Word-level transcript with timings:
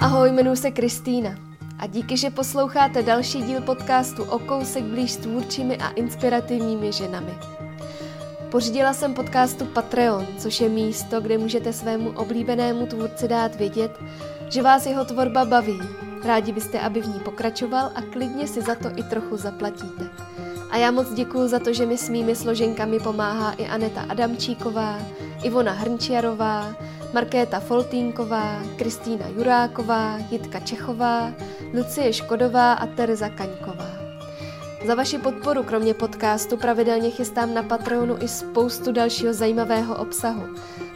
Ahoj, 0.00 0.30
jmenuji 0.30 0.56
se 0.56 0.70
Kristýna 0.70 1.30
a 1.78 1.86
díky, 1.86 2.16
že 2.16 2.30
posloucháte 2.30 3.02
další 3.02 3.42
díl 3.42 3.60
podcastu 3.60 4.24
o 4.24 4.38
kousek 4.38 4.84
blíž 4.84 5.12
s 5.12 5.16
tvůrčími 5.16 5.76
a 5.76 5.88
inspirativními 5.88 6.92
ženami. 6.92 7.34
Pořídila 8.50 8.94
jsem 8.94 9.14
podcastu 9.14 9.64
Patreon, 9.64 10.26
což 10.38 10.60
je 10.60 10.68
místo, 10.68 11.20
kde 11.20 11.38
můžete 11.38 11.72
svému 11.72 12.10
oblíbenému 12.10 12.86
tvůrci 12.86 13.28
dát 13.28 13.54
vědět, 13.54 13.98
že 14.48 14.62
vás 14.62 14.86
jeho 14.86 15.04
tvorba 15.04 15.44
baví. 15.44 15.80
Rádi 16.24 16.52
byste, 16.52 16.80
aby 16.80 17.00
v 17.00 17.08
ní 17.08 17.20
pokračoval 17.20 17.90
a 17.94 18.02
klidně 18.02 18.46
si 18.46 18.62
za 18.62 18.74
to 18.74 18.88
i 18.96 19.02
trochu 19.02 19.36
zaplatíte. 19.36 20.10
A 20.70 20.76
já 20.76 20.90
moc 20.90 21.14
děkuji 21.14 21.48
za 21.48 21.58
to, 21.58 21.72
že 21.72 21.86
mi 21.86 21.98
s 21.98 22.08
mými 22.08 22.36
složenkami 22.36 23.00
pomáhá 23.00 23.52
i 23.52 23.66
Aneta 23.66 24.00
Adamčíková, 24.08 24.98
Ivona 25.42 25.72
Hrnčiarová, 25.72 26.74
Markéta 27.12 27.60
Foltínková, 27.60 28.62
Kristýna 28.76 29.26
Juráková, 29.36 30.18
Jitka 30.30 30.60
Čechová, 30.60 31.32
Lucie 31.74 32.12
Škodová 32.12 32.72
a 32.72 32.86
Tereza 32.86 33.28
Kaňková. 33.28 33.90
Za 34.86 34.94
vaši 34.94 35.18
podporu 35.18 35.62
kromě 35.62 35.94
podcastu 35.94 36.56
pravidelně 36.56 37.10
chystám 37.10 37.54
na 37.54 37.62
Patreonu 37.62 38.16
i 38.20 38.28
spoustu 38.28 38.92
dalšího 38.92 39.32
zajímavého 39.32 39.96
obsahu. 39.96 40.42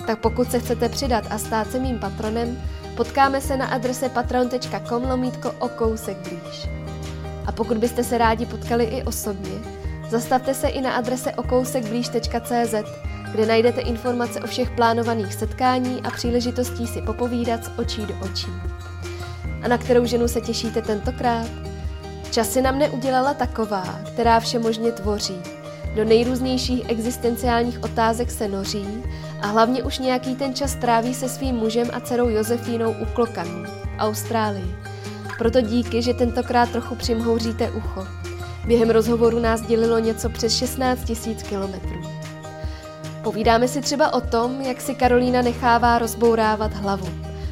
Tak 0.07 0.19
pokud 0.19 0.51
se 0.51 0.59
chcete 0.59 0.89
přidat 0.89 1.25
a 1.31 1.39
stát 1.39 1.71
se 1.71 1.79
mým 1.79 1.99
patronem, 1.99 2.63
potkáme 2.97 3.41
se 3.41 3.57
na 3.57 3.67
adrese 3.67 4.09
patron.com 4.09 5.05
lomítko 5.05 5.55
o 5.59 5.69
kousek 5.69 6.17
blíž. 6.17 6.69
A 7.47 7.53
pokud 7.53 7.77
byste 7.77 8.05
se 8.05 8.19
rádi 8.19 8.47
potkali 8.47 8.85
i 8.85 9.03
osobně, 9.03 9.59
zastavte 10.11 10.55
se 10.55 10.69
i 10.69 10.81
na 10.81 10.93
adrese 10.93 11.33
okousekblíž.cz, 11.33 12.75
kde 13.33 13.47
najdete 13.47 13.81
informace 13.81 14.41
o 14.41 14.47
všech 14.47 14.71
plánovaných 14.71 15.35
setkání 15.35 16.01
a 16.05 16.11
příležitostí 16.11 16.87
si 16.87 17.03
popovídat 17.03 17.65
z 17.65 17.71
očí 17.79 18.07
do 18.07 18.15
očí. 18.23 18.51
A 19.63 19.69
na 19.69 19.79
kterou 19.79 20.07
ženu 20.07 20.29
se 20.29 20.41
těšíte 20.41 20.83
tentokrát? 20.83 21.47
Časy 22.31 22.63
na 22.63 22.73
mne 22.73 22.91
udělala 22.91 23.35
taková, 23.35 24.01
která 24.13 24.41
vše 24.41 24.59
možně 24.59 24.93
tvoří. 24.93 25.37
Do 25.95 26.05
nejrůznějších 26.05 26.89
existenciálních 26.89 27.83
otázek 27.83 28.31
se 28.31 28.49
noří 28.49 29.03
a 29.41 29.47
hlavně 29.47 29.83
už 29.83 29.99
nějaký 29.99 30.35
ten 30.35 30.55
čas 30.55 30.75
tráví 30.75 31.15
se 31.15 31.29
svým 31.29 31.57
mužem 31.57 31.89
a 31.93 32.01
dcerou 32.01 32.29
Josefínou 32.29 32.93
u 32.93 33.05
Klokanů, 33.05 33.65
Austrálii. 33.99 34.75
Proto 35.39 35.61
díky, 35.61 36.03
že 36.03 36.15
tentokrát 36.15 36.71
trochu 36.71 36.95
přimhouříte 36.95 37.71
ucho. 37.71 38.07
Během 38.67 38.91
rozhovoru 38.91 39.39
nás 39.39 39.61
dělilo 39.61 39.99
něco 39.99 40.29
přes 40.29 40.57
16 40.57 41.27
000 41.27 41.41
kilometrů. 41.49 42.12
Povídáme 43.23 43.69
si 43.69 43.81
třeba 43.81 44.13
o 44.13 44.21
tom, 44.21 44.61
jak 44.61 44.81
si 44.81 44.95
Karolína 44.95 45.43
nechává 45.43 45.99
rozbourávat 45.99 46.73
hlavu 46.75 47.09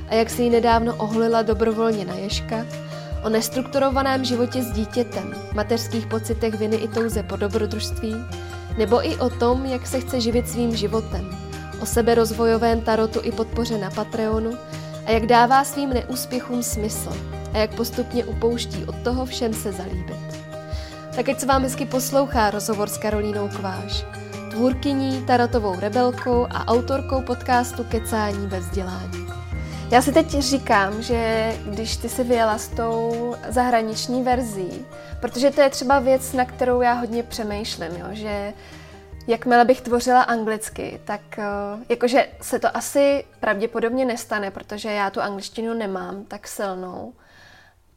a 0.09 0.15
jak 0.15 0.31
si 0.31 0.43
ji 0.43 0.51
nedávno 0.51 0.97
oholila 0.97 1.43
dobrovolně 1.43 2.05
na 2.05 2.15
Ježka, 2.15 2.67
o 3.25 3.29
nestrukturovaném 3.29 4.25
životě 4.25 4.63
s 4.63 4.71
dítětem, 4.71 5.35
mateřských 5.55 6.07
pocitech 6.07 6.55
viny 6.55 6.77
i 6.77 6.89
touze 6.89 7.23
po 7.23 7.37
dobrodružství, 7.37 8.15
nebo 8.79 9.07
i 9.07 9.17
o 9.17 9.31
tom, 9.31 9.67
jak 9.67 9.87
se 9.87 10.01
chce 10.01 10.21
živit 10.21 10.49
svým 10.49 10.77
životem, 10.77 11.31
o 11.83 11.87
seberozvojovém 11.87 12.81
tarotu 12.81 13.21
i 13.23 13.33
podpoře 13.33 13.79
na 13.79 13.91
Patreonu 13.91 14.53
a 15.07 15.11
jak 15.11 15.27
dává 15.27 15.65
svým 15.65 15.91
neúspěchům 15.91 16.63
smysl 16.63 17.13
a 17.53 17.59
jak 17.59 17.75
postupně 17.75 18.25
upouští 18.25 18.85
od 18.85 18.95
toho 19.05 19.27
všem 19.27 19.55
se 19.55 19.73
zalíbit. 19.73 20.41
Tak 21.17 21.29
ať 21.29 21.41
se 21.41 21.47
vám 21.47 21.63
hezky 21.63 21.87
poslouchá 21.87 22.51
rozhovor 22.51 22.89
s 22.89 22.99
Karolínou 22.99 23.49
Kváš, 23.49 24.05
tvůrkyní, 24.51 25.25
tarotovou 25.27 25.81
rebelkou 25.81 26.47
a 26.51 26.67
autorkou 26.67 27.23
podcastu 27.23 27.85
Kecání 27.85 28.47
ve 28.47 28.61
vzdělání. 28.61 29.27
Já 29.91 30.03
si 30.03 30.13
teď 30.13 30.29
říkám, 30.29 31.03
že 31.03 31.53
když 31.67 31.97
ty 31.97 32.09
si 32.09 32.25
vyjela 32.25 32.59
s 32.59 32.69
tou 32.69 33.37
zahraniční 33.49 34.23
verzí, 34.23 34.87
protože 35.21 35.51
to 35.51 35.61
je 35.61 35.71
třeba 35.71 35.99
věc, 35.99 36.33
na 36.33 36.45
kterou 36.45 36.81
já 36.81 36.93
hodně 36.93 37.23
přemýšlím, 37.23 37.97
jo, 37.97 38.07
že 38.11 38.53
jakmile 39.27 39.65
bych 39.65 39.81
tvořila 39.81 40.23
anglicky, 40.23 41.01
tak 41.05 41.39
eh, 41.39 41.45
jakože 41.89 42.29
se 42.41 42.59
to 42.59 42.77
asi 42.77 43.25
pravděpodobně 43.41 44.05
nestane, 44.05 44.51
protože 44.51 44.89
já 44.89 45.11
tu 45.11 45.21
angličtinu 45.21 45.75
nemám 45.75 46.25
tak 46.25 46.49
silnou. 46.49 47.13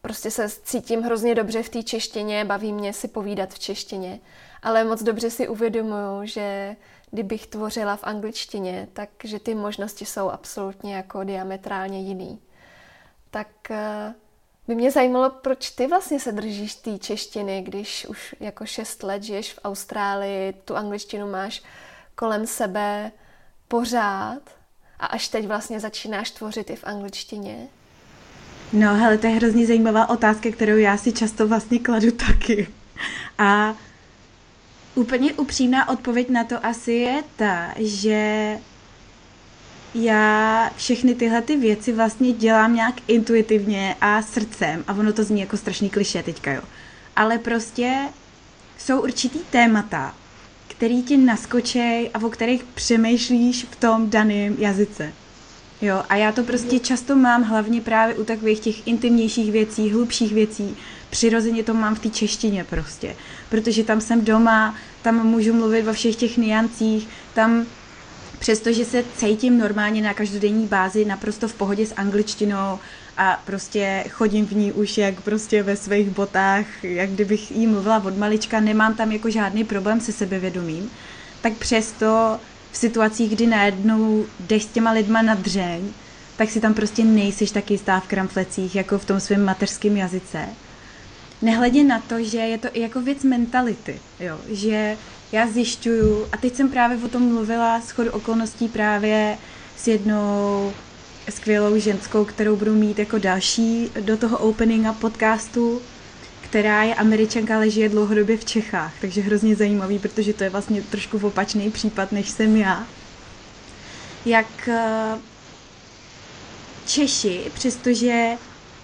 Prostě 0.02 0.32
se 0.32 0.50
cítím 0.50 1.02
hrozně 1.02 1.36
dobře 1.36 1.64
v 1.64 1.70
té 1.70 1.84
češtině, 1.84 2.46
baví 2.46 2.74
mě 2.74 2.94
si 2.94 3.08
povídat 3.08 3.50
v 3.50 3.60
češtině, 3.60 4.20
ale 4.64 4.84
moc 4.84 5.04
dobře 5.04 5.30
si 5.30 5.48
uvědomuju, 5.48 6.22
že 6.24 6.76
kdybych 7.12 7.48
tvořila 7.48 7.96
v 7.96 8.04
angličtině, 8.04 8.88
takže 8.94 9.40
ty 9.40 9.56
možnosti 9.56 10.06
jsou 10.06 10.30
absolutně 10.30 10.96
jako 10.96 11.24
diametrálně 11.24 12.02
jiný. 12.02 12.40
Tak 13.32 13.72
eh, 13.72 14.14
by 14.68 14.76
mě 14.76 14.92
zajímalo, 14.92 15.30
proč 15.30 15.70
ty 15.70 15.88
vlastně 15.88 16.20
se 16.20 16.32
držíš 16.32 16.76
té 16.76 16.98
češtiny, 16.98 17.62
když 17.62 18.06
už 18.10 18.36
jako 18.40 18.66
šest 18.66 19.04
let 19.04 19.24
žiješ 19.24 19.54
v 19.54 19.60
Austrálii, 19.64 20.54
tu 20.54 20.76
angličtinu 20.76 21.32
máš 21.32 21.64
kolem 22.16 22.48
sebe 22.48 23.12
pořád 23.68 24.42
a 25.00 25.06
až 25.06 25.28
teď 25.28 25.48
vlastně 25.48 25.80
začínáš 25.80 26.32
tvořit 26.32 26.70
i 26.70 26.76
v 26.76 26.84
angličtině? 26.84 27.68
No, 28.74 28.96
hele, 28.96 29.18
to 29.18 29.28
je 29.28 29.34
hrozně 29.34 29.68
zajímavá 29.68 30.10
otázka, 30.10 30.52
kterou 30.52 30.78
já 30.78 30.98
si 30.98 31.14
často 31.14 31.48
vlastně 31.48 31.80
kladu 31.80 32.12
taky. 32.28 32.68
A 33.38 33.76
úplně 34.96 35.34
upřímná 35.34 35.90
odpověď 35.90 36.30
na 36.30 36.44
to 36.44 36.66
asi 36.66 36.92
je 36.92 37.24
ta, 37.36 37.74
že 37.78 38.58
já 39.96 40.72
všechny 40.76 41.16
tyhle 41.16 41.42
ty 41.42 41.58
věci 41.58 41.92
vlastně 41.92 42.32
dělám 42.32 42.76
nějak 42.76 42.96
intuitivně 43.08 43.96
a 44.02 44.22
srdcem 44.22 44.84
a 44.88 44.94
ono 44.94 45.14
to 45.14 45.24
zní 45.24 45.42
jako 45.42 45.58
strašný 45.58 45.90
kliše 45.90 46.24
teďka, 46.24 46.52
jo. 46.52 46.62
Ale 47.16 47.38
prostě 47.38 47.94
jsou 48.78 49.02
určitý 49.02 49.40
témata, 49.50 50.16
který 50.68 51.04
ti 51.04 51.18
naskočej 51.18 52.10
a 52.14 52.26
o 52.26 52.30
kterých 52.30 52.64
přemýšlíš 52.64 53.64
v 53.72 53.76
tom 53.76 54.10
daném 54.10 54.56
jazyce. 54.60 55.14
Jo, 55.82 56.04
a 56.10 56.16
já 56.16 56.32
to 56.32 56.44
prostě 56.44 56.80
často 56.80 57.16
mám 57.16 57.44
hlavně 57.44 57.82
právě 57.82 58.16
u 58.16 58.24
takových 58.24 58.60
těch 58.60 58.88
intimnějších 58.88 59.52
věcí, 59.52 59.92
hlubších 59.92 60.34
věcí. 60.34 60.78
Přirozeně 61.10 61.64
to 61.64 61.74
mám 61.74 61.96
v 61.96 62.00
té 62.00 62.10
češtině 62.10 62.64
prostě, 62.64 63.16
protože 63.54 63.84
tam 63.84 64.02
jsem 64.02 64.26
doma, 64.26 64.76
tam 65.02 65.28
můžu 65.28 65.54
mluvit 65.54 65.88
o 65.88 65.94
všech 65.94 66.16
těch 66.16 66.38
niancích, 66.38 67.08
tam 67.34 67.66
přestože 68.40 68.86
se 68.86 69.04
cítím 69.18 69.58
normálně 69.58 70.02
na 70.02 70.14
každodenní 70.14 70.68
bázi 70.68 71.06
naprosto 71.06 71.48
v 71.48 71.54
pohodě 71.54 71.86
s 71.86 71.94
angličtinou 71.96 72.80
a 73.18 73.42
prostě 73.46 74.04
chodím 74.10 74.46
v 74.46 74.52
ní 74.52 74.72
už 74.72 74.98
jak 74.98 75.22
prostě 75.22 75.64
ve 75.64 75.76
svých 75.76 76.10
botách, 76.10 76.84
jak 76.84 77.10
kdybych 77.10 77.52
jí 77.52 77.68
mluvila 77.68 78.04
od 78.06 78.18
malička, 78.18 78.60
nemám 78.60 78.96
tam 78.96 79.12
jako 79.12 79.30
žádný 79.30 79.64
problém 79.64 80.02
se 80.02 80.12
sebevědomím, 80.12 80.92
tak 81.42 81.54
přesto 81.54 82.40
v 82.72 82.78
situacích, 82.78 83.32
kdy 83.36 83.48
najednou 83.48 84.26
jdeš 84.40 84.64
s 84.64 84.68
těma 84.68 84.92
lidma 84.92 85.22
na 85.22 85.36
dřeň, 85.36 85.82
tak 86.38 86.50
si 86.50 86.60
tam 86.60 86.74
prostě 86.74 87.04
nejsiš 87.04 87.52
taky 87.52 87.74
jistá 87.74 88.00
v 88.00 88.08
kramflecích, 88.08 88.76
jako 88.76 88.98
v 88.98 89.06
tom 89.06 89.20
svém 89.20 89.46
mateřském 89.46 89.98
jazyce. 89.98 90.40
Nehledě 91.44 91.84
na 91.84 92.00
to, 92.00 92.24
že 92.24 92.38
je 92.38 92.58
to 92.58 92.68
i 92.74 92.80
jako 92.80 93.02
věc 93.02 93.24
mentality, 93.24 94.00
jo, 94.20 94.40
že 94.50 94.98
já 95.32 95.48
zjišťuju, 95.48 96.28
a 96.32 96.38
teď 96.38 96.56
jsem 96.56 96.70
právě 96.70 96.98
o 97.06 97.08
tom 97.08 97.34
mluvila 97.34 97.82
s 97.82 97.92
chodu 97.92 98.12
okolností 98.12 98.68
právě 98.68 99.38
s 99.78 99.88
jednou 99.88 100.74
skvělou 101.30 101.80
ženskou, 101.80 102.26
kterou 102.26 102.56
budu 102.56 102.74
mít 102.74 103.00
jako 103.00 103.18
další 103.18 103.92
do 104.02 104.18
toho 104.18 104.38
openinga 104.38 104.94
podcastu, 104.94 105.82
která 106.42 106.84
je 106.84 106.96
američanka, 106.96 107.56
ale 107.56 107.70
žije 107.70 107.90
dlouhodobě 107.90 108.38
v 108.38 108.46
Čechách, 108.46 108.94
takže 109.02 109.22
hrozně 109.22 109.56
zajímavý, 109.56 110.00
protože 110.00 110.34
to 110.34 110.44
je 110.44 110.50
vlastně 110.50 110.82
trošku 110.82 111.20
opačný 111.24 111.72
případ, 111.72 112.12
než 112.12 112.30
jsem 112.30 112.58
já. 112.58 112.88
Jak 114.26 114.68
eh, 114.68 115.18
Češi, 116.86 117.42
přestože 117.54 118.38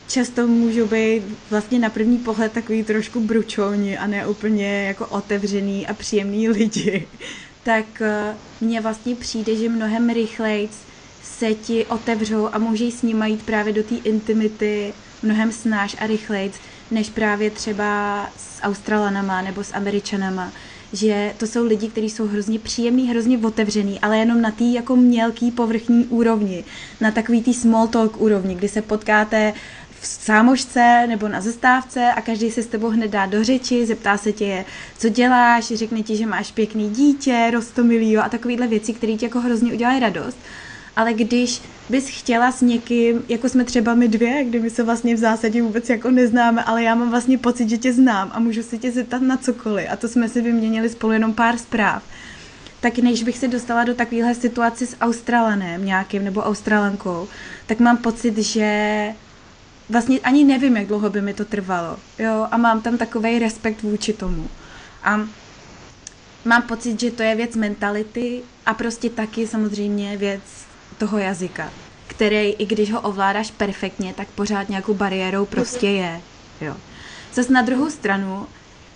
často 0.10 0.48
můžou 0.48 0.88
být 0.88 1.24
vlastně 1.50 1.80
na 1.80 1.90
první 1.90 2.18
pohled 2.18 2.52
takový 2.52 2.84
trošku 2.84 3.20
bručovní 3.20 3.98
a 3.98 4.08
ne 4.08 4.28
úplně 4.28 4.84
jako 4.84 5.06
otevřený 5.06 5.88
a 5.88 5.94
příjemný 5.94 6.50
lidi, 6.50 7.08
tak 7.64 7.86
eh, 8.02 8.36
mně 8.62 8.82
vlastně 8.82 9.16
přijde, 9.16 9.56
že 9.56 9.70
mnohem 9.70 10.10
rychleji 10.10 10.70
se 11.24 11.54
ti 11.54 11.86
otevřou 11.86 12.50
a 12.52 12.58
můžeš 12.58 12.94
s 12.94 13.02
nimi 13.02 13.30
jít 13.30 13.44
právě 13.44 13.74
do 13.74 13.84
té 13.84 13.96
intimity 13.96 14.94
mnohem 15.24 15.52
snáš 15.52 15.96
a 16.00 16.08
rychleji, 16.08 16.52
než 16.92 17.10
právě 17.10 17.52
třeba 17.52 18.30
s 18.38 18.62
Australanama 18.62 19.42
nebo 19.42 19.64
s 19.64 19.74
Američanama, 19.74 20.52
že 20.94 21.34
to 21.38 21.48
jsou 21.48 21.66
lidi, 21.66 21.88
kteří 21.88 22.10
jsou 22.10 22.28
hrozně 22.28 22.60
příjemný, 22.60 23.10
hrozně 23.10 23.38
otevřený, 23.38 24.00
ale 24.00 24.18
jenom 24.18 24.42
na 24.42 24.52
té 24.52 24.64
jako 24.64 24.96
mělký 24.96 25.52
povrchní 25.52 26.06
úrovni, 26.06 26.64
na 27.02 27.12
takový 27.12 27.44
tý 27.44 27.54
small 27.54 27.88
talk 27.88 28.22
úrovni, 28.22 28.56
kdy 28.56 28.68
se 28.68 28.82
potkáte 28.82 29.54
v 30.02 30.06
sámošce 30.08 31.06
nebo 31.08 31.28
na 31.28 31.42
zastávce 31.42 32.12
a 32.16 32.22
každý 32.22 32.52
se 32.52 32.64
s 32.64 32.68
tebou 32.68 32.90
hned 32.90 33.12
dá 33.12 33.26
do 33.26 33.44
řeči, 33.44 33.86
zeptá 33.86 34.18
se 34.18 34.32
tě, 34.32 34.66
co 34.98 35.10
děláš, 35.10 35.66
řekne 35.66 36.04
ti, 36.04 36.18
že 36.18 36.26
máš 36.26 36.52
pěkný 36.52 36.90
dítě, 36.90 37.50
rostomilýho 37.54 38.24
a 38.24 38.30
takovýhle 38.30 38.68
věci, 38.68 38.94
které 38.94 39.14
ti 39.14 39.26
jako 39.26 39.40
hrozně 39.40 39.74
udělají 39.74 40.00
radost. 40.00 40.38
ale 40.96 41.14
když 41.14 41.62
bys 41.90 42.10
chtěla 42.10 42.52
s 42.52 42.62
někým, 42.62 43.24
jako 43.30 43.50
jsme 43.50 43.64
třeba 43.64 43.96
my 43.96 44.08
dvě, 44.08 44.44
kdy 44.44 44.60
my 44.60 44.70
se 44.70 44.84
vlastně 44.84 45.16
v 45.16 45.18
zásadě 45.20 45.62
vůbec 45.62 45.90
jako 45.90 46.12
neznáme, 46.12 46.64
ale 46.64 46.84
já 46.84 46.96
mám 46.96 47.10
vlastně 47.10 47.38
pocit, 47.38 47.70
že 47.70 47.78
tě 47.78 47.94
znám 47.94 48.32
a 48.34 48.40
můžu 48.40 48.64
se 48.64 48.78
tě 48.78 48.92
zeptat 48.92 49.22
na 49.22 49.38
cokoliv 49.38 49.88
a 49.92 49.96
to 49.96 50.08
jsme 50.08 50.30
si 50.30 50.42
vyměnili 50.42 50.90
spolu 50.90 51.14
jenom 51.14 51.34
pár 51.34 51.58
zpráv, 51.58 52.04
tak 52.82 52.98
než 52.98 53.24
bych 53.24 53.38
se 53.38 53.48
dostala 53.48 53.84
do 53.84 53.96
takovéhle 53.96 54.36
situace 54.36 54.86
s 54.86 54.96
Australanem 55.02 55.86
nějakým 55.86 56.24
nebo 56.24 56.42
Australankou, 56.42 57.28
tak 57.66 57.80
mám 57.80 57.98
pocit, 57.98 58.38
že 58.38 59.14
vlastně 59.90 60.20
ani 60.20 60.44
nevím, 60.44 60.78
jak 60.78 60.88
dlouho 60.88 61.10
by 61.10 61.22
mi 61.22 61.34
to 61.34 61.46
trvalo. 61.46 61.98
Jo, 62.20 62.48
a 62.52 62.58
mám 62.58 62.82
tam 62.82 62.98
takový 62.98 63.40
respekt 63.40 63.82
vůči 63.82 64.14
tomu. 64.14 64.48
A 65.04 65.20
mám 66.46 66.62
pocit, 66.62 67.00
že 67.00 67.12
to 67.12 67.24
je 67.24 67.36
věc 67.36 67.56
mentality 67.56 68.42
a 68.66 68.74
prostě 68.74 69.10
taky 69.10 69.48
samozřejmě 69.48 70.18
věc 70.18 70.42
toho 70.98 71.18
jazyka, 71.18 71.70
který, 72.08 72.38
i 72.38 72.66
když 72.66 72.92
ho 72.92 73.02
ovládáš 73.02 73.52
perfektně, 73.52 74.14
tak 74.14 74.28
pořád 74.28 74.70
nějakou 74.70 74.94
bariérou 74.94 75.46
prostě 75.46 75.88
je. 75.88 76.22
Jo. 76.62 76.76
Zas 77.34 77.50
na 77.50 77.62
druhou 77.62 77.90
stranu, 77.90 78.48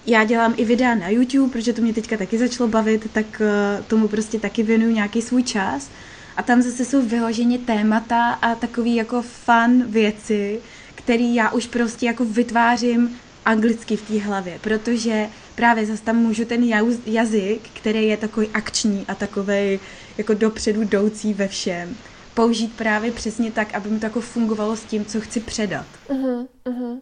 já 0.06 0.24
dělám 0.24 0.54
i 0.58 0.66
videa 0.66 0.96
na 0.96 1.10
YouTube, 1.10 1.52
protože 1.52 1.74
to 1.74 1.82
mě 1.82 1.94
teďka 1.94 2.18
taky 2.18 2.38
začalo 2.38 2.70
bavit, 2.70 3.12
tak 3.14 3.26
uh, 3.42 3.86
tomu 3.86 4.08
prostě 4.08 4.40
taky 4.40 4.64
věnuju 4.64 4.92
nějaký 4.92 5.22
svůj 5.22 5.44
čas. 5.44 5.90
A 6.38 6.44
tam 6.44 6.62
zase 6.62 6.86
jsou 6.86 7.02
vyloženě 7.02 7.58
témata 7.58 8.32
a 8.32 8.56
takový 8.56 8.96
jako 8.96 9.22
fun 9.22 9.84
věci, 9.88 10.60
který 11.04 11.36
já 11.36 11.52
už 11.52 11.68
prostě 11.68 12.06
jako 12.06 12.26
vytvářím 12.26 13.20
anglicky 13.46 13.96
v 13.96 14.08
té 14.08 14.20
hlavě, 14.20 14.60
protože 14.62 15.30
právě 15.56 15.86
zase 15.86 16.04
tam 16.04 16.16
můžu 16.16 16.46
ten 16.46 16.64
jazyk, 17.06 17.70
který 17.74 18.08
je 18.08 18.18
takový 18.18 18.50
akční 18.54 19.06
a 19.08 19.16
takový 19.16 19.80
jako 20.18 20.34
dopředu 20.34 20.82
jdoucí 20.82 21.34
ve 21.34 21.48
všem, 21.48 21.98
použít 22.34 22.78
právě 22.78 23.12
přesně 23.12 23.52
tak, 23.52 23.74
aby 23.74 23.90
mi 23.90 24.00
to 24.00 24.06
jako 24.06 24.22
fungovalo 24.22 24.76
s 24.76 24.84
tím, 24.84 25.06
co 25.06 25.22
chci 25.22 25.40
předat. 25.40 25.86
Uh-huh, 26.10 26.48
uh-huh. 26.66 27.02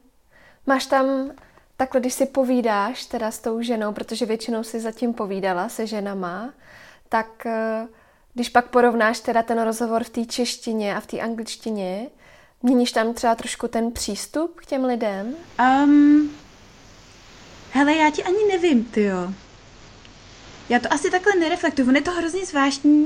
Máš 0.67 0.85
tam 0.85 1.31
takhle, 1.77 1.99
když 1.99 2.13
si 2.13 2.25
povídáš 2.25 3.05
teda 3.05 3.31
s 3.31 3.39
tou 3.39 3.61
ženou, 3.61 3.93
protože 3.93 4.25
většinou 4.25 4.63
si 4.63 4.79
zatím 4.79 5.13
povídala 5.13 5.69
se 5.69 5.87
ženama, 5.87 6.53
tak 7.09 7.45
eh, 7.45 7.87
když 8.33 8.49
pak 8.49 8.69
porovnáš 8.69 9.19
teda 9.19 9.43
ten 9.43 9.61
rozhovor 9.61 10.03
v 10.03 10.09
té 10.09 10.25
češtině 10.25 10.95
a 10.95 10.99
v 10.99 11.07
té 11.07 11.19
angličtině, 11.19 12.07
měníš 12.63 12.91
tam 12.91 13.13
třeba 13.13 13.35
trošku 13.35 13.67
ten 13.67 13.91
přístup 13.91 14.55
k 14.55 14.65
těm 14.65 14.85
lidem? 14.85 15.35
Um, 15.83 16.31
hele, 17.71 17.95
já 17.95 18.09
ti 18.09 18.23
ani 18.23 18.45
nevím, 18.51 18.85
ty 18.85 19.03
jo. 19.03 19.33
Já 20.69 20.79
to 20.79 20.93
asi 20.93 21.11
takhle 21.11 21.35
nereflektuju. 21.35 21.87
On 21.87 21.95
je 21.95 22.01
to 22.01 22.11
hrozně 22.11 22.45
zvláštní, 22.45 23.05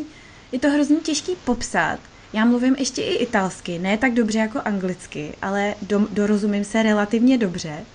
je 0.51 0.59
to 0.59 0.69
hrozně 0.69 0.97
těžký 0.97 1.35
popsat. 1.35 1.99
Já 2.33 2.45
mluvím 2.45 2.75
ještě 2.79 3.01
i 3.01 3.15
italsky, 3.15 3.79
ne 3.79 3.97
tak 3.97 4.13
dobře 4.13 4.39
jako 4.39 4.61
anglicky, 4.65 5.33
ale 5.41 5.75
do, 5.81 6.07
dorozumím 6.11 6.63
se 6.63 6.83
relativně 6.83 7.37
dobře. 7.37 7.85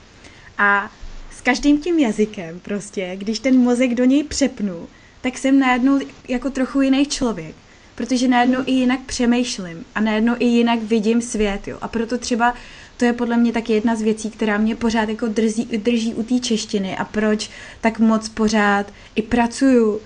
A 0.59 0.91
s 1.31 1.41
každým 1.41 1.81
tím 1.81 1.99
jazykem 1.99 2.61
prostě, 2.61 3.17
když 3.17 3.39
ten 3.39 3.59
mozek 3.59 3.95
do 3.95 4.05
něj 4.05 4.25
přepnu, 4.25 4.89
tak 5.21 5.39
jsem 5.39 5.59
najednou 5.59 6.01
jako 6.29 6.51
trochu 6.51 6.81
jiný 6.81 7.07
člověk. 7.07 7.55
Protože 8.00 8.29
najednou 8.29 8.61
i 8.67 8.73
jinak 8.73 9.00
přemýšlím 9.06 9.85
a 9.94 10.00
najednou 10.00 10.35
i 10.38 10.44
jinak 10.44 10.82
vidím 10.82 11.23
svět, 11.23 11.69
jo. 11.69 11.79
A 11.81 11.88
proto 11.88 12.19
třeba 12.19 12.55
to 12.97 13.05
je 13.05 13.12
podle 13.12 13.37
mě 13.37 13.52
taky 13.52 13.73
jedna 13.73 13.97
z 13.97 14.02
věcí, 14.02 14.31
která 14.31 14.58
mě 14.58 14.76
pořád 14.76 15.08
jako 15.08 15.26
drží, 15.26 15.64
drží 15.64 16.14
u 16.14 16.23
té 16.23 16.38
češtiny 16.38 16.97
a 16.97 17.05
proč 17.05 17.50
tak 17.81 17.99
moc 17.99 18.29
pořád 18.29 18.93
i 19.14 19.23
pracuju 19.23 19.93
uh, 19.93 20.00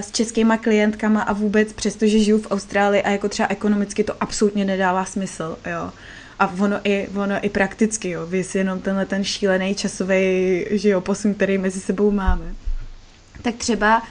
s 0.00 0.10
českýma 0.10 0.56
klientkama 0.56 1.22
a 1.22 1.32
vůbec 1.32 1.72
přestože 1.72 2.18
žiju 2.18 2.38
v 2.38 2.50
Austrálii 2.50 3.02
a 3.02 3.10
jako 3.10 3.28
třeba 3.28 3.48
ekonomicky 3.48 4.04
to 4.04 4.14
absolutně 4.20 4.64
nedává 4.64 5.04
smysl, 5.04 5.58
jo. 5.70 5.90
A 6.38 6.54
ono 6.58 6.80
i, 6.84 7.08
ono 7.14 7.34
i 7.42 7.48
prakticky, 7.48 8.10
jo, 8.10 8.26
vys 8.26 8.54
jenom 8.54 8.80
tenhle 8.80 9.06
ten 9.06 9.24
šílený 9.24 9.74
časový 9.74 10.64
posun, 11.00 11.34
který 11.34 11.58
mezi 11.58 11.80
sebou 11.80 12.10
máme. 12.10 12.54
Tak 13.42 13.54
třeba 13.54 14.02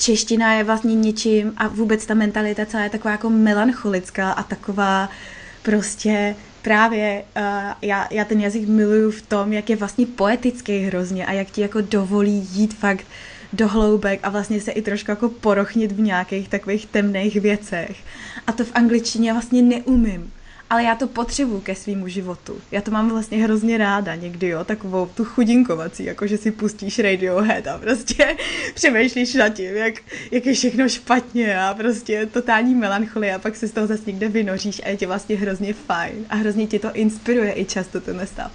čeština 0.00 0.54
je 0.54 0.64
vlastně 0.64 0.94
něčím 0.94 1.52
a 1.56 1.68
vůbec 1.68 2.06
ta 2.06 2.14
mentalita 2.14 2.66
celá 2.66 2.82
je 2.82 2.90
taková 2.90 3.12
jako 3.12 3.30
melancholická 3.30 4.32
a 4.32 4.42
taková 4.42 5.08
prostě 5.62 6.36
právě 6.62 7.24
uh, 7.36 7.42
já, 7.82 8.08
já 8.10 8.24
ten 8.24 8.40
jazyk 8.40 8.68
miluju 8.68 9.10
v 9.10 9.22
tom, 9.22 9.52
jak 9.52 9.70
je 9.70 9.76
vlastně 9.76 10.06
poetický 10.06 10.78
hrozně 10.78 11.26
a 11.26 11.32
jak 11.32 11.50
ti 11.50 11.60
jako 11.60 11.80
dovolí 11.80 12.48
jít 12.52 12.74
fakt 12.74 13.06
do 13.52 13.68
hloubek 13.68 14.20
a 14.22 14.30
vlastně 14.30 14.60
se 14.60 14.70
i 14.70 14.82
trošku 14.82 15.10
jako 15.10 15.28
porochnit 15.28 15.92
v 15.92 16.00
nějakých 16.00 16.48
takových 16.48 16.86
temných 16.86 17.36
věcech. 17.36 17.96
A 18.46 18.52
to 18.52 18.64
v 18.64 18.70
angličtině 18.74 19.32
vlastně 19.32 19.62
neumím 19.62 20.32
ale 20.70 20.84
já 20.84 20.94
to 20.94 21.06
potřebuju 21.06 21.60
ke 21.60 21.74
svýmu 21.74 22.08
životu. 22.08 22.60
Já 22.70 22.80
to 22.80 22.90
mám 22.90 23.10
vlastně 23.10 23.42
hrozně 23.42 23.78
ráda 23.78 24.14
někdy, 24.14 24.48
jo, 24.48 24.64
takovou 24.64 25.06
tu 25.06 25.24
chudinkovací, 25.24 26.04
jako 26.04 26.26
že 26.26 26.38
si 26.38 26.50
pustíš 26.50 26.98
Radiohead 26.98 27.66
a 27.66 27.78
prostě 27.78 28.36
přemýšlíš 28.74 29.34
nad 29.34 29.48
tím, 29.48 29.76
jak, 29.76 29.94
jak 30.30 30.46
je 30.46 30.54
všechno 30.54 30.88
špatně 30.88 31.60
a 31.60 31.74
prostě 31.74 32.26
totální 32.26 32.74
melancholie 32.74 33.34
a 33.34 33.38
pak 33.38 33.56
se 33.56 33.68
z 33.68 33.72
toho 33.72 33.86
zase 33.86 34.02
někde 34.06 34.28
vynoříš 34.28 34.80
a 34.84 34.88
je 34.88 34.96
ti 34.96 35.06
vlastně 35.06 35.36
hrozně 35.36 35.74
fajn 35.74 36.26
a 36.30 36.36
hrozně 36.36 36.66
ti 36.66 36.78
to 36.78 36.92
inspiruje 36.92 37.52
i 37.60 37.64
často 37.64 38.00
ten 38.00 38.26
stav. 38.26 38.52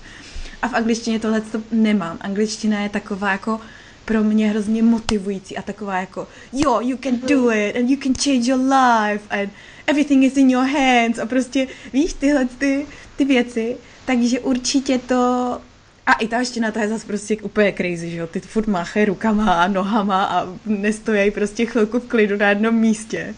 A 0.62 0.68
v 0.68 0.74
angličtině 0.74 1.20
tohle 1.20 1.42
to 1.42 1.62
nemám. 1.72 2.18
Angličtina 2.22 2.80
je 2.80 2.90
taková 2.90 3.32
jako 3.32 3.60
pro 4.06 4.24
mě 4.24 4.50
hrozně 4.50 4.84
motivující 4.84 5.58
a 5.58 5.62
taková 5.62 6.00
jako 6.00 6.28
jo, 6.54 6.80
you 6.82 6.98
can 6.98 7.20
do 7.20 7.52
it 7.52 7.76
and 7.76 7.90
you 7.90 7.98
can 8.04 8.14
change 8.14 8.52
your 8.52 8.62
life 8.62 9.24
and 9.30 9.50
everything 9.88 10.24
is 10.24 10.38
in 10.38 10.50
your 10.50 10.66
hands 10.66 11.20
a 11.20 11.26
prostě 11.26 11.68
víš 11.94 12.14
tyhle 12.14 12.46
ty, 12.46 12.86
ty 13.16 13.26
věci, 13.26 13.78
takže 14.06 14.40
určitě 14.40 14.98
to 14.98 15.62
a 16.06 16.14
italština 16.14 16.72
to 16.72 16.80
je 16.80 16.88
zase 16.88 17.08
prostě 17.08 17.38
úplně 17.38 17.74
crazy, 17.78 18.12
že 18.12 18.18
jo, 18.18 18.28
ty 18.28 18.40
furt 18.40 18.68
máchají 18.68 19.06
rukama 19.06 19.64
a 19.64 19.68
nohama 19.68 20.26
a 20.26 20.48
nestojí 20.66 21.32
prostě 21.32 21.66
chvilku 21.66 22.00
v 22.00 22.08
klidu 22.08 22.38
na 22.38 22.50
jednom 22.50 22.76
místě. 22.76 23.36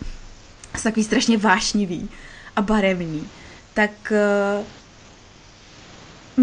Jsou 0.78 0.84
takový 0.84 1.04
strašně 1.04 1.38
vášnivý 1.38 2.10
a 2.56 2.62
barevný. 2.62 3.28
Tak 3.74 3.92
uh, 4.12 4.66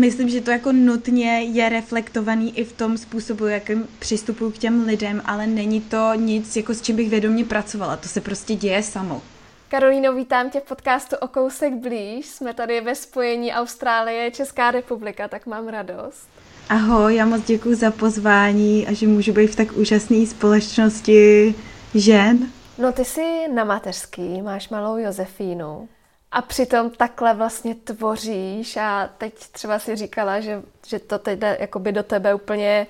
myslím, 0.01 0.29
že 0.29 0.41
to 0.41 0.51
jako 0.51 0.73
nutně 0.73 1.41
je 1.41 1.69
reflektovaný 1.69 2.59
i 2.59 2.65
v 2.65 2.73
tom 2.73 2.99
způsobu, 2.99 3.47
jakým 3.47 3.89
přistupuju 3.99 4.51
k 4.51 4.59
těm 4.59 4.85
lidem, 4.87 5.23
ale 5.25 5.47
není 5.47 5.81
to 5.81 6.13
nic, 6.15 6.57
jako 6.57 6.75
s 6.75 6.83
čím 6.83 6.97
bych 6.97 7.11
vědomě 7.11 7.45
pracovala. 7.45 7.97
To 7.97 8.09
se 8.09 8.21
prostě 8.21 8.55
děje 8.55 8.83
samo. 8.83 9.23
Karolíno, 9.69 10.13
vítám 10.13 10.51
tě 10.51 10.61
v 10.61 10.63
podcastu 10.63 11.17
O 11.17 11.29
kousek 11.29 11.75
blíž. 11.75 12.27
Jsme 12.27 12.55
tady 12.55 12.81
ve 12.81 12.95
spojení 12.95 13.53
Austrálie, 13.53 14.31
Česká 14.31 14.71
republika, 14.71 15.29
tak 15.29 15.47
mám 15.47 15.69
radost. 15.69 16.29
Ahoj, 16.69 17.15
já 17.15 17.27
moc 17.27 17.45
děkuji 17.45 17.75
za 17.75 17.91
pozvání 17.91 18.87
a 18.87 18.93
že 18.93 19.07
můžu 19.07 19.33
být 19.33 19.47
v 19.47 19.57
tak 19.57 19.73
úžasné 19.73 20.27
společnosti 20.27 21.55
žen. 21.95 22.51
No 22.79 22.93
ty 22.93 23.05
jsi 23.05 23.49
na 23.55 23.65
mateřský, 23.65 24.43
máš 24.43 24.69
malou 24.69 24.97
Josefínu 24.97 25.89
a 26.33 26.43
přitom 26.43 26.91
takhle 26.91 27.35
vlastně 27.35 27.75
tvoříš 27.75 28.77
a 28.77 29.11
teď 29.19 29.35
třeba 29.35 29.79
si 29.79 29.97
říkala, 29.97 30.41
že, 30.41 30.63
že 30.87 30.99
to 30.99 31.19
teď 31.19 31.39
jde 31.39 31.57
jakoby 31.61 31.93
do 31.93 32.03
tebe 32.03 32.35
úplně 32.35 32.87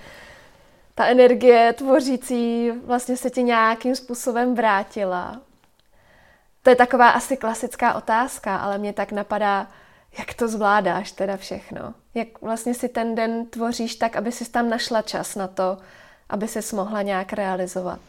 ta 0.94 1.06
energie 1.06 1.72
tvořící 1.72 2.70
vlastně 2.84 3.16
se 3.16 3.30
ti 3.30 3.42
nějakým 3.42 3.96
způsobem 3.96 4.54
vrátila. 4.54 5.40
To 6.64 6.70
je 6.70 6.76
taková 6.76 7.08
asi 7.08 7.36
klasická 7.36 7.94
otázka, 7.94 8.56
ale 8.56 8.78
mě 8.78 8.92
tak 8.92 9.12
napadá, 9.12 9.66
jak 10.18 10.34
to 10.34 10.48
zvládáš 10.48 11.12
teda 11.12 11.36
všechno. 11.36 11.94
Jak 12.14 12.28
vlastně 12.42 12.74
si 12.74 12.88
ten 12.88 13.14
den 13.14 13.46
tvoříš 13.46 13.94
tak, 13.94 14.16
aby 14.16 14.32
si 14.32 14.50
tam 14.50 14.68
našla 14.70 15.02
čas 15.02 15.34
na 15.34 15.48
to, 15.48 15.78
aby 16.28 16.48
se 16.48 16.76
mohla 16.76 17.02
nějak 17.02 17.32
realizovat. 17.32 18.00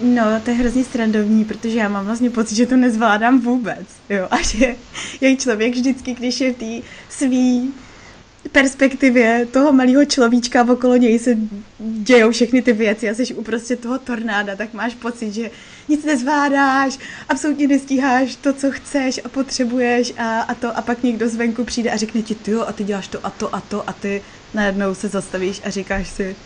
No, 0.00 0.40
to 0.44 0.50
je 0.50 0.56
hrozně 0.56 0.84
srandovní, 0.84 1.44
protože 1.44 1.78
já 1.78 1.88
mám 1.88 2.06
vlastně 2.06 2.30
pocit, 2.30 2.56
že 2.56 2.66
to 2.66 2.76
nezvládám 2.76 3.40
vůbec, 3.40 3.86
jo, 4.08 4.28
a 4.30 4.42
že 4.42 4.76
jak 5.20 5.38
člověk 5.38 5.74
vždycky, 5.74 6.14
když 6.14 6.40
je 6.40 6.52
v 6.52 6.56
té 6.56 6.88
svý 7.08 7.74
perspektivě 8.48 9.46
toho 9.50 9.72
malého 9.72 10.04
človíčka 10.04 10.62
okolo 10.72 10.96
něj 10.96 11.18
se 11.18 11.36
dějou 11.78 12.30
všechny 12.30 12.62
ty 12.62 12.72
věci 12.72 13.10
a 13.10 13.14
jsi 13.14 13.34
uprostřed 13.34 13.80
toho 13.80 13.98
tornáda, 13.98 14.56
tak 14.56 14.74
máš 14.74 14.94
pocit, 14.94 15.32
že 15.32 15.50
nic 15.88 16.04
nezvládáš, 16.04 16.98
absolutně 17.28 17.68
nestíháš 17.68 18.36
to, 18.36 18.52
co 18.52 18.70
chceš 18.70 19.20
a 19.24 19.28
potřebuješ 19.28 20.12
a, 20.18 20.40
a 20.40 20.54
to 20.54 20.76
a 20.76 20.82
pak 20.82 21.02
někdo 21.02 21.28
zvenku 21.28 21.64
přijde 21.64 21.90
a 21.90 21.96
řekne 21.96 22.22
ti, 22.22 22.34
ty 22.34 22.50
jo, 22.50 22.64
a 22.68 22.72
ty 22.72 22.84
děláš 22.84 23.08
to 23.08 23.26
a 23.26 23.30
to 23.30 23.54
a 23.54 23.60
to 23.60 23.88
a 23.88 23.92
ty 23.92 24.22
najednou 24.54 24.94
se 24.94 25.08
zastavíš 25.08 25.60
a 25.64 25.70
říkáš 25.70 26.08
si, 26.08 26.36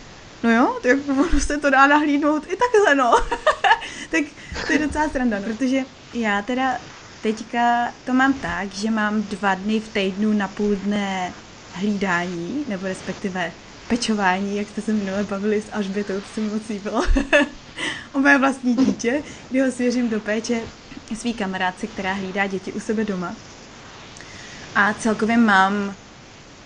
no 0.42 0.50
jo, 0.50 0.78
tak 0.82 0.98
ono 1.08 1.40
se 1.40 1.58
to 1.58 1.70
dá 1.70 1.86
nahlídnout 1.86 2.44
i 2.46 2.56
takhle, 2.56 2.94
no. 2.94 3.12
tak 4.10 4.24
to 4.66 4.72
je 4.72 4.78
docela 4.78 5.08
sranda, 5.08 5.40
protože 5.40 5.82
já 6.14 6.42
teda 6.42 6.78
teďka 7.22 7.92
to 8.06 8.14
mám 8.14 8.32
tak, 8.32 8.72
že 8.72 8.90
mám 8.90 9.22
dva 9.22 9.54
dny 9.54 9.80
v 9.80 9.88
týdnu 9.88 10.32
na 10.32 10.48
půl 10.48 10.76
dne 10.76 11.32
hlídání, 11.74 12.64
nebo 12.68 12.86
respektive 12.86 13.52
pečování, 13.88 14.56
jak 14.56 14.68
jste 14.68 14.82
se 14.82 14.92
minule 14.92 15.24
bavili 15.24 15.62
s 15.62 15.72
Alžbětou, 15.72 16.14
to 16.14 16.26
se 16.34 16.40
mi 16.40 16.50
moc 16.50 16.68
líbilo, 16.68 17.04
o 18.12 18.18
mé 18.18 18.38
vlastní 18.38 18.76
dítě, 18.76 19.22
kdy 19.50 19.60
ho 19.60 19.72
svěřím 19.72 20.08
do 20.08 20.20
péče 20.20 20.60
svý 21.14 21.34
kamarádce, 21.34 21.86
která 21.86 22.12
hlídá 22.12 22.46
děti 22.46 22.72
u 22.72 22.80
sebe 22.80 23.04
doma. 23.04 23.34
A 24.74 24.94
celkově 24.94 25.36
mám 25.36 25.94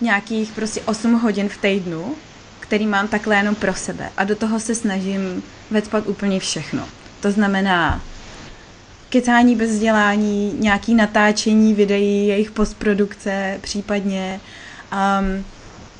nějakých 0.01 0.51
prostě 0.51 0.81
8 0.81 1.13
hodin 1.13 1.49
v 1.49 1.57
týdnu, 1.57 2.15
který 2.59 2.87
mám 2.87 3.07
takhle 3.07 3.35
jenom 3.35 3.55
pro 3.55 3.73
sebe. 3.73 4.09
A 4.17 4.23
do 4.23 4.35
toho 4.35 4.59
se 4.59 4.75
snažím 4.75 5.43
vecpat 5.71 6.07
úplně 6.07 6.39
všechno. 6.39 6.87
To 7.19 7.31
znamená 7.31 8.01
kecání 9.09 9.55
bez 9.55 9.71
vzdělání, 9.71 10.53
nějaký 10.59 10.95
natáčení 10.95 11.73
videí, 11.73 12.27
jejich 12.27 12.51
postprodukce 12.51 13.57
případně. 13.61 14.39
Um, 14.91 15.45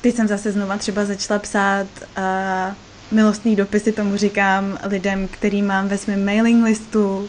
teď 0.00 0.14
jsem 0.14 0.28
zase 0.28 0.52
znova 0.52 0.76
třeba 0.76 1.04
začala 1.04 1.38
psát 1.38 1.86
uh, 2.18 2.74
milostný 3.10 3.56
dopisy, 3.56 3.92
tomu 3.92 4.16
říkám, 4.16 4.78
lidem, 4.82 5.28
který 5.28 5.62
mám 5.62 5.88
ve 5.88 5.98
svém 5.98 6.24
mailing 6.24 6.64
listu, 6.64 7.28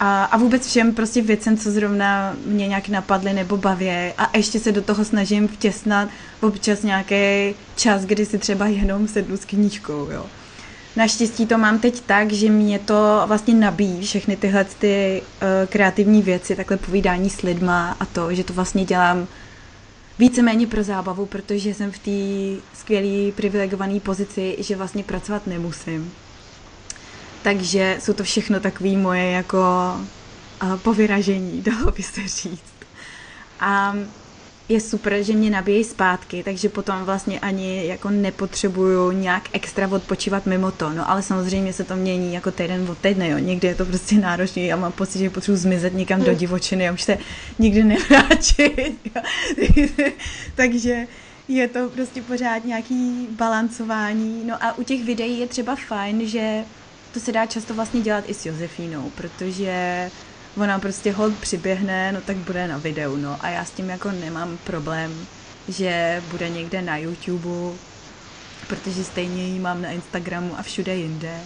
a, 0.00 0.24
a 0.24 0.36
vůbec 0.36 0.66
všem 0.66 0.94
prostě 0.94 1.22
věcem, 1.22 1.56
co 1.56 1.70
zrovna 1.70 2.36
mě 2.46 2.68
nějak 2.68 2.88
napadly 2.88 3.32
nebo 3.32 3.56
baví. 3.56 3.88
A 4.18 4.36
ještě 4.36 4.60
se 4.60 4.72
do 4.72 4.82
toho 4.82 5.04
snažím 5.04 5.48
vtěsnat 5.48 6.08
občas 6.40 6.82
nějaký 6.82 7.54
čas, 7.76 8.04
kdy 8.04 8.26
si 8.26 8.38
třeba 8.38 8.66
jenom 8.66 9.08
sednu 9.08 9.36
s 9.36 9.44
knížkou, 9.44 10.08
jo. 10.10 10.26
Naštěstí 10.96 11.46
to 11.46 11.58
mám 11.58 11.78
teď 11.78 12.00
tak, 12.00 12.32
že 12.32 12.50
mě 12.50 12.78
to 12.78 13.22
vlastně 13.26 13.54
nabíjí 13.54 14.02
všechny 14.02 14.36
tyhle 14.36 14.64
ty 14.64 15.22
uh, 15.22 15.48
kreativní 15.68 16.22
věci, 16.22 16.56
takhle 16.56 16.76
povídání 16.76 17.30
s 17.30 17.42
lidma 17.42 17.96
a 18.00 18.04
to, 18.04 18.34
že 18.34 18.44
to 18.44 18.52
vlastně 18.52 18.84
dělám 18.84 19.26
víceméně 20.18 20.66
pro 20.66 20.82
zábavu, 20.82 21.26
protože 21.26 21.74
jsem 21.74 21.92
v 21.92 21.98
té 21.98 22.62
skvělé 22.78 23.32
privilegované 23.32 24.00
pozici, 24.00 24.56
že 24.58 24.76
vlastně 24.76 25.04
pracovat 25.04 25.46
nemusím. 25.46 26.12
Takže 27.42 27.96
jsou 28.00 28.12
to 28.12 28.24
všechno 28.24 28.60
takové 28.60 28.96
moje 28.96 29.30
jako 29.30 29.58
uh, 30.62 30.76
povyražení, 30.76 31.62
dalo 31.66 31.92
by 31.92 32.02
se 32.02 32.28
říct. 32.28 32.76
A 33.60 33.94
je 34.68 34.80
super, 34.80 35.22
že 35.22 35.32
mě 35.32 35.50
nabíjí 35.50 35.84
zpátky, 35.84 36.42
takže 36.42 36.68
potom 36.68 37.04
vlastně 37.04 37.40
ani 37.40 37.86
jako 37.86 38.10
nepotřebuju 38.10 39.10
nějak 39.10 39.42
extra 39.52 39.88
odpočívat 39.88 40.46
mimo 40.46 40.70
to. 40.70 40.90
No 40.90 41.10
ale 41.10 41.22
samozřejmě 41.22 41.72
se 41.72 41.84
to 41.84 41.96
mění 41.96 42.34
jako 42.34 42.50
týden 42.50 42.90
od 42.90 42.98
týdne, 42.98 43.28
jo. 43.28 43.38
Někdy 43.38 43.68
je 43.68 43.74
to 43.74 43.84
prostě 43.84 44.14
náročné 44.14 44.62
a 44.62 44.76
mám 44.76 44.92
pocit, 44.92 45.18
že 45.18 45.30
potřebuji 45.30 45.56
zmizet 45.56 45.94
někam 45.94 46.22
do 46.22 46.34
divočiny 46.34 46.88
a 46.88 46.92
už 46.92 47.02
se 47.02 47.18
nikdy 47.58 47.84
nevrátit. 47.84 48.98
takže 50.54 51.06
je 51.48 51.68
to 51.68 51.88
prostě 51.88 52.22
pořád 52.22 52.64
nějaký 52.64 53.28
balancování. 53.30 54.44
No 54.46 54.64
a 54.64 54.78
u 54.78 54.82
těch 54.82 55.04
videí 55.04 55.40
je 55.40 55.46
třeba 55.46 55.76
fajn, 55.76 56.28
že 56.28 56.64
to 57.14 57.20
se 57.20 57.32
dá 57.32 57.46
často 57.46 57.74
vlastně 57.74 58.00
dělat 58.00 58.24
i 58.26 58.34
s 58.34 58.46
Josefínou, 58.46 59.10
protože 59.14 60.10
ona 60.56 60.78
prostě 60.78 61.12
hod 61.12 61.34
přiběhne, 61.34 62.12
no 62.12 62.20
tak 62.20 62.36
bude 62.36 62.68
na 62.68 62.78
videu, 62.78 63.16
no 63.16 63.36
a 63.40 63.48
já 63.48 63.64
s 63.64 63.70
tím 63.70 63.90
jako 63.90 64.10
nemám 64.10 64.58
problém, 64.64 65.26
že 65.68 66.22
bude 66.30 66.48
někde 66.48 66.82
na 66.82 66.96
YouTube, 66.96 67.76
protože 68.68 69.04
stejně 69.04 69.46
ji 69.46 69.58
mám 69.58 69.82
na 69.82 69.88
Instagramu 69.88 70.58
a 70.58 70.62
všude 70.62 70.94
jinde. 70.94 71.38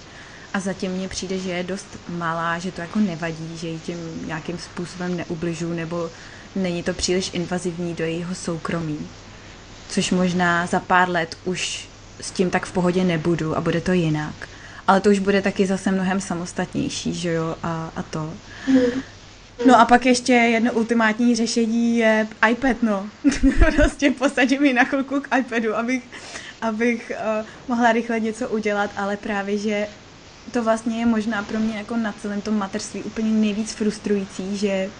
A 0.54 0.60
zatím 0.60 0.92
mně 0.92 1.08
přijde, 1.08 1.38
že 1.38 1.50
je 1.50 1.62
dost 1.62 1.86
malá, 2.08 2.58
že 2.58 2.72
to 2.72 2.80
jako 2.80 2.98
nevadí, 2.98 3.56
že 3.58 3.68
ji 3.68 3.78
tím 3.78 4.26
nějakým 4.26 4.58
způsobem 4.58 5.16
neubližu, 5.16 5.72
nebo 5.72 6.10
není 6.56 6.82
to 6.82 6.94
příliš 6.94 7.30
invazivní 7.32 7.94
do 7.94 8.04
jejího 8.04 8.34
soukromí. 8.34 8.98
Což 9.88 10.10
možná 10.10 10.66
za 10.66 10.80
pár 10.80 11.08
let 11.08 11.38
už 11.44 11.88
s 12.20 12.30
tím 12.30 12.50
tak 12.50 12.66
v 12.66 12.72
pohodě 12.72 13.04
nebudu 13.04 13.56
a 13.56 13.60
bude 13.60 13.80
to 13.80 13.92
jinak 13.92 14.48
ale 14.90 15.00
to 15.00 15.10
už 15.10 15.18
bude 15.18 15.42
taky 15.42 15.66
zase 15.66 15.92
mnohem 15.92 16.20
samostatnější, 16.20 17.14
že 17.14 17.32
jo, 17.32 17.56
a, 17.62 17.90
a 17.96 18.02
to. 18.02 18.32
No 19.66 19.80
a 19.80 19.84
pak 19.84 20.06
ještě 20.06 20.32
jedno 20.32 20.72
ultimátní 20.72 21.36
řešení 21.36 21.98
je 21.98 22.28
iPad, 22.50 22.82
no. 22.82 23.08
prostě 23.76 24.10
posadím 24.10 24.62
mi 24.62 24.72
na 24.72 24.84
chvilku 24.84 25.20
k 25.20 25.38
iPadu, 25.38 25.76
abych, 25.76 26.02
abych 26.60 27.12
uh, 27.14 27.46
mohla 27.68 27.92
rychle 27.92 28.20
něco 28.20 28.48
udělat, 28.48 28.90
ale 28.96 29.16
právě, 29.16 29.58
že 29.58 29.86
to 30.52 30.62
vlastně 30.62 31.00
je 31.00 31.06
možná 31.06 31.42
pro 31.42 31.58
mě 31.58 31.78
jako 31.78 31.96
na 31.96 32.12
celém 32.12 32.40
tom 32.40 32.58
mateřství 32.58 33.02
úplně 33.02 33.30
nejvíc 33.30 33.72
frustrující, 33.72 34.56
že 34.56 34.90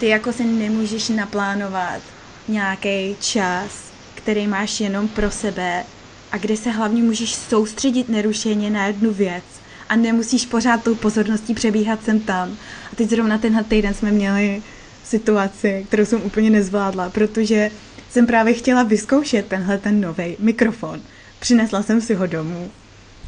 ty 0.00 0.08
jako 0.08 0.32
se 0.32 0.44
nemůžeš 0.44 1.08
naplánovat 1.08 2.02
nějaký 2.48 3.16
čas, 3.20 3.70
který 4.14 4.46
máš 4.46 4.80
jenom 4.80 5.08
pro 5.08 5.30
sebe 5.30 5.84
a 6.32 6.38
kde 6.38 6.56
se 6.56 6.70
hlavně 6.70 7.02
můžeš 7.02 7.34
soustředit 7.34 8.08
nerušeně 8.08 8.70
na 8.70 8.86
jednu 8.86 9.12
věc 9.12 9.44
a 9.88 9.96
nemusíš 9.96 10.46
pořád 10.46 10.84
tou 10.84 10.94
pozorností 10.94 11.54
přebíhat 11.54 12.04
sem 12.04 12.20
tam. 12.20 12.56
A 12.92 12.96
teď 12.96 13.10
zrovna 13.10 13.38
tenhle 13.38 13.64
týden 13.64 13.94
jsme 13.94 14.10
měli 14.10 14.62
situaci, 15.04 15.84
kterou 15.88 16.04
jsem 16.04 16.22
úplně 16.22 16.50
nezvládla, 16.50 17.10
protože 17.10 17.70
jsem 18.10 18.26
právě 18.26 18.54
chtěla 18.54 18.82
vyzkoušet 18.82 19.46
tenhle 19.46 19.78
ten 19.78 20.00
nový 20.00 20.36
mikrofon. 20.38 21.00
Přinesla 21.40 21.82
jsem 21.82 22.00
si 22.00 22.14
ho 22.14 22.26
domů 22.26 22.70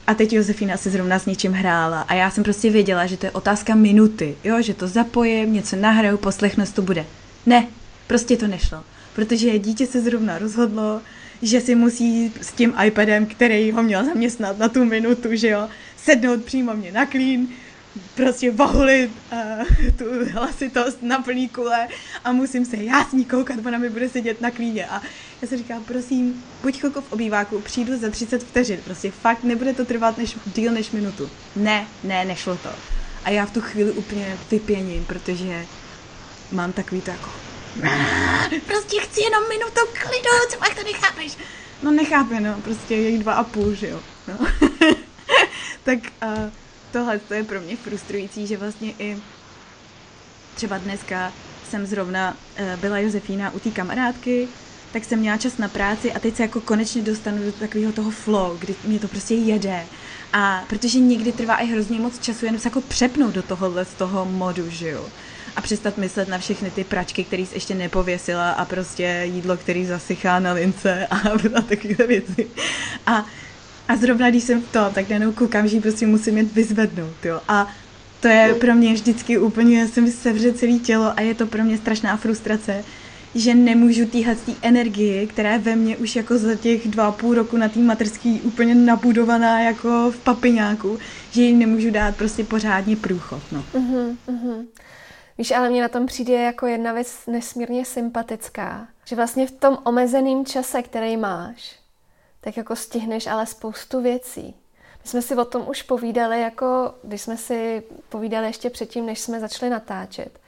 a 0.06 0.14
teď 0.14 0.32
Josefína 0.32 0.76
se 0.76 0.90
zrovna 0.90 1.18
s 1.18 1.26
něčím 1.26 1.52
hrála 1.52 2.00
a 2.00 2.14
já 2.14 2.30
jsem 2.30 2.44
prostě 2.44 2.70
věděla, 2.70 3.06
že 3.06 3.16
to 3.16 3.26
je 3.26 3.30
otázka 3.30 3.74
minuty, 3.74 4.36
jo, 4.44 4.62
že 4.62 4.74
to 4.74 4.88
zapojím, 4.88 5.52
něco 5.52 5.76
nahraju, 5.76 6.16
poslechnu, 6.16 6.64
to 6.74 6.82
bude. 6.82 7.06
Ne, 7.46 7.66
prostě 8.06 8.36
to 8.36 8.46
nešlo, 8.46 8.84
protože 9.14 9.58
dítě 9.58 9.86
se 9.86 10.00
zrovna 10.00 10.38
rozhodlo, 10.38 11.00
že 11.42 11.60
si 11.60 11.74
musí 11.74 12.32
s 12.40 12.52
tím 12.52 12.74
iPadem, 12.84 13.26
který 13.26 13.72
ho 13.72 13.82
měl 13.82 14.04
zaměstnat 14.04 14.58
na 14.58 14.68
tu 14.68 14.84
minutu, 14.84 15.28
že 15.32 15.48
jo, 15.48 15.68
sednout 16.08 16.44
přímo 16.44 16.74
mě 16.74 16.92
na 16.92 17.06
klín, 17.06 17.48
prostě 18.14 18.50
vahulit 18.50 19.10
uh, 19.32 19.88
tu 19.98 20.04
hlasitost 20.32 21.02
na 21.02 21.22
plný 21.22 21.48
kule 21.48 21.88
a 22.24 22.32
musím 22.32 22.64
se 22.64 22.76
ní 23.12 23.24
koukat, 23.24 23.66
ona 23.66 23.78
mi 23.78 23.88
bude 23.90 24.08
sedět 24.08 24.40
na 24.40 24.50
klíně 24.50 24.86
a 24.86 25.02
já 25.42 25.48
se 25.48 25.56
říkám, 25.56 25.84
prosím, 25.84 26.44
buď 26.62 26.78
chvilku 26.78 27.00
v 27.00 27.12
obýváku, 27.12 27.60
přijdu 27.60 27.98
za 27.98 28.10
30 28.10 28.42
vteřin, 28.42 28.80
prostě 28.84 29.10
fakt 29.10 29.44
nebude 29.44 29.72
to 29.74 29.84
trvat 29.84 30.18
než, 30.18 30.36
díl 30.54 30.72
než 30.72 30.90
minutu. 30.90 31.30
Ne, 31.56 31.86
ne, 32.04 32.24
nešlo 32.24 32.56
to. 32.56 32.70
A 33.24 33.30
já 33.30 33.46
v 33.46 33.52
tu 33.52 33.60
chvíli 33.60 33.90
úplně 33.90 34.36
vypěním, 34.50 35.04
protože 35.04 35.66
mám 36.52 36.72
takový 36.72 37.00
to 37.00 37.10
jako 37.10 37.30
prostě 38.66 39.00
chci 39.00 39.20
jenom 39.20 39.48
minutu 39.48 39.80
klidu, 39.92 40.50
co 40.50 40.58
pak 40.58 40.74
to 40.74 40.82
nechápeš? 40.82 41.36
No 41.82 41.90
nechápe, 41.90 42.40
no, 42.40 42.60
prostě 42.64 42.94
je 42.94 43.18
dva 43.18 43.34
a 43.34 43.44
půl, 43.44 43.74
že 43.74 43.88
jo. 43.88 44.00
No. 44.28 44.67
Tak 45.88 45.98
uh, 46.22 46.50
tohle 46.92 47.18
to 47.18 47.34
je 47.34 47.44
pro 47.44 47.60
mě 47.60 47.76
frustrující, 47.76 48.46
že 48.46 48.56
vlastně 48.56 48.92
i 48.98 49.16
třeba 50.54 50.78
dneska 50.78 51.32
jsem 51.70 51.86
zrovna 51.86 52.36
uh, 52.60 52.80
byla 52.80 52.98
Josefína 52.98 53.50
u 53.50 53.58
té 53.58 53.70
kamarádky, 53.70 54.48
tak 54.92 55.04
jsem 55.04 55.18
měla 55.18 55.36
čas 55.36 55.58
na 55.58 55.68
práci 55.68 56.12
a 56.12 56.18
teď 56.18 56.36
se 56.36 56.42
jako 56.42 56.60
konečně 56.60 57.02
dostanu 57.02 57.44
do 57.44 57.52
takového 57.52 57.92
toho 57.92 58.10
flow, 58.10 58.56
kdy 58.58 58.74
mě 58.84 58.98
to 58.98 59.08
prostě 59.08 59.34
jede. 59.34 59.86
A 60.32 60.64
protože 60.68 60.98
někdy 60.98 61.32
trvá 61.32 61.56
i 61.56 61.66
hrozně 61.66 62.00
moc 62.00 62.18
času 62.18 62.44
jenom 62.44 62.60
se 62.60 62.68
jako 62.68 62.80
přepnout 62.80 63.34
do 63.34 63.42
tohohle 63.42 63.84
z 63.84 63.94
toho 63.94 64.24
modu, 64.24 64.70
že 64.70 64.88
jo 64.88 65.08
a 65.56 65.60
přestat 65.60 65.98
myslet 65.98 66.28
na 66.28 66.38
všechny 66.38 66.70
ty 66.70 66.84
pračky, 66.84 67.24
které 67.24 67.42
jsi 67.42 67.56
ještě 67.56 67.74
nepověsila 67.74 68.50
a 68.50 68.64
prostě 68.64 69.20
jídlo, 69.24 69.56
který 69.56 69.86
zasychá 69.86 70.40
na 70.40 70.52
lince 70.52 71.06
a, 71.06 71.16
a 71.56 71.62
takové 71.62 72.06
věci. 72.06 72.46
A, 73.06 73.26
a 73.88 73.96
zrovna 73.96 74.30
když 74.30 74.44
jsem 74.44 74.62
v 74.62 74.72
tom, 74.72 74.92
tak 74.94 75.08
najednou 75.08 75.32
koukám, 75.32 75.68
že 75.68 75.80
prostě 75.80 76.06
musím 76.06 76.38
jet 76.38 76.52
vyzvednout, 76.52 77.24
jo. 77.24 77.40
A 77.48 77.68
to 78.20 78.28
je 78.28 78.54
pro 78.54 78.74
mě 78.74 78.92
vždycky 78.94 79.38
úplně, 79.38 79.80
já 79.80 79.88
se 79.88 80.00
mi 80.00 80.12
sevře 80.12 80.52
celé 80.52 80.72
tělo 80.72 81.12
a 81.16 81.20
je 81.20 81.34
to 81.34 81.46
pro 81.46 81.64
mě 81.64 81.78
strašná 81.78 82.16
frustrace, 82.16 82.84
že 83.34 83.54
nemůžu 83.54 84.06
týhat 84.06 84.38
té 84.38 84.52
energii, 84.62 85.26
která 85.26 85.52
je 85.52 85.58
ve 85.58 85.76
mně 85.76 85.96
už 85.96 86.16
jako 86.16 86.38
za 86.38 86.54
těch 86.54 86.88
dva 86.88 87.06
a 87.06 87.12
půl 87.12 87.34
roku 87.34 87.56
na 87.56 87.68
té 87.68 87.80
materský 87.80 88.40
úplně 88.40 88.74
nabudovaná 88.74 89.60
jako 89.60 90.10
v 90.10 90.18
papiňáku, 90.18 90.98
že 91.30 91.42
ji 91.42 91.52
nemůžu 91.52 91.90
dát 91.90 92.16
prostě 92.16 92.44
pořádně 92.44 92.96
průchod, 92.96 93.42
no. 93.52 93.64
Uh-huh, 93.74 94.16
uh-huh. 94.28 94.66
Víš, 95.38 95.50
ale 95.50 95.70
mě 95.70 95.82
na 95.82 95.88
tom 95.88 96.06
přijde 96.06 96.34
jako 96.34 96.66
jedna 96.66 96.92
věc 96.92 97.14
nesmírně 97.26 97.84
sympatická, 97.84 98.88
že 99.04 99.16
vlastně 99.16 99.46
v 99.46 99.50
tom 99.50 99.78
omezeném 99.84 100.46
čase, 100.46 100.82
který 100.82 101.16
máš, 101.16 101.78
tak 102.40 102.56
jako 102.56 102.76
stihneš 102.76 103.26
ale 103.26 103.46
spoustu 103.46 104.02
věcí. 104.02 104.54
My 105.02 105.10
jsme 105.10 105.22
si 105.22 105.36
o 105.36 105.44
tom 105.44 105.68
už 105.68 105.82
povídali, 105.82 106.40
jako 106.40 106.94
když 107.02 107.22
jsme 107.22 107.36
si 107.36 107.82
povídali 108.08 108.46
ještě 108.46 108.70
předtím, 108.70 109.06
než 109.06 109.20
jsme 109.20 109.40
začali 109.40 109.70
natáčet, 109.70 110.40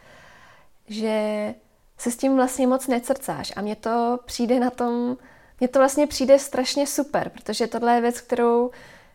že 0.89 1.55
se 1.99 2.11
s 2.11 2.17
tím 2.17 2.37
vlastně 2.37 2.67
moc 2.67 2.87
necrcáš 2.87 3.53
a 3.57 3.61
mně 3.61 3.77
to 3.77 4.19
přijde 4.25 4.61
na 4.61 4.71
tom, 4.71 5.17
mně 5.61 5.69
to 5.69 5.79
vlastně 5.79 6.07
přijde 6.07 6.39
strašně 6.39 6.87
super, 6.87 7.29
protože 7.29 7.67
tohle 7.67 7.95
je 7.95 8.01
věc, 8.01 8.21
kterou 8.21 8.71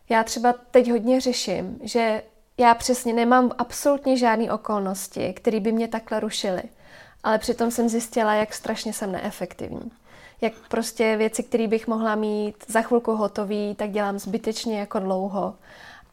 já 0.08 0.24
třeba 0.24 0.54
teď 0.70 0.90
hodně 0.90 1.20
řeším, 1.20 1.78
že 1.82 2.22
já 2.58 2.74
přesně 2.74 3.12
nemám 3.12 3.50
absolutně 3.58 4.16
žádné 4.16 4.52
okolnosti, 4.52 5.32
které 5.32 5.60
by 5.60 5.72
mě 5.72 5.88
takhle 5.88 6.20
rušily. 6.20 6.62
Ale 7.22 7.38
přitom 7.38 7.70
jsem 7.70 7.88
zjistila, 7.88 8.34
jak 8.34 8.54
strašně 8.54 8.92
jsem 8.92 9.12
neefektivní. 9.12 9.90
Jak 10.40 10.52
prostě 10.68 11.16
věci, 11.16 11.42
které 11.42 11.68
bych 11.68 11.86
mohla 11.86 12.14
mít 12.14 12.56
za 12.68 12.82
chvilku 12.82 13.16
hotový, 13.16 13.74
tak 13.74 13.90
dělám 13.90 14.18
zbytečně 14.18 14.80
jako 14.80 14.98
dlouho. 14.98 15.54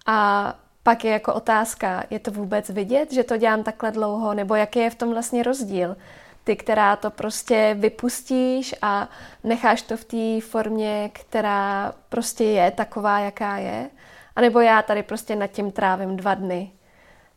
A 0.06 0.54
pak 0.84 1.06
je 1.06 1.12
jako 1.12 1.34
otázka, 1.34 2.04
je 2.10 2.20
to 2.20 2.32
vůbec 2.32 2.70
vidět, 2.70 3.14
že 3.14 3.24
to 3.24 3.38
dělám 3.38 3.64
takhle 3.64 3.92
dlouho, 3.92 4.34
nebo 4.34 4.56
jaký 4.56 4.80
je 4.80 4.90
v 4.90 4.96
tom 4.96 5.12
vlastně 5.12 5.44
rozdíl? 5.44 5.98
Ty, 6.44 6.56
která 6.56 6.96
to 6.96 7.10
prostě 7.10 7.76
vypustíš 7.80 8.76
a 8.82 9.10
necháš 9.44 9.82
to 9.82 9.98
v 9.98 10.04
té 10.04 10.42
formě, 10.48 11.10
která 11.14 11.94
prostě 12.10 12.44
je 12.44 12.72
taková, 12.72 13.20
jaká 13.20 13.58
je, 13.58 13.90
anebo 14.36 14.60
já 14.60 14.82
tady 14.82 15.04
prostě 15.04 15.36
nad 15.36 15.48
tím 15.48 15.72
trávím 15.72 16.18
dva 16.18 16.34
dny. 16.34 16.72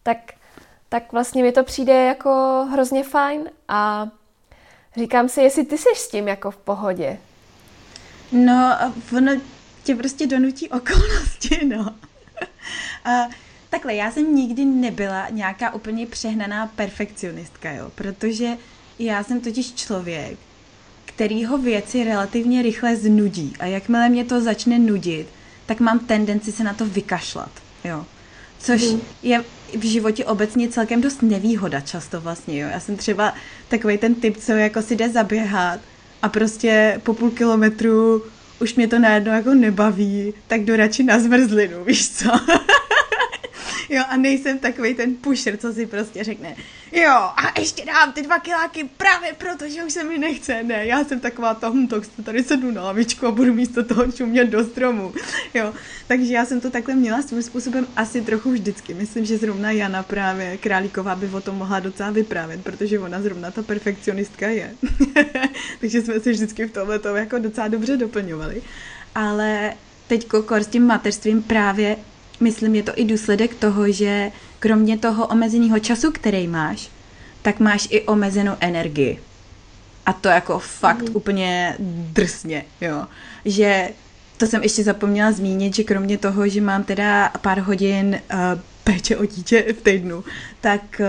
Tak, 0.03 0.19
tak 0.89 1.13
vlastně 1.13 1.43
mi 1.43 1.53
to 1.53 1.65
přijde 1.65 2.05
jako 2.05 2.31
hrozně 2.73 3.05
fajn 3.05 3.51
a 3.69 4.09
říkám 4.97 5.29
si, 5.29 5.41
jestli 5.41 5.65
ty 5.65 5.79
jsi 5.79 5.89
s 5.97 6.09
tím 6.09 6.29
jako 6.29 6.51
v 6.51 6.57
pohodě. 6.57 7.19
No, 8.33 8.79
ono 9.17 9.33
tě 9.85 9.95
prostě 9.95 10.27
donutí 10.27 10.69
okolnosti, 10.69 11.67
no. 11.67 11.95
A 13.05 13.29
takhle, 13.71 13.95
já 13.95 14.11
jsem 14.11 14.37
nikdy 14.37 14.65
nebyla 14.65 15.29
nějaká 15.31 15.75
úplně 15.75 16.07
přehnaná 16.07 16.67
perfekcionistka, 16.67 17.73
jo, 17.73 17.91
protože 17.95 18.57
já 18.99 19.25
jsem 19.25 19.41
totiž 19.41 19.75
člověk, 19.75 20.39
kterýho 21.05 21.59
věci 21.59 22.05
relativně 22.05 22.63
rychle 22.63 22.97
znudí 22.97 23.55
a 23.59 23.67
jakmile 23.67 24.09
mě 24.09 24.25
to 24.25 24.41
začne 24.41 24.79
nudit, 24.79 25.29
tak 25.67 25.81
mám 25.81 25.99
tendenci 25.99 26.53
se 26.53 26.65
na 26.65 26.75
to 26.75 26.87
vykašlat, 26.87 27.51
jo. 27.85 28.07
Což 28.59 28.83
mm. 28.83 29.01
je 29.23 29.45
v 29.79 29.85
životě 29.85 30.25
obecně 30.25 30.69
celkem 30.69 31.01
dost 31.01 31.23
nevýhoda 31.23 31.81
často 31.81 32.21
vlastně, 32.21 32.61
jo. 32.61 32.69
Já 32.73 32.81
jsem 32.81 32.97
třeba 32.97 33.35
takový 33.69 33.99
ten 33.99 34.15
typ, 34.15 34.37
co 34.37 34.53
jako 34.53 34.83
si 34.83 34.97
jde 34.97 35.09
zaběhat 35.09 35.81
a 36.23 36.29
prostě 36.29 37.01
po 37.03 37.15
půl 37.15 37.31
kilometru 37.31 38.23
už 38.61 38.75
mě 38.75 38.89
to 38.89 38.99
najednou 38.99 39.33
jako 39.33 39.55
nebaví, 39.55 40.35
tak 40.47 40.61
jdu 40.61 40.77
radši 40.77 41.03
na 41.03 41.19
zmrzlinu, 41.19 41.85
víš 41.85 42.11
co? 42.11 42.31
jo, 43.89 44.03
a 44.09 44.17
nejsem 44.17 44.59
takový 44.59 44.95
ten 44.95 45.15
pusher, 45.15 45.57
co 45.57 45.73
si 45.73 45.87
prostě 45.87 46.25
řekne, 46.25 46.57
jo, 46.93 47.13
a 47.13 47.61
ještě 47.61 47.85
dám 47.85 48.13
ty 48.13 48.23
dva 48.23 48.39
kiláky 48.39 48.89
právě 48.97 49.33
proto, 49.33 49.69
že 49.69 49.85
už 49.85 49.93
se 49.93 50.05
mi 50.05 50.19
nechce. 50.19 50.63
Ne, 50.63 50.87
já 50.87 51.05
jsem 51.05 51.21
taková 51.21 51.55
to, 51.55 51.73
hm, 51.73 51.89
tady 52.25 52.45
sednu 52.45 52.71
na 52.71 52.83
lavičku 52.83 53.27
a 53.27 53.31
budu 53.31 53.55
místo 53.55 53.85
toho 53.85 54.13
čumět 54.13 54.49
do 54.49 54.65
stromu. 54.65 55.15
Jo, 55.55 55.75
takže 56.09 56.35
já 56.35 56.45
jsem 56.45 56.61
to 56.61 56.71
takhle 56.71 56.95
měla 56.95 57.23
svým 57.23 57.43
způsobem 57.43 57.87
asi 57.97 58.23
trochu 58.23 58.51
vždycky. 58.51 58.95
Myslím, 58.95 59.25
že 59.25 59.39
zrovna 59.39 59.71
Jana 59.71 60.03
právě 60.03 60.57
Králíková 60.57 61.15
by 61.15 61.27
o 61.27 61.41
tom 61.41 61.57
mohla 61.57 61.81
docela 61.81 62.11
vyprávět, 62.11 62.65
protože 62.65 62.99
ona 62.99 63.23
zrovna 63.23 63.51
ta 63.51 63.63
perfekcionistka 63.63 64.49
je. 64.49 64.75
takže 65.81 66.03
jsme 66.03 66.21
se 66.21 66.31
vždycky 66.31 66.67
v 66.67 66.73
tomhle 66.73 66.99
to 66.99 67.17
jako 67.17 67.39
docela 67.39 67.69
dobře 67.69 67.97
doplňovali. 67.97 68.63
Ale 69.15 69.73
teď 70.07 70.29
s 70.59 70.67
tím 70.67 70.87
mateřstvím 70.87 71.43
právě 71.43 71.97
myslím, 72.41 72.75
je 72.75 72.83
to 72.83 72.93
i 72.95 73.05
důsledek 73.05 73.55
toho, 73.55 73.93
že 73.93 74.33
kromě 74.59 74.99
toho 74.99 75.27
omezeného 75.27 75.79
času, 75.79 76.11
který 76.13 76.49
máš, 76.49 76.91
tak 77.43 77.61
máš 77.61 77.89
i 77.91 78.03
omezenou 78.03 78.57
energii. 78.61 79.21
A 80.07 80.13
to 80.13 80.29
jako 80.29 80.59
fakt 80.59 81.09
mm. 81.09 81.17
úplně 81.17 81.77
drsně, 82.13 82.65
jo. 82.81 83.07
Že 83.45 83.91
to 84.37 84.47
jsem 84.47 84.63
ještě 84.63 84.85
zapomněla 84.85 85.33
zmínit, 85.33 85.75
že 85.75 85.85
kromě 85.85 86.19
toho, 86.19 86.49
že 86.49 86.61
mám 86.61 86.85
teda 86.85 87.29
pár 87.41 87.59
hodin 87.59 88.21
uh, 88.33 88.39
péče 88.85 89.17
o 89.17 89.25
dítě 89.25 89.75
v 89.79 89.83
týdnu, 89.83 90.25
tak 90.61 91.01
uh, 91.01 91.07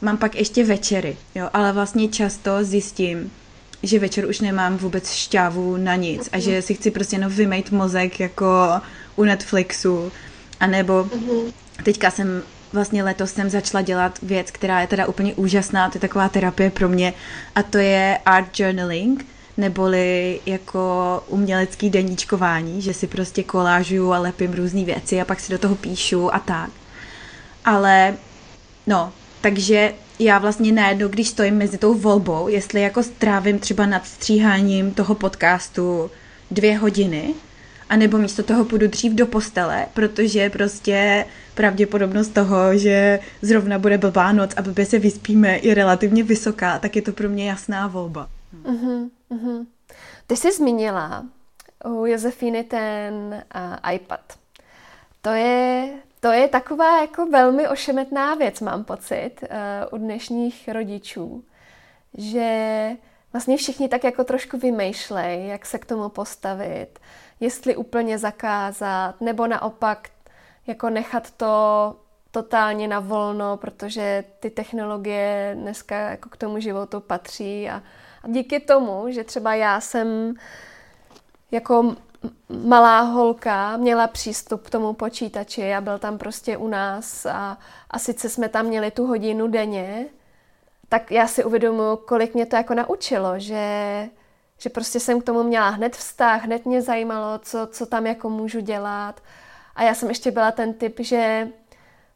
mám 0.00 0.16
pak 0.16 0.34
ještě 0.34 0.64
večery, 0.64 1.16
jo. 1.34 1.50
Ale 1.52 1.72
vlastně 1.72 2.08
často 2.08 2.64
zjistím, 2.64 3.30
že 3.82 3.98
večer 3.98 4.26
už 4.26 4.40
nemám 4.40 4.76
vůbec 4.76 5.12
šťávu 5.12 5.76
na 5.76 5.94
nic 5.94 6.28
a 6.32 6.38
že 6.38 6.62
si 6.62 6.74
chci 6.74 6.90
prostě 6.90 7.16
jenom 7.16 7.32
vymejt 7.32 7.70
mozek 7.70 8.20
jako 8.20 8.80
u 9.16 9.24
Netflixu 9.24 10.12
a 10.60 10.66
nebo 10.66 11.04
mm-hmm. 11.04 11.52
teďka 11.84 12.10
jsem 12.10 12.42
vlastně 12.72 13.02
letos 13.02 13.32
jsem 13.32 13.50
začala 13.50 13.82
dělat 13.82 14.18
věc, 14.22 14.50
která 14.50 14.80
je 14.80 14.86
teda 14.86 15.06
úplně 15.06 15.34
úžasná, 15.34 15.90
to 15.90 15.96
je 15.96 16.00
taková 16.00 16.28
terapie 16.28 16.70
pro 16.70 16.88
mě 16.88 17.14
a 17.54 17.62
to 17.62 17.78
je 17.78 18.18
art 18.26 18.60
journaling, 18.60 19.26
neboli 19.56 20.40
jako 20.46 21.24
umělecký 21.28 21.90
deníčkování, 21.90 22.82
že 22.82 22.94
si 22.94 23.06
prostě 23.06 23.42
kolážuju 23.42 24.12
a 24.12 24.18
lepím 24.18 24.52
různé 24.52 24.84
věci 24.84 25.20
a 25.20 25.24
pak 25.24 25.40
si 25.40 25.52
do 25.52 25.58
toho 25.58 25.74
píšu 25.74 26.34
a 26.34 26.38
tak. 26.38 26.70
Ale 27.64 28.16
no, 28.86 29.12
takže 29.40 29.94
já 30.18 30.38
vlastně 30.38 30.72
najednou, 30.72 31.08
když 31.08 31.28
stojím 31.28 31.54
mezi 31.54 31.78
tou 31.78 31.94
volbou, 31.94 32.48
jestli 32.48 32.82
jako 32.82 33.02
strávím 33.02 33.58
třeba 33.58 33.86
nad 33.86 34.06
stříháním 34.06 34.94
toho 34.94 35.14
podcastu 35.14 36.10
dvě 36.50 36.78
hodiny, 36.78 37.34
a 37.88 37.96
nebo 37.96 38.18
místo 38.18 38.42
toho 38.42 38.64
půjdu 38.64 38.86
dřív 38.86 39.12
do 39.12 39.26
postele, 39.26 39.86
protože 39.94 40.50
prostě 40.50 41.24
pravděpodobnost 41.54 42.28
toho, 42.28 42.76
že 42.76 43.20
zrovna 43.42 43.78
bude 43.78 43.98
blbá 43.98 44.32
noc 44.32 44.50
a 44.56 44.62
blbě 44.62 44.86
se 44.86 44.98
vyspíme, 44.98 45.58
je 45.62 45.74
relativně 45.74 46.22
vysoká, 46.22 46.78
tak 46.78 46.96
je 46.96 47.02
to 47.02 47.12
pro 47.12 47.28
mě 47.28 47.48
jasná 47.48 47.86
volba. 47.86 48.28
Uh-huh, 48.64 49.10
uh-huh. 49.30 49.66
Ty 50.26 50.36
jsi 50.36 50.52
zmínila 50.52 51.24
u 51.84 52.06
Josefíny 52.06 52.64
ten 52.64 53.44
uh, 53.54 53.94
iPad. 53.94 54.20
To 55.22 55.30
je, 55.30 55.88
to 56.20 56.32
je 56.32 56.48
taková 56.48 57.00
jako 57.00 57.26
velmi 57.26 57.68
ošemetná 57.68 58.34
věc, 58.34 58.60
mám 58.60 58.84
pocit, 58.84 59.32
uh, 59.42 59.48
u 59.90 59.96
dnešních 59.98 60.68
rodičů, 60.72 61.44
že 62.18 62.88
vlastně 63.32 63.56
všichni 63.56 63.88
tak 63.88 64.04
jako 64.04 64.24
trošku 64.24 64.58
vymýšlej, 64.58 65.46
jak 65.48 65.66
se 65.66 65.78
k 65.78 65.86
tomu 65.86 66.08
postavit 66.08 66.98
jestli 67.40 67.76
úplně 67.76 68.18
zakázat, 68.18 69.20
nebo 69.20 69.46
naopak 69.46 70.08
jako 70.66 70.90
nechat 70.90 71.30
to 71.30 71.96
totálně 72.30 72.88
na 72.88 73.00
volno, 73.00 73.56
protože 73.56 74.24
ty 74.40 74.50
technologie 74.50 75.56
dneska 75.60 75.96
jako 75.96 76.28
k 76.28 76.36
tomu 76.36 76.60
životu 76.60 77.00
patří 77.00 77.70
a, 77.70 77.82
a 78.22 78.28
díky 78.28 78.60
tomu, 78.60 79.04
že 79.08 79.24
třeba 79.24 79.54
já 79.54 79.80
jsem 79.80 80.34
jako 81.50 81.96
malá 82.64 83.00
holka 83.00 83.76
měla 83.76 84.06
přístup 84.06 84.62
k 84.66 84.70
tomu 84.70 84.92
počítači 84.92 85.74
a 85.74 85.80
byl 85.80 85.98
tam 85.98 86.18
prostě 86.18 86.56
u 86.56 86.68
nás 86.68 87.26
a, 87.26 87.58
a 87.90 87.98
sice 87.98 88.28
jsme 88.28 88.48
tam 88.48 88.66
měli 88.66 88.90
tu 88.90 89.06
hodinu 89.06 89.48
denně, 89.48 90.06
tak 90.88 91.10
já 91.10 91.26
si 91.26 91.44
uvědomuji, 91.44 91.96
kolik 91.96 92.34
mě 92.34 92.46
to 92.46 92.56
jako 92.56 92.74
naučilo, 92.74 93.38
že 93.38 94.08
že 94.58 94.70
prostě 94.70 95.00
jsem 95.00 95.20
k 95.20 95.24
tomu 95.24 95.42
měla 95.42 95.68
hned 95.68 95.96
vztah, 95.96 96.44
hned 96.44 96.66
mě 96.66 96.82
zajímalo, 96.82 97.38
co, 97.38 97.66
co 97.66 97.86
tam 97.86 98.06
jako 98.06 98.30
můžu 98.30 98.60
dělat. 98.60 99.20
A 99.76 99.82
já 99.82 99.94
jsem 99.94 100.08
ještě 100.08 100.30
byla 100.30 100.52
ten 100.52 100.74
typ, 100.74 101.00
že 101.00 101.48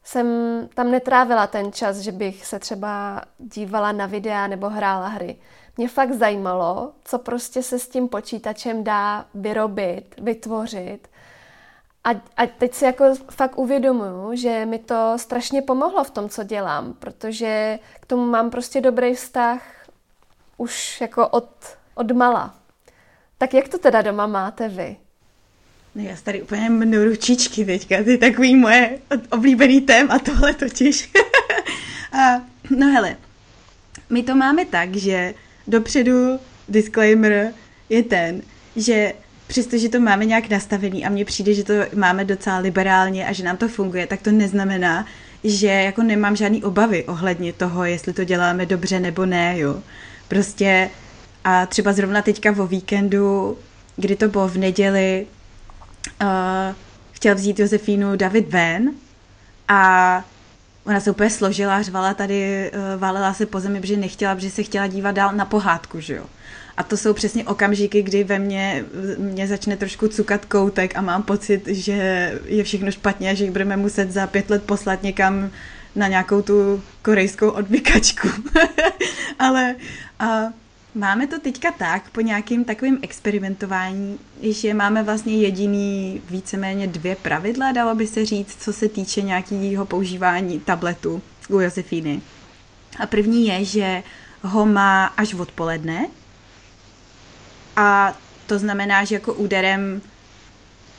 jsem 0.05 0.26
tam 0.74 0.90
netrávila 0.90 1.46
ten 1.46 1.72
čas, 1.72 1.96
že 1.96 2.12
bych 2.12 2.46
se 2.46 2.59
třeba 2.59 3.22
dívala 3.38 3.92
na 3.92 4.07
videa 4.07 4.46
nebo 4.46 4.68
hrála 4.68 5.09
hry. 5.09 5.37
Mě 5.76 5.88
fakt 5.88 6.12
zajímalo, 6.12 6.92
co 7.05 7.18
prostě 7.18 7.62
se 7.62 7.78
s 7.78 7.88
tím 7.88 8.09
počítačem 8.09 8.85
dá 8.85 9.26
vyrobit, 9.35 10.14
vytvořit. 10.18 11.09
A, 12.05 12.11
a 12.11 12.46
teď 12.59 12.74
si 12.74 12.85
jako 12.85 13.05
fakt 13.31 13.59
uvědomuju, 13.59 14.37
že 14.37 14.66
mi 14.66 14.78
to 14.78 15.12
strašně 15.16 15.62
pomohlo 15.62 16.05
v 16.05 16.11
tom, 16.11 16.28
co 16.28 16.42
dělám, 16.42 16.92
protože 16.92 17.78
k 18.00 18.07
tomu 18.07 18.26
mám 18.26 18.50
prostě 18.50 18.81
dobrý 18.81 19.14
vztah 19.14 19.62
už 20.57 21.00
jako 21.00 21.28
od 21.28 21.48
od 21.94 22.12
mala. 22.12 22.55
Tak 23.38 23.55
jak 23.55 23.68
to 23.68 23.78
teda 23.78 24.02
doma 24.02 24.26
máte 24.26 24.68
vy? 24.68 24.96
No 25.94 26.02
já 26.02 26.16
tady 26.22 26.42
úplně 26.42 26.70
mnu 26.70 27.05
ručičky 27.05 27.64
teďka, 27.64 28.05
to 28.05 28.11
je 28.11 28.18
takový 28.18 28.57
moje 28.57 28.98
oblíbený 29.31 29.81
téma 29.81 30.18
tohle 30.18 30.55
totiž. 30.55 31.11
a, 32.12 32.42
no 32.70 32.92
hele, 32.92 33.16
my 34.11 34.22
to 34.22 34.35
máme 34.35 34.64
tak, 34.64 34.96
že 34.96 35.35
dopředu 35.66 36.38
disclaimer 36.68 37.52
je 37.88 38.02
ten, 38.02 38.42
že 38.76 39.12
přestože 39.46 39.88
to 39.88 40.00
máme 40.00 40.24
nějak 40.24 40.48
nastavený 40.48 41.05
a 41.05 41.11
mně 41.11 41.24
přijde, 41.24 41.55
že 41.55 41.64
to 41.64 41.72
máme 41.94 42.24
docela 42.24 42.59
liberálně 42.59 43.26
a 43.26 43.33
že 43.33 43.44
nám 43.44 43.57
to 43.57 43.68
funguje, 43.68 44.07
tak 44.07 44.22
to 44.22 44.31
neznamená, 44.31 45.07
že 45.44 45.66
jako 45.66 46.02
nemám 46.02 46.37
žádný 46.37 46.64
obavy 46.64 47.05
ohledně 47.05 47.52
toho, 47.52 47.85
jestli 47.85 48.12
to 48.12 48.24
děláme 48.24 48.66
dobře 48.66 49.00
nebo 49.00 49.26
ne, 49.26 49.59
jo. 49.59 49.83
Prostě 50.28 50.90
a 51.44 51.66
třeba 51.66 51.92
zrovna 51.92 52.22
teďka 52.22 52.55
o 52.59 52.66
víkendu, 52.66 53.59
kdy 53.96 54.16
to 54.16 54.28
bylo 54.28 54.48
v 54.48 54.57
neděli, 54.57 55.26
uh, 56.22 56.28
chtěl 57.12 57.35
vzít 57.35 57.59
Josefínu 57.59 58.16
David 58.16 58.48
ven 58.48 58.90
a 59.68 60.24
ona 60.85 61.00
se 61.00 61.11
úplně 61.11 61.31
složila, 61.31 61.83
řvala 61.83 62.14
tady, 62.14 62.70
uh, 62.74 63.00
válela 63.00 63.35
se 63.35 63.46
po 63.46 63.61
zemi, 63.61 63.81
protože 63.81 63.96
nechtěla, 63.96 64.35
protože 64.35 64.50
se 64.50 64.62
chtěla 64.62 64.87
dívat 64.87 65.12
dál 65.12 65.33
na 65.33 65.44
pohádku, 65.44 66.00
že 66.00 66.14
jo. 66.14 66.24
A 66.76 66.83
to 66.83 66.96
jsou 66.96 67.14
přesně 67.14 67.44
okamžiky, 67.44 68.02
kdy 68.02 68.24
ve 68.24 68.38
mně, 68.38 68.85
mě 69.18 69.48
začne 69.48 69.76
trošku 69.76 70.09
cukat 70.09 70.44
koutek 70.44 70.96
a 70.96 71.00
mám 71.00 71.22
pocit, 71.22 71.68
že 71.68 72.33
je 72.44 72.64
všechno 72.64 72.90
špatně, 72.90 73.37
že 73.37 73.44
jich 73.44 73.52
budeme 73.52 73.76
muset 73.76 74.11
za 74.11 74.26
pět 74.26 74.50
let 74.50 74.62
poslat 74.62 75.02
někam 75.02 75.50
na 75.96 76.09
nějakou 76.09 76.42
tu 76.42 76.83
korejskou 77.02 77.48
odvykačku. 77.48 78.28
Ale 79.38 79.74
a 80.18 80.42
Máme 80.94 81.26
to 81.26 81.40
teďka 81.40 81.70
tak, 81.70 82.11
po 82.11 82.20
nějakým 82.20 82.64
takovým 82.64 82.98
experimentování, 83.02 84.18
že 84.42 84.74
máme 84.74 85.02
vlastně 85.02 85.37
jediný 85.37 86.22
víceméně 86.31 86.87
dvě 86.87 87.16
pravidla, 87.16 87.72
dalo 87.72 87.94
by 87.94 88.07
se 88.07 88.26
říct, 88.26 88.57
co 88.62 88.72
se 88.72 88.88
týče 88.88 89.22
nějakého 89.22 89.87
používání 89.87 90.61
tabletu 90.61 91.22
u 91.48 91.61
Josefíny. 91.61 92.22
A 92.98 93.07
první 93.07 93.46
je, 93.46 93.64
že 93.64 94.02
ho 94.42 94.66
má 94.66 95.07
až 95.07 95.35
odpoledne 95.35 96.09
a 97.76 98.18
to 98.46 98.59
znamená, 98.59 99.05
že 99.05 99.14
jako 99.14 99.35
úderem 99.35 100.02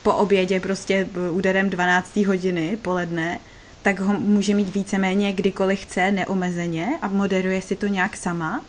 po 0.02 0.12
obědě, 0.12 0.60
prostě 0.60 1.08
úderem 1.30 1.70
12. 1.70 2.16
hodiny 2.16 2.78
poledne, 2.82 3.38
tak 3.82 4.00
ho 4.00 4.20
může 4.20 4.54
mít 4.54 4.74
víceméně 4.74 5.32
kdykoliv 5.32 5.80
chce, 5.80 6.12
neomezeně 6.12 6.88
a 7.02 7.08
moderuje 7.08 7.62
si 7.62 7.76
to 7.76 7.86
nějak 7.86 8.16
sama. 8.16 8.64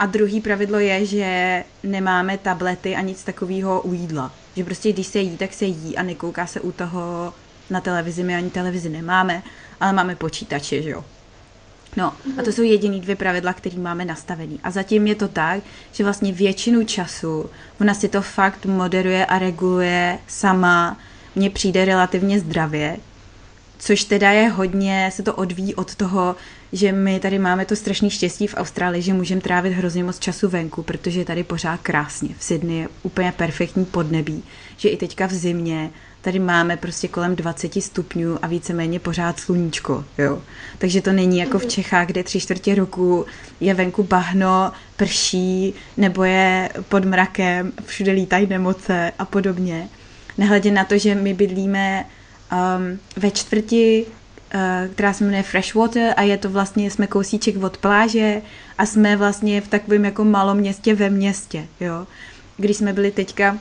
A 0.00 0.06
druhý 0.06 0.40
pravidlo 0.40 0.78
je, 0.78 1.06
že 1.06 1.64
nemáme 1.82 2.38
tablety 2.38 2.96
a 2.96 3.00
nic 3.00 3.24
takového 3.24 3.80
u 3.80 3.94
jídla. 3.94 4.32
Že 4.56 4.64
prostě 4.64 4.92
když 4.92 5.06
se 5.06 5.18
jí, 5.18 5.36
tak 5.36 5.52
se 5.52 5.64
jí 5.64 5.96
a 5.96 6.02
nekouká 6.02 6.46
se 6.46 6.60
u 6.60 6.72
toho 6.72 7.34
na 7.70 7.80
televizi. 7.80 8.22
My 8.22 8.34
ani 8.34 8.50
televizi 8.50 8.88
nemáme, 8.88 9.42
ale 9.80 9.92
máme 9.92 10.16
počítače, 10.16 10.82
že 10.82 10.90
jo. 10.90 11.04
No 11.96 12.12
a 12.38 12.42
to 12.42 12.52
jsou 12.52 12.62
jediný 12.62 13.00
dvě 13.00 13.16
pravidla, 13.16 13.52
které 13.52 13.78
máme 13.78 14.04
nastavený. 14.04 14.60
A 14.62 14.70
zatím 14.70 15.06
je 15.06 15.14
to 15.14 15.28
tak, 15.28 15.62
že 15.92 16.04
vlastně 16.04 16.32
většinu 16.32 16.84
času 16.84 17.50
ona 17.80 17.94
si 17.94 18.08
to 18.08 18.22
fakt 18.22 18.66
moderuje 18.66 19.26
a 19.26 19.38
reguluje 19.38 20.18
sama. 20.26 20.96
Mně 21.34 21.50
přijde 21.50 21.84
relativně 21.84 22.40
zdravě, 22.40 22.96
což 23.78 24.04
teda 24.04 24.30
je 24.30 24.48
hodně, 24.48 25.10
se 25.14 25.22
to 25.22 25.34
odvíjí 25.34 25.74
od 25.74 25.94
toho, 25.94 26.36
že 26.72 26.92
my 26.92 27.20
tady 27.20 27.38
máme 27.38 27.64
to 27.64 27.76
strašný 27.76 28.10
štěstí 28.10 28.46
v 28.46 28.54
Austrálii, 28.56 29.02
že 29.02 29.14
můžeme 29.14 29.40
trávit 29.40 29.72
hrozně 29.72 30.04
moc 30.04 30.18
času 30.18 30.48
venku, 30.48 30.82
protože 30.82 31.20
je 31.20 31.24
tady 31.24 31.44
pořád 31.44 31.80
krásně. 31.80 32.28
V 32.38 32.44
Sydney 32.44 32.76
je 32.76 32.88
úplně 33.02 33.32
perfektní 33.32 33.84
podnebí, 33.84 34.42
že 34.76 34.88
i 34.88 34.96
teďka 34.96 35.26
v 35.26 35.32
zimě 35.32 35.90
tady 36.20 36.38
máme 36.38 36.76
prostě 36.76 37.08
kolem 37.08 37.36
20 37.36 37.82
stupňů 37.82 38.44
a 38.44 38.46
víceméně 38.46 39.00
pořád 39.00 39.40
sluníčko, 39.40 40.04
jo. 40.18 40.42
Takže 40.78 41.02
to 41.02 41.12
není 41.12 41.38
jako 41.38 41.58
v 41.58 41.66
Čechách, 41.66 42.06
kde 42.06 42.22
tři 42.22 42.40
čtvrtě 42.40 42.74
roku 42.74 43.26
je 43.60 43.74
venku 43.74 44.02
bahno, 44.02 44.72
prší, 44.96 45.74
nebo 45.96 46.24
je 46.24 46.70
pod 46.88 47.04
mrakem, 47.04 47.72
všude 47.86 48.12
lítají 48.12 48.46
nemoce 48.46 49.12
a 49.18 49.24
podobně. 49.24 49.88
Nehledě 50.38 50.70
na 50.70 50.84
to, 50.84 50.98
že 50.98 51.14
my 51.14 51.34
bydlíme 51.34 52.04
um, 52.52 52.98
ve 53.16 53.30
čtvrti, 53.30 54.06
která 54.94 55.12
se 55.12 55.24
jmenuje 55.24 55.42
Freshwater 55.42 56.14
a 56.16 56.22
je 56.22 56.36
to 56.38 56.50
vlastně, 56.50 56.90
jsme 56.90 57.06
kousíček 57.06 57.62
od 57.62 57.76
pláže 57.76 58.42
a 58.78 58.86
jsme 58.86 59.16
vlastně 59.16 59.60
v 59.60 59.68
takovém 59.68 60.04
jako 60.04 60.24
malom 60.24 60.58
městě 60.58 60.94
ve 60.94 61.10
městě, 61.10 61.66
jo. 61.80 62.06
Když 62.56 62.76
jsme 62.76 62.92
byli 62.92 63.10
teďka 63.10 63.58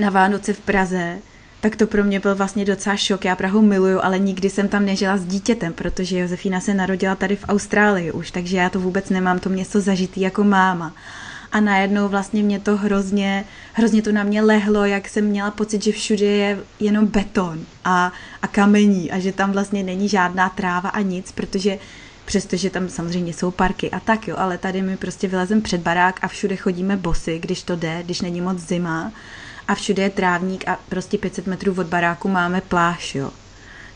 na 0.00 0.10
Vánoce 0.10 0.52
v 0.52 0.60
Praze, 0.60 1.18
tak 1.60 1.76
to 1.76 1.86
pro 1.86 2.04
mě 2.04 2.20
byl 2.20 2.34
vlastně 2.34 2.64
docela 2.64 2.96
šok. 2.96 3.24
Já 3.24 3.36
Prahu 3.36 3.62
miluju, 3.62 4.00
ale 4.02 4.18
nikdy 4.18 4.50
jsem 4.50 4.68
tam 4.68 4.84
nežila 4.84 5.16
s 5.16 5.24
dítětem, 5.24 5.72
protože 5.72 6.18
Josefína 6.18 6.60
se 6.60 6.74
narodila 6.74 7.14
tady 7.14 7.36
v 7.36 7.44
Austrálii 7.48 8.12
už, 8.12 8.30
takže 8.30 8.56
já 8.56 8.70
to 8.70 8.80
vůbec 8.80 9.10
nemám 9.10 9.38
to 9.38 9.48
město 9.48 9.80
zažitý 9.80 10.20
jako 10.20 10.44
máma. 10.44 10.94
A 11.54 11.60
najednou 11.60 12.08
vlastně 12.08 12.42
mě 12.42 12.60
to 12.60 12.76
hrozně, 12.76 13.44
hrozně 13.72 14.02
to 14.02 14.12
na 14.12 14.22
mě 14.22 14.42
lehlo, 14.42 14.84
jak 14.84 15.08
jsem 15.08 15.24
měla 15.24 15.50
pocit, 15.50 15.82
že 15.82 15.92
všude 15.92 16.26
je 16.26 16.58
jenom 16.80 17.06
beton 17.06 17.60
a, 17.84 18.12
a 18.42 18.46
kamení 18.46 19.10
a 19.10 19.18
že 19.18 19.32
tam 19.32 19.52
vlastně 19.52 19.82
není 19.82 20.08
žádná 20.08 20.48
tráva 20.48 20.88
a 20.88 21.00
nic, 21.00 21.32
protože 21.32 21.78
přestože 22.24 22.70
tam 22.70 22.88
samozřejmě 22.88 23.32
jsou 23.32 23.50
parky 23.50 23.90
a 23.90 24.00
tak 24.00 24.28
jo, 24.28 24.36
ale 24.38 24.58
tady 24.58 24.82
my 24.82 24.96
prostě 24.96 25.28
vylezem 25.28 25.62
před 25.62 25.80
barák 25.80 26.18
a 26.22 26.28
všude 26.28 26.56
chodíme 26.56 26.96
bosy, 26.96 27.38
když 27.38 27.62
to 27.62 27.76
jde, 27.76 28.02
když 28.02 28.20
není 28.20 28.40
moc 28.40 28.58
zima 28.58 29.12
a 29.68 29.74
všude 29.74 30.02
je 30.02 30.10
trávník 30.10 30.68
a 30.68 30.78
prostě 30.88 31.18
500 31.18 31.46
metrů 31.46 31.74
od 31.78 31.86
baráku 31.86 32.28
máme 32.28 32.60
pláž, 32.60 33.14
jo. 33.14 33.30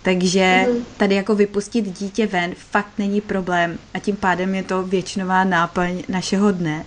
Takže 0.02 0.66
mhm. 0.68 0.84
tady 0.96 1.14
jako 1.14 1.34
vypustit 1.34 1.98
dítě 1.98 2.26
ven 2.26 2.54
fakt 2.70 2.92
není 2.98 3.20
problém 3.20 3.78
a 3.94 3.98
tím 3.98 4.16
pádem 4.16 4.54
je 4.54 4.62
to 4.62 4.82
většinová 4.82 5.44
náplň 5.44 6.02
našeho 6.08 6.52
dne. 6.52 6.84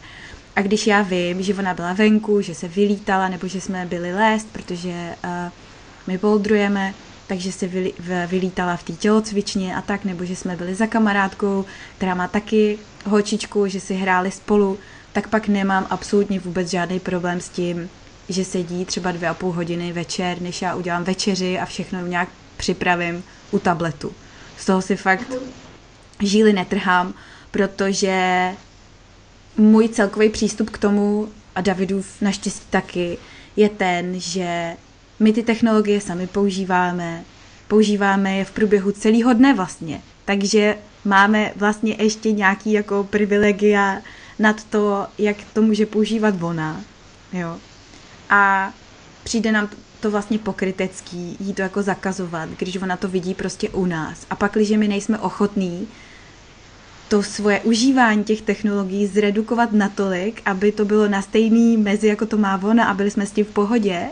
A 0.55 0.61
když 0.61 0.87
já 0.87 1.01
vím, 1.01 1.41
že 1.43 1.55
ona 1.55 1.73
byla 1.73 1.93
venku, 1.93 2.41
že 2.41 2.55
se 2.55 2.67
vylítala, 2.67 3.29
nebo 3.29 3.47
že 3.47 3.61
jsme 3.61 3.85
byli 3.85 4.13
lézt, 4.13 4.47
protože 4.51 5.15
uh, 5.23 5.51
my 6.07 6.17
poldrujeme, 6.17 6.93
takže 7.27 7.51
se 7.51 7.67
vyli, 7.67 7.93
v, 7.99 8.27
vylítala 8.27 8.75
v 8.75 8.83
té 8.83 8.93
tělocvičně 8.93 9.75
a 9.75 9.81
tak, 9.81 10.05
nebo 10.05 10.25
že 10.25 10.35
jsme 10.35 10.55
byli 10.55 10.75
za 10.75 10.87
kamarádkou, 10.87 11.65
která 11.97 12.15
má 12.15 12.27
taky 12.27 12.79
holčičku, 13.05 13.67
že 13.67 13.79
si 13.79 13.93
hráli 13.93 14.31
spolu, 14.31 14.79
tak 15.13 15.27
pak 15.27 15.47
nemám 15.47 15.87
absolutně 15.89 16.39
vůbec 16.39 16.69
žádný 16.69 16.99
problém 16.99 17.41
s 17.41 17.49
tím, 17.49 17.89
že 18.29 18.45
sedí 18.45 18.85
třeba 18.85 19.11
dvě 19.11 19.29
a 19.29 19.33
půl 19.33 19.51
hodiny 19.51 19.93
večer, 19.93 20.41
než 20.41 20.61
já 20.61 20.75
udělám 20.75 21.03
večeři 21.03 21.59
a 21.59 21.65
všechno 21.65 22.07
nějak 22.07 22.29
připravím 22.57 23.23
u 23.51 23.59
tabletu. 23.59 24.13
Z 24.57 24.65
toho 24.65 24.81
si 24.81 24.95
fakt 24.95 25.31
žíly 26.19 26.53
netrhám, 26.53 27.13
protože 27.51 28.51
můj 29.57 29.89
celkový 29.89 30.29
přístup 30.29 30.69
k 30.69 30.77
tomu, 30.77 31.27
a 31.55 31.61
Davidův 31.61 32.21
naštěstí 32.21 32.65
taky, 32.69 33.17
je 33.55 33.69
ten, 33.69 34.19
že 34.19 34.73
my 35.19 35.33
ty 35.33 35.43
technologie 35.43 36.01
sami 36.01 36.27
používáme, 36.27 37.23
používáme 37.67 38.37
je 38.37 38.45
v 38.45 38.51
průběhu 38.51 38.91
celého 38.91 39.33
dne 39.33 39.53
vlastně. 39.53 40.01
Takže 40.25 40.77
máme 41.05 41.51
vlastně 41.55 41.95
ještě 41.99 42.31
nějaký 42.31 42.71
jako 42.71 43.03
privilegia 43.03 44.01
nad 44.39 44.63
to, 44.63 45.07
jak 45.17 45.37
to 45.53 45.61
může 45.61 45.85
používat 45.85 46.35
ona. 46.41 46.81
Jo 47.33 47.57
a 48.31 48.73
přijde 49.23 49.51
nám 49.51 49.69
to 49.99 50.11
vlastně 50.11 50.39
pokrytecký 50.39 51.37
jí 51.39 51.53
to 51.53 51.61
jako 51.61 51.81
zakazovat, 51.81 52.49
když 52.49 52.75
ona 52.75 52.97
to 52.97 53.07
vidí 53.07 53.33
prostě 53.33 53.69
u 53.69 53.85
nás. 53.85 54.25
A 54.29 54.35
pak, 54.35 54.53
když 54.53 54.69
my 54.69 54.87
nejsme 54.87 55.19
ochotní 55.19 55.87
to 57.11 57.23
svoje 57.23 57.59
užívání 57.59 58.23
těch 58.23 58.41
technologií 58.41 59.07
zredukovat 59.07 59.71
natolik, 59.71 60.41
aby 60.45 60.71
to 60.71 60.85
bylo 60.85 61.07
na 61.07 61.21
stejný 61.21 61.77
mezi, 61.77 62.07
jako 62.07 62.25
to 62.25 62.37
má 62.37 62.61
ona 62.63 62.85
a 62.85 62.93
byli 62.93 63.11
jsme 63.11 63.25
s 63.25 63.31
tím 63.31 63.45
v 63.45 63.53
pohodě, 63.53 64.09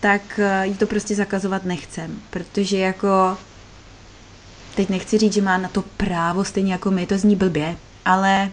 tak 0.00 0.38
eh, 0.38 0.66
jí 0.66 0.74
to 0.74 0.86
prostě 0.86 1.14
zakazovat 1.14 1.64
nechcem, 1.64 2.22
protože 2.30 2.78
jako 2.78 3.38
teď 4.76 4.88
nechci 4.88 5.18
říct, 5.18 5.32
že 5.32 5.42
má 5.42 5.58
na 5.58 5.68
to 5.68 5.82
právo 5.82 6.44
stejně 6.44 6.72
jako 6.72 6.90
my, 6.90 7.06
to 7.06 7.18
zní 7.18 7.36
blbě, 7.36 7.76
ale 8.04 8.50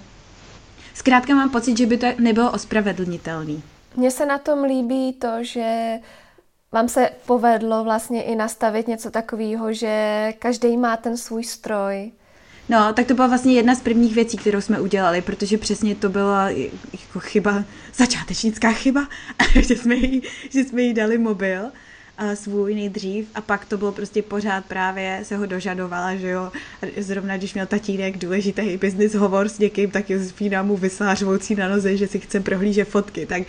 zkrátka 0.93 1.35
mám 1.35 1.49
pocit, 1.49 1.77
že 1.77 1.85
by 1.85 1.97
to 1.97 2.07
nebylo 2.19 2.51
ospravedlnitelný. 2.51 3.63
Mně 3.95 4.11
se 4.11 4.25
na 4.25 4.37
tom 4.37 4.63
líbí 4.63 5.13
to, 5.13 5.31
že 5.41 5.97
vám 6.71 6.89
se 6.89 7.09
povedlo 7.25 7.83
vlastně 7.83 8.23
i 8.23 8.35
nastavit 8.35 8.87
něco 8.87 9.11
takového, 9.11 9.73
že 9.73 10.33
každý 10.39 10.77
má 10.77 10.97
ten 10.97 11.17
svůj 11.17 11.43
stroj. 11.43 12.11
No, 12.71 12.93
tak 12.93 13.07
to 13.07 13.13
byla 13.13 13.27
vlastně 13.27 13.53
jedna 13.53 13.75
z 13.75 13.81
prvních 13.81 14.15
věcí, 14.15 14.37
kterou 14.37 14.61
jsme 14.61 14.79
udělali, 14.79 15.21
protože 15.21 15.57
přesně 15.57 15.95
to 15.95 16.09
byla 16.09 16.49
jako 16.49 17.19
chyba, 17.19 17.63
začátečnická 17.95 18.71
chyba, 18.71 19.07
že 19.61 19.75
jsme 19.75 19.95
jí, 19.95 20.21
že 20.49 20.63
jsme 20.63 20.81
jí 20.81 20.93
dali 20.93 21.17
mobil 21.17 21.61
a 22.17 22.35
svůj 22.35 22.75
nejdřív 22.75 23.27
a 23.35 23.41
pak 23.41 23.65
to 23.65 23.77
bylo 23.77 23.91
prostě 23.91 24.21
pořád 24.21 24.65
právě 24.65 25.19
se 25.23 25.37
ho 25.37 25.45
dožadovala, 25.45 26.15
že 26.15 26.29
jo. 26.29 26.51
Zrovna 26.97 27.37
když 27.37 27.53
měl 27.53 27.65
tatínek 27.65 28.17
důležitý 28.17 28.77
business 28.77 29.13
hovor 29.13 29.49
s 29.49 29.59
někým, 29.59 29.91
tak 29.91 30.09
Josefína 30.09 30.63
mu 30.63 30.77
vyslala 30.77 31.15
řvoucí 31.15 31.55
na 31.55 31.69
noze, 31.69 31.97
že 31.97 32.07
si 32.07 32.19
chce 32.19 32.39
prohlížet 32.39 32.87
fotky, 32.87 33.25
tak 33.25 33.43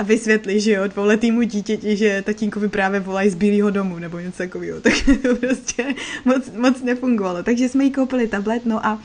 a 0.00 0.02
vysvětli, 0.02 0.60
že 0.60 0.72
jo, 0.72 0.86
dvouletýmu 0.86 1.42
dítěti, 1.42 1.96
že 1.96 2.22
tatínkovi 2.22 2.68
právě 2.68 3.00
volají 3.00 3.30
z 3.30 3.34
Bílého 3.34 3.70
domu 3.70 3.98
nebo 3.98 4.18
něco 4.18 4.38
takového. 4.38 4.80
Tak 4.90 4.92
to 5.22 5.36
prostě 5.36 5.94
moc, 6.24 6.50
moc 6.56 6.82
nefungovalo. 6.82 7.42
Takže 7.42 7.68
jsme 7.68 7.84
jí 7.84 7.90
koupili 7.90 8.28
tablet, 8.28 8.66
no 8.66 8.86
a 8.86 8.98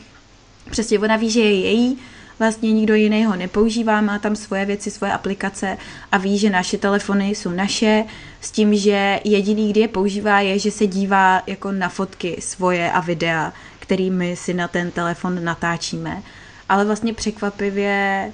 přesně 0.71 0.99
ona 0.99 1.15
ví, 1.15 1.29
že 1.29 1.39
je 1.39 1.59
její, 1.59 1.97
vlastně 2.39 2.73
nikdo 2.73 2.95
jiný 2.95 3.25
ho 3.25 3.35
nepoužívá, 3.35 4.01
má 4.01 4.19
tam 4.19 4.35
svoje 4.35 4.65
věci, 4.65 4.91
svoje 4.91 5.13
aplikace 5.13 5.77
a 6.11 6.17
ví, 6.17 6.37
že 6.37 6.49
naše 6.49 6.77
telefony 6.77 7.29
jsou 7.29 7.49
naše, 7.49 8.03
s 8.41 8.51
tím, 8.51 8.75
že 8.75 9.19
jediný, 9.23 9.71
kdy 9.71 9.79
je 9.79 9.87
používá, 9.87 10.39
je, 10.39 10.59
že 10.59 10.71
se 10.71 10.87
dívá 10.87 11.43
jako 11.47 11.71
na 11.71 11.89
fotky 11.89 12.37
svoje 12.39 12.91
a 12.91 12.99
videa, 12.99 13.53
kterými 13.79 14.35
si 14.35 14.53
na 14.53 14.67
ten 14.67 14.91
telefon 14.91 15.43
natáčíme. 15.43 16.23
Ale 16.69 16.85
vlastně 16.85 17.13
překvapivě 17.13 18.31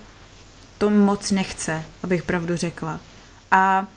to 0.82 0.90
moc 0.90 1.32
nechce, 1.32 1.84
abych 2.04 2.24
pravdu 2.24 2.56
řekla. 2.56 3.00
A 3.52 3.88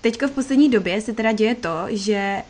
teďka 0.00 0.26
v 0.26 0.30
poslední 0.30 0.70
době 0.70 1.00
se 1.00 1.12
teda 1.12 1.32
děje 1.32 1.54
to, 1.54 1.86
že 1.88 2.42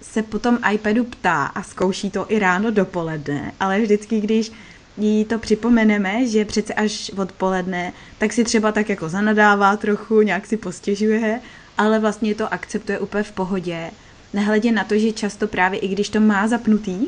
se 0.00 0.22
potom 0.22 0.58
iPadu 0.72 1.04
ptá 1.04 1.44
a 1.44 1.62
zkouší 1.62 2.10
to 2.10 2.26
i 2.28 2.38
ráno 2.38 2.70
dopoledne, 2.70 3.52
ale 3.60 3.80
vždycky, 3.80 4.20
když 4.20 4.52
jí 4.96 5.24
to 5.24 5.38
připomeneme, 5.38 6.26
že 6.26 6.44
přece 6.44 6.74
až 6.74 7.10
odpoledne, 7.10 7.92
tak 8.18 8.32
si 8.32 8.44
třeba 8.44 8.72
tak 8.72 8.88
jako 8.88 9.08
zanadává 9.08 9.76
trochu, 9.76 10.22
nějak 10.22 10.46
si 10.46 10.56
postěžuje, 10.56 11.40
ale 11.78 11.98
vlastně 11.98 12.34
to 12.34 12.52
akceptuje 12.52 12.98
úplně 12.98 13.22
v 13.22 13.32
pohodě. 13.32 13.90
Nehledě 14.32 14.72
na 14.72 14.84
to, 14.84 14.98
že 14.98 15.12
často 15.12 15.46
právě 15.46 15.78
i 15.78 15.88
když 15.88 16.08
to 16.08 16.20
má 16.20 16.48
zapnutý, 16.48 17.06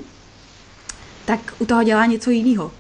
tak 1.25 1.41
u 1.59 1.67
toho 1.67 1.83
dělá 1.83 2.07
něco 2.07 2.31
jiného 2.31 2.73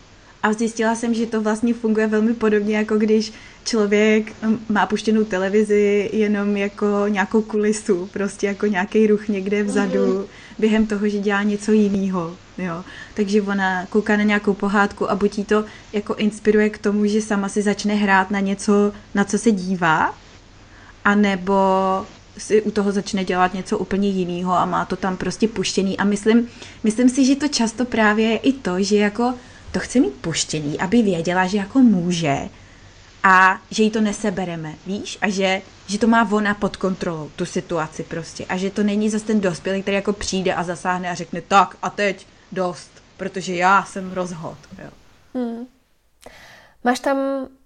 A 0.45 0.53
zjistila 0.53 0.95
jsem, 0.95 1.15
že 1.15 1.27
to 1.27 1.41
vlastně 1.41 1.75
funguje 1.75 2.07
velmi 2.07 2.35
podobně, 2.35 2.77
jako 2.77 2.97
když 2.97 3.33
člověk 3.65 4.33
má 4.69 4.87
puštěnou 4.87 5.25
televizi 5.25 6.11
jenom 6.13 6.57
jako 6.57 6.87
nějakou 7.09 7.43
kulisu, 7.43 8.09
prostě 8.13 8.47
jako 8.47 8.67
nějaký 8.67 9.07
ruch 9.07 9.29
někde 9.29 9.63
vzadu, 9.63 10.05
mm-hmm. 10.05 10.27
během 10.59 10.87
toho, 10.87 11.09
že 11.09 11.19
dělá 11.19 11.43
něco 11.43 11.73
jiného. 11.73 12.37
Jo. 12.59 12.85
Takže 13.15 13.43
ona 13.43 13.87
kouká 13.87 14.17
na 14.17 14.23
nějakou 14.23 14.55
pohádku 14.55 15.11
a 15.11 15.15
buď 15.15 15.47
to 15.47 15.65
jako 15.93 16.15
inspiruje 16.15 16.71
k 16.71 16.79
tomu, 16.79 17.07
že 17.07 17.23
sama 17.23 17.49
si 17.49 17.63
začne 17.63 17.95
hrát 17.95 18.31
na 18.31 18.41
něco, 18.41 18.93
na 19.15 19.25
co 19.25 19.39
se 19.39 19.51
dívá, 19.51 20.15
anebo 21.05 21.55
si 22.39 22.63
u 22.63 22.71
toho 22.71 22.93
začne 22.93 23.25
dělat 23.25 23.55
něco 23.55 23.79
úplně 23.79 24.09
jiného 24.09 24.53
a 24.53 24.65
má 24.65 24.85
to 24.85 24.97
tam 24.97 25.17
prostě 25.17 25.49
puštěný. 25.49 25.99
A 25.99 26.05
myslím, 26.05 26.49
myslím 26.85 27.09
si, 27.09 27.25
že 27.25 27.37
to 27.37 27.49
často 27.49 27.85
právě 27.85 28.27
je 28.27 28.37
i 28.37 28.53
to, 28.53 28.83
že 28.83 28.97
jako 28.97 29.35
to 29.75 29.81
chce 29.81 30.01
mít 30.01 30.15
puštěný, 30.15 30.81
aby 30.81 31.03
věděla, 31.03 31.47
že 31.47 31.59
jako 31.59 31.79
může 31.79 32.49
a 33.23 33.61
že 33.71 33.83
jí 33.83 33.91
to 33.91 34.01
nesebereme, 34.01 34.75
víš? 34.87 35.19
A 35.21 35.29
že, 35.29 35.63
že 35.87 35.99
to 35.99 36.07
má 36.07 36.29
ona 36.33 36.55
pod 36.55 36.77
kontrolou, 36.77 37.31
tu 37.37 37.47
situaci 37.47 38.03
prostě. 38.03 38.45
A 38.45 38.57
že 38.57 38.71
to 38.71 38.83
není 38.83 39.11
zase 39.11 39.25
ten 39.25 39.41
dospělý, 39.41 39.83
který 39.83 39.95
jako 39.95 40.13
přijde 40.13 40.55
a 40.55 40.63
zasáhne 40.63 41.11
a 41.11 41.15
řekne 41.15 41.41
tak 41.41 41.77
a 41.83 41.91
teď 41.91 42.27
dost, 42.53 42.91
protože 43.17 43.55
já 43.55 43.85
jsem 43.85 44.13
rozhod. 44.13 44.59
Jo. 44.83 44.91
Hmm. 45.35 45.67
Máš 46.85 47.01
tam 47.01 47.19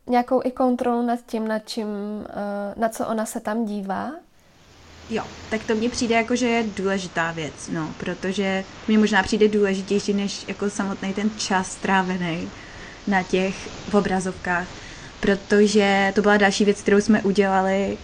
nějakou 0.06 0.40
i 0.44 0.50
kontrolu 0.50 1.06
nad 1.06 1.18
tím, 1.26 1.48
nad 1.48 1.62
čím, 1.66 1.86
eh, 2.28 2.74
na 2.76 2.88
co 2.88 3.06
ona 3.06 3.26
se 3.26 3.40
tam 3.40 3.64
dívá? 3.64 4.10
Jo, 5.10 5.24
tak 5.50 5.64
to 5.64 5.74
mně 5.74 5.88
přijde 5.88 6.14
jako, 6.14 6.36
že 6.36 6.46
je 6.46 6.64
důležitá 6.76 7.32
věc, 7.32 7.68
no, 7.72 7.94
protože 7.98 8.64
mi 8.88 8.98
možná 8.98 9.22
přijde 9.22 9.48
důležitější 9.48 10.14
než 10.14 10.44
jako 10.48 10.70
samotný 10.70 11.14
ten 11.14 11.30
čas 11.38 11.72
strávený 11.72 12.48
na 13.06 13.22
těch 13.22 13.54
obrazovkách, 13.92 14.66
protože 15.20 16.12
to 16.14 16.22
byla 16.22 16.36
další 16.36 16.64
věc, 16.64 16.80
kterou 16.80 17.00
jsme 17.00 17.22
udělali, 17.22 17.98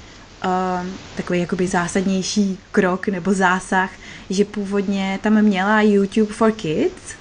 um, 0.45 0.95
takový 1.17 1.41
jakoby 1.41 1.67
zásadnější 1.67 2.59
krok 2.73 3.09
nebo 3.09 3.33
zásah, 3.33 3.91
že 4.31 4.45
původně 4.45 5.19
tam 5.23 5.43
měla 5.43 5.83
YouTube 5.83 6.33
for 6.33 6.53
Kids, 6.53 7.15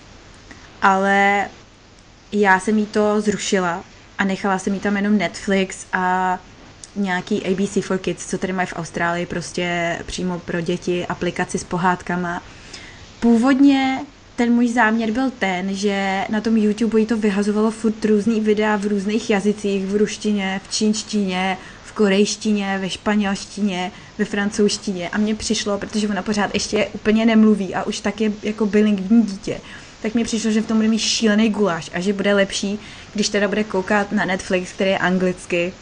ale 0.82 1.50
já 2.32 2.60
jsem 2.60 2.78
jí 2.78 2.86
to 2.86 3.22
zrušila 3.22 3.84
a 4.17 4.24
nechala 4.24 4.60
jsem 4.60 4.74
jí 4.74 4.80
tam 4.80 4.96
jenom 4.96 5.17
Netflix 5.17 5.86
a 5.93 6.39
nějaký 6.95 7.45
ABC 7.45 7.86
for 7.86 7.97
Kids, 7.97 8.25
co 8.25 8.38
tady 8.38 8.53
mají 8.53 8.67
v 8.67 8.73
Austrálii, 8.75 9.25
prostě 9.25 9.97
přímo 10.06 10.39
pro 10.39 10.62
děti, 10.62 11.06
aplikaci 11.06 11.60
s 11.60 11.63
pohádkama. 11.63 12.43
Původně 13.19 13.99
ten 14.36 14.53
můj 14.53 14.67
záměr 14.67 15.12
byl 15.12 15.32
ten, 15.39 15.75
že 15.75 16.25
na 16.29 16.41
tom 16.41 16.58
YouTube 16.58 16.99
jí 16.99 17.06
to 17.06 17.17
vyhazovalo 17.17 17.71
furt 17.71 18.06
různý 18.06 18.41
videa 18.41 18.75
v 18.75 18.86
různých 18.86 19.29
jazycích, 19.29 19.86
v 19.86 19.95
ruštině, 19.95 20.62
v 20.63 20.73
čínštině, 20.73 21.58
v 21.84 21.91
korejštině, 21.91 22.77
ve 22.82 22.89
španělštině, 22.89 23.91
ve 24.17 24.25
francouzštině 24.25 25.10
a 25.10 25.17
mně 25.17 25.36
přišlo, 25.36 25.77
protože 25.77 26.08
ona 26.08 26.21
pořád 26.21 26.53
ještě 26.53 26.88
úplně 26.93 27.25
nemluví 27.25 27.75
a 27.75 27.84
už 27.84 27.99
tak 27.99 28.21
je 28.21 28.32
jako 28.43 28.65
bilingvní 28.65 29.23
dítě, 29.23 29.62
tak 30.01 30.15
mi 30.15 30.23
přišlo, 30.23 30.51
že 30.51 30.62
v 30.62 30.67
tom 30.67 30.77
bude 30.77 30.89
mít 30.89 30.99
šílený 30.99 31.49
guláš 31.49 31.91
a 31.93 31.99
že 31.99 32.13
bude 32.13 32.34
lepší, 32.34 32.79
když 33.13 33.29
teda 33.29 33.47
bude 33.47 33.63
koukat 33.63 34.12
na 34.12 34.25
Netflix, 34.25 34.71
který 34.71 34.89
je 34.89 34.97
anglicky, 34.97 35.73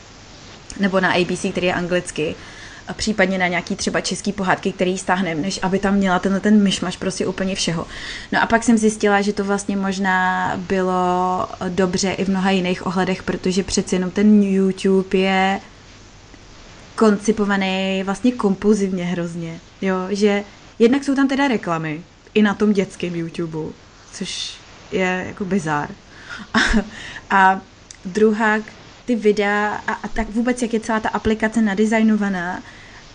nebo 0.79 0.99
na 0.99 1.13
ABC, 1.13 1.45
který 1.51 1.67
je 1.67 1.73
anglicky, 1.73 2.35
a 2.87 2.93
případně 2.93 3.37
na 3.37 3.47
nějaký 3.47 3.75
třeba 3.75 4.01
český 4.01 4.33
pohádky, 4.33 4.71
který 4.71 4.97
stáhnem, 4.97 5.41
než 5.41 5.59
aby 5.61 5.79
tam 5.79 5.95
měla 5.95 6.19
tenhle 6.19 6.39
ten 6.39 6.63
myšmaš 6.63 6.97
prostě 6.97 7.27
úplně 7.27 7.55
všeho. 7.55 7.87
No 8.31 8.41
a 8.41 8.45
pak 8.45 8.63
jsem 8.63 8.77
zjistila, 8.77 9.21
že 9.21 9.33
to 9.33 9.43
vlastně 9.43 9.77
možná 9.77 10.51
bylo 10.57 11.47
dobře 11.69 12.11
i 12.11 12.25
v 12.25 12.29
mnoha 12.29 12.51
jiných 12.51 12.85
ohledech, 12.85 13.23
protože 13.23 13.63
přeci 13.63 13.95
jenom 13.95 14.11
ten 14.11 14.43
YouTube 14.43 15.17
je 15.17 15.59
koncipovaný 16.95 18.01
vlastně 18.03 18.31
kompulzivně 18.31 19.05
hrozně, 19.05 19.59
jo, 19.81 19.95
že 20.09 20.43
jednak 20.79 21.03
jsou 21.03 21.15
tam 21.15 21.27
teda 21.27 21.47
reklamy, 21.47 22.01
i 22.33 22.41
na 22.41 22.53
tom 22.53 22.73
dětském 22.73 23.15
YouTube, 23.15 23.73
což 24.13 24.53
je 24.91 25.23
jako 25.27 25.45
bizár. 25.45 25.89
A, 26.53 26.59
a 27.29 27.61
druhá, 28.05 28.57
ty 29.11 29.15
videa 29.15 29.81
a, 29.87 29.93
a 29.93 30.07
tak 30.07 30.29
vůbec, 30.29 30.61
jak 30.61 30.73
je 30.73 30.79
celá 30.79 30.99
ta 30.99 31.09
aplikace 31.09 31.61
nadizajnovaná, 31.61 32.63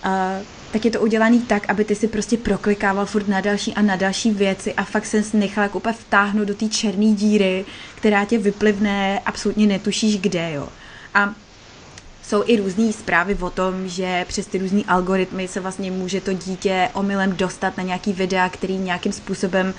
a, 0.02 0.38
tak 0.72 0.84
je 0.84 0.90
to 0.90 1.00
udělaný 1.00 1.40
tak, 1.40 1.70
aby 1.70 1.84
ty 1.84 1.94
si 1.94 2.08
prostě 2.08 2.36
proklikával 2.36 3.06
furt 3.06 3.28
na 3.28 3.40
další 3.40 3.74
a 3.74 3.82
na 3.82 3.96
další 3.96 4.30
věci 4.30 4.74
a 4.74 4.84
fakt 4.84 5.06
jsem 5.06 5.22
nechala 5.32 5.62
jako 5.62 5.78
úplně 5.78 5.92
vtáhnout 5.92 6.48
do 6.48 6.54
té 6.54 6.68
černé 6.68 7.12
díry, 7.12 7.64
která 7.94 8.24
tě 8.24 8.38
vyplivne, 8.38 9.20
absolutně 9.26 9.66
netušíš 9.66 10.18
kde, 10.18 10.52
jo. 10.52 10.68
A 11.14 11.34
jsou 12.22 12.42
i 12.46 12.56
různé 12.56 12.92
zprávy 12.92 13.34
o 13.40 13.50
tom, 13.50 13.88
že 13.88 14.24
přes 14.28 14.46
ty 14.46 14.58
různé 14.58 14.82
algoritmy 14.88 15.48
se 15.48 15.60
vlastně 15.60 15.90
může 15.90 16.20
to 16.20 16.32
dítě 16.32 16.88
omylem 16.92 17.36
dostat 17.36 17.76
na 17.76 17.82
nějaký 17.82 18.12
videa, 18.12 18.48
který 18.48 18.76
nějakým 18.76 19.12
způsobem 19.12 19.74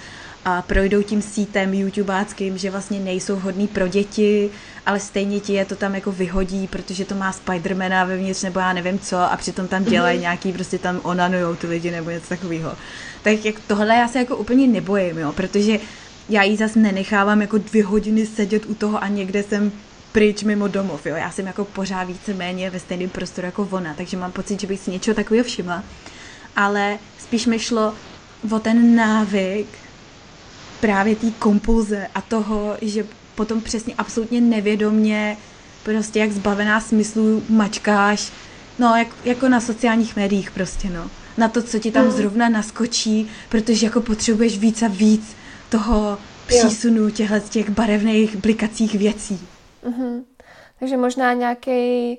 a 0.49 0.61
projdou 0.61 1.01
tím 1.01 1.21
sítem 1.21 1.73
YouTubeáckým, 1.73 2.57
že 2.57 2.71
vlastně 2.71 2.99
nejsou 2.99 3.35
hodný 3.35 3.67
pro 3.67 3.87
děti, 3.87 4.49
ale 4.85 4.99
stejně 4.99 5.39
ti 5.39 5.53
je 5.53 5.65
to 5.65 5.75
tam 5.75 5.95
jako 5.95 6.11
vyhodí, 6.11 6.67
protože 6.67 7.05
to 7.05 7.15
má 7.15 7.31
Spidermana 7.31 8.03
vevnitř 8.03 8.43
nebo 8.43 8.59
já 8.59 8.73
nevím 8.73 8.99
co 8.99 9.17
a 9.17 9.37
přitom 9.37 9.67
tam 9.67 9.83
dělají 9.83 10.17
mm-hmm. 10.17 10.21
nějaký, 10.21 10.53
prostě 10.53 10.77
tam 10.77 10.99
onanujou 11.03 11.55
ty 11.55 11.67
lidi 11.67 11.91
nebo 11.91 12.09
něco 12.09 12.29
takového. 12.29 12.73
Tak 13.23 13.45
jak 13.45 13.55
tohle 13.67 13.95
já 13.95 14.07
se 14.07 14.19
jako 14.19 14.37
úplně 14.37 14.67
nebojím, 14.67 15.17
jo, 15.17 15.31
protože 15.31 15.79
já 16.29 16.43
jí 16.43 16.57
zase 16.57 16.79
nenechávám 16.79 17.41
jako 17.41 17.57
dvě 17.57 17.85
hodiny 17.85 18.25
sedět 18.25 18.65
u 18.65 18.75
toho 18.75 19.03
a 19.03 19.07
někde 19.07 19.43
jsem 19.43 19.71
pryč 20.11 20.43
mimo 20.43 20.67
domov, 20.67 21.05
jo. 21.05 21.15
Já 21.15 21.31
jsem 21.31 21.47
jako 21.47 21.65
pořád 21.65 22.03
více-méně 22.03 22.69
ve 22.69 22.79
stejném 22.79 23.09
prostoru 23.09 23.45
jako 23.45 23.67
ona, 23.71 23.93
takže 23.93 24.17
mám 24.17 24.31
pocit, 24.31 24.61
že 24.61 24.67
bych 24.67 24.79
si 24.79 24.91
něčeho 24.91 25.15
takového 25.15 25.43
všimla. 25.43 25.83
Ale 26.55 26.97
spíš 27.19 27.45
mi 27.45 27.59
šlo 27.59 27.93
o 28.51 28.59
ten 28.59 28.95
návyk 28.95 29.67
právě 30.79 31.15
té 31.15 31.31
kompulze 31.31 32.07
a 32.15 32.21
toho, 32.21 32.77
že 32.81 33.05
potom 33.35 33.61
přesně 33.61 33.93
absolutně 33.97 34.41
nevědomně 34.41 35.37
prostě 35.83 36.19
jak 36.19 36.31
zbavená 36.31 36.81
smyslu 36.81 37.43
mačkáš, 37.49 38.31
no 38.79 38.95
jak, 38.95 39.07
jako 39.25 39.49
na 39.49 39.61
sociálních 39.61 40.15
médiích 40.15 40.51
prostě 40.51 40.89
no. 40.89 41.09
Na 41.37 41.47
to, 41.47 41.61
co 41.61 41.79
ti 41.79 41.91
tam 41.91 42.05
mm. 42.05 42.11
zrovna 42.11 42.49
naskočí, 42.49 43.29
protože 43.49 43.85
jako 43.85 44.01
potřebuješ 44.01 44.57
víc 44.57 44.81
a 44.81 44.87
víc 44.87 45.35
toho 45.69 46.17
přísunu 46.47 47.09
těchto 47.09 47.39
těch 47.39 47.69
barevných 47.69 48.35
blikacích 48.35 48.95
věcí. 48.95 49.47
Mm-hmm. 49.85 50.23
Takže 50.79 50.97
možná 50.97 51.33
nějaký, 51.33 52.17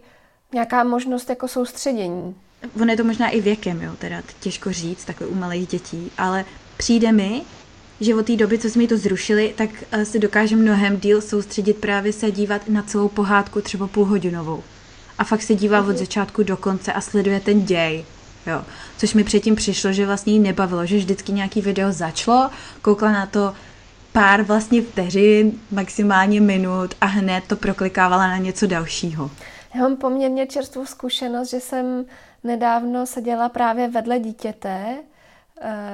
nějaká 0.54 0.84
možnost 0.84 1.30
jako 1.30 1.48
soustředění. 1.48 2.34
Ono 2.80 2.90
je 2.90 2.96
to 2.96 3.04
možná 3.04 3.28
i 3.28 3.40
věkem, 3.40 3.82
jo, 3.82 3.92
teda 3.98 4.22
těžko 4.40 4.72
říct, 4.72 5.04
takhle 5.04 5.26
u 5.26 5.34
malých 5.34 5.68
dětí, 5.68 6.10
ale 6.18 6.44
přijde 6.76 7.12
mi, 7.12 7.42
že 8.00 8.14
od 8.14 8.26
té 8.26 8.36
doby, 8.36 8.58
co 8.58 8.70
jsme 8.70 8.86
to 8.86 8.96
zrušili, 8.96 9.54
tak 9.56 9.70
eh, 9.90 10.04
se 10.04 10.18
dokáže 10.18 10.56
mnohem 10.56 10.96
díl 10.96 11.20
soustředit 11.20 11.76
právě 11.76 12.12
se 12.12 12.30
dívat 12.30 12.68
na 12.68 12.82
celou 12.82 13.08
pohádku 13.08 13.60
třeba 13.60 13.86
půlhodinovou. 13.86 14.62
A 15.18 15.24
fakt 15.24 15.42
se 15.42 15.54
dívá 15.54 15.80
od 15.80 15.86
mhm. 15.86 15.96
začátku 15.96 16.42
do 16.42 16.56
konce 16.56 16.92
a 16.92 17.00
sleduje 17.00 17.40
ten 17.40 17.64
děj. 17.64 18.04
Jo. 18.46 18.64
Což 18.98 19.14
mi 19.14 19.24
předtím 19.24 19.56
přišlo, 19.56 19.92
že 19.92 20.06
vlastně 20.06 20.32
jí 20.32 20.38
nebavilo, 20.38 20.86
že 20.86 20.96
vždycky 20.96 21.32
nějaký 21.32 21.60
video 21.60 21.92
začalo, 21.92 22.50
koukla 22.82 23.12
na 23.12 23.26
to 23.26 23.54
pár 24.12 24.42
vlastně 24.42 24.82
vteřin, 24.82 25.60
maximálně 25.70 26.40
minut 26.40 26.94
a 27.00 27.06
hned 27.06 27.44
to 27.46 27.56
proklikávala 27.56 28.26
na 28.26 28.36
něco 28.36 28.66
dalšího. 28.66 29.30
Já 29.74 29.80
mám 29.80 29.96
poměrně 29.96 30.46
čerstvou 30.46 30.86
zkušenost, 30.86 31.50
že 31.50 31.60
jsem 31.60 32.04
nedávno 32.44 33.06
seděla 33.06 33.48
právě 33.48 33.88
vedle 33.88 34.18
dítěte, 34.18 34.96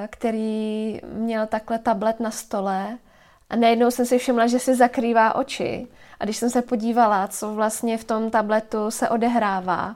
který 0.07 0.99
měl 1.13 1.47
takhle 1.47 1.79
tablet 1.79 2.19
na 2.19 2.31
stole 2.31 2.97
a 3.49 3.55
najednou 3.55 3.91
jsem 3.91 4.05
si 4.05 4.17
všimla, 4.17 4.47
že 4.47 4.59
si 4.59 4.75
zakrývá 4.75 5.35
oči. 5.35 5.87
A 6.19 6.23
když 6.23 6.37
jsem 6.37 6.49
se 6.49 6.61
podívala, 6.61 7.27
co 7.27 7.53
vlastně 7.53 7.97
v 7.97 8.03
tom 8.03 8.31
tabletu 8.31 8.91
se 8.91 9.09
odehrává, 9.09 9.95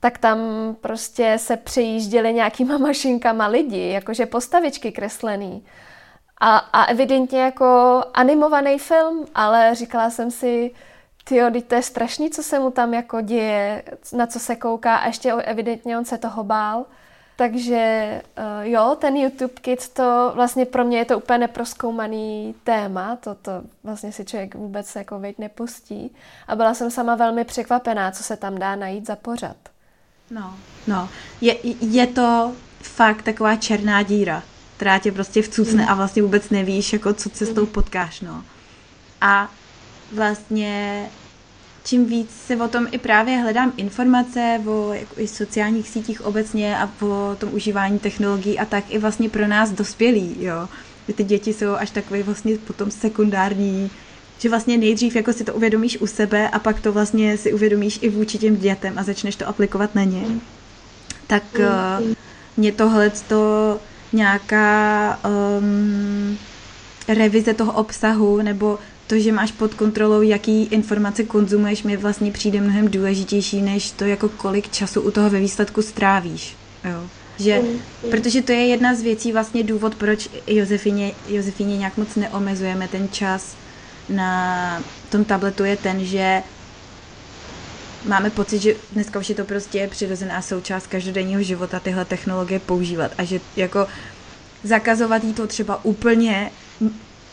tak 0.00 0.18
tam 0.18 0.38
prostě 0.80 1.34
se 1.38 1.56
přejížděli 1.56 2.34
nějakýma 2.34 2.78
mašinkama 2.88 3.46
lidi, 3.46 3.88
jakože 3.88 4.26
postavičky 4.26 4.92
kreslený. 4.92 5.64
A, 6.40 6.56
a 6.56 6.84
evidentně 6.84 7.40
jako 7.40 8.02
animovaný 8.14 8.78
film, 8.78 9.26
ale 9.34 9.74
říkala 9.74 10.10
jsem 10.10 10.30
si, 10.30 10.70
ty 11.24 11.62
to 11.62 11.74
je 11.74 11.82
strašný, 11.82 12.30
co 12.30 12.42
se 12.42 12.58
mu 12.58 12.70
tam 12.70 12.94
jako 12.94 13.20
děje, 13.20 13.82
na 14.12 14.26
co 14.26 14.38
se 14.38 14.56
kouká 14.56 14.96
a 14.96 15.06
ještě 15.06 15.32
evidentně 15.32 15.98
on 15.98 16.04
se 16.04 16.18
toho 16.18 16.44
bál. 16.44 16.84
Takže 17.42 18.22
uh, 18.38 18.44
jo, 18.62 18.96
ten 19.00 19.16
YouTube 19.16 19.54
Kids, 19.60 19.88
to 19.88 20.32
vlastně 20.34 20.66
pro 20.66 20.84
mě 20.84 20.98
je 20.98 21.04
to 21.04 21.18
úplně 21.18 21.38
neproskoumaný 21.38 22.54
téma, 22.64 23.16
to, 23.16 23.34
to 23.34 23.52
vlastně 23.84 24.12
si 24.12 24.24
člověk 24.24 24.54
vůbec 24.54 24.94
jako 24.94 25.18
veď 25.18 25.38
nepustí. 25.38 26.10
A 26.48 26.56
byla 26.56 26.74
jsem 26.74 26.90
sama 26.90 27.14
velmi 27.14 27.44
překvapená, 27.44 28.10
co 28.10 28.22
se 28.22 28.36
tam 28.36 28.58
dá 28.58 28.76
najít 28.76 29.06
za 29.06 29.16
pořad. 29.16 29.56
No, 30.30 30.54
no, 30.86 31.08
je, 31.40 31.56
je 31.80 32.06
to 32.06 32.52
fakt 32.82 33.22
taková 33.22 33.56
černá 33.56 34.02
díra 34.02 34.42
která 34.76 34.98
tě 34.98 35.12
prostě 35.12 35.42
vcucne 35.42 35.86
a 35.86 35.94
vlastně 35.94 36.22
vůbec 36.22 36.50
nevíš, 36.50 36.92
jako 36.92 37.14
co 37.14 37.30
cestou 37.30 37.66
potkáš, 37.66 38.20
no. 38.20 38.44
A 39.20 39.50
vlastně 40.12 41.06
čím 41.84 42.06
víc 42.06 42.30
se 42.46 42.56
o 42.56 42.68
tom 42.68 42.86
i 42.90 42.98
právě 42.98 43.36
hledám 43.36 43.72
informace 43.76 44.60
o 44.66 44.92
jako 44.92 45.20
i 45.20 45.28
sociálních 45.28 45.88
sítích 45.88 46.24
obecně 46.24 46.78
a 46.78 46.90
o 47.00 47.36
tom 47.38 47.54
užívání 47.54 47.98
technologií 47.98 48.58
a 48.58 48.64
tak 48.64 48.84
i 48.88 48.98
vlastně 48.98 49.28
pro 49.28 49.46
nás 49.46 49.70
dospělí, 49.70 50.36
jo. 50.40 50.68
Ty 51.14 51.24
děti 51.24 51.52
jsou 51.52 51.74
až 51.74 51.90
takové 51.90 52.22
vlastně 52.22 52.58
potom 52.58 52.90
sekundární, 52.90 53.90
že 54.38 54.48
vlastně 54.48 54.78
nejdřív 54.78 55.16
jako 55.16 55.32
si 55.32 55.44
to 55.44 55.54
uvědomíš 55.54 56.00
u 56.00 56.06
sebe 56.06 56.48
a 56.48 56.58
pak 56.58 56.80
to 56.80 56.92
vlastně 56.92 57.36
si 57.36 57.52
uvědomíš 57.52 57.98
i 58.02 58.08
vůči 58.08 58.38
těm 58.38 58.56
dětem 58.56 58.98
a 58.98 59.02
začneš 59.02 59.36
to 59.36 59.48
aplikovat 59.48 59.94
na 59.94 60.04
ně. 60.04 60.22
Tak 61.26 61.42
uh, 61.58 62.06
mě 62.56 62.72
tohle 62.72 63.10
to 63.10 63.78
nějaká 64.12 65.18
um, 65.58 66.38
revize 67.08 67.54
toho 67.54 67.72
obsahu 67.72 68.42
nebo 68.42 68.78
to, 69.06 69.18
že 69.18 69.32
máš 69.32 69.52
pod 69.52 69.74
kontrolou, 69.74 70.22
jaký 70.22 70.64
informace 70.64 71.24
konzumuješ, 71.24 71.82
mi 71.82 71.96
vlastně 71.96 72.32
přijde 72.32 72.60
mnohem 72.60 72.88
důležitější, 72.88 73.62
než 73.62 73.90
to, 73.90 74.04
jako 74.04 74.28
kolik 74.28 74.70
času 74.70 75.00
u 75.00 75.10
toho 75.10 75.30
ve 75.30 75.40
výsledku 75.40 75.82
strávíš. 75.82 76.56
Jo. 76.84 77.06
Že, 77.38 77.58
mm, 77.58 77.68
mm. 77.68 78.10
protože 78.10 78.42
to 78.42 78.52
je 78.52 78.66
jedna 78.66 78.94
z 78.94 79.02
věcí, 79.02 79.32
vlastně 79.32 79.62
důvod, 79.62 79.94
proč 79.94 80.28
Josefině, 80.46 81.12
Josefině 81.28 81.76
nějak 81.76 81.96
moc 81.96 82.14
neomezujeme 82.16 82.88
ten 82.88 83.08
čas 83.08 83.56
na 84.08 84.82
tom 85.10 85.24
tabletu 85.24 85.64
je 85.64 85.76
ten, 85.76 86.04
že 86.04 86.42
máme 88.04 88.30
pocit, 88.30 88.58
že 88.58 88.74
dneska 88.92 89.18
už 89.18 89.28
je 89.28 89.34
to 89.34 89.44
prostě 89.44 89.88
přirozená 89.90 90.42
součást 90.42 90.86
každodenního 90.86 91.42
života 91.42 91.80
tyhle 91.80 92.04
technologie 92.04 92.60
používat 92.60 93.12
a 93.18 93.24
že 93.24 93.40
jako 93.56 93.86
zakazovat 94.64 95.24
jí 95.24 95.34
to 95.34 95.46
třeba 95.46 95.84
úplně 95.84 96.50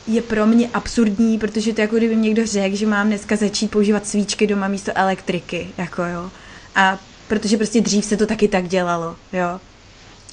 je 0.10 0.22
pro 0.22 0.46
mě 0.46 0.70
absurdní, 0.74 1.40
protože 1.40 1.74
to 1.74 1.82
jako 1.82 1.96
kdyby 1.96 2.16
někdo 2.16 2.46
řekl, 2.46 2.76
že 2.76 2.86
mám 2.86 3.08
dneska 3.08 3.36
začít 3.36 3.72
používat 3.72 4.08
svíčky 4.08 4.48
doma 4.48 4.68
místo 4.68 4.92
elektriky, 4.96 5.68
jako 5.78 6.04
jo. 6.04 6.32
A 6.76 7.00
protože 7.28 7.58
prostě 7.58 7.82
dřív 7.82 8.06
se 8.06 8.18
to 8.18 8.26
taky 8.26 8.48
tak 8.48 8.68
dělalo, 8.68 9.16
jo. 9.34 9.60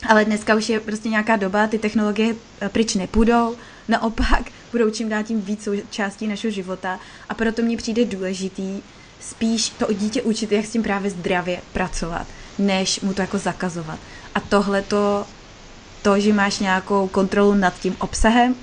Ale 0.08 0.24
dneska 0.24 0.54
už 0.54 0.68
je 0.68 0.80
prostě 0.80 1.08
nějaká 1.08 1.36
doba, 1.36 1.66
ty 1.66 1.78
technologie 1.78 2.34
eh, 2.60 2.68
pryč 2.68 2.94
nepůjdou, 2.94 3.56
naopak 3.88 4.42
budou 4.72 4.90
čím 4.90 5.08
dál 5.08 5.22
tím 5.22 5.40
víc 5.40 5.64
součástí 5.64 6.26
našeho 6.26 6.50
života 6.50 7.00
a 7.28 7.34
proto 7.34 7.62
mně 7.62 7.76
přijde 7.76 8.04
důležitý 8.04 8.82
spíš 9.20 9.68
to 9.68 9.92
dítě 9.92 10.22
učit, 10.22 10.52
jak 10.52 10.66
s 10.66 10.70
tím 10.70 10.82
právě 10.82 11.10
zdravě 11.10 11.60
pracovat, 11.72 12.26
než 12.58 13.00
mu 13.00 13.14
to 13.14 13.20
jako 13.20 13.38
zakazovat. 13.38 13.98
A 14.34 14.40
tohle 14.40 14.82
to, 14.82 15.26
to, 16.02 16.20
že 16.20 16.32
máš 16.32 16.58
nějakou 16.58 17.08
kontrolu 17.08 17.54
nad 17.54 17.80
tím 17.80 17.96
obsahem, 17.98 18.54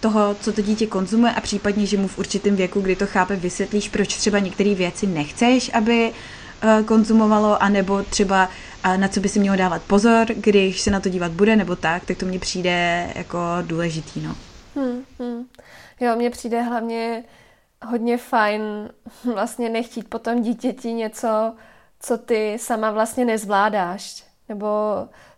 toho, 0.00 0.34
co 0.40 0.52
to 0.52 0.62
dítě 0.62 0.86
konzumuje 0.86 1.32
a 1.32 1.40
případně, 1.40 1.86
že 1.86 1.96
mu 1.96 2.08
v 2.08 2.18
určitém 2.18 2.56
věku, 2.56 2.80
kdy 2.80 2.96
to 2.96 3.06
chápe, 3.06 3.36
vysvětlíš, 3.36 3.88
proč 3.88 4.16
třeba 4.16 4.38
některé 4.38 4.74
věci 4.74 5.06
nechceš, 5.06 5.70
aby 5.74 6.12
uh, 6.64 6.86
konzumovalo, 6.86 7.62
anebo 7.62 8.02
třeba 8.02 8.48
uh, 8.86 8.96
na 8.96 9.08
co 9.08 9.20
by 9.20 9.28
si 9.28 9.38
mělo 9.38 9.56
dávat 9.56 9.82
pozor, 9.82 10.26
když 10.34 10.80
se 10.80 10.90
na 10.90 11.00
to 11.00 11.08
dívat 11.08 11.32
bude, 11.32 11.56
nebo 11.56 11.76
tak, 11.76 12.04
tak 12.04 12.18
to 12.18 12.26
mně 12.26 12.38
přijde 12.38 13.06
jako 13.14 13.38
důležitý, 13.62 14.20
no. 14.20 14.36
Hmm, 14.76 15.04
hmm. 15.18 15.46
Jo, 16.00 16.16
mně 16.16 16.30
přijde 16.30 16.62
hlavně 16.62 17.24
hodně 17.86 18.18
fajn 18.18 18.62
vlastně 19.34 19.68
nechtít 19.68 20.08
potom 20.08 20.42
dítěti 20.42 20.92
něco, 20.92 21.54
co 22.00 22.18
ty 22.18 22.56
sama 22.60 22.90
vlastně 22.90 23.24
nezvládáš, 23.24 24.24
nebo 24.48 24.68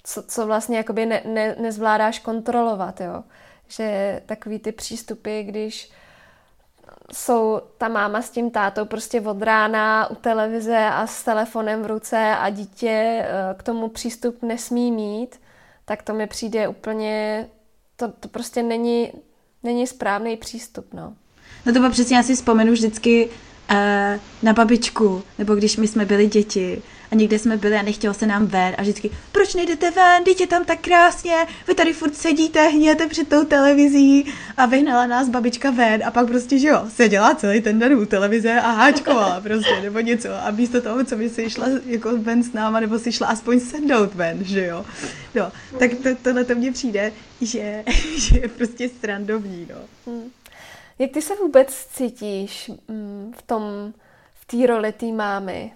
co, 0.04 0.22
co 0.22 0.46
vlastně 0.46 0.76
jakoby 0.76 1.06
ne, 1.06 1.22
ne, 1.24 1.56
nezvládáš 1.60 2.18
kontrolovat, 2.18 3.00
jo 3.00 3.22
že 3.72 4.20
takový 4.26 4.58
ty 4.58 4.72
přístupy, 4.72 5.42
když 5.42 5.90
jsou 7.12 7.60
ta 7.78 7.88
máma 7.88 8.22
s 8.22 8.30
tím 8.30 8.50
tátou 8.50 8.84
prostě 8.84 9.20
od 9.20 9.42
rána 9.42 10.10
u 10.10 10.14
televize 10.14 10.78
a 10.78 11.06
s 11.06 11.22
telefonem 11.22 11.82
v 11.82 11.86
ruce 11.86 12.18
a 12.18 12.50
dítě 12.50 12.88
eh, 12.88 13.28
k 13.58 13.62
tomu 13.62 13.88
přístup 13.88 14.42
nesmí 14.42 14.92
mít, 14.92 15.40
tak 15.84 16.02
to 16.02 16.14
mi 16.14 16.26
přijde 16.26 16.68
úplně, 16.68 17.48
to, 17.96 18.08
to 18.08 18.28
prostě 18.28 18.62
není, 18.62 19.12
není 19.62 19.86
správný 19.86 20.36
přístup, 20.36 20.94
no. 20.94 21.14
No 21.66 21.72
to 21.72 21.78
bylo 21.78 21.90
přesně, 21.90 22.16
já 22.16 22.22
si 22.22 22.34
vzpomenu 22.34 22.72
vždycky 22.72 23.30
na 24.42 24.52
babičku, 24.52 25.22
nebo 25.38 25.54
když 25.54 25.76
my 25.76 25.88
jsme 25.88 26.04
byli 26.04 26.26
děti, 26.26 26.82
a 27.12 27.14
někde 27.14 27.38
jsme 27.38 27.56
byli 27.56 27.76
a 27.76 27.82
nechtělo 27.82 28.14
se 28.14 28.26
nám 28.26 28.46
ven 28.46 28.74
a 28.78 28.82
vždycky, 28.82 29.10
proč 29.32 29.54
nejdete 29.54 29.90
ven, 29.90 30.24
dítě 30.24 30.46
tam 30.46 30.64
tak 30.64 30.80
krásně, 30.80 31.34
vy 31.68 31.74
tady 31.74 31.92
furt 31.92 32.16
sedíte, 32.16 32.68
hněte 32.68 33.06
před 33.06 33.28
tou 33.28 33.44
televizí 33.44 34.32
a 34.56 34.66
vyhnala 34.66 35.06
nás 35.06 35.28
babička 35.28 35.70
ven 35.70 36.02
a 36.04 36.10
pak 36.10 36.26
prostě, 36.26 36.58
že 36.58 36.68
jo, 36.68 36.84
seděla 36.94 37.34
celý 37.34 37.60
ten 37.60 37.78
den 37.78 37.94
u 37.94 38.06
televize 38.06 38.60
a 38.60 38.70
háčkovala 38.70 39.40
prostě, 39.42 39.80
nebo 39.82 40.00
něco 40.00 40.28
a 40.46 40.50
místo 40.50 40.80
toho, 40.80 41.04
co 41.04 41.16
by 41.16 41.30
si 41.30 41.50
šla 41.50 41.66
jako 41.86 42.16
ven 42.16 42.42
s 42.42 42.52
náma, 42.52 42.80
nebo 42.80 42.98
si 42.98 43.12
šla 43.12 43.26
aspoň 43.26 43.60
sednout 43.60 44.14
ven, 44.14 44.44
že 44.44 44.66
jo. 44.66 44.84
No, 45.34 45.52
tak 45.78 45.90
to, 45.94 46.08
tohle 46.22 46.44
to 46.44 46.54
mně 46.54 46.72
přijde, 46.72 47.12
že, 47.40 47.84
že 48.16 48.38
je 48.38 48.48
prostě 48.48 48.90
srandovní, 49.00 49.66
no. 49.70 50.12
Hmm. 50.12 50.30
Jak 51.02 51.10
ty 51.10 51.22
se 51.22 51.34
vůbec 51.34 51.86
cítíš 51.92 52.70
mm, 52.88 53.32
v 53.36 53.42
tom, 53.42 53.62
v 54.34 54.44
té 54.44 54.66
roli 54.66 54.92
té 54.92 55.06
mámy? 55.06 55.72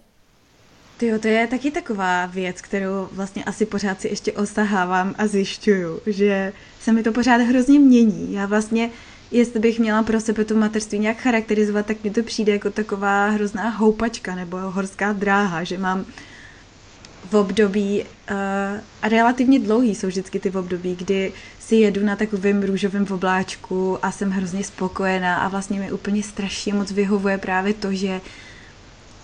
Tyjo, 0.96 1.18
to 1.18 1.28
je 1.28 1.46
taky 1.46 1.70
taková 1.70 2.26
věc, 2.26 2.60
kterou 2.60 3.08
vlastně 3.12 3.44
asi 3.44 3.66
pořád 3.66 4.00
si 4.00 4.08
ještě 4.08 4.32
osahávám 4.32 5.14
a 5.18 5.26
zjišťuju, 5.26 6.00
že 6.06 6.52
se 6.80 6.92
mi 6.92 7.02
to 7.02 7.12
pořád 7.12 7.36
hrozně 7.36 7.78
mění. 7.78 8.32
Já 8.32 8.46
vlastně, 8.46 8.90
jestli 9.30 9.60
bych 9.60 9.78
měla 9.78 10.02
pro 10.02 10.20
sebe 10.20 10.44
to 10.44 10.54
mateřství 10.54 10.98
nějak 10.98 11.16
charakterizovat, 11.16 11.86
tak 11.86 12.04
mi 12.04 12.10
to 12.10 12.22
přijde 12.22 12.52
jako 12.52 12.70
taková 12.70 13.28
hrozná 13.28 13.68
houpačka 13.68 14.34
nebo 14.34 14.56
horská 14.56 15.12
dráha, 15.12 15.64
že 15.64 15.78
mám 15.78 16.04
v 17.30 17.34
období, 17.34 18.04
uh, 18.30 18.36
a 19.02 19.08
relativně 19.08 19.58
dlouhý 19.58 19.94
jsou 19.94 20.06
vždycky 20.06 20.40
ty 20.40 20.50
v 20.50 20.56
období, 20.56 20.96
kdy 20.96 21.32
si 21.58 21.76
jedu 21.76 22.04
na 22.04 22.16
takovém 22.16 22.62
růžovém 22.62 23.06
obláčku 23.10 23.98
a 24.02 24.12
jsem 24.12 24.30
hrozně 24.30 24.64
spokojená 24.64 25.36
a 25.36 25.48
vlastně 25.48 25.80
mi 25.80 25.92
úplně 25.92 26.22
strašně 26.22 26.74
moc 26.74 26.90
vyhovuje 26.90 27.38
právě 27.38 27.74
to, 27.74 27.92
že 27.92 28.20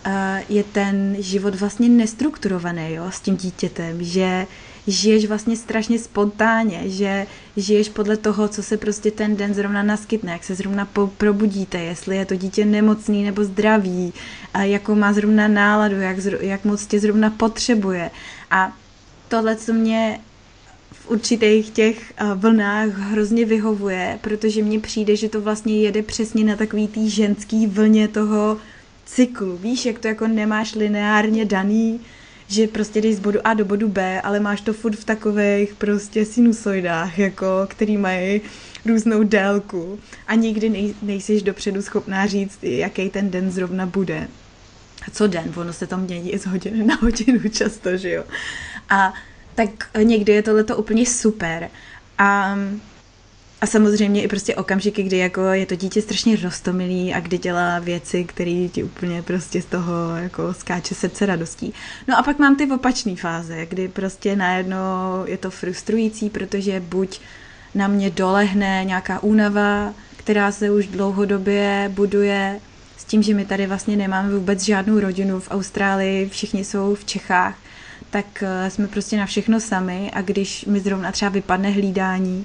uh, 0.07 0.12
je 0.49 0.65
ten 0.65 1.17
život 1.19 1.55
vlastně 1.55 1.88
nestrukturovaný 1.88 2.93
jo, 2.95 3.05
s 3.11 3.21
tím 3.21 3.37
dítětem, 3.37 4.05
že 4.05 4.47
žiješ 4.87 5.27
vlastně 5.27 5.57
strašně 5.57 5.99
spontánně, 5.99 6.83
že 6.85 7.27
žiješ 7.57 7.88
podle 7.88 8.16
toho, 8.16 8.49
co 8.49 8.62
se 8.62 8.77
prostě 8.77 9.11
ten 9.11 9.37
den 9.37 9.55
zrovna 9.55 9.83
naskytne, 9.83 10.33
jak 10.33 10.45
se 10.45 10.55
zrovna 10.55 10.85
po- 10.85 11.07
probudíte, 11.07 11.79
jestli 11.79 12.16
je 12.16 12.27
to 12.27 12.35
dítě 12.37 12.64
nemocný 12.64 13.25
nebo 13.25 13.45
zdravý, 13.45 14.12
a 14.55 14.62
jakou 14.62 14.95
má 14.95 15.12
zrovna 15.12 15.49
náladu, 15.49 16.01
jak, 16.01 16.18
zro- 16.18 16.40
jak 16.40 16.64
moc 16.64 16.87
tě 16.87 17.01
zrovna 17.01 17.31
potřebuje. 17.31 18.11
A 18.51 18.73
tohle, 19.29 19.57
co 19.57 19.73
mě 19.73 20.21
v 20.92 21.11
určitých 21.11 21.71
těch 21.71 22.12
vlnách 22.35 22.88
hrozně 22.88 23.45
vyhovuje, 23.45 24.18
protože 24.21 24.62
mně 24.62 24.81
přijde, 24.81 25.16
že 25.16 25.29
to 25.29 25.40
vlastně 25.40 25.81
jede 25.81 26.03
přesně 26.03 26.45
na 26.45 26.57
takový 26.57 26.88
tý 26.88 27.11
ženský 27.11 27.66
vlně 27.66 28.09
toho 28.09 28.57
cyklu. 29.07 29.57
Víš, 29.57 29.87
jak 29.87 29.99
to 29.99 30.09
jako 30.09 30.29
nemáš 30.29 30.75
lineárně 30.75 31.45
daný, 31.45 32.01
že 32.53 32.67
prostě 32.67 33.01
jdeš 33.01 33.17
z 33.17 33.21
bodu 33.21 33.47
A 33.47 33.55
do 33.55 33.65
bodu 33.65 33.88
B, 33.88 34.21
ale 34.21 34.41
máš 34.41 34.61
to 34.61 34.73
furt 34.73 34.97
v 34.97 35.05
takových 35.05 35.75
prostě 35.75 36.25
sinusoidách, 36.25 37.19
jako, 37.19 37.47
který 37.69 37.97
mají 37.97 38.41
různou 38.87 39.23
délku 39.23 39.99
a 40.27 40.35
nikdy 40.35 40.69
nej, 40.69 40.95
nejsiš 41.03 41.43
dopředu 41.43 41.83
schopná 41.83 42.27
říct, 42.27 42.59
jaký 42.62 43.11
ten 43.11 43.31
den 43.31 43.51
zrovna 43.51 43.87
bude. 43.87 44.29
A 45.07 45.11
co 45.11 45.27
den? 45.27 45.53
Ono 45.57 45.73
se 45.73 45.87
to 45.87 45.97
mění 45.97 46.38
z 46.38 46.47
hodiny 46.47 46.85
na 46.85 46.95
hodinu 46.95 47.41
často, 47.51 47.97
že 47.97 48.11
jo? 48.11 48.25
A 48.88 49.15
tak 49.55 49.71
někdy 50.03 50.33
je 50.33 50.43
tohleto 50.43 50.77
úplně 50.77 51.07
super. 51.07 51.71
A 52.19 52.57
a 53.62 53.66
samozřejmě 53.66 54.22
i 54.22 54.29
prostě 54.29 54.55
okamžiky, 54.55 55.03
kdy 55.03 55.16
jako 55.16 55.40
je 55.40 55.66
to 55.66 55.75
dítě 55.75 56.03
strašně 56.03 56.37
rostomilý 56.37 57.14
a 57.14 57.20
kdy 57.20 57.38
dělá 57.38 57.79
věci, 57.79 58.25
které 58.25 58.68
ti 58.72 58.85
úplně 58.85 59.22
prostě 59.22 59.62
z 59.62 59.64
toho 59.64 60.16
jako 60.16 60.55
skáče 60.55 60.94
srdce 60.94 61.27
radostí. 61.27 61.75
No 62.09 62.18
a 62.18 62.22
pak 62.22 62.38
mám 62.38 62.57
ty 62.57 62.66
opačné 62.70 63.16
fáze, 63.16 63.66
kdy 63.66 63.88
prostě 63.88 64.37
najednou 64.37 65.25
je 65.27 65.37
to 65.38 65.50
frustrující, 65.50 66.31
protože 66.31 66.81
buď 66.81 67.21
na 67.75 67.88
mě 67.88 68.10
dolehne 68.10 68.85
nějaká 68.85 69.23
únava, 69.23 69.94
která 70.17 70.52
se 70.52 70.71
už 70.71 70.87
dlouhodobě 70.87 71.90
buduje 71.94 72.60
s 72.96 73.04
tím, 73.04 73.23
že 73.23 73.35
my 73.35 73.44
tady 73.44 73.67
vlastně 73.67 73.96
nemáme 73.96 74.35
vůbec 74.35 74.63
žádnou 74.63 75.00
rodinu 75.00 75.40
v 75.40 75.50
Austrálii, 75.50 76.29
všichni 76.29 76.65
jsou 76.65 76.94
v 76.94 77.04
Čechách, 77.04 77.58
tak 78.10 78.42
eh, 78.42 78.71
jsme 78.71 78.88
prostě 78.88 79.17
na 79.17 79.27
všechno 79.27 79.60
sami 79.60 80.10
a 80.15 80.23
když 80.23 80.65
mi 80.65 80.81
zrovna 80.81 81.13
třeba 81.13 81.29
vypadne 81.29 81.71
hlídání, 81.71 82.44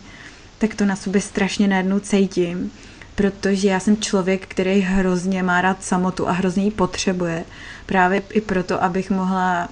tak 0.58 0.76
to 0.76 0.86
na 0.86 0.96
sobě 0.96 1.22
strašně 1.22 1.68
najednou 1.68 2.00
cítím, 2.00 2.72
protože 3.16 3.68
já 3.68 3.80
jsem 3.80 3.98
člověk, 3.98 4.48
který 4.48 4.80
hrozně 4.80 5.44
má 5.44 5.62
rád 5.62 5.84
samotu 5.84 6.28
a 6.28 6.32
hrozně 6.32 6.64
ji 6.64 6.72
potřebuje. 6.72 7.46
Právě 7.86 8.22
i 8.30 8.42
proto, 8.42 8.84
abych 8.84 9.10
mohla 9.10 9.70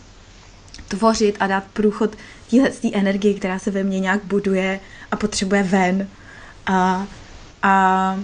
tvořit 0.88 1.36
a 1.40 1.48
dát 1.48 1.64
průchod 1.74 2.16
téhle 2.50 2.70
energii, 2.94 3.34
která 3.34 3.60
se 3.60 3.72
ve 3.72 3.84
mně 3.84 4.00
nějak 4.00 4.24
buduje 4.24 4.80
a 5.12 5.16
potřebuje 5.16 5.64
ven. 5.64 6.08
A, 6.66 7.08
a, 7.64 8.20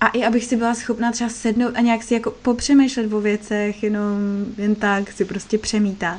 a 0.00 0.08
i 0.08 0.24
abych 0.24 0.44
si 0.44 0.56
byla 0.56 0.74
schopná 0.74 1.12
třeba 1.12 1.30
sednout 1.30 1.72
a 1.74 1.80
nějak 1.80 2.02
si 2.02 2.14
jako 2.14 2.30
popřemýšlet 2.30 3.12
o 3.12 3.20
věcech, 3.20 3.82
jenom 3.82 4.18
jen 4.58 4.74
tak 4.74 5.12
si 5.12 5.24
prostě 5.24 5.58
přemítat. 5.58 6.18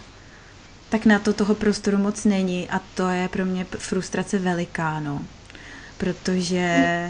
Tak 0.89 1.05
na 1.05 1.19
to 1.19 1.33
toho 1.33 1.55
prostoru 1.55 1.97
moc 1.97 2.25
není 2.25 2.69
a 2.69 2.81
to 2.95 3.09
je 3.09 3.27
pro 3.27 3.45
mě 3.45 3.65
frustrace 3.65 4.39
veliká, 4.39 4.99
no. 4.99 5.21
Protože 6.03 7.09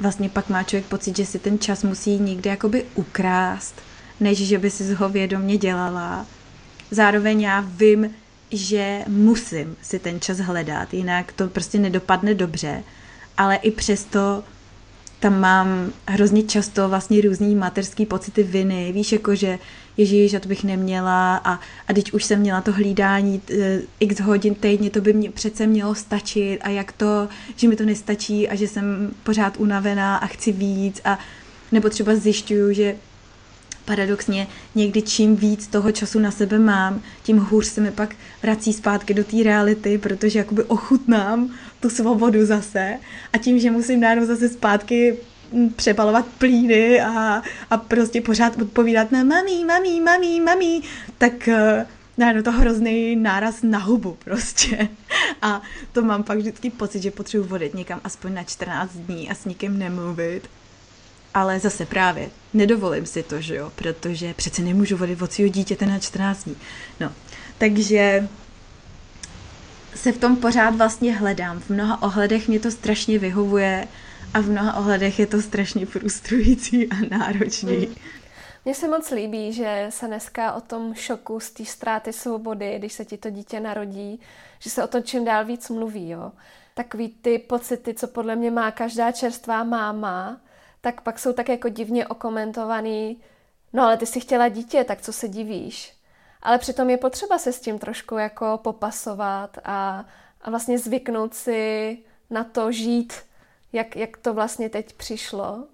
vlastně 0.00 0.28
pak 0.28 0.48
má 0.48 0.62
člověk 0.62 0.86
pocit, 0.86 1.16
že 1.16 1.26
si 1.26 1.38
ten 1.38 1.58
čas 1.58 1.82
musí 1.82 2.18
někde 2.18 2.50
jakoby 2.50 2.84
ukrást, 2.94 3.74
než 4.20 4.38
že 4.38 4.58
by 4.58 4.70
si 4.70 4.94
ho 4.94 5.08
vědomě 5.08 5.56
dělala. 5.58 6.26
Zároveň 6.90 7.40
já 7.40 7.60
vím, 7.60 8.10
že 8.50 9.04
musím 9.08 9.76
si 9.82 9.98
ten 9.98 10.20
čas 10.20 10.38
hledat, 10.38 10.94
jinak 10.94 11.32
to 11.32 11.48
prostě 11.48 11.78
nedopadne 11.78 12.34
dobře, 12.34 12.82
ale 13.36 13.56
i 13.56 13.70
přesto 13.70 14.44
tam 15.20 15.40
mám 15.40 15.92
hrozně 16.08 16.42
často 16.42 16.88
vlastně 16.88 17.20
různý 17.20 17.54
mateřský 17.54 18.06
pocity 18.06 18.42
viny, 18.42 18.92
víš, 18.92 19.12
jako 19.12 19.34
že 19.34 19.58
ježíš, 19.96 20.34
a 20.34 20.40
to 20.40 20.48
bych 20.48 20.64
neměla 20.64 21.36
a, 21.36 21.60
a 21.88 21.92
teď 21.94 22.12
už 22.12 22.24
jsem 22.24 22.40
měla 22.40 22.60
to 22.60 22.72
hlídání 22.72 23.42
e, 23.50 23.80
x 24.00 24.20
hodin 24.20 24.54
týdně, 24.54 24.90
to 24.90 25.00
by 25.00 25.12
mě 25.12 25.30
přece 25.30 25.66
mělo 25.66 25.94
stačit 25.94 26.58
a 26.62 26.68
jak 26.68 26.92
to, 26.92 27.28
že 27.56 27.68
mi 27.68 27.76
to 27.76 27.84
nestačí 27.84 28.48
a 28.48 28.54
že 28.54 28.68
jsem 28.68 29.10
pořád 29.22 29.56
unavená 29.56 30.16
a 30.16 30.26
chci 30.26 30.52
víc 30.52 31.00
a 31.04 31.18
nebo 31.72 31.88
třeba 31.88 32.16
zjišťuju, 32.16 32.72
že 32.72 32.96
paradoxně 33.84 34.46
někdy 34.74 35.02
čím 35.02 35.36
víc 35.36 35.66
toho 35.66 35.92
času 35.92 36.18
na 36.18 36.30
sebe 36.30 36.58
mám, 36.58 37.02
tím 37.22 37.38
hůř 37.38 37.66
se 37.66 37.80
mi 37.80 37.90
pak 37.90 38.14
vrací 38.42 38.72
zpátky 38.72 39.14
do 39.14 39.24
té 39.24 39.42
reality, 39.42 39.98
protože 39.98 40.38
jakoby 40.38 40.64
ochutnám 40.64 41.50
tu 41.80 41.90
svobodu 41.90 42.46
zase 42.46 42.98
a 43.32 43.38
tím, 43.38 43.58
že 43.58 43.70
musím 43.70 44.00
najednou 44.00 44.26
zase 44.26 44.48
zpátky 44.48 45.16
přepalovat 45.76 46.26
plíny 46.26 47.00
a, 47.00 47.42
a 47.70 47.76
prostě 47.76 48.20
pořád 48.20 48.62
odpovídat 48.62 49.12
na 49.12 49.24
mami, 49.24 49.64
mami, 49.64 50.00
mami, 50.00 50.40
mami, 50.40 50.80
tak 51.18 51.48
eh, 51.48 51.86
najednou 52.18 52.42
to 52.42 52.52
hrozný 52.52 53.16
náraz 53.16 53.62
na 53.62 53.78
hubu 53.78 54.16
prostě. 54.24 54.88
A 55.42 55.62
to 55.92 56.02
mám 56.02 56.22
pak 56.22 56.38
vždycky 56.38 56.70
pocit, 56.70 57.02
že 57.02 57.10
potřebuji 57.10 57.48
vodit 57.48 57.74
někam 57.74 58.00
aspoň 58.04 58.34
na 58.34 58.42
14 58.42 58.92
dní 58.92 59.30
a 59.30 59.34
s 59.34 59.44
nikým 59.44 59.78
nemluvit 59.78 60.48
ale 61.36 61.60
zase 61.60 61.86
právě 61.86 62.30
nedovolím 62.54 63.06
si 63.06 63.22
to, 63.22 63.40
že 63.40 63.54
jo, 63.54 63.72
protože 63.76 64.34
přece 64.34 64.62
nemůžu 64.62 64.96
vodit 64.96 65.22
od 65.22 65.32
svého 65.32 65.48
dítěte 65.48 65.86
na 65.86 65.98
14 65.98 66.44
dní. 66.44 66.56
No, 67.00 67.12
takže 67.58 68.28
se 69.94 70.12
v 70.12 70.18
tom 70.18 70.36
pořád 70.36 70.76
vlastně 70.76 71.16
hledám. 71.16 71.60
V 71.60 71.70
mnoha 71.70 72.02
ohledech 72.02 72.48
mě 72.48 72.60
to 72.60 72.70
strašně 72.70 73.18
vyhovuje 73.18 73.88
a 74.36 74.40
v 74.40 74.48
mnoha 74.48 74.76
ohledech 74.76 75.18
je 75.18 75.26
to 75.26 75.42
strašně 75.42 75.86
frustrující 75.86 76.88
a 76.88 76.94
náročný. 77.18 77.76
Mm. 77.76 77.94
Mně 78.64 78.74
se 78.74 78.88
moc 78.88 79.10
líbí, 79.10 79.52
že 79.52 79.86
se 79.90 80.06
dneska 80.06 80.52
o 80.52 80.60
tom 80.60 80.94
šoku 80.94 81.40
z 81.40 81.50
té 81.50 81.64
ztráty 81.64 82.12
svobody, 82.12 82.78
když 82.78 82.92
se 82.92 83.04
ti 83.04 83.18
to 83.18 83.30
dítě 83.30 83.60
narodí, 83.60 84.20
že 84.58 84.70
se 84.70 84.84
o 84.84 84.86
tom 84.86 85.02
čím 85.02 85.24
dál 85.24 85.44
víc 85.44 85.70
mluví, 85.70 86.08
jo. 86.08 86.32
Takový 86.74 87.08
ty 87.08 87.38
pocity, 87.38 87.94
co 87.94 88.08
podle 88.08 88.36
mě 88.36 88.50
má 88.50 88.70
každá 88.70 89.12
čerstvá 89.12 89.64
máma, 89.64 90.40
tak 90.80 91.00
pak 91.00 91.18
jsou 91.18 91.32
tak 91.32 91.48
jako 91.48 91.68
divně 91.68 92.06
okomentovaný, 92.06 93.20
no 93.72 93.82
ale 93.82 93.96
ty 93.96 94.06
si 94.06 94.20
chtěla 94.20 94.48
dítě, 94.48 94.84
tak 94.84 95.00
co 95.00 95.12
se 95.12 95.28
divíš? 95.28 95.92
Ale 96.42 96.58
přitom 96.58 96.90
je 96.90 96.96
potřeba 96.96 97.38
se 97.38 97.52
s 97.52 97.60
tím 97.60 97.78
trošku 97.78 98.16
jako 98.16 98.60
popasovat 98.62 99.58
a, 99.64 100.04
a 100.42 100.50
vlastně 100.50 100.78
zvyknout 100.78 101.34
si 101.34 101.98
na 102.30 102.44
to 102.44 102.72
žít, 102.72 103.12
jak, 103.72 103.96
jak 103.96 104.16
to 104.16 104.34
vlastně 104.34 104.68
teď 104.68 104.92
přišlo. 104.92 105.64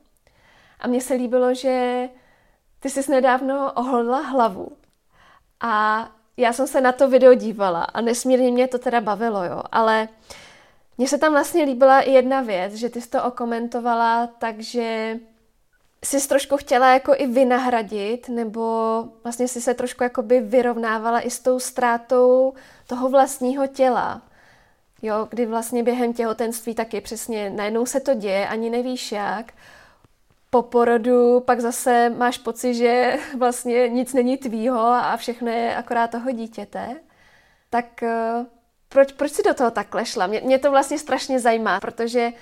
A 0.80 0.88
mně 0.88 1.00
se 1.00 1.14
líbilo, 1.14 1.54
že 1.54 2.08
ty 2.80 2.90
jsi 2.90 3.10
nedávno 3.10 3.72
ohlodla 3.72 4.20
hlavu. 4.20 4.72
A 5.60 6.08
já 6.36 6.52
jsem 6.52 6.66
se 6.66 6.80
na 6.80 6.92
to 6.92 7.08
video 7.08 7.34
dívala 7.34 7.82
a 7.82 8.00
nesmírně 8.00 8.50
mě 8.50 8.68
to 8.68 8.78
teda 8.78 9.00
bavilo, 9.00 9.44
jo. 9.44 9.62
Ale 9.72 10.08
mně 10.98 11.08
se 11.08 11.18
tam 11.18 11.32
vlastně 11.32 11.64
líbila 11.64 12.00
i 12.00 12.10
jedna 12.10 12.40
věc, 12.40 12.74
že 12.74 12.88
ty 12.88 13.00
jsi 13.00 13.10
to 13.10 13.24
okomentovala, 13.24 14.26
takže 14.26 15.18
jsi 16.04 16.28
trošku 16.28 16.56
chtěla 16.56 16.92
jako 16.92 17.14
i 17.16 17.26
vynahradit, 17.26 18.28
nebo 18.28 19.04
vlastně 19.22 19.48
jsi 19.48 19.60
se 19.60 19.74
trošku 19.74 20.02
jakoby 20.02 20.40
vyrovnávala 20.40 21.20
i 21.20 21.30
s 21.30 21.40
tou 21.40 21.58
ztrátou 21.58 22.54
toho 22.86 23.08
vlastního 23.08 23.66
těla. 23.66 24.22
Jo, 25.02 25.26
kdy 25.30 25.46
vlastně 25.46 25.82
během 25.82 26.12
těhotenství 26.12 26.74
taky 26.74 27.00
přesně 27.00 27.50
najednou 27.50 27.86
se 27.86 28.00
to 28.00 28.14
děje, 28.14 28.48
ani 28.48 28.70
nevíš 28.70 29.12
jak. 29.12 29.52
Po 30.50 30.62
porodu 30.62 31.40
pak 31.40 31.60
zase 31.60 32.10
máš 32.10 32.38
pocit, 32.38 32.74
že 32.74 33.18
vlastně 33.38 33.88
nic 33.88 34.14
není 34.14 34.36
tvýho 34.36 34.80
a 34.80 35.16
všechno 35.16 35.50
je 35.50 35.76
akorát 35.76 36.10
toho 36.10 36.30
dítěte. 36.30 36.96
Tak 37.70 38.02
eh, 38.02 38.46
proč, 38.88 39.12
proč 39.12 39.32
si 39.32 39.42
do 39.42 39.54
toho 39.54 39.70
takhle 39.70 40.06
šla? 40.06 40.26
Mě, 40.26 40.40
mě 40.40 40.58
to 40.58 40.70
vlastně 40.70 40.98
strašně 40.98 41.40
zajímá, 41.40 41.80
protože 41.80 42.32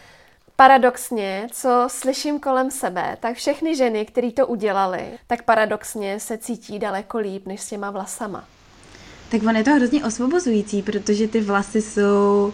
paradoxně, 0.57 1.49
co 1.53 1.85
slyším 1.87 2.41
kolem 2.41 2.71
sebe, 2.71 3.17
tak 3.21 3.37
všechny 3.37 3.77
ženy, 3.77 4.07
které 4.07 4.33
to 4.33 4.47
udělali, 4.47 5.19
tak 5.27 5.43
paradoxně 5.43 6.21
se 6.21 6.39
cítí 6.39 6.79
daleko 6.79 7.19
líp 7.19 7.47
než 7.47 7.61
s 7.61 7.69
těma 7.69 7.91
vlasama. 7.91 8.45
Tak 9.31 9.43
on 9.43 9.57
je 9.57 9.65
to 9.65 9.71
hrozně 9.71 10.05
osvobozující, 10.05 10.83
protože 10.83 11.29
ty 11.29 11.41
vlasy 11.41 11.83
jsou 11.83 12.53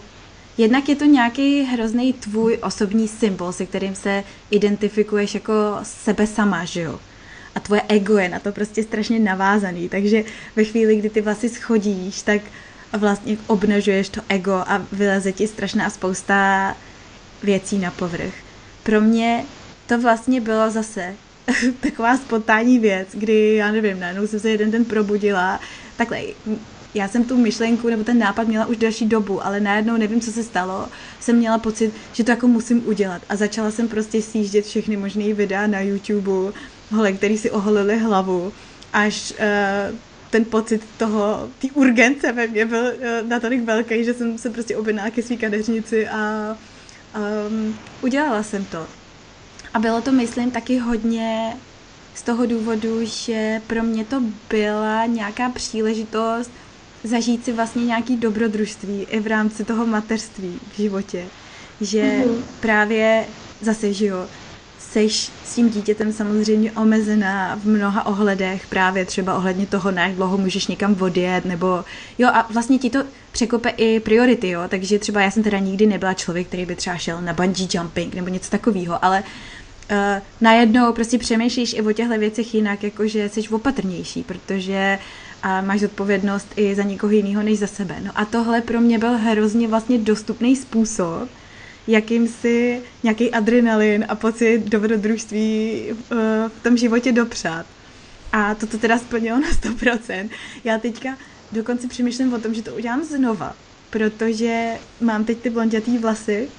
Jednak 0.57 0.89
je 0.89 0.95
to 0.95 1.05
nějaký 1.05 1.61
hrozný 1.61 2.13
tvůj 2.13 2.57
osobní 2.61 3.07
symbol, 3.07 3.51
se 3.51 3.65
kterým 3.65 3.95
se 3.95 4.23
identifikuješ 4.51 5.33
jako 5.33 5.53
sebe 5.83 6.27
sama, 6.27 6.65
že 6.65 6.81
jo? 6.81 6.99
A 7.55 7.59
tvoje 7.59 7.81
ego 7.87 8.17
je 8.17 8.29
na 8.29 8.39
to 8.39 8.51
prostě 8.51 8.83
strašně 8.83 9.19
navázaný, 9.19 9.89
takže 9.89 10.23
ve 10.55 10.63
chvíli, 10.63 10.95
kdy 10.95 11.09
ty 11.09 11.21
vlasy 11.21 11.49
schodíš, 11.49 12.21
tak 12.21 12.41
vlastně 12.97 13.37
obnažuješ 13.47 14.09
to 14.09 14.21
ego 14.29 14.53
a 14.53 14.81
vyleze 14.91 15.31
ti 15.31 15.47
strašná 15.47 15.89
spousta 15.89 16.75
věcí 17.43 17.77
na 17.77 17.91
povrch. 17.91 18.33
Pro 18.83 19.01
mě 19.01 19.45
to 19.87 20.01
vlastně 20.01 20.41
bylo 20.41 20.71
zase 20.71 21.15
taková 21.79 22.17
spontánní 22.17 22.79
věc, 22.79 23.07
kdy, 23.13 23.55
já 23.55 23.71
nevím, 23.71 23.99
najednou 23.99 24.27
jsem 24.27 24.39
se 24.39 24.49
jeden 24.49 24.71
den 24.71 24.85
probudila, 24.85 25.59
takhle, 25.97 26.21
já 26.93 27.07
jsem 27.07 27.23
tu 27.23 27.37
myšlenku 27.37 27.89
nebo 27.89 28.03
ten 28.03 28.19
nápad 28.19 28.47
měla 28.47 28.65
už 28.65 28.77
delší 28.77 29.05
dobu, 29.05 29.45
ale 29.45 29.59
najednou 29.59 29.97
nevím, 29.97 30.21
co 30.21 30.31
se 30.31 30.43
stalo, 30.43 30.87
jsem 31.19 31.35
měla 31.35 31.57
pocit, 31.57 31.93
že 32.13 32.23
to 32.23 32.31
jako 32.31 32.47
musím 32.47 32.87
udělat 32.87 33.21
a 33.29 33.35
začala 33.35 33.71
jsem 33.71 33.87
prostě 33.87 34.21
sjíždět 34.21 34.65
všechny 34.65 34.97
možné 34.97 35.33
videa 35.33 35.67
na 35.67 35.79
YouTube, 35.79 36.51
hole, 36.91 37.11
který 37.11 37.37
si 37.37 37.51
oholili 37.51 37.99
hlavu, 37.99 38.53
až 38.93 39.31
uh, 39.31 39.95
ten 40.29 40.45
pocit 40.45 40.81
toho, 40.97 41.49
ty 41.59 41.71
urgence 41.71 42.31
ve 42.31 42.47
mně 42.47 42.65
byl 42.65 42.83
uh, 42.83 43.29
natolik 43.29 43.63
velký, 43.63 44.03
že 44.03 44.13
jsem 44.13 44.37
se 44.37 44.49
prostě 44.49 44.77
objednala 44.77 45.09
ke 45.09 45.23
svý 45.23 45.37
kadeřnici 45.37 46.07
a 46.07 46.57
um, 47.49 47.75
udělala 48.01 48.43
jsem 48.43 48.65
to. 48.65 48.87
A 49.77 49.79
bylo 49.79 50.01
to, 50.01 50.11
myslím, 50.11 50.51
taky 50.51 50.77
hodně 50.77 51.53
z 52.15 52.21
toho 52.23 52.45
důvodu, 52.45 52.99
že 53.03 53.61
pro 53.67 53.83
mě 53.83 54.05
to 54.05 54.21
byla 54.49 55.05
nějaká 55.05 55.49
příležitost 55.49 56.51
zažít 57.03 57.45
si 57.45 57.53
vlastně 57.53 57.85
nějaký 57.85 58.17
dobrodružství 58.17 59.07
i 59.09 59.19
v 59.19 59.27
rámci 59.27 59.63
toho 59.63 59.85
mateřství 59.85 60.59
v 60.73 60.77
životě. 60.77 61.25
Že 61.81 62.01
mm-hmm. 62.01 62.41
právě 62.59 63.25
zase, 63.61 63.93
že 63.93 64.05
jo, 64.05 64.27
seš 64.91 65.31
s 65.45 65.55
tím 65.55 65.69
dítětem 65.69 66.13
samozřejmě 66.13 66.71
omezená 66.71 67.55
v 67.55 67.65
mnoha 67.65 68.05
ohledech, 68.05 68.67
právě 68.67 69.05
třeba 69.05 69.35
ohledně 69.35 69.65
toho, 69.65 69.91
na 69.91 70.07
jak 70.07 70.15
dlouho 70.15 70.37
můžeš 70.37 70.67
někam 70.67 70.95
odjet, 70.99 71.45
nebo 71.45 71.85
jo 72.17 72.29
a 72.33 72.47
vlastně 72.49 72.79
ti 72.79 72.89
to 72.89 73.03
překope 73.31 73.69
i 73.69 73.99
priority, 73.99 74.49
jo, 74.49 74.61
takže 74.67 74.99
třeba 74.99 75.21
já 75.21 75.31
jsem 75.31 75.43
teda 75.43 75.59
nikdy 75.59 75.85
nebyla 75.85 76.13
člověk, 76.13 76.47
který 76.47 76.65
by 76.65 76.75
třeba 76.75 76.97
šel 76.97 77.21
na 77.21 77.33
bungee 77.33 77.67
jumping 77.73 78.13
nebo 78.13 78.27
něco 78.27 78.51
takového, 78.51 79.05
ale 79.05 79.23
uh, 79.91 79.97
najednou 80.41 80.93
prostě 80.93 81.17
přemýšlíš 81.17 81.73
i 81.73 81.81
o 81.81 81.91
těchto 81.91 82.19
věcech 82.19 82.53
jinak, 82.53 82.83
jakože 82.83 83.29
jsi 83.29 83.49
opatrnější, 83.49 84.23
protože 84.23 84.99
a 85.43 85.61
máš 85.61 85.79
zodpovědnost 85.79 86.47
i 86.55 86.75
za 86.75 86.83
někoho 86.83 87.11
jiného 87.13 87.43
než 87.43 87.59
za 87.59 87.67
sebe. 87.67 87.95
No 88.03 88.11
a 88.15 88.25
tohle 88.25 88.61
pro 88.61 88.81
mě 88.81 88.99
byl 88.99 89.17
hrozně 89.17 89.67
vlastně 89.67 89.97
dostupný 89.97 90.55
způsob, 90.55 91.29
jakýmsi 91.87 92.81
nějaký 93.03 93.31
adrenalin 93.31 94.05
a 94.09 94.15
pocit 94.15 94.57
dobrodružství 94.57 95.81
uh, 95.91 96.17
v 96.59 96.63
tom 96.63 96.77
životě 96.77 97.11
dopřát. 97.11 97.65
A 98.31 98.55
to 98.55 98.67
to 98.67 98.77
teda 98.77 98.97
splnilo 98.97 99.39
na 99.39 99.49
100%. 99.49 100.29
Já 100.63 100.77
teďka 100.77 101.17
dokonce 101.51 101.87
přemýšlím 101.87 102.33
o 102.33 102.39
tom, 102.39 102.53
že 102.53 102.61
to 102.61 102.75
udělám 102.75 103.03
znova, 103.03 103.55
protože 103.89 104.71
mám 105.01 105.25
teď 105.25 105.37
ty 105.37 105.49
blondětý 105.49 105.97
vlasy 105.97 106.49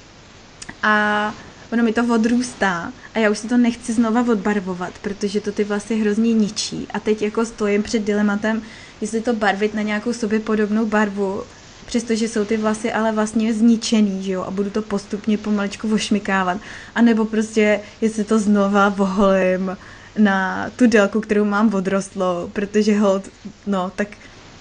a 0.82 1.34
ono 1.72 1.82
mi 1.82 1.92
to 1.92 2.14
odrůstá 2.14 2.92
a 3.14 3.18
já 3.18 3.30
už 3.30 3.38
si 3.38 3.48
to 3.48 3.56
nechci 3.56 3.92
znova 3.92 4.24
odbarvovat, 4.28 4.92
protože 5.02 5.40
to 5.40 5.52
ty 5.52 5.64
vlasy 5.64 5.96
hrozně 5.96 6.34
ničí. 6.34 6.86
A 6.94 7.00
teď 7.00 7.22
jako 7.22 7.44
stojím 7.44 7.82
před 7.82 8.04
dilematem, 8.04 8.62
jestli 9.00 9.20
to 9.20 9.32
barvit 9.32 9.74
na 9.74 9.82
nějakou 9.82 10.12
sobě 10.12 10.40
podobnou 10.40 10.86
barvu, 10.86 11.42
přestože 11.86 12.28
jsou 12.28 12.44
ty 12.44 12.56
vlasy 12.56 12.92
ale 12.92 13.12
vlastně 13.12 13.54
zničený, 13.54 14.22
že 14.22 14.32
jo, 14.32 14.42
a 14.42 14.50
budu 14.50 14.70
to 14.70 14.82
postupně 14.82 15.38
pomaličku 15.38 15.88
vošmikávat, 15.88 16.58
a 16.94 17.02
nebo 17.02 17.24
prostě, 17.24 17.80
jestli 18.00 18.24
to 18.24 18.38
znova 18.38 18.88
voholím 18.88 19.76
na 20.18 20.70
tu 20.76 20.86
délku, 20.86 21.20
kterou 21.20 21.44
mám 21.44 21.74
odrostlo, 21.74 22.50
protože 22.52 22.98
hold, 22.98 23.28
no, 23.66 23.92
tak 23.96 24.08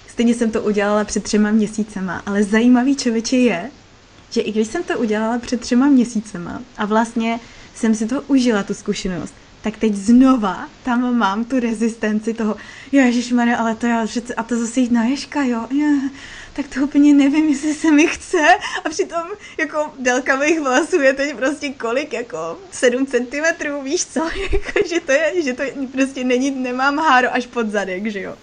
stejně 0.08 0.34
jsem 0.34 0.50
to 0.50 0.62
udělala 0.62 1.04
před 1.04 1.22
třema 1.22 1.50
měsícema, 1.50 2.22
ale 2.26 2.42
zajímavý 2.42 2.96
člověče 2.96 3.36
je, 3.36 3.70
že 4.30 4.40
i 4.40 4.52
když 4.52 4.68
jsem 4.68 4.82
to 4.82 4.98
udělala 4.98 5.38
před 5.38 5.60
třema 5.60 5.86
měsícema 5.86 6.62
a 6.76 6.86
vlastně 6.86 7.40
jsem 7.74 7.94
si 7.94 8.06
to 8.06 8.22
užila, 8.22 8.62
tu 8.62 8.74
zkušenost, 8.74 9.34
tak 9.62 9.76
teď 9.76 9.94
znova 9.94 10.68
tam 10.84 11.16
mám 11.16 11.44
tu 11.44 11.60
rezistenci 11.60 12.34
toho, 12.34 12.56
ježišmarja, 12.92 13.56
ale 13.56 13.74
to 13.74 13.86
já 13.86 14.06
přece, 14.06 14.34
a 14.34 14.42
to 14.42 14.58
zase 14.58 14.80
jít 14.80 14.92
na 14.92 15.04
ježka, 15.04 15.42
jo, 15.42 15.66
je, 15.70 15.98
tak 16.52 16.66
to 16.74 16.80
úplně 16.80 17.14
nevím, 17.14 17.48
jestli 17.48 17.74
se 17.74 17.90
mi 17.90 18.06
chce. 18.06 18.38
A 18.84 18.88
přitom 18.88 19.22
jako 19.58 19.92
délka 19.98 20.36
mých 20.36 20.60
vlasů 20.60 21.00
je 21.00 21.12
teď 21.12 21.36
prostě 21.36 21.68
kolik, 21.68 22.12
jako 22.12 22.58
7 22.70 23.06
cm, 23.06 23.84
víš 23.84 24.06
co, 24.06 24.20
jako, 24.52 24.88
že 24.88 25.00
to 25.00 25.12
je, 25.12 25.42
že 25.42 25.52
to 25.52 25.62
prostě 25.92 26.24
není, 26.24 26.50
nemám 26.50 26.98
háro 26.98 27.34
až 27.34 27.46
pod 27.46 27.68
zadek, 27.68 28.06
že 28.06 28.20
jo. 28.20 28.36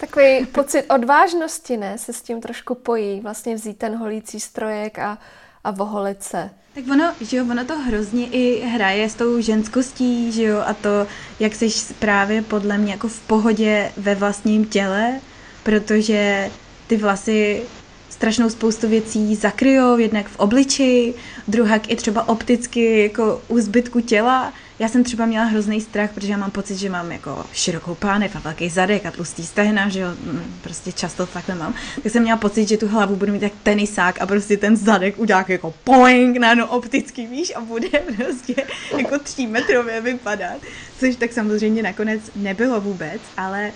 Takový 0.00 0.46
pocit 0.46 0.82
odvážnosti, 0.82 1.76
ne, 1.76 1.98
se 1.98 2.12
s 2.12 2.22
tím 2.22 2.40
trošku 2.40 2.74
pojí, 2.74 3.20
vlastně 3.20 3.54
vzít 3.54 3.78
ten 3.78 3.96
holící 3.96 4.40
strojek 4.40 4.98
a, 4.98 5.18
a 5.64 5.70
voholit 5.70 6.22
se. 6.22 6.50
Tak 6.74 6.84
ono, 6.92 7.14
že 7.20 7.36
jo, 7.36 7.44
ono 7.50 7.64
to 7.64 7.78
hrozně 7.78 8.26
i 8.26 8.60
hraje 8.60 9.10
s 9.10 9.14
tou 9.14 9.40
ženskostí, 9.40 10.32
že 10.32 10.42
jo, 10.42 10.62
a 10.66 10.74
to, 10.74 11.06
jak 11.40 11.54
jsi 11.54 11.94
právě 11.98 12.42
podle 12.42 12.78
mě 12.78 12.92
jako 12.92 13.08
v 13.08 13.20
pohodě 13.20 13.92
ve 13.96 14.14
vlastním 14.14 14.64
těle, 14.64 15.20
protože 15.62 16.50
ty 16.86 16.96
vlasy 16.96 17.62
strašnou 18.10 18.50
spoustu 18.50 18.88
věcí 18.88 19.34
zakryjou, 19.34 19.98
jednak 19.98 20.28
v 20.28 20.38
obličeji, 20.38 21.14
druhak 21.48 21.90
i 21.90 21.96
třeba 21.96 22.28
opticky 22.28 23.02
jako 23.02 23.42
u 23.48 23.58
zbytku 23.58 24.00
těla. 24.00 24.52
Já 24.78 24.88
jsem 24.88 25.04
třeba 25.04 25.26
měla 25.26 25.44
hrozný 25.44 25.80
strach, 25.80 26.10
protože 26.14 26.32
já 26.32 26.38
mám 26.38 26.50
pocit, 26.50 26.76
že 26.76 26.88
mám 26.88 27.12
jako 27.12 27.44
širokou 27.52 27.94
pánev 27.94 28.36
a 28.36 28.38
velký 28.38 28.68
zadek 28.68 29.06
a 29.06 29.10
tlustý 29.10 29.46
stehna, 29.46 29.88
že 29.88 30.00
jo, 30.00 30.08
mm, 30.10 30.54
prostě 30.62 30.92
často 30.92 31.26
takhle 31.26 31.54
mám. 31.54 31.74
Tak 32.02 32.12
jsem 32.12 32.22
měla 32.22 32.38
pocit, 32.38 32.68
že 32.68 32.76
tu 32.76 32.88
hlavu 32.88 33.16
budu 33.16 33.32
mít 33.32 33.42
jak 33.42 33.52
tenisák 33.62 34.20
a 34.20 34.26
prostě 34.26 34.56
ten 34.56 34.76
zadek 34.76 35.18
udělá 35.18 35.44
jako 35.48 35.74
poing, 35.84 36.36
no 36.54 36.66
optický, 36.66 37.26
víš, 37.26 37.52
a 37.56 37.60
bude 37.60 37.88
prostě 38.16 38.54
jako 38.96 39.18
třímetrově 39.18 40.00
vypadat. 40.00 40.56
Což 41.00 41.16
tak 41.16 41.32
samozřejmě 41.32 41.82
nakonec 41.82 42.20
nebylo 42.36 42.80
vůbec, 42.80 43.20
ale 43.36 43.72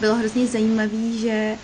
bylo 0.00 0.14
hrozně 0.14 0.46
zajímavý, 0.46 1.18
že 1.18 1.54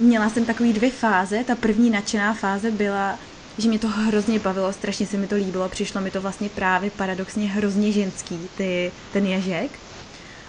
měla 0.00 0.30
jsem 0.30 0.44
takový 0.44 0.72
dvě 0.72 0.90
fáze. 0.90 1.44
Ta 1.44 1.54
první 1.54 1.90
nadšená 1.90 2.34
fáze 2.34 2.70
byla, 2.70 3.18
že 3.58 3.68
mě 3.68 3.78
to 3.78 3.88
hrozně 3.88 4.38
bavilo, 4.38 4.72
strašně 4.72 5.06
se 5.06 5.16
mi 5.16 5.26
to 5.26 5.34
líbilo, 5.34 5.68
přišlo 5.68 6.00
mi 6.00 6.10
to 6.10 6.20
vlastně 6.20 6.48
právě 6.48 6.90
paradoxně 6.90 7.48
hrozně 7.48 7.92
ženský, 7.92 8.38
ty, 8.56 8.92
ten 9.12 9.26
ježek. 9.26 9.70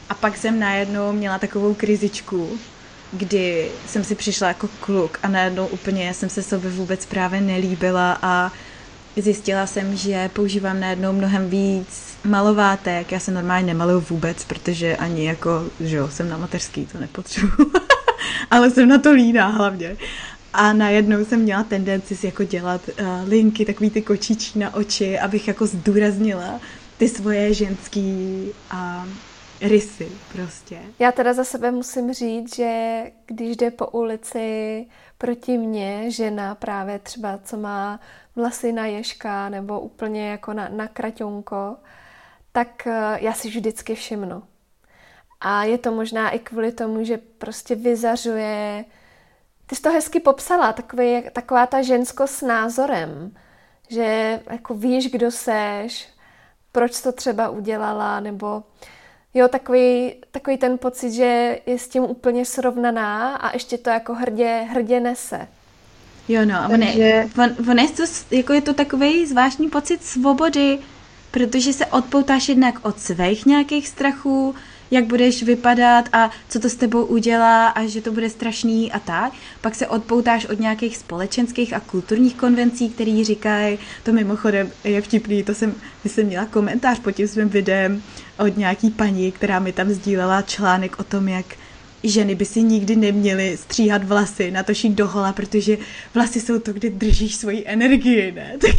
A 0.09 0.13
pak 0.13 0.37
jsem 0.37 0.59
najednou 0.59 1.11
měla 1.11 1.39
takovou 1.39 1.73
krizičku, 1.73 2.59
kdy 3.11 3.71
jsem 3.87 4.03
si 4.03 4.15
přišla 4.15 4.47
jako 4.47 4.69
kluk 4.79 5.19
a 5.23 5.27
najednou 5.27 5.67
úplně 5.67 6.13
jsem 6.13 6.29
se 6.29 6.43
sobě 6.43 6.69
vůbec 6.69 7.05
právě 7.05 7.41
nelíbila 7.41 8.17
a 8.21 8.51
zjistila 9.17 9.67
jsem, 9.67 9.97
že 9.97 10.29
používám 10.33 10.79
najednou 10.79 11.13
mnohem 11.13 11.49
víc 11.49 12.17
malovátek. 12.23 13.11
Já 13.11 13.19
se 13.19 13.31
normálně 13.31 13.67
nemaluju 13.67 14.05
vůbec, 14.09 14.43
protože 14.43 14.97
ani 14.97 15.25
jako, 15.25 15.65
že 15.79 15.95
jo, 15.95 16.07
jsem 16.07 16.29
na 16.29 16.37
mateřský, 16.37 16.85
to 16.85 16.99
nepotřebuji. 16.99 17.71
ale 18.51 18.71
jsem 18.71 18.89
na 18.89 18.97
to 18.97 19.11
líná 19.11 19.47
hlavně. 19.47 19.97
A 20.53 20.73
najednou 20.73 21.25
jsem 21.25 21.41
měla 21.41 21.63
tendenci 21.63 22.15
si 22.15 22.25
jako 22.25 22.43
dělat 22.43 22.81
uh, 22.87 23.29
linky, 23.29 23.65
takový 23.65 23.89
ty 23.89 24.01
kočičí 24.01 24.59
na 24.59 24.73
oči, 24.73 25.19
abych 25.19 25.47
jako 25.47 25.65
zdůraznila 25.65 26.61
ty 26.97 27.09
svoje 27.09 27.53
ženský 27.53 28.51
uh, 28.73 29.07
rysy 29.61 30.07
prostě. 30.33 30.79
Já 30.99 31.11
teda 31.11 31.33
za 31.33 31.43
sebe 31.43 31.71
musím 31.71 32.13
říct, 32.13 32.55
že 32.55 33.03
když 33.27 33.57
jde 33.57 33.71
po 33.71 33.87
ulici 33.87 34.85
proti 35.17 35.57
mně 35.57 36.11
žena 36.11 36.55
právě 36.55 36.99
třeba, 36.99 37.39
co 37.43 37.57
má 37.57 37.99
vlasy 38.35 38.71
na 38.71 38.85
ježka 38.85 39.49
nebo 39.49 39.79
úplně 39.79 40.29
jako 40.29 40.53
na, 40.53 40.69
na 40.69 40.87
kraťonko, 40.87 41.75
tak 42.51 42.83
uh, 42.85 42.93
já 43.19 43.33
si 43.33 43.47
vždycky 43.47 43.95
všimnu. 43.95 44.43
A 45.41 45.63
je 45.63 45.77
to 45.77 45.91
možná 45.91 46.29
i 46.29 46.39
kvůli 46.39 46.71
tomu, 46.71 47.03
že 47.03 47.17
prostě 47.17 47.75
vyzařuje, 47.75 48.85
ty 49.69 49.75
jsi 49.75 49.81
to 49.81 49.91
hezky 49.91 50.19
popsala, 50.19 50.73
takový, 50.73 51.23
taková 51.33 51.65
ta 51.65 51.81
žensko 51.81 52.27
s 52.27 52.41
názorem, 52.41 53.31
že 53.89 54.39
jako 54.49 54.73
víš, 54.73 55.11
kdo 55.11 55.31
seš, 55.31 56.07
proč 56.71 57.01
to 57.01 57.11
třeba 57.11 57.49
udělala, 57.49 58.19
nebo 58.19 58.63
jo, 59.33 59.47
takový, 59.47 60.13
takový 60.31 60.57
ten 60.57 60.77
pocit, 60.77 61.11
že 61.11 61.59
je 61.65 61.79
s 61.79 61.87
tím 61.87 62.03
úplně 62.03 62.45
srovnaná 62.45 63.35
a 63.35 63.53
ještě 63.53 63.77
to 63.77 63.89
jako 63.89 64.13
hrdě, 64.13 64.67
hrdě 64.69 64.99
nese. 64.99 65.47
Jo, 66.27 66.45
no, 66.45 66.55
a 66.55 66.67
on, 66.67 66.83
je, 66.83 67.29
on, 67.43 67.69
on 67.69 67.79
je, 67.79 67.89
to, 67.89 68.03
jako 68.31 68.53
je 68.53 68.61
to 68.61 68.73
takový 68.73 69.25
zvláštní 69.25 69.69
pocit 69.69 70.03
svobody, 70.03 70.79
protože 71.31 71.73
se 71.73 71.85
odpoutáš 71.85 72.49
jednak 72.49 72.75
od 72.85 72.99
svých 72.99 73.45
nějakých 73.45 73.87
strachů, 73.87 74.55
jak 74.91 75.05
budeš 75.05 75.43
vypadat 75.43 76.09
a 76.13 76.31
co 76.49 76.59
to 76.59 76.69
s 76.69 76.75
tebou 76.75 77.05
udělá 77.05 77.67
a 77.67 77.85
že 77.85 78.01
to 78.01 78.11
bude 78.11 78.29
strašný 78.29 78.91
a 78.91 78.99
tak. 78.99 79.33
Pak 79.61 79.75
se 79.75 79.87
odpoutáš 79.87 80.45
od 80.45 80.59
nějakých 80.59 80.97
společenských 80.97 81.73
a 81.73 81.79
kulturních 81.79 82.35
konvencí, 82.35 82.89
které 82.89 83.23
říkají, 83.23 83.79
to 84.03 84.13
mimochodem 84.13 84.71
je 84.83 85.01
vtipný, 85.01 85.43
to 85.43 85.53
jsem, 85.53 85.75
jsem 86.05 86.25
měla 86.25 86.45
komentář 86.45 86.99
pod 86.99 87.11
tím 87.11 87.27
svým 87.27 87.49
videem 87.49 88.03
od 88.39 88.57
nějaký 88.57 88.89
paní, 88.89 89.31
která 89.31 89.59
mi 89.59 89.73
tam 89.73 89.89
sdílela 89.89 90.41
článek 90.41 90.99
o 90.99 91.03
tom, 91.03 91.27
jak 91.27 91.45
ženy 92.03 92.35
by 92.35 92.45
si 92.45 92.63
nikdy 92.63 92.95
neměly 92.95 93.57
stříhat 93.57 94.03
vlasy, 94.03 94.51
natočit 94.51 94.93
dohola, 94.93 95.33
protože 95.33 95.77
vlasy 96.13 96.41
jsou 96.41 96.59
to, 96.59 96.73
kde 96.73 96.89
držíš 96.89 97.35
svoji 97.35 97.63
energii, 97.67 98.31
ne? 98.31 98.57
Tak, 98.61 98.75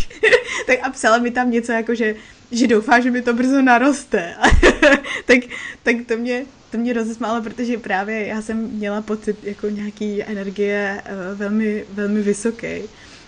tak 0.67 0.79
a 0.83 0.91
psala 0.91 1.19
mi 1.19 1.31
tam 1.31 1.51
něco 1.51 1.73
jako, 1.73 1.95
že 1.95 2.15
že 2.53 2.67
doufá, 2.67 3.01
že 3.01 3.11
mi 3.11 3.23
to 3.23 3.35
brzo 3.35 3.63
naroste. 3.63 4.35
tak, 5.27 5.39
tak 5.83 5.97
to 6.07 6.17
mě, 6.17 6.45
to 6.71 6.79
mě 6.79 6.93
rozesmálo, 6.93 7.43
protože 7.43 7.79
právě 7.79 8.27
já 8.27 8.43
jsem 8.43 8.57
měla 8.57 9.03
pocit 9.03 9.45
jako 9.45 9.69
nějaký 9.69 10.23
energie 10.23 11.03
uh, 11.05 11.39
velmi, 11.39 11.85
velmi 11.93 12.23
vysoký. 12.23 12.83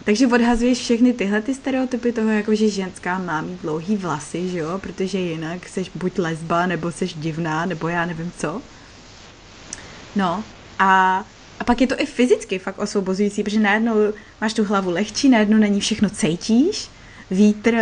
Takže 0.05 0.27
odhazuješ 0.27 0.79
všechny 0.79 1.13
tyhle 1.13 1.43
ty 1.43 1.55
stereotypy 1.55 2.13
toho, 2.13 2.29
jako 2.29 2.55
že 2.55 2.69
ženská 2.69 3.19
má 3.19 3.41
mít 3.41 3.63
dlouhý 3.63 3.97
vlasy, 3.97 4.49
že 4.49 4.59
jo, 4.59 4.79
protože 4.79 5.19
jinak 5.19 5.69
seš 5.69 5.91
buď 5.95 6.19
lesba, 6.19 6.67
nebo 6.67 6.93
seš 6.93 7.15
divná, 7.15 7.67
nebo 7.67 7.89
já 7.89 8.07
nevím 8.07 8.33
co. 8.39 8.63
No 10.17 10.45
a, 10.79 11.25
a 11.61 11.65
pak 11.65 11.81
je 11.81 11.87
to 11.87 12.01
i 12.01 12.07
fyzicky 12.07 12.59
fakt 12.59 12.79
osvobozující, 12.79 13.43
protože 13.43 13.61
najednou 13.61 13.95
máš 14.41 14.55
tu 14.55 14.65
hlavu 14.65 14.91
lehčí, 14.91 15.29
najednou 15.29 15.59
na 15.59 15.67
ní 15.67 15.81
všechno 15.81 16.11
cítíš, 16.11 16.91
vítr, 17.31 17.79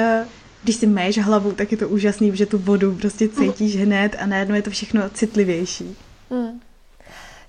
když 0.62 0.76
si 0.76 0.86
méš 0.86 1.18
hlavu, 1.18 1.52
tak 1.52 1.72
je 1.72 1.78
to 1.78 1.88
úžasný, 1.88 2.36
že 2.36 2.46
tu 2.46 2.58
vodu 2.58 2.94
prostě 2.94 3.28
cítíš 3.28 3.76
hned 3.76 4.16
a 4.18 4.26
najednou 4.26 4.54
je 4.54 4.62
to 4.62 4.70
všechno 4.70 5.10
citlivější. 5.10 5.96
Hmm. 6.30 6.60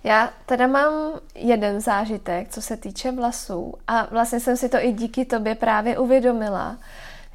Já 0.04 0.34
teda 0.46 0.68
mám 0.68 0.94
jeden 1.36 1.82
zážitek, 1.82 2.50
co 2.50 2.62
se 2.62 2.78
týče 2.78 3.12
vlasů 3.12 3.74
a 3.88 4.08
vlastně 4.12 4.40
jsem 4.40 4.58
si 4.58 4.70
to 4.70 4.78
i 4.78 4.92
díky 4.92 5.26
tobě 5.26 5.56
právě 5.56 5.98
uvědomila, 5.98 6.78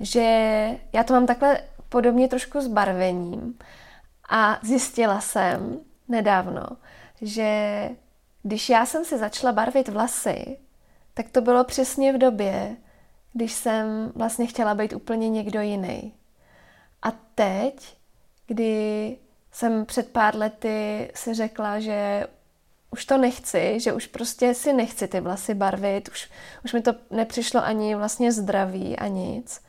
že 0.00 0.20
já 0.92 1.04
to 1.04 1.12
mám 1.12 1.26
takhle 1.26 1.58
podobně 1.88 2.28
trošku 2.28 2.60
s 2.60 2.66
barvením 2.68 3.58
a 4.28 4.58
zjistila 4.62 5.20
jsem 5.20 5.78
nedávno, 6.08 6.66
že 7.22 7.80
když 8.42 8.68
já 8.68 8.86
jsem 8.86 9.04
si 9.04 9.18
začala 9.18 9.52
barvit 9.52 9.88
vlasy, 9.88 10.56
tak 11.14 11.28
to 11.28 11.40
bylo 11.40 11.64
přesně 11.64 12.12
v 12.12 12.18
době, 12.18 12.76
když 13.36 13.52
jsem 13.52 14.12
vlastně 14.14 14.46
chtěla 14.46 14.74
být 14.74 14.92
úplně 14.92 15.28
někdo 15.28 15.60
jiný. 15.60 16.12
A 17.02 17.12
teď, 17.34 17.96
kdy 18.46 19.16
jsem 19.52 19.86
před 19.86 20.12
pár 20.12 20.36
lety 20.36 21.10
si 21.14 21.34
řekla, 21.34 21.80
že 21.80 22.26
už 22.90 23.04
to 23.04 23.18
nechci, 23.18 23.80
že 23.80 23.92
už 23.92 24.06
prostě 24.06 24.54
si 24.54 24.72
nechci 24.72 25.08
ty 25.08 25.20
vlasy 25.20 25.54
barvit, 25.54 26.08
už, 26.08 26.30
už 26.64 26.72
mi 26.72 26.82
to 26.82 26.94
nepřišlo 27.10 27.64
ani 27.64 27.94
vlastně 27.94 28.32
zdraví 28.32 28.98
a 28.98 29.06
nic, 29.06 29.60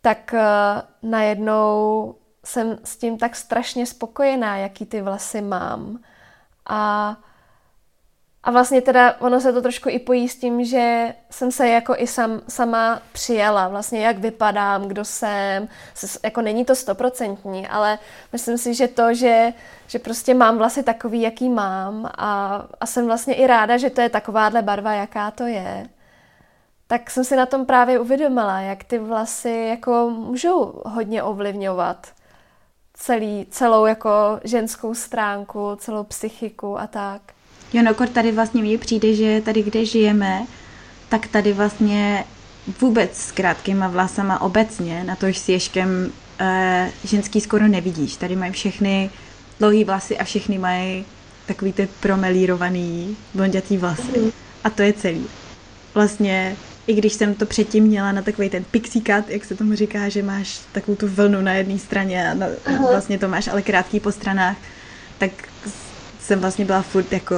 tak 0.00 0.34
uh, 0.34 1.10
najednou 1.10 2.14
jsem 2.44 2.78
s 2.84 2.96
tím 2.96 3.18
tak 3.18 3.36
strašně 3.36 3.86
spokojená, 3.86 4.56
jaký 4.56 4.86
ty 4.86 5.02
vlasy 5.02 5.40
mám. 5.40 6.00
A 6.66 7.16
a 8.46 8.50
vlastně 8.50 8.82
teda 8.82 9.14
ono 9.20 9.40
se 9.40 9.52
to 9.52 9.62
trošku 9.62 9.88
i 9.88 9.98
pojí 9.98 10.28
s 10.28 10.36
tím, 10.36 10.64
že 10.64 11.14
jsem 11.30 11.52
se 11.52 11.68
jako 11.68 11.94
i 11.96 12.06
sam, 12.06 12.40
sama 12.48 13.02
přijela, 13.12 13.68
vlastně 13.68 14.06
jak 14.06 14.18
vypadám, 14.18 14.88
kdo 14.88 15.04
jsem, 15.04 15.68
jako 16.24 16.40
není 16.42 16.64
to 16.64 16.74
stoprocentní, 16.74 17.68
ale 17.68 17.98
myslím 18.32 18.58
si, 18.58 18.74
že 18.74 18.88
to, 18.88 19.14
že, 19.14 19.52
že 19.86 19.98
prostě 19.98 20.34
mám 20.34 20.58
vlasy 20.58 20.82
takový, 20.82 21.22
jaký 21.22 21.48
mám 21.48 22.10
a, 22.18 22.62
a 22.80 22.86
jsem 22.86 23.06
vlastně 23.06 23.34
i 23.34 23.46
ráda, 23.46 23.76
že 23.76 23.90
to 23.90 24.00
je 24.00 24.08
takováhle 24.08 24.62
barva, 24.62 24.92
jaká 24.92 25.30
to 25.30 25.46
je, 25.46 25.86
tak 26.86 27.10
jsem 27.10 27.24
si 27.24 27.36
na 27.36 27.46
tom 27.46 27.66
právě 27.66 27.98
uvědomila, 27.98 28.60
jak 28.60 28.84
ty 28.84 28.98
vlasy 28.98 29.66
jako 29.68 30.10
můžou 30.10 30.82
hodně 30.84 31.22
ovlivňovat 31.22 32.06
celý, 32.94 33.46
celou 33.50 33.86
jako 33.86 34.10
ženskou 34.44 34.94
stránku, 34.94 35.76
celou 35.76 36.04
psychiku 36.04 36.78
a 36.78 36.86
tak. 36.86 37.35
Jo, 37.72 37.82
no, 37.82 37.94
tady 37.94 38.32
vlastně 38.32 38.62
mi 38.62 38.78
přijde, 38.78 39.14
že 39.14 39.42
tady, 39.44 39.62
kde 39.62 39.84
žijeme, 39.84 40.46
tak 41.08 41.26
tady 41.26 41.52
vlastně 41.52 42.24
vůbec 42.80 43.16
s 43.16 43.32
krátkýma 43.32 43.88
vlasama 43.88 44.40
obecně, 44.40 45.04
na 45.04 45.16
to 45.16 45.26
s 45.26 45.48
ježkem 45.48 46.12
e, 46.40 46.90
ženský 47.04 47.40
skoro 47.40 47.68
nevidíš. 47.68 48.16
Tady 48.16 48.36
mají 48.36 48.52
všechny 48.52 49.10
dlouhý 49.60 49.84
vlasy 49.84 50.18
a 50.18 50.24
všechny 50.24 50.58
mají 50.58 51.04
takový 51.46 51.72
ty 51.72 51.88
promelírovaný 52.00 53.16
blondětý 53.34 53.76
vlasy. 53.76 54.20
Mm. 54.20 54.30
A 54.64 54.70
to 54.70 54.82
je 54.82 54.92
celý. 54.92 55.26
Vlastně, 55.94 56.56
i 56.86 56.94
když 56.94 57.12
jsem 57.12 57.34
to 57.34 57.46
předtím 57.46 57.84
měla 57.84 58.12
na 58.12 58.22
takový 58.22 58.50
ten 58.50 58.64
pixie 58.64 59.02
cut, 59.04 59.28
jak 59.28 59.44
se 59.44 59.54
tomu 59.54 59.74
říká, 59.74 60.08
že 60.08 60.22
máš 60.22 60.60
takovou 60.72 60.96
tu 60.96 61.08
vlnu 61.08 61.40
na 61.40 61.52
jedné 61.52 61.78
straně 61.78 62.30
a 62.30 62.34
na, 62.34 62.46
vlastně 62.90 63.18
to 63.18 63.28
máš 63.28 63.48
ale 63.48 63.62
krátký 63.62 64.00
po 64.00 64.12
stranách, 64.12 64.56
tak 65.18 65.30
jsem 66.26 66.40
vlastně 66.40 66.64
byla 66.64 66.82
furt 66.82 67.12
jako 67.12 67.36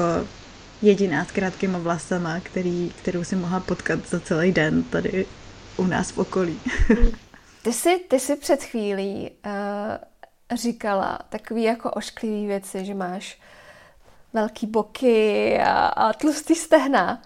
jediná 0.83 1.25
s 1.25 1.31
krátkýma 1.31 1.79
vlasama, 1.79 2.41
který, 2.41 2.93
kterou 3.03 3.25
si 3.25 3.37
mohla 3.37 3.61
potkat 3.61 3.99
za 4.09 4.21
celý 4.21 4.53
den 4.53 4.83
tady 4.83 5.27
u 5.77 5.87
nás 5.87 6.11
v 6.11 6.19
okolí. 6.19 6.61
ty, 7.63 7.73
jsi, 7.73 7.99
ty 8.09 8.21
jsi 8.21 8.37
před 8.37 8.63
chvílí 8.65 9.31
uh, 9.47 10.57
říkala 10.57 11.19
takový 11.29 11.63
jako 11.63 11.91
ošklivý 11.91 12.47
věci, 12.47 12.85
že 12.85 12.95
máš 12.95 13.39
velký 14.33 14.67
boky 14.67 15.59
a, 15.61 15.87
a 15.87 16.13
tlustý 16.13 16.55
stehna. 16.55 17.23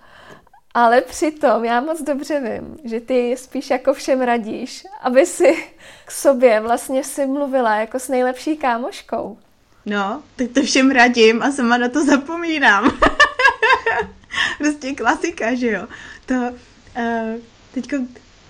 Ale 0.74 1.00
přitom 1.00 1.64
já 1.64 1.80
moc 1.80 2.02
dobře 2.02 2.40
vím, 2.40 2.76
že 2.84 3.00
ty 3.00 3.36
spíš 3.36 3.70
jako 3.70 3.94
všem 3.94 4.20
radíš, 4.20 4.84
aby 5.00 5.26
si 5.26 5.68
k 6.04 6.10
sobě 6.10 6.60
vlastně 6.60 7.04
si 7.04 7.26
mluvila 7.26 7.76
jako 7.76 7.98
s 7.98 8.08
nejlepší 8.08 8.56
kámoškou. 8.56 9.38
No, 9.86 10.22
tak 10.36 10.48
to 10.48 10.62
všem 10.62 10.90
radím 10.90 11.42
a 11.42 11.52
sama 11.52 11.76
na 11.78 11.88
to 11.88 12.04
zapomínám. 12.04 12.98
prostě 14.58 14.94
klasika, 14.94 15.54
že 15.54 15.70
jo. 15.70 15.86
To, 16.26 16.34
uh, 16.34 17.40
teďko 17.74 17.96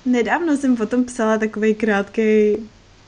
nedávno 0.07 0.57
jsem 0.57 0.77
potom 0.77 1.05
psala 1.05 1.39
takový 1.39 1.75
krátký 1.75 2.57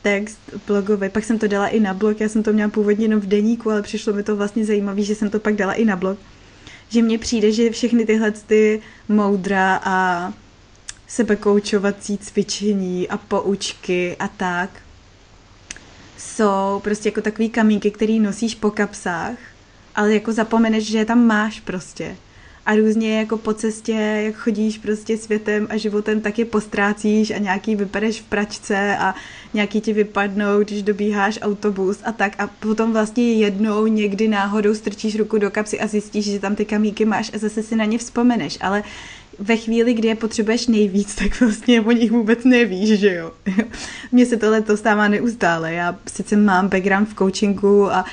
text 0.02 0.38
blogový, 0.66 1.08
pak 1.08 1.24
jsem 1.24 1.38
to 1.38 1.48
dala 1.48 1.68
i 1.68 1.80
na 1.80 1.94
blog, 1.94 2.20
já 2.20 2.28
jsem 2.28 2.42
to 2.42 2.52
měla 2.52 2.70
původně 2.70 3.04
jenom 3.04 3.20
v 3.20 3.26
deníku, 3.26 3.70
ale 3.70 3.82
přišlo 3.82 4.12
mi 4.12 4.22
to 4.22 4.36
vlastně 4.36 4.64
zajímavé, 4.64 5.02
že 5.02 5.14
jsem 5.14 5.30
to 5.30 5.38
pak 5.38 5.54
dala 5.54 5.72
i 5.72 5.84
na 5.84 5.96
blog. 5.96 6.18
Že 6.88 7.02
mně 7.02 7.18
přijde, 7.18 7.52
že 7.52 7.70
všechny 7.70 8.06
tyhle 8.06 8.30
ty 8.30 8.82
moudra 9.08 9.80
a 9.84 10.32
sebekoučovací 11.06 12.18
cvičení 12.18 13.08
a 13.08 13.16
poučky 13.16 14.16
a 14.18 14.28
tak, 14.28 14.70
jsou 16.24 16.80
prostě 16.84 17.08
jako 17.08 17.20
takový 17.20 17.50
kamínky, 17.50 17.90
který 17.90 18.20
nosíš 18.20 18.54
po 18.54 18.70
kapsách, 18.70 19.36
ale 19.94 20.14
jako 20.14 20.32
zapomeneš, 20.32 20.86
že 20.86 20.98
je 20.98 21.04
tam 21.04 21.26
máš 21.26 21.60
prostě. 21.60 22.16
A 22.66 22.74
různě 22.74 23.18
jako 23.18 23.36
po 23.36 23.54
cestě, 23.54 23.92
jak 23.92 24.34
chodíš 24.34 24.78
prostě 24.78 25.18
světem 25.18 25.66
a 25.70 25.76
životem, 25.76 26.20
tak 26.20 26.38
je 26.38 26.44
postrácíš 26.44 27.30
a 27.30 27.38
nějaký 27.38 27.76
vypadeš 27.76 28.20
v 28.20 28.24
pračce 28.24 28.96
a 28.96 29.14
nějaký 29.54 29.80
ti 29.80 29.92
vypadnou, 29.92 30.58
když 30.58 30.82
dobíháš 30.82 31.38
autobus 31.42 31.98
a 32.04 32.12
tak. 32.12 32.40
A 32.40 32.46
potom 32.46 32.92
vlastně 32.92 33.32
jednou 33.32 33.86
někdy 33.86 34.28
náhodou 34.28 34.74
strčíš 34.74 35.18
ruku 35.18 35.38
do 35.38 35.50
kapsy 35.50 35.80
a 35.80 35.86
zjistíš, 35.86 36.24
že 36.24 36.38
tam 36.38 36.54
ty 36.54 36.64
kamíky 36.64 37.04
máš 37.04 37.30
a 37.34 37.38
zase 37.38 37.62
si 37.62 37.76
na 37.76 37.84
ně 37.84 37.98
vzpomeneš. 37.98 38.58
Ale 38.60 38.82
ve 39.38 39.56
chvíli, 39.56 39.94
kdy 39.94 40.08
je 40.08 40.14
potřebuješ 40.14 40.66
nejvíc, 40.66 41.14
tak 41.14 41.40
vlastně 41.40 41.80
o 41.80 41.92
nich 41.92 42.10
vůbec 42.10 42.44
nevíš, 42.44 42.98
že 43.00 43.14
jo. 43.14 43.32
Mně 44.12 44.26
se 44.26 44.36
tohle 44.36 44.62
to 44.62 44.76
stává 44.76 45.08
neustále. 45.08 45.72
Já 45.72 45.98
sice 46.12 46.36
mám 46.36 46.68
background 46.68 47.08
v 47.08 47.14
coachingu 47.14 47.92
a 47.92 48.04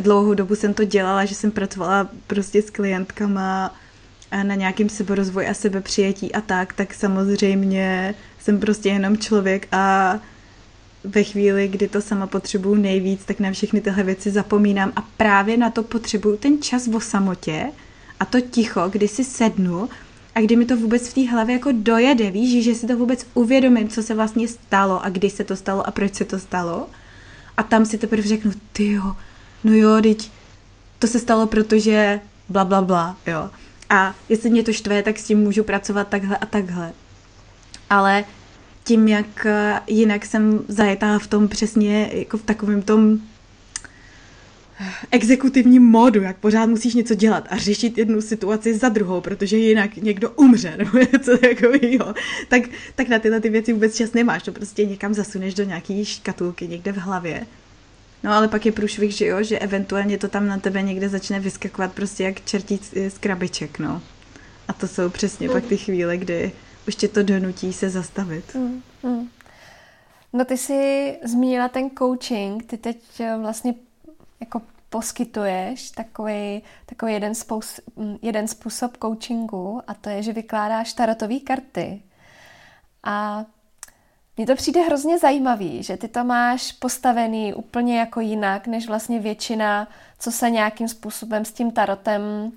dlouhou 0.00 0.34
dobu 0.34 0.54
jsem 0.54 0.74
to 0.74 0.84
dělala, 0.84 1.24
že 1.24 1.34
jsem 1.34 1.50
pracovala 1.50 2.08
prostě 2.26 2.62
s 2.62 2.70
klientkama 2.70 3.74
na 4.42 4.54
nějakým 4.54 4.88
seberozvoji 4.88 5.46
a 5.46 5.54
sebepřijetí 5.54 6.34
a 6.34 6.40
tak, 6.40 6.72
tak 6.72 6.94
samozřejmě 6.94 8.14
jsem 8.38 8.60
prostě 8.60 8.88
jenom 8.88 9.18
člověk 9.18 9.68
a 9.72 10.14
ve 11.04 11.22
chvíli, 11.22 11.68
kdy 11.68 11.88
to 11.88 12.00
sama 12.00 12.26
potřebuju 12.26 12.74
nejvíc, 12.74 13.24
tak 13.24 13.40
na 13.40 13.52
všechny 13.52 13.80
tyhle 13.80 14.02
věci 14.02 14.30
zapomínám 14.30 14.92
a 14.96 15.02
právě 15.16 15.56
na 15.56 15.70
to 15.70 15.82
potřebuju 15.82 16.36
ten 16.36 16.62
čas 16.62 16.88
o 16.88 17.00
samotě 17.00 17.66
a 18.20 18.24
to 18.24 18.40
ticho, 18.40 18.88
kdy 18.88 19.08
si 19.08 19.24
sednu 19.24 19.88
a 20.38 20.40
kdy 20.40 20.56
mi 20.56 20.64
to 20.64 20.76
vůbec 20.76 21.08
v 21.08 21.14
té 21.14 21.30
hlavě 21.30 21.52
jako 21.52 21.70
dojede, 21.72 22.30
víš, 22.30 22.64
že 22.64 22.74
si 22.74 22.86
to 22.86 22.96
vůbec 22.96 23.26
uvědomím, 23.34 23.88
co 23.88 24.02
se 24.02 24.14
vlastně 24.14 24.48
stalo 24.48 25.04
a 25.04 25.08
kdy 25.08 25.30
se 25.30 25.44
to 25.44 25.56
stalo 25.56 25.86
a 25.86 25.90
proč 25.90 26.14
se 26.14 26.24
to 26.24 26.38
stalo. 26.38 26.86
A 27.56 27.62
tam 27.62 27.86
si 27.86 27.98
teprve 27.98 28.22
řeknu, 28.22 28.52
ty 28.72 28.92
jo, 28.92 29.16
no 29.64 29.72
jo, 29.72 30.02
teď 30.02 30.30
to 30.98 31.06
se 31.06 31.18
stalo, 31.18 31.46
protože 31.46 32.20
bla, 32.48 32.64
bla, 32.64 32.82
bla, 32.82 33.16
jo. 33.26 33.50
A 33.90 34.14
jestli 34.28 34.50
mě 34.50 34.62
to 34.62 34.72
štve, 34.72 35.02
tak 35.02 35.18
s 35.18 35.24
tím 35.24 35.38
můžu 35.38 35.64
pracovat 35.64 36.08
takhle 36.08 36.36
a 36.36 36.46
takhle. 36.46 36.92
Ale 37.90 38.24
tím, 38.84 39.08
jak 39.08 39.46
jinak 39.86 40.26
jsem 40.26 40.64
zajetá 40.68 41.18
v 41.18 41.26
tom 41.26 41.48
přesně, 41.48 42.10
jako 42.12 42.38
v 42.38 42.42
takovém 42.42 42.82
tom 42.82 43.18
exekutivním 45.10 45.82
módu, 45.82 46.22
jak 46.22 46.36
pořád 46.36 46.66
musíš 46.66 46.94
něco 46.94 47.14
dělat 47.14 47.46
a 47.50 47.56
řešit 47.56 47.98
jednu 47.98 48.20
situaci 48.20 48.74
za 48.74 48.88
druhou, 48.88 49.20
protože 49.20 49.56
jinak 49.56 49.96
někdo 49.96 50.30
umře 50.30 50.74
nebo 50.78 50.98
něco 50.98 51.38
takového, 51.38 52.14
tak, 52.48 52.62
tak 52.94 53.08
na 53.08 53.18
tyhle 53.18 53.40
ty 53.40 53.48
věci 53.50 53.72
vůbec 53.72 53.96
čas 53.96 54.12
nemáš, 54.12 54.42
to 54.42 54.52
prostě 54.52 54.84
někam 54.84 55.14
zasuneš 55.14 55.54
do 55.54 55.64
nějaký 55.64 56.04
škatulky 56.04 56.68
někde 56.68 56.92
v 56.92 56.96
hlavě. 56.96 57.46
No 58.22 58.32
ale 58.32 58.48
pak 58.48 58.66
je 58.66 58.72
průšvih, 58.72 59.12
že 59.12 59.26
jo, 59.26 59.42
že 59.42 59.58
eventuálně 59.58 60.18
to 60.18 60.28
tam 60.28 60.46
na 60.46 60.58
tebe 60.58 60.82
někde 60.82 61.08
začne 61.08 61.40
vyskakovat 61.40 61.92
prostě 61.92 62.24
jak 62.24 62.44
čertí 62.44 62.80
z 63.08 63.18
krabiček, 63.18 63.78
no. 63.78 64.02
A 64.68 64.72
to 64.72 64.88
jsou 64.88 65.10
přesně 65.10 65.48
mm. 65.48 65.52
pak 65.52 65.64
ty 65.66 65.76
chvíle, 65.76 66.16
kdy 66.16 66.52
už 66.88 66.94
tě 66.94 67.08
to 67.08 67.22
donutí 67.22 67.72
se 67.72 67.90
zastavit. 67.90 68.54
Mm, 68.54 68.82
mm. 69.02 69.28
No 70.32 70.44
ty 70.44 70.56
jsi 70.56 71.12
zmínila 71.24 71.68
ten 71.68 71.90
coaching, 71.98 72.64
ty 72.66 72.76
teď 72.76 72.98
vlastně 73.40 73.74
poskytuješ 74.90 75.90
takový, 75.90 76.62
takový 76.86 77.12
jeden, 77.12 77.34
spous, 77.34 77.80
jeden 78.22 78.48
způsob 78.48 78.96
coachingu 78.96 79.82
a 79.86 79.94
to 79.94 80.08
je, 80.08 80.22
že 80.22 80.32
vykládáš 80.32 80.92
tarotové 80.92 81.40
karty. 81.40 82.02
A 83.04 83.44
mně 84.36 84.46
to 84.46 84.54
přijde 84.54 84.80
hrozně 84.80 85.18
zajímavý, 85.18 85.82
že 85.82 85.96
ty 85.96 86.08
to 86.08 86.24
máš 86.24 86.72
postavený 86.72 87.54
úplně 87.54 87.98
jako 87.98 88.20
jinak, 88.20 88.66
než 88.66 88.86
vlastně 88.86 89.20
většina, 89.20 89.88
co 90.18 90.32
se 90.32 90.50
nějakým 90.50 90.88
způsobem 90.88 91.44
s 91.44 91.52
tím 91.52 91.70
tarotem 91.70 92.22
uh, 92.22 92.52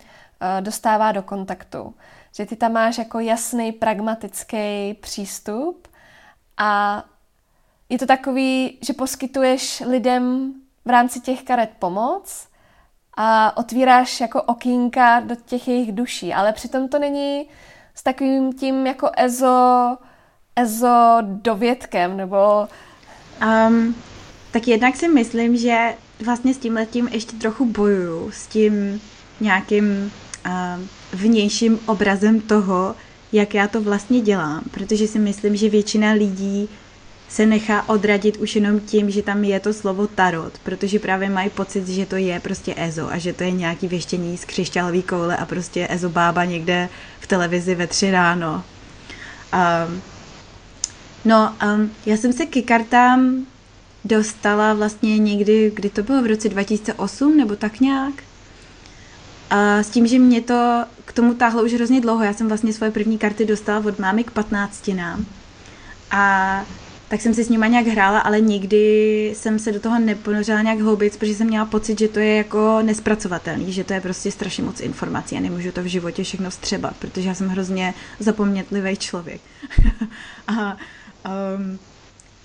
dostává 0.60 1.12
do 1.12 1.24
kontaktu. 1.24 1.96
Že 2.36 2.46
ty 2.46 2.56
tam 2.56 2.72
máš 2.72 2.98
jako 2.98 3.20
jasný, 3.20 3.72
pragmatický 3.72 4.94
přístup 4.94 5.88
a 6.58 7.04
je 7.90 7.98
to 7.98 8.06
takový, 8.06 8.78
že 8.82 8.94
poskytuješ 8.94 9.80
lidem 9.80 10.54
v 10.86 10.90
rámci 10.90 11.20
těch 11.20 11.44
karet 11.44 11.70
pomoc 11.80 12.48
a 13.18 13.58
otvíráš 13.58 14.22
jako 14.22 14.42
okýnka 14.42 15.20
do 15.20 15.36
těch 15.46 15.68
jejich 15.68 15.92
duší, 15.92 16.34
ale 16.34 16.54
přitom 16.54 16.88
to 16.88 17.00
není 17.00 17.48
s 17.96 18.04
takovým 18.04 18.54
tím 18.54 18.88
jako 18.88 19.10
ezo, 19.18 19.98
ezo 20.56 21.18
dovědkem, 21.22 22.18
nebo... 22.18 22.68
Um, 23.68 23.96
tak 24.52 24.68
jednak 24.68 24.96
si 24.96 25.08
myslím, 25.08 25.58
že 25.58 25.96
vlastně 26.26 26.54
s 26.54 26.58
tím 26.58 26.74
letím 26.74 27.08
ještě 27.08 27.36
trochu 27.36 27.66
bojuju, 27.66 28.32
s 28.32 28.48
tím 28.48 29.02
nějakým 29.40 30.12
uh, 30.46 30.52
vnějším 31.14 31.80
obrazem 31.86 32.42
toho, 32.42 32.96
jak 33.32 33.54
já 33.54 33.68
to 33.68 33.82
vlastně 33.82 34.22
dělám, 34.22 34.64
protože 34.72 35.08
si 35.08 35.20
myslím, 35.20 35.56
že 35.56 35.70
většina 35.70 36.12
lidí 36.12 36.70
se 37.32 37.46
nechá 37.46 37.90
odradit 37.90 38.38
už 38.38 38.56
jenom 38.56 38.80
tím, 38.80 39.12
že 39.12 39.22
tam 39.22 39.44
je 39.44 39.60
to 39.60 39.74
slovo 39.74 40.08
tarot, 40.08 40.58
protože 40.64 41.00
právě 41.00 41.30
mají 41.30 41.50
pocit, 41.50 41.88
že 41.88 42.06
to 42.06 42.16
je 42.16 42.40
prostě 42.40 42.74
EZO 42.78 43.08
a 43.12 43.18
že 43.18 43.34
to 43.34 43.44
je 43.44 43.52
nějaký 43.52 43.88
věštění 43.88 44.38
z 44.38 44.46
křišťálový 44.46 45.04
koule 45.04 45.38
a 45.38 45.46
prostě 45.46 45.88
EZO 45.90 46.10
bába 46.10 46.46
někde 46.46 46.90
v 47.20 47.28
televizi 47.28 47.76
ve 47.76 47.88
tři 47.88 48.12
ráno. 48.12 48.64
Um, 49.54 50.02
no, 51.26 51.56
um, 51.76 51.92
já 52.06 52.18
jsem 52.18 52.34
se 52.34 52.46
ke 52.46 52.62
kartám 52.62 53.46
dostala 54.06 54.74
vlastně 54.74 55.18
někdy, 55.18 55.72
kdy 55.76 55.90
to 55.90 56.04
bylo 56.04 56.22
v 56.22 56.26
roce 56.26 56.50
2008 56.50 57.38
nebo 57.38 57.56
tak 57.56 57.80
nějak. 57.80 58.14
A 59.50 59.84
s 59.84 59.90
tím, 59.90 60.08
že 60.08 60.20
mě 60.20 60.42
to 60.42 60.86
k 61.06 61.14
tomu 61.14 61.34
táhlo 61.34 61.64
už 61.64 61.74
hrozně 61.74 62.02
dlouho. 62.02 62.24
Já 62.24 62.34
jsem 62.34 62.48
vlastně 62.48 62.74
svoje 62.74 62.92
první 62.92 63.18
karty 63.18 63.46
dostala 63.46 63.86
od 63.86 64.00
mámy 64.00 64.24
k 64.24 64.32
15 64.32 64.88
nám. 64.88 65.26
A 66.12 66.66
tak 67.12 67.22
jsem 67.22 67.34
si 67.34 67.44
s 67.44 67.50
nima 67.50 67.68
nějak 67.68 67.88
hrála, 67.88 68.20
ale 68.20 68.42
nikdy 68.42 69.34
jsem 69.36 69.60
se 69.60 69.72
do 69.72 69.80
toho 69.80 70.00
neponořila 70.00 70.62
nějak 70.62 70.80
hloubic, 70.80 71.18
protože 71.18 71.36
jsem 71.36 71.48
měla 71.48 71.66
pocit, 71.66 72.00
že 72.00 72.08
to 72.08 72.20
je 72.20 72.36
jako 72.36 72.82
nespracovatelný, 72.82 73.74
že 73.74 73.84
to 73.84 73.94
je 73.94 74.02
prostě 74.02 74.32
strašně 74.32 74.64
moc 74.64 74.80
informací 74.80 75.38
a 75.38 75.40
nemůžu 75.40 75.72
to 75.72 75.84
v 75.84 75.86
životě 75.86 76.24
všechno 76.24 76.52
střebat, 76.52 76.96
protože 77.00 77.28
já 77.28 77.34
jsem 77.34 77.48
hrozně 77.48 77.94
zapomnětlivý 78.20 78.98
člověk. 78.98 79.42
a, 80.48 80.78
um, 81.56 81.80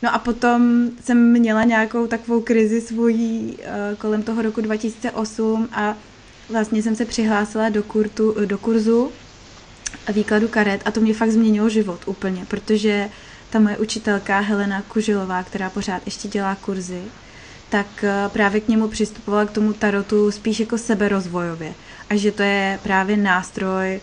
no 0.03 0.15
a 0.15 0.19
potom 0.19 0.91
jsem 1.05 1.33
měla 1.33 1.65
nějakou 1.65 2.07
takovou 2.07 2.41
krizi 2.41 2.81
svojí 2.81 3.59
uh, 3.59 3.99
kolem 3.99 4.23
toho 4.23 4.43
roku 4.43 4.61
2008 4.61 5.69
a 5.73 5.97
vlastně 6.49 6.83
jsem 6.83 6.97
se 6.97 7.05
přihlásila 7.05 7.69
do, 7.69 7.83
kurtu, 7.83 8.35
do 8.45 8.59
kurzu 8.59 9.13
výkladu 10.13 10.49
karet 10.49 10.83
a 10.85 10.91
to 10.91 11.01
mě 11.01 11.15
fakt 11.15 11.31
změnilo 11.31 11.69
život 11.69 12.01
úplně, 12.07 12.47
protože 12.49 13.11
ta 13.51 13.59
moje 13.59 13.79
učitelka 13.79 14.41
Helena 14.41 14.83
Kužilová, 14.83 15.43
která 15.43 15.71
pořád 15.71 16.03
ještě 16.05 16.29
dělá 16.29 16.55
kurzy, 16.55 17.03
tak 17.69 17.87
eh, 18.05 18.29
právě 18.29 18.61
k 18.61 18.69
němu 18.69 18.89
přistupovala 18.89 19.45
k 19.45 19.51
tomu 19.51 19.73
tarotu 19.73 20.31
spíš 20.31 20.61
jako 20.61 20.79
seberozvojově. 20.79 21.75
A 22.11 22.17
že 22.17 22.33
to 22.33 22.43
je 22.43 22.79
právě 22.83 23.17
nástroj 23.17 24.01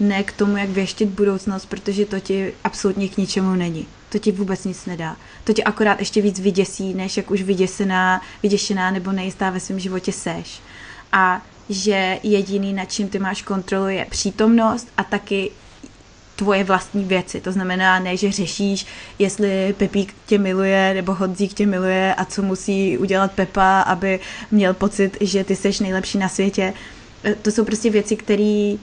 ne 0.00 0.22
k 0.22 0.32
tomu, 0.32 0.56
jak 0.56 0.68
věštit 0.68 1.08
budoucnost, 1.08 1.66
protože 1.66 2.06
to 2.06 2.20
ti 2.20 2.54
absolutně 2.64 3.08
k 3.08 3.16
ničemu 3.16 3.54
není. 3.54 3.86
To 4.08 4.18
ti 4.18 4.32
vůbec 4.32 4.64
nic 4.64 4.86
nedá. 4.86 5.16
To 5.44 5.52
ti 5.52 5.64
akorát 5.64 5.98
ještě 5.98 6.22
víc 6.22 6.40
vyděsí, 6.40 6.94
než 6.94 7.16
jak 7.16 7.30
už 7.30 7.42
vyděsená, 7.42 8.20
vyděšená 8.42 8.90
nebo 8.90 9.12
nejistá 9.12 9.50
ve 9.50 9.60
svém 9.60 9.80
životě 9.80 10.12
seš. 10.12 10.60
A 11.12 11.42
že 11.68 12.18
jediný, 12.22 12.72
nad 12.72 12.84
čím 12.84 13.08
ty 13.08 13.18
máš 13.18 13.42
kontrolu, 13.42 13.88
je 13.88 14.06
přítomnost 14.10 14.88
a 14.96 15.04
taky 15.04 15.50
tvoje 16.36 16.64
vlastní 16.64 17.04
věci. 17.04 17.40
To 17.40 17.52
znamená 17.52 17.98
ne, 17.98 18.16
že 18.16 18.32
řešíš, 18.32 18.86
jestli 19.18 19.74
Pepík 19.78 20.14
tě 20.26 20.38
miluje 20.38 20.94
nebo 20.94 21.14
Honzík 21.14 21.54
tě 21.54 21.66
miluje 21.66 22.14
a 22.14 22.24
co 22.24 22.42
musí 22.42 22.98
udělat 22.98 23.32
Pepa, 23.32 23.80
aby 23.80 24.20
měl 24.50 24.74
pocit, 24.74 25.16
že 25.20 25.44
ty 25.44 25.56
seš 25.56 25.80
nejlepší 25.80 26.18
na 26.18 26.28
světě. 26.28 26.72
E, 27.24 27.34
to 27.34 27.50
jsou 27.50 27.64
prostě 27.64 27.90
věci, 27.90 28.16
které 28.16 28.76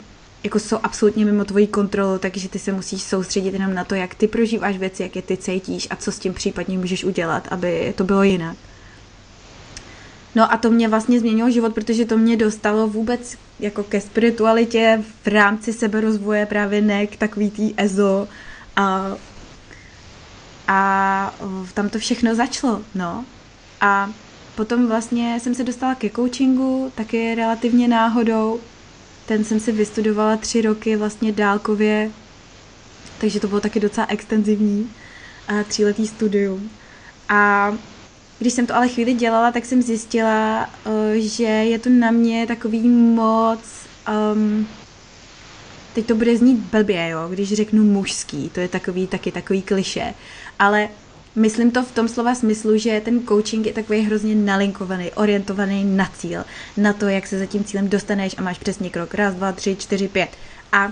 jako 0.44 0.60
jsou 0.60 0.78
absolutně 0.84 1.26
mimo 1.26 1.46
tvoji 1.46 1.68
kontrolu, 1.68 2.20
takže 2.20 2.50
ty 2.50 2.60
se 2.60 2.72
musíš 2.72 3.02
soustředit 3.02 3.54
jenom 3.54 3.74
na 3.74 3.84
to, 3.84 3.96
jak 3.96 4.16
ty 4.16 4.28
prožíváš 4.28 4.78
věci, 4.78 5.04
jak 5.04 5.16
je 5.16 5.22
ty 5.22 5.38
cítíš 5.38 5.88
a 5.90 5.96
co 5.96 6.12
s 6.12 6.20
tím 6.20 6.34
případně 6.34 6.78
můžeš 6.78 7.04
udělat, 7.04 7.48
aby 7.52 7.94
to 7.98 8.04
bylo 8.04 8.24
jinak. 8.24 8.58
No 10.36 10.54
a 10.54 10.58
to 10.58 10.72
mě 10.72 10.88
vlastně 10.88 11.20
změnilo 11.20 11.52
život, 11.52 11.74
protože 11.74 12.06
to 12.06 12.18
mě 12.18 12.38
dostalo 12.38 12.88
vůbec 12.88 13.38
jako 13.60 13.84
ke 13.84 14.02
spiritualitě 14.02 15.04
v 15.24 15.28
rámci 15.28 15.74
seberozvoje, 15.74 16.46
právě 16.46 16.82
ne 16.82 17.08
k 17.08 17.18
takový 17.18 17.52
tý 17.52 17.74
ezo 17.78 18.28
a, 18.76 19.12
a 20.68 21.36
tam 21.74 21.90
to 21.90 22.00
všechno 22.00 22.36
začalo, 22.36 22.82
no. 22.96 23.26
A 23.82 24.12
potom 24.56 24.88
vlastně 24.88 25.40
jsem 25.40 25.56
se 25.56 25.64
dostala 25.64 25.96
ke 25.96 26.10
coachingu, 26.10 26.92
taky 26.96 27.36
relativně 27.36 27.88
náhodou. 27.88 28.60
Ten 29.26 29.44
jsem 29.44 29.60
si 29.60 29.72
vystudovala 29.72 30.38
tři 30.38 30.62
roky 30.62 30.96
vlastně 30.96 31.32
dálkově, 31.32 32.12
takže 33.18 33.40
to 33.40 33.48
bylo 33.48 33.62
taky 33.62 33.80
docela 33.80 34.08
extenzivní, 34.10 34.90
tříletý 35.68 36.08
studium. 36.08 36.70
A 37.30 37.74
když 38.44 38.54
jsem 38.54 38.68
to 38.68 38.76
ale 38.76 38.88
chvíli 38.88 39.14
dělala, 39.14 39.52
tak 39.52 39.66
jsem 39.66 39.82
zjistila, 39.82 40.70
uh, 40.86 40.94
že 41.16 41.44
je 41.44 41.80
to 41.80 41.90
na 41.90 42.12
mě 42.12 42.48
takový 42.48 42.90
moc... 42.90 43.60
Um, 44.34 44.68
teď 45.94 46.06
to 46.06 46.16
bude 46.16 46.38
znít 46.38 46.58
blbě, 46.58 47.10
jo, 47.10 47.28
když 47.30 47.54
řeknu 47.54 47.84
mužský, 47.84 48.50
to 48.50 48.60
je 48.60 48.68
takový 48.68 49.08
taky 49.08 49.32
takový 49.32 49.62
kliše, 49.62 50.14
ale 50.60 50.90
myslím 51.36 51.72
to 51.72 51.84
v 51.84 51.92
tom 51.92 52.08
slova 52.08 52.36
smyslu, 52.36 52.78
že 52.78 53.02
ten 53.06 53.28
coaching 53.28 53.66
je 53.66 53.74
takový 53.74 54.02
hrozně 54.02 54.36
nalinkovaný, 54.36 55.12
orientovaný 55.12 55.84
na 55.84 56.12
cíl, 56.18 56.44
na 56.78 56.94
to, 56.94 57.08
jak 57.08 57.28
se 57.28 57.40
za 57.40 57.46
tím 57.46 57.64
cílem 57.64 57.90
dostaneš 57.90 58.36
a 58.38 58.42
máš 58.42 58.60
přesně 58.60 58.90
krok, 58.90 59.14
raz, 59.14 59.36
dva, 59.36 59.52
tři, 59.52 59.76
čtyři, 59.76 60.08
pět. 60.08 60.30
A 60.72 60.92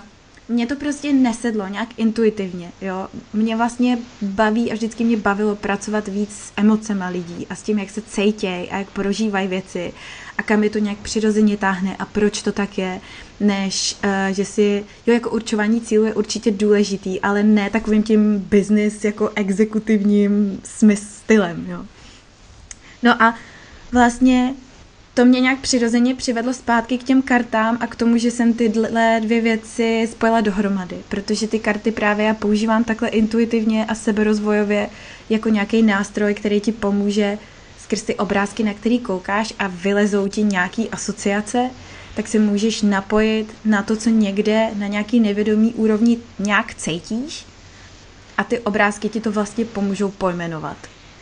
mě 0.52 0.68
to 0.68 0.76
prostě 0.76 1.14
nesedlo 1.14 1.68
nějak 1.68 1.89
intuitivně, 1.97 2.72
jo. 2.82 3.08
Mě 3.34 3.56
vlastně 3.56 3.97
baví 4.22 4.72
a 4.72 4.74
vždycky 4.74 5.04
mě 5.04 5.18
bavilo 5.18 5.56
pracovat 5.56 6.08
víc 6.08 6.30
s 6.32 6.52
emocema 6.58 7.08
lidí 7.08 7.47
a 7.49 7.56
s 7.56 7.64
tím, 7.64 7.80
jak 7.80 7.89
se 7.89 8.02
cejtějí 8.02 8.70
a 8.70 8.78
jak 8.78 8.89
prožívají 8.91 9.47
věci 9.47 9.93
a 10.38 10.43
kam 10.43 10.64
je 10.64 10.70
to 10.70 10.80
nějak 10.80 10.97
přirozeně 10.97 11.58
táhne 11.58 11.95
a 11.99 12.06
proč 12.06 12.41
to 12.41 12.52
tak 12.52 12.78
je, 12.78 13.02
než 13.39 13.95
uh, 14.04 14.34
že 14.36 14.45
si, 14.45 14.86
jo, 15.08 15.14
jako 15.14 15.30
určování 15.30 15.82
cílu 15.82 16.06
je 16.06 16.14
určitě 16.14 16.52
důležitý, 16.52 17.22
ale 17.22 17.43
ne 17.43 17.70
takovým 17.70 18.04
tím 18.04 18.39
business 18.39 19.04
jako 19.04 19.32
exekutivním 19.36 20.60
smysl 20.64 21.06
stylem, 21.24 21.66
jo. 21.70 21.86
No 23.04 23.24
a 23.24 23.36
vlastně 23.91 24.54
to 25.14 25.26
mě 25.26 25.39
nějak 25.39 25.59
přirozeně 25.59 26.16
přivedlo 26.16 26.53
zpátky 26.53 26.97
k 26.97 27.03
těm 27.03 27.22
kartám 27.22 27.78
a 27.82 27.88
k 27.88 27.95
tomu, 27.95 28.18
že 28.18 28.32
jsem 28.32 28.53
tyhle 28.53 29.20
dvě 29.24 29.41
věci 29.41 30.07
spojila 30.12 30.41
dohromady, 30.41 30.97
protože 31.09 31.47
ty 31.47 31.59
karty 31.59 31.91
právě 31.91 32.26
já 32.26 32.34
používám 32.34 32.84
takhle 32.84 33.09
intuitivně 33.09 33.86
a 33.86 33.95
seberozvojově 33.95 34.89
jako 35.30 35.49
nějaký 35.49 35.82
nástroj, 35.82 36.34
který 36.34 36.59
ti 36.59 36.72
pomůže 36.72 37.38
skrz 37.80 38.01
ty 38.03 38.16
obrázky, 38.16 38.64
na 38.64 38.74
který 38.74 38.99
koukáš 38.99 39.53
a 39.59 39.68
vylezou 39.68 40.28
ti 40.28 40.43
nějaký 40.43 40.89
asociace, 40.89 41.70
tak 42.16 42.28
se 42.28 42.39
můžeš 42.39 42.82
napojit 42.82 43.53
na 43.66 43.84
to, 43.84 43.95
co 43.95 44.09
někde 44.09 44.70
na 44.76 44.88
nějaký 44.88 45.20
nevědomý 45.20 45.74
úrovni 45.74 46.18
nějak 46.39 46.76
cítíš 46.76 47.45
a 48.38 48.43
ty 48.43 48.59
obrázky 48.59 49.09
ti 49.09 49.22
to 49.22 49.32
vlastně 49.32 49.66
pomůžou 49.66 50.12
pojmenovat, 50.12 50.78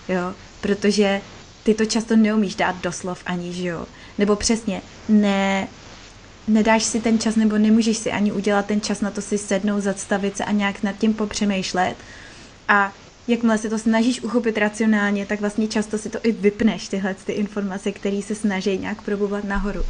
jo, 0.09 0.33
protože 0.61 1.21
ty 1.64 1.74
to 1.74 1.86
často 1.86 2.16
neumíš 2.16 2.55
dát 2.55 2.82
doslov 2.82 3.24
ani, 3.26 3.53
že 3.53 3.68
jo. 3.68 3.86
Nebo 4.18 4.36
přesně, 4.36 4.82
ne, 5.10 5.68
nedáš 6.47 6.84
si 6.84 6.99
ten 6.99 7.20
čas, 7.20 7.36
nebo 7.36 7.57
nemůžeš 7.57 7.97
si 7.97 8.12
ani 8.12 8.32
udělat 8.32 8.66
ten 8.66 8.82
čas 8.82 9.01
na 9.01 9.12
to 9.12 9.22
si 9.22 9.38
sednout, 9.38 9.82
zastavit 9.82 10.38
se 10.38 10.45
a 10.45 10.51
nějak 10.51 10.84
nad 10.84 10.97
tím 10.97 11.14
popřemýšlet. 11.14 11.95
A 12.68 12.93
jakmile 13.28 13.57
se 13.57 13.70
to 13.70 13.80
snažíš 13.80 14.22
uchopit 14.22 14.57
racionálně, 14.57 15.26
tak 15.26 15.39
vlastně 15.39 15.68
často 15.68 15.97
si 15.97 16.10
to 16.10 16.20
i 16.24 16.32
vypneš, 16.32 16.88
tyhle 16.88 17.16
ty 17.26 17.32
informace, 17.32 17.91
které 17.91 18.22
se 18.22 18.36
snaží 18.36 18.78
nějak 18.78 19.01
probovat 19.01 19.43
nahoru. 19.43 19.82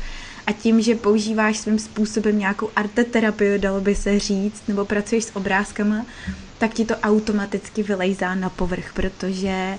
A 0.47 0.51
tím, 0.51 0.81
že 0.81 0.95
používáš 0.95 1.57
svým 1.57 1.79
způsobem 1.79 2.39
nějakou 2.39 2.69
arteterapii, 2.75 3.59
dalo 3.59 3.81
by 3.81 3.95
se 3.95 4.19
říct, 4.19 4.63
nebo 4.67 4.85
pracuješ 4.85 5.23
s 5.23 5.35
obrázkama, 5.35 6.05
tak 6.57 6.73
ti 6.73 6.85
to 6.85 6.95
automaticky 6.95 7.83
vylejzá 7.83 8.35
na 8.35 8.49
povrch, 8.49 8.93
protože 8.93 9.77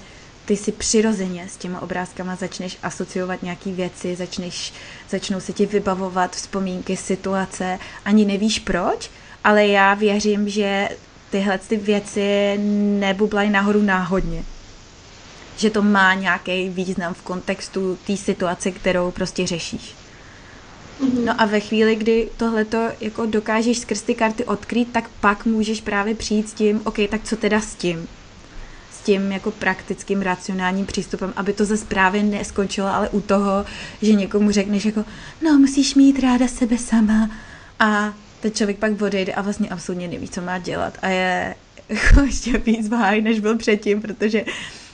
ty 0.50 0.56
si 0.56 0.72
přirozeně 0.72 1.48
s 1.48 1.56
těma 1.56 1.82
obrázkama 1.82 2.36
začneš 2.36 2.78
asociovat 2.82 3.42
nějaké 3.42 3.72
věci, 3.72 4.16
začneš, 4.16 4.72
začnou 5.10 5.40
se 5.40 5.52
ti 5.52 5.66
vybavovat 5.66 6.36
vzpomínky, 6.36 6.96
situace, 6.96 7.78
ani 8.04 8.24
nevíš 8.24 8.58
proč, 8.58 9.10
ale 9.44 9.66
já 9.66 9.94
věřím, 9.94 10.48
že 10.48 10.88
tyhle 11.30 11.58
ty 11.58 11.76
věci 11.76 12.58
nebublají 12.98 13.50
nahoru 13.50 13.82
náhodně. 13.82 14.44
Že 15.56 15.70
to 15.70 15.82
má 15.82 16.14
nějaký 16.14 16.68
význam 16.68 17.14
v 17.14 17.22
kontextu 17.22 17.98
té 18.06 18.16
situace, 18.16 18.70
kterou 18.70 19.10
prostě 19.10 19.46
řešíš. 19.46 19.94
Mm-hmm. 21.00 21.24
No 21.24 21.40
a 21.40 21.46
ve 21.46 21.60
chvíli, 21.60 21.96
kdy 21.96 22.28
tohleto 22.36 22.88
jako 23.00 23.26
dokážeš 23.26 23.78
skrz 23.78 24.02
ty 24.02 24.14
karty 24.14 24.44
odkrýt, 24.44 24.92
tak 24.92 25.08
pak 25.20 25.46
můžeš 25.46 25.80
právě 25.80 26.14
přijít 26.14 26.48
s 26.48 26.52
tím, 26.52 26.80
OK, 26.84 26.96
tak 27.10 27.24
co 27.24 27.36
teda 27.36 27.60
s 27.60 27.74
tím? 27.74 28.08
Tím 29.00 29.32
jako 29.32 29.50
praktickým, 29.50 30.22
racionálním 30.22 30.86
přístupem, 30.86 31.32
aby 31.36 31.52
to 31.52 31.64
zase 31.64 31.84
právě 31.84 32.22
neskončilo, 32.22 32.88
ale 32.88 33.08
u 33.08 33.20
toho, 33.20 33.64
že 34.02 34.12
někomu 34.12 34.50
řekneš 34.50 34.84
jako, 34.84 35.04
no 35.42 35.58
musíš 35.58 35.94
mít 35.94 36.20
ráda 36.20 36.48
sebe 36.48 36.78
sama 36.78 37.30
a 37.78 38.14
ten 38.40 38.52
člověk 38.52 38.78
pak 38.78 39.02
odejde 39.02 39.32
a 39.32 39.42
vlastně 39.42 39.68
absolutně 39.68 40.08
neví, 40.08 40.28
co 40.28 40.40
má 40.40 40.58
dělat 40.58 40.98
a 41.02 41.08
je 41.08 41.54
jako 41.88 42.20
ještě 42.26 42.58
víc 42.58 42.88
v 42.88 43.20
než 43.20 43.40
byl 43.40 43.58
předtím, 43.58 44.02
protože, 44.02 44.44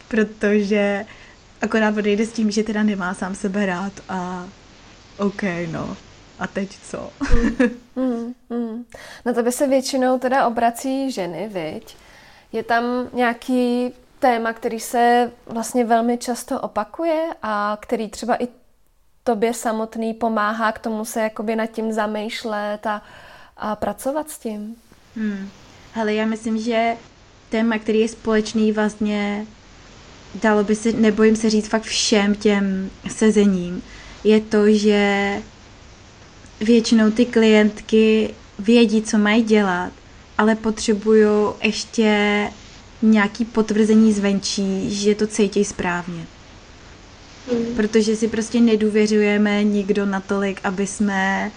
protože 0.09 1.05
akorát 1.63 1.97
odejde 1.97 2.27
s 2.27 2.33
tím, 2.33 2.51
že 2.51 2.63
teda 2.63 2.83
nemá 2.83 3.15
sám 3.15 3.35
sebe 3.35 3.67
rád 3.67 3.93
a 4.09 4.49
OK, 5.19 5.43
no. 5.73 5.97
A 6.39 6.47
teď 6.47 6.79
co? 6.91 7.11
mm, 7.97 8.35
mm. 8.51 8.85
Na 9.25 9.33
tebe 9.33 9.53
se 9.53 9.67
většinou 9.67 10.19
teda 10.19 10.47
obrací 10.47 11.13
ženy, 11.13 11.51
viď? 11.53 11.97
Je 12.53 12.63
tam 12.63 12.85
nějaký 13.13 13.93
téma, 14.19 14.53
který 14.53 14.81
se 14.81 15.33
vlastně 15.47 15.85
velmi 15.85 16.19
často 16.19 16.61
opakuje 16.61 17.27
a 17.43 17.79
který 17.81 18.09
třeba 18.09 18.43
i 18.43 18.49
tobě 19.25 19.55
samotný 19.55 20.15
pomáhá 20.15 20.73
k 20.73 20.79
tomu 20.79 21.05
se 21.05 21.21
jakoby 21.21 21.57
nad 21.57 21.67
tím 21.67 21.93
zamýšlet 21.93 22.87
a, 22.87 23.03
a 23.57 23.77
pracovat 23.77 24.31
s 24.31 24.39
tím? 24.39 24.77
Hmm. 25.17 25.49
Hele, 25.93 26.15
já 26.15 26.27
myslím, 26.27 26.59
že 26.59 26.97
téma, 27.51 27.79
který 27.79 28.01
je 28.01 28.09
společný 28.09 28.73
vlastně, 28.73 29.47
dalo 30.35 30.65
by 30.65 30.77
se, 30.77 30.93
nebojím 30.93 31.37
se 31.37 31.51
říct 31.51 31.69
fakt 31.69 31.83
všem 31.83 32.35
těm 32.35 32.91
sezením, 33.09 33.83
je 34.25 34.41
to, 34.41 34.71
že 34.71 35.33
většinou 36.61 37.11
ty 37.11 37.27
klientky 37.27 38.35
vědí, 38.59 39.03
co 39.03 39.19
mají 39.19 39.43
dělat, 39.43 39.93
ale 40.39 40.55
potřebují 40.55 41.55
ještě 41.63 42.49
nějaký 43.03 43.45
potvrzení 43.45 44.13
zvenčí, 44.13 44.95
že 44.95 45.15
to 45.15 45.27
cítí 45.27 45.65
správně. 45.65 46.27
Mm. 47.53 47.75
Protože 47.77 48.17
si 48.17 48.29
prostě 48.29 48.61
nedůvěřujeme 48.61 49.65
nikdo 49.65 50.07
natolik, 50.07 50.61
aby 50.65 50.87
jsme 50.87 51.51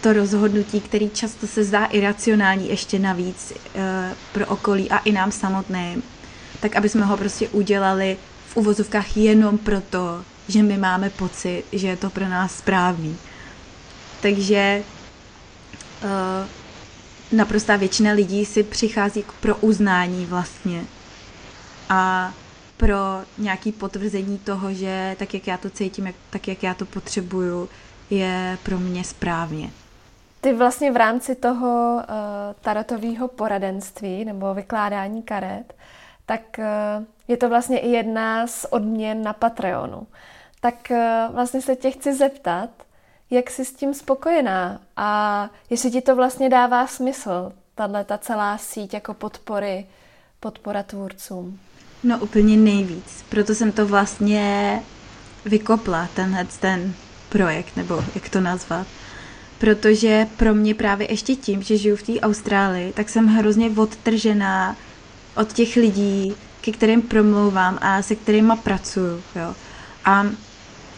to 0.00 0.12
rozhodnutí, 0.12 0.80
který 0.80 1.10
často 1.10 1.46
se 1.46 1.64
zdá 1.64 1.84
iracionální 1.84 2.68
ještě 2.68 2.98
navíc 2.98 3.52
e, 3.52 4.14
pro 4.32 4.46
okolí 4.46 4.90
a 4.90 4.98
i 4.98 5.12
nám 5.12 5.32
samotným, 5.32 6.02
tak 6.60 6.76
aby 6.76 6.88
jsme 6.88 7.04
ho 7.04 7.16
prostě 7.16 7.48
udělali 7.48 8.16
v 8.48 8.56
uvozovkách 8.56 9.16
jenom 9.16 9.58
proto, 9.58 10.24
že 10.48 10.62
my 10.62 10.78
máme 10.78 11.10
pocit, 11.10 11.64
že 11.72 11.86
je 11.86 11.96
to 11.96 12.10
pro 12.10 12.28
nás 12.28 12.56
správný. 12.58 13.16
Takže 14.20 14.82
uh, 16.02 16.08
naprostá 17.32 17.76
většina 17.76 18.12
lidí 18.12 18.44
si 18.44 18.62
přichází 18.62 19.24
pro 19.40 19.56
uznání 19.56 20.26
vlastně. 20.26 20.84
A 21.88 22.32
pro 22.76 22.96
nějaký 23.38 23.72
potvrzení 23.72 24.38
toho, 24.38 24.72
že 24.72 25.16
tak, 25.18 25.34
jak 25.34 25.46
já 25.46 25.56
to 25.56 25.70
cítím, 25.70 26.06
jak, 26.06 26.14
tak, 26.30 26.48
jak 26.48 26.62
já 26.62 26.74
to 26.74 26.86
potřebuju, 26.86 27.68
je 28.10 28.58
pro 28.62 28.78
mě 28.78 29.04
správně. 29.04 29.70
Ty 30.40 30.52
vlastně 30.52 30.92
v 30.92 30.96
rámci 30.96 31.34
toho 31.34 31.94
uh, 31.94 32.02
tarotového 32.60 33.28
poradenství 33.28 34.24
nebo 34.24 34.54
vykládání 34.54 35.22
karet, 35.22 35.74
tak 36.26 36.40
uh, 36.58 37.04
je 37.28 37.36
to 37.36 37.48
vlastně 37.48 37.78
i 37.78 37.88
jedna 37.88 38.46
z 38.46 38.66
odměn 38.70 39.22
na 39.22 39.32
Patreonu. 39.32 40.06
Tak 40.60 40.74
uh, 40.90 41.34
vlastně 41.34 41.62
se 41.62 41.76
tě 41.76 41.90
chci 41.90 42.14
zeptat, 42.14 42.70
jak 43.30 43.50
jsi 43.50 43.64
s 43.64 43.72
tím 43.72 43.94
spokojená 43.94 44.80
a 44.96 45.50
jestli 45.70 45.90
ti 45.90 46.00
to 46.00 46.16
vlastně 46.16 46.48
dává 46.50 46.86
smysl, 46.86 47.52
tahle 47.74 48.04
ta 48.04 48.18
celá 48.18 48.58
síť 48.58 48.94
jako 48.94 49.14
podpory, 49.14 49.86
podpora 50.40 50.82
tvůrcům. 50.82 51.58
No 52.02 52.18
úplně 52.18 52.56
nejvíc, 52.56 53.24
proto 53.28 53.54
jsem 53.54 53.72
to 53.72 53.86
vlastně 53.86 54.82
vykopla, 55.44 56.08
tenhle 56.14 56.44
ten 56.60 56.94
projekt, 57.28 57.76
nebo 57.76 58.04
jak 58.14 58.28
to 58.28 58.40
nazvat. 58.40 58.86
Protože 59.58 60.26
pro 60.36 60.54
mě 60.54 60.74
právě 60.74 61.12
ještě 61.12 61.36
tím, 61.36 61.62
že 61.62 61.76
žiju 61.76 61.96
v 61.96 62.02
té 62.02 62.20
Austrálii, 62.20 62.92
tak 62.92 63.08
jsem 63.08 63.26
hrozně 63.26 63.70
odtržená 63.70 64.76
od 65.36 65.52
těch 65.52 65.76
lidí, 65.76 66.34
ke 66.60 66.72
kterým 66.72 67.02
promlouvám 67.02 67.78
a 67.80 68.02
se 68.02 68.16
kterými 68.16 68.52
pracuju. 68.62 69.22
Jo. 69.36 69.54
A 70.04 70.26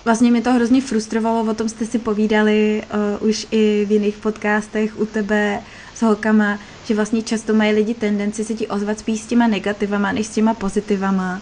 vlastně 0.05 0.31
mě 0.31 0.43
to 0.43 0.53
hrozně 0.53 0.81
frustrovalo, 0.81 1.51
o 1.51 1.55
tom 1.55 1.69
jste 1.69 1.87
si 1.87 1.99
povídali 1.99 2.83
uh, 3.21 3.29
už 3.29 3.47
i 3.51 3.87
v 3.89 3.93
jiných 3.93 4.17
podcastech 4.17 5.01
u 5.01 5.07
tebe 5.07 5.61
s 5.95 6.03
holkama, 6.03 6.59
že 6.87 6.95
vlastně 6.95 7.23
často 7.23 7.55
mají 7.55 7.73
lidi 7.73 7.95
tendenci 7.95 8.45
se 8.45 8.55
ti 8.55 8.67
ozvat 8.67 8.99
spíš 8.99 9.21
s 9.21 9.27
těma 9.27 9.47
negativama, 9.47 10.13
než 10.13 10.27
s 10.27 10.31
těma 10.31 10.55
pozitivama. 10.55 11.41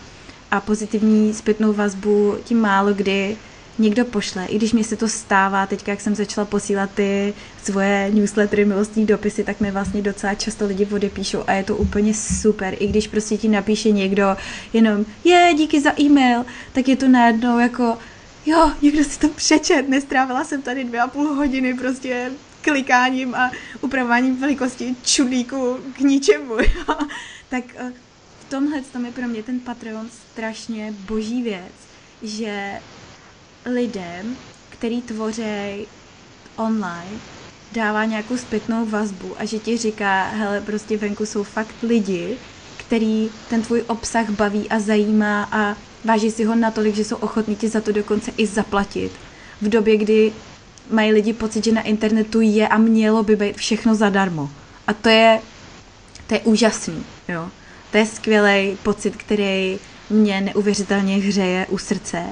A 0.50 0.60
pozitivní 0.60 1.34
zpětnou 1.34 1.72
vazbu 1.72 2.36
tím 2.44 2.60
málo 2.60 2.94
kdy 2.94 3.36
někdo 3.78 4.04
pošle, 4.04 4.46
i 4.46 4.56
když 4.56 4.72
mi 4.72 4.84
se 4.84 4.96
to 4.96 5.08
stává, 5.08 5.66
teď 5.66 5.88
jak 5.88 6.00
jsem 6.00 6.14
začala 6.14 6.44
posílat 6.44 6.90
ty 6.94 7.34
svoje 7.62 8.10
newslettery, 8.14 8.64
milostní 8.64 9.06
dopisy, 9.06 9.44
tak 9.44 9.60
mi 9.60 9.70
vlastně 9.70 10.02
docela 10.02 10.34
často 10.34 10.66
lidi 10.66 10.86
odepíšou 10.86 11.44
a 11.46 11.52
je 11.52 11.64
to 11.64 11.76
úplně 11.76 12.14
super, 12.14 12.76
i 12.78 12.86
když 12.86 13.08
prostě 13.08 13.36
ti 13.36 13.48
napíše 13.48 13.90
někdo 13.90 14.36
jenom 14.72 15.04
je, 15.24 15.54
díky 15.56 15.80
za 15.80 16.00
e-mail, 16.00 16.44
tak 16.72 16.88
je 16.88 16.96
to 16.96 17.08
najednou 17.08 17.58
jako 17.58 17.98
jo, 18.46 18.72
někdo 18.82 19.04
si 19.04 19.18
to 19.18 19.28
přečet, 19.28 19.88
nestrávila 19.88 20.44
jsem 20.44 20.62
tady 20.62 20.84
dvě 20.84 21.00
a 21.00 21.08
půl 21.08 21.34
hodiny 21.34 21.74
prostě 21.74 22.32
klikáním 22.60 23.34
a 23.34 23.50
upravováním 23.80 24.36
velikosti 24.36 24.96
čudlíku 25.02 25.78
k 25.96 26.00
ničemu, 26.00 26.54
jo. 26.60 26.94
Tak 27.48 27.64
eh, 27.76 27.92
v 28.40 28.50
tomhle 28.50 28.80
tom 28.80 29.04
je 29.04 29.12
pro 29.12 29.28
mě 29.28 29.42
ten 29.42 29.60
Patreon 29.60 30.08
strašně 30.10 30.94
boží 30.98 31.42
věc, 31.42 31.72
že 32.22 32.80
lidem, 33.66 34.36
který 34.68 35.02
tvoří 35.02 35.86
online, 36.56 37.20
dává 37.72 38.04
nějakou 38.04 38.36
zpětnou 38.36 38.86
vazbu 38.86 39.40
a 39.40 39.44
že 39.44 39.58
ti 39.58 39.76
říká, 39.76 40.22
hele, 40.24 40.60
prostě 40.60 40.96
venku 40.96 41.26
jsou 41.26 41.42
fakt 41.44 41.82
lidi, 41.82 42.38
který 42.76 43.30
ten 43.48 43.62
tvůj 43.62 43.84
obsah 43.86 44.30
baví 44.30 44.68
a 44.68 44.80
zajímá 44.80 45.48
a 45.52 45.76
váží 46.04 46.30
si 46.30 46.44
ho 46.44 46.54
natolik, 46.54 46.94
že 46.94 47.04
jsou 47.04 47.16
ochotní 47.16 47.56
ti 47.56 47.68
za 47.68 47.80
to 47.80 47.92
dokonce 47.92 48.32
i 48.36 48.46
zaplatit. 48.46 49.12
V 49.60 49.68
době, 49.68 49.96
kdy 49.96 50.32
mají 50.90 51.12
lidi 51.12 51.32
pocit, 51.32 51.64
že 51.64 51.72
na 51.72 51.82
internetu 51.82 52.40
je 52.40 52.68
a 52.68 52.78
mělo 52.78 53.22
by 53.22 53.36
být 53.36 53.56
všechno 53.56 53.94
zadarmo. 53.94 54.50
A 54.86 54.92
to 54.92 55.08
je, 55.08 55.40
to 56.26 56.34
je 56.34 56.40
úžasný, 56.40 57.04
jo. 57.28 57.48
To 57.90 57.98
je 57.98 58.06
skvělý 58.06 58.76
pocit, 58.82 59.16
který 59.16 59.78
mě 60.10 60.40
neuvěřitelně 60.40 61.16
hřeje 61.16 61.66
u 61.68 61.78
srdce. 61.78 62.24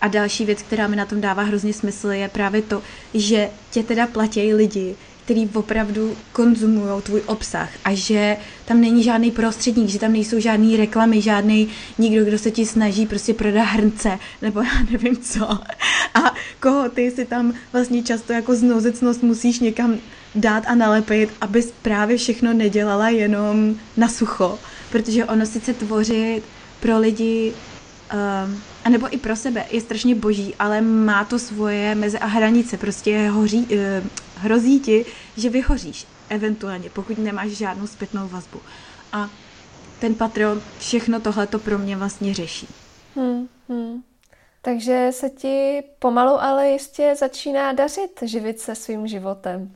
A 0.00 0.08
další 0.08 0.44
věc, 0.44 0.62
která 0.62 0.86
mi 0.86 0.96
na 0.96 1.06
tom 1.06 1.20
dává 1.20 1.42
hrozně 1.42 1.72
smysl, 1.72 2.08
je 2.08 2.28
právě 2.28 2.62
to, 2.62 2.82
že 3.14 3.50
tě 3.70 3.82
teda 3.82 4.06
platí 4.06 4.54
lidi, 4.54 4.96
který 5.24 5.48
opravdu 5.54 6.16
konzumují 6.32 7.02
tvůj 7.02 7.22
obsah 7.26 7.70
a 7.84 7.94
že 7.94 8.36
tam 8.64 8.80
není 8.80 9.02
žádný 9.02 9.30
prostředník, 9.30 9.88
že 9.88 9.98
tam 9.98 10.12
nejsou 10.12 10.40
žádný 10.40 10.76
reklamy, 10.76 11.20
žádný 11.20 11.68
nikdo, 11.98 12.24
kdo 12.24 12.38
se 12.38 12.50
ti 12.50 12.66
snaží 12.66 13.06
prostě 13.06 13.34
prodat 13.34 13.62
hrnce 13.62 14.18
nebo 14.42 14.60
já 14.62 14.82
nevím 14.90 15.16
co. 15.16 15.48
A 16.14 16.34
koho 16.60 16.88
ty 16.88 17.10
si 17.10 17.24
tam 17.24 17.54
vlastně 17.72 18.02
často 18.02 18.32
jako 18.32 18.54
znouzecnost 18.54 19.22
musíš 19.22 19.60
někam 19.60 19.98
dát 20.34 20.64
a 20.66 20.74
nalepit, 20.74 21.30
abys 21.40 21.72
právě 21.82 22.16
všechno 22.16 22.52
nedělala 22.52 23.08
jenom 23.08 23.74
na 23.96 24.08
sucho, 24.08 24.58
protože 24.90 25.24
ono 25.24 25.46
sice 25.46 25.74
tvořit 25.74 26.42
pro 26.80 26.98
lidi 26.98 27.52
um, 28.12 28.62
a 28.84 28.88
nebo 28.88 29.14
i 29.14 29.18
pro 29.18 29.36
sebe 29.36 29.64
je 29.70 29.80
strašně 29.80 30.14
boží, 30.14 30.54
ale 30.58 30.80
má 30.80 31.24
to 31.24 31.38
svoje 31.38 31.94
meze 31.94 32.18
a 32.18 32.26
hranice. 32.26 32.76
Prostě 32.76 33.28
hoří, 33.28 33.58
uh, 33.58 34.08
hrozí 34.44 34.80
ti, 34.80 35.04
že 35.36 35.50
vyhoříš 35.50 36.06
eventuálně, 36.28 36.90
pokud 36.90 37.18
nemáš 37.18 37.50
žádnou 37.50 37.86
zpětnou 37.86 38.28
vazbu. 38.28 38.60
A 39.12 39.30
ten 40.00 40.14
Patreon 40.14 40.62
všechno 40.78 41.20
tohle 41.20 41.46
to 41.46 41.58
pro 41.58 41.78
mě 41.78 41.96
vlastně 41.96 42.34
řeší. 42.34 42.68
Hmm, 43.16 43.48
hmm. 43.68 44.02
Takže 44.62 45.08
se 45.10 45.30
ti 45.30 45.82
pomalu, 45.98 46.42
ale 46.42 46.68
jistě 46.68 47.14
začíná 47.18 47.72
dařit 47.72 48.22
živit 48.22 48.60
se 48.60 48.74
svým 48.74 49.06
životem. 49.06 49.70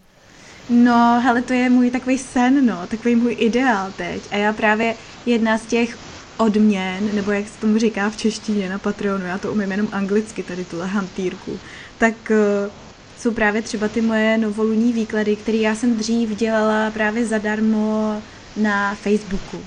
No, 0.71 1.21
hele, 1.21 1.43
to 1.43 1.53
je 1.53 1.71
můj 1.71 1.91
takový 1.91 2.19
sen, 2.19 2.66
no, 2.66 2.87
takový 2.87 3.16
můj 3.16 3.37
ideál 3.39 3.93
teď. 3.97 4.23
A 4.31 4.37
já 4.37 4.53
právě 4.53 4.95
jedna 5.27 5.59
z 5.59 5.66
těch 5.66 5.99
odměn, 6.37 7.14
nebo 7.14 7.33
jak 7.33 7.49
se 7.49 7.61
tomu 7.61 7.79
říká 7.79 8.11
v 8.11 8.16
češtině 8.16 8.69
na 8.69 8.79
Patreonu, 8.79 9.27
já 9.27 9.39
to 9.39 9.53
umím 9.53 9.71
jenom 9.71 9.89
anglicky, 9.93 10.43
tady 10.43 10.64
tuhle 10.64 10.87
hantýrku, 10.87 11.59
tak 11.99 12.14
uh, 12.31 12.73
jsou 13.19 13.31
právě 13.31 13.62
třeba 13.62 13.89
ty 13.89 14.01
moje 14.01 14.39
novoluní 14.39 14.93
výklady, 14.93 15.37
které 15.37 15.59
já 15.59 15.75
jsem 15.75 15.97
dřív 15.97 16.37
dělala 16.37 16.91
právě 16.91 17.27
zadarmo 17.27 18.23
na 18.57 18.95
Facebooku. 18.95 19.64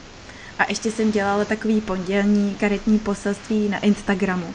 A 0.60 0.66
ještě 0.70 0.92
jsem 0.92 1.12
dělala 1.12 1.46
takový 1.46 1.82
pondělní 1.82 2.56
karetní 2.56 3.00
poselství 3.00 3.70
na 3.70 3.80
Instagramu. 3.80 4.54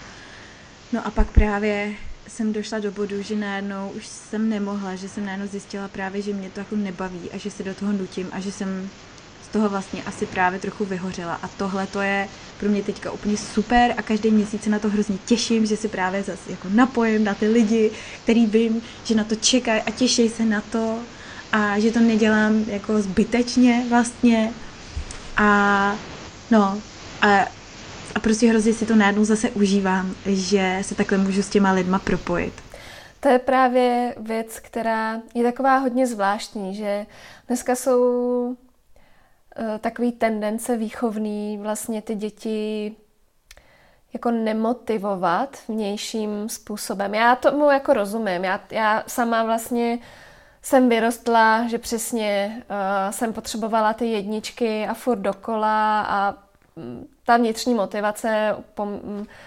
No 0.92 1.06
a 1.06 1.10
pak 1.10 1.30
právě 1.30 1.92
jsem 2.28 2.52
došla 2.52 2.78
do 2.78 2.92
bodu, 2.92 3.22
že 3.22 3.36
najednou 3.36 3.92
už 3.96 4.06
jsem 4.06 4.48
nemohla, 4.48 4.94
že 4.94 5.08
jsem 5.08 5.24
najednou 5.26 5.46
zjistila 5.46 5.88
právě, 5.88 6.22
že 6.22 6.32
mě 6.32 6.50
to 6.50 6.60
jako 6.60 6.76
nebaví 6.76 7.30
a 7.32 7.38
že 7.38 7.50
se 7.50 7.62
do 7.62 7.74
toho 7.74 7.92
nutím 7.92 8.28
a 8.32 8.40
že 8.40 8.52
jsem 8.52 8.90
z 9.46 9.48
toho 9.48 9.68
vlastně 9.68 10.02
asi 10.02 10.26
právě 10.26 10.58
trochu 10.58 10.84
vyhořela. 10.84 11.34
A 11.42 11.48
tohle 11.48 11.86
to 11.86 12.00
je 12.00 12.28
pro 12.60 12.68
mě 12.68 12.82
teďka 12.82 13.10
úplně 13.10 13.36
super 13.36 13.94
a 13.96 14.02
každý 14.02 14.30
měsíc 14.30 14.62
se 14.62 14.70
na 14.70 14.78
to 14.78 14.88
hrozně 14.88 15.18
těším, 15.26 15.66
že 15.66 15.76
si 15.76 15.88
právě 15.88 16.22
zase 16.22 16.50
jako 16.50 16.68
napojím 16.70 17.24
na 17.24 17.34
ty 17.34 17.48
lidi, 17.48 17.90
který 18.22 18.46
vím, 18.46 18.82
že 19.04 19.14
na 19.14 19.24
to 19.24 19.34
čekají 19.34 19.82
a 19.82 19.90
těší 19.90 20.28
se 20.28 20.44
na 20.44 20.60
to 20.60 20.98
a 21.52 21.78
že 21.78 21.92
to 21.92 22.00
nedělám 22.00 22.64
jako 22.66 23.02
zbytečně 23.02 23.86
vlastně. 23.88 24.52
A 25.36 25.94
no, 26.50 26.80
a, 27.22 27.40
a 28.14 28.20
prostě 28.20 28.48
hrozně 28.48 28.74
si 28.74 28.86
to 28.86 28.96
najednou 28.96 29.24
zase 29.24 29.50
užívám, 29.50 30.14
že 30.26 30.78
se 30.82 30.94
takhle 30.94 31.18
můžu 31.18 31.42
s 31.42 31.48
těma 31.48 31.72
lidma 31.72 31.98
propojit. 31.98 32.52
To 33.20 33.28
je 33.28 33.38
právě 33.38 34.14
věc, 34.16 34.58
která 34.62 35.20
je 35.34 35.42
taková 35.42 35.78
hodně 35.78 36.06
zvláštní, 36.06 36.74
že 36.74 37.06
dneska 37.48 37.74
jsou 37.74 38.56
takový 39.80 40.12
tendence 40.12 40.76
výchovný 40.76 41.58
vlastně 41.58 42.02
ty 42.02 42.14
děti 42.14 42.96
jako 44.12 44.30
nemotivovat 44.30 45.56
vnějším 45.68 46.48
způsobem. 46.48 47.14
Já 47.14 47.36
tomu 47.36 47.70
jako 47.70 47.92
rozumím. 47.92 48.44
Já, 48.44 48.60
já 48.70 49.02
sama 49.06 49.44
vlastně 49.44 49.98
jsem 50.62 50.88
vyrostla, 50.88 51.68
že 51.68 51.78
přesně 51.78 52.56
uh, 52.56 53.10
jsem 53.10 53.32
potřebovala 53.32 53.92
ty 53.92 54.06
jedničky 54.06 54.86
a 54.86 54.94
furt 54.94 55.18
dokola 55.18 56.02
a 56.02 56.34
ta 57.24 57.36
vnitřní 57.36 57.74
motivace 57.74 58.56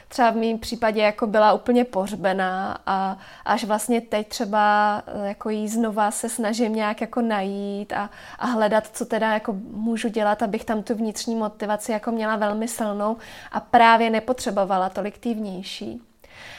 třeba 0.07 0.32
v 0.32 0.36
mém 0.36 0.59
případě 0.59 1.01
jako 1.01 1.27
byla 1.27 1.53
úplně 1.53 1.86
pořbená 1.86 2.77
a 2.86 3.17
až 3.45 3.63
vlastně 3.63 4.01
teď 4.01 4.27
třeba 4.27 5.03
e, 5.07 5.27
jako 5.27 5.49
jí 5.49 5.67
znova 5.67 6.11
se 6.11 6.30
snažím 6.30 6.75
nějak 6.75 7.01
jako 7.01 7.21
najít 7.21 7.93
a, 7.93 8.09
a 8.39 8.45
hledat, 8.45 8.88
co 8.93 9.05
teda 9.05 9.34
jako 9.34 9.55
můžu 9.71 10.09
dělat, 10.09 10.43
abych 10.43 10.65
tam 10.65 10.84
tu 10.84 10.95
vnitřní 10.95 11.36
motivaci 11.36 11.91
jako 11.91 12.11
měla 12.11 12.36
velmi 12.36 12.67
silnou 12.67 13.17
a 13.51 13.59
právě 13.59 14.09
nepotřebovala 14.09 14.89
tolik 14.89 15.17
ty 15.17 15.34
vnější. 15.34 16.01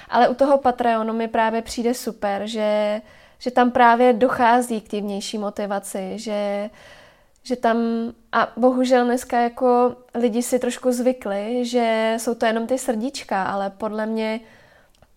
Ale 0.08 0.28
u 0.28 0.34
toho 0.34 0.58
Patreonu 0.58 1.12
mi 1.12 1.28
právě 1.28 1.62
přijde 1.62 1.94
super, 1.94 2.46
že, 2.46 3.00
že 3.38 3.50
tam 3.50 3.70
právě 3.70 4.12
dochází 4.12 4.80
k 4.80 4.88
té 4.88 5.00
vnější 5.00 5.38
motivaci, 5.38 6.12
že 6.18 6.70
že 7.43 7.57
tam, 7.57 7.76
a 8.32 8.53
bohužel 8.57 9.05
dneska 9.05 9.41
jako 9.41 9.97
lidi 10.14 10.43
si 10.43 10.59
trošku 10.59 10.93
zvykli, 10.93 11.64
že 11.64 12.14
jsou 12.18 12.34
to 12.34 12.47
jenom 12.47 12.66
ty 12.66 12.78
srdíčka, 12.78 13.43
ale 13.43 13.70
podle 13.70 14.07
mě 14.07 14.41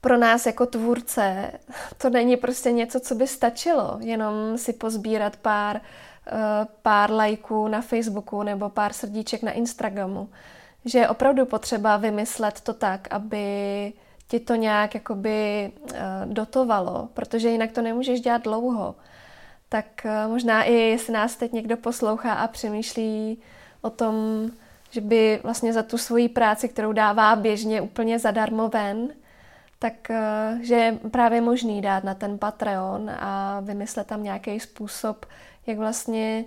pro 0.01 0.17
nás 0.17 0.45
jako 0.45 0.65
tvůrce 0.65 1.51
to 1.97 2.09
není 2.09 2.37
prostě 2.37 2.71
něco, 2.71 2.99
co 2.99 3.15
by 3.15 3.27
stačilo, 3.27 3.97
jenom 3.99 4.57
si 4.57 4.73
pozbírat 4.73 5.37
pár, 5.37 5.81
eh, 6.27 6.31
pár 6.81 7.11
lajků 7.11 7.67
na 7.67 7.81
Facebooku 7.81 8.43
nebo 8.43 8.69
pár 8.69 8.93
srdíček 8.93 9.43
na 9.43 9.51
Instagramu. 9.51 10.29
Že 10.85 10.99
je 10.99 11.09
opravdu 11.09 11.45
potřeba 11.45 11.97
vymyslet 11.97 12.61
to 12.61 12.73
tak, 12.73 13.07
aby 13.11 13.93
ti 14.27 14.39
to 14.39 14.55
nějak 14.55 14.95
jakoby 14.95 15.71
eh, 15.93 16.01
dotovalo, 16.25 17.09
protože 17.13 17.49
jinak 17.49 17.71
to 17.71 17.81
nemůžeš 17.81 18.21
dělat 18.21 18.43
dlouho 18.43 18.95
tak 19.73 20.05
eh, 20.05 20.27
možná 20.27 20.63
i 20.63 20.73
jestli 20.73 21.13
nás 21.13 21.35
teď 21.35 21.51
někdo 21.51 21.77
poslouchá 21.77 22.33
a 22.33 22.47
přemýšlí 22.47 23.37
o 23.81 23.89
tom, 23.89 24.15
že 24.89 25.01
by 25.01 25.39
vlastně 25.43 25.73
za 25.73 25.83
tu 25.83 25.97
svoji 25.97 26.29
práci, 26.29 26.69
kterou 26.69 26.91
dává 26.91 27.35
běžně 27.35 27.81
úplně 27.81 28.19
zadarmo 28.19 28.69
ven, 28.69 29.09
tak 29.79 30.09
eh, 30.09 30.59
že 30.61 30.75
je 30.75 30.99
právě 31.11 31.41
možný 31.41 31.81
dát 31.81 32.03
na 32.03 32.13
ten 32.13 32.37
Patreon 32.37 33.09
a 33.09 33.59
vymyslet 33.59 34.07
tam 34.07 34.23
nějaký 34.23 34.59
způsob, 34.59 35.25
jak 35.67 35.77
vlastně 35.77 36.45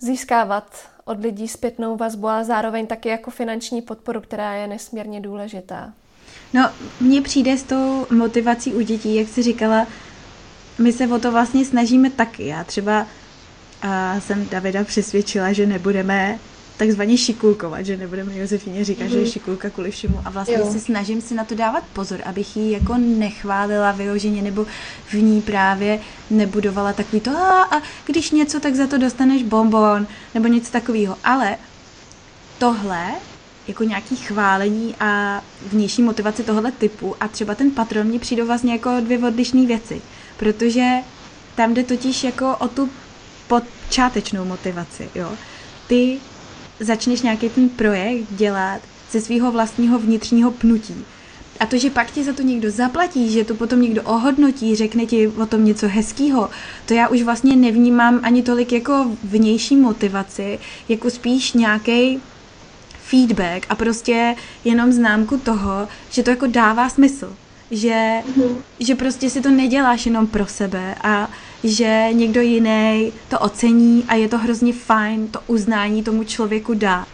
získávat 0.00 0.88
od 1.04 1.20
lidí 1.20 1.48
zpětnou 1.48 1.96
vazbu 1.96 2.28
a 2.28 2.44
zároveň 2.44 2.86
taky 2.86 3.08
jako 3.08 3.30
finanční 3.30 3.82
podporu, 3.82 4.20
která 4.20 4.54
je 4.54 4.66
nesmírně 4.66 5.20
důležitá. 5.20 5.92
No, 6.52 6.70
mně 7.00 7.22
přijde 7.22 7.56
s 7.56 7.62
tou 7.62 8.06
motivací 8.10 8.74
u 8.74 8.80
dětí, 8.80 9.16
jak 9.16 9.28
jsi 9.28 9.42
říkala, 9.42 9.86
my 10.78 10.92
se 10.92 11.06
o 11.06 11.18
to 11.18 11.32
vlastně 11.32 11.64
snažíme 11.64 12.10
taky. 12.10 12.46
Já 12.46 12.64
třeba 12.64 13.06
a 13.82 14.20
jsem 14.20 14.48
Davida 14.48 14.84
přesvědčila, 14.84 15.52
že 15.52 15.66
nebudeme 15.66 16.38
takzvaně 16.76 17.18
šikulkovat, 17.18 17.86
že 17.86 17.96
nebudeme 17.96 18.36
Josefíně 18.36 18.84
říkat, 18.84 19.04
mm-hmm. 19.04 19.08
že 19.08 19.16
je 19.16 19.22
mhm. 19.22 19.30
šikulka 19.30 19.70
kvůli 19.70 19.90
všemu 19.90 20.20
a 20.24 20.30
vlastně 20.30 20.54
jo. 20.54 20.72
se 20.72 20.80
snažím 20.80 21.20
si 21.20 21.34
na 21.34 21.44
to 21.44 21.54
dávat 21.54 21.84
pozor, 21.92 22.20
abych 22.24 22.56
ji 22.56 22.72
jako 22.72 22.94
nechválila 22.98 23.92
vyloženě 23.92 24.42
nebo 24.42 24.66
v 25.06 25.14
ní 25.14 25.42
právě 25.42 26.00
nebudovala 26.30 26.92
takový 26.92 27.20
to 27.20 27.30
a, 27.30 27.62
a 27.62 27.82
když 28.06 28.30
něco, 28.30 28.60
tak 28.60 28.74
za 28.74 28.86
to 28.86 28.98
dostaneš 28.98 29.42
bonbon 29.42 30.06
nebo 30.34 30.48
něco 30.48 30.72
takového, 30.72 31.16
ale 31.24 31.56
tohle 32.58 33.10
jako 33.68 33.84
nějaký 33.84 34.16
chválení 34.16 34.94
a 35.00 35.42
vnější 35.66 36.02
motivace 36.02 36.42
tohoto 36.42 36.70
typu 36.70 37.16
a 37.20 37.28
třeba 37.28 37.54
ten 37.54 37.70
patron 37.70 38.06
mě 38.06 38.18
přijdou 38.18 38.46
vlastně 38.46 38.72
jako 38.72 38.90
dvě 39.00 39.18
odlišné 39.18 39.66
věci 39.66 40.02
protože 40.44 40.90
tam 41.54 41.74
jde 41.74 41.84
totiž 41.84 42.24
jako 42.24 42.56
o 42.56 42.68
tu 42.68 42.90
počátečnou 43.48 44.44
motivaci, 44.44 45.08
jo. 45.14 45.32
Ty 45.86 46.18
začneš 46.80 47.22
nějaký 47.22 47.48
ten 47.48 47.68
projekt 47.68 48.26
dělat 48.30 48.80
ze 49.10 49.20
svého 49.20 49.52
vlastního 49.52 49.98
vnitřního 49.98 50.50
pnutí. 50.50 51.04
A 51.60 51.66
to, 51.66 51.78
že 51.78 51.90
pak 51.90 52.10
ti 52.10 52.24
za 52.24 52.32
to 52.32 52.42
někdo 52.42 52.70
zaplatí, 52.70 53.32
že 53.32 53.44
to 53.44 53.54
potom 53.54 53.80
někdo 53.80 54.02
ohodnotí, 54.02 54.76
řekne 54.76 55.06
ti 55.06 55.28
o 55.28 55.46
tom 55.46 55.64
něco 55.64 55.88
hezkého, 55.88 56.50
to 56.86 56.94
já 56.94 57.08
už 57.08 57.22
vlastně 57.22 57.56
nevnímám 57.56 58.20
ani 58.22 58.42
tolik 58.42 58.72
jako 58.72 59.10
vnější 59.24 59.76
motivaci, 59.76 60.58
jako 60.88 61.10
spíš 61.10 61.52
nějaký 61.52 62.20
feedback 63.02 63.66
a 63.68 63.74
prostě 63.74 64.36
jenom 64.64 64.92
známku 64.92 65.38
toho, 65.38 65.88
že 66.10 66.22
to 66.22 66.30
jako 66.30 66.46
dává 66.46 66.88
smysl 66.88 67.36
že, 67.70 68.20
mm-hmm. 68.28 68.56
že 68.80 68.94
prostě 68.94 69.30
si 69.30 69.40
to 69.40 69.50
neděláš 69.50 70.06
jenom 70.06 70.26
pro 70.26 70.46
sebe 70.46 70.94
a 71.02 71.30
že 71.64 72.08
někdo 72.12 72.40
jiný 72.40 73.12
to 73.28 73.38
ocení 73.38 74.04
a 74.08 74.14
je 74.14 74.28
to 74.28 74.38
hrozně 74.38 74.72
fajn 74.72 75.28
to 75.28 75.40
uznání 75.46 76.02
tomu 76.02 76.24
člověku 76.24 76.74
dát. 76.74 77.08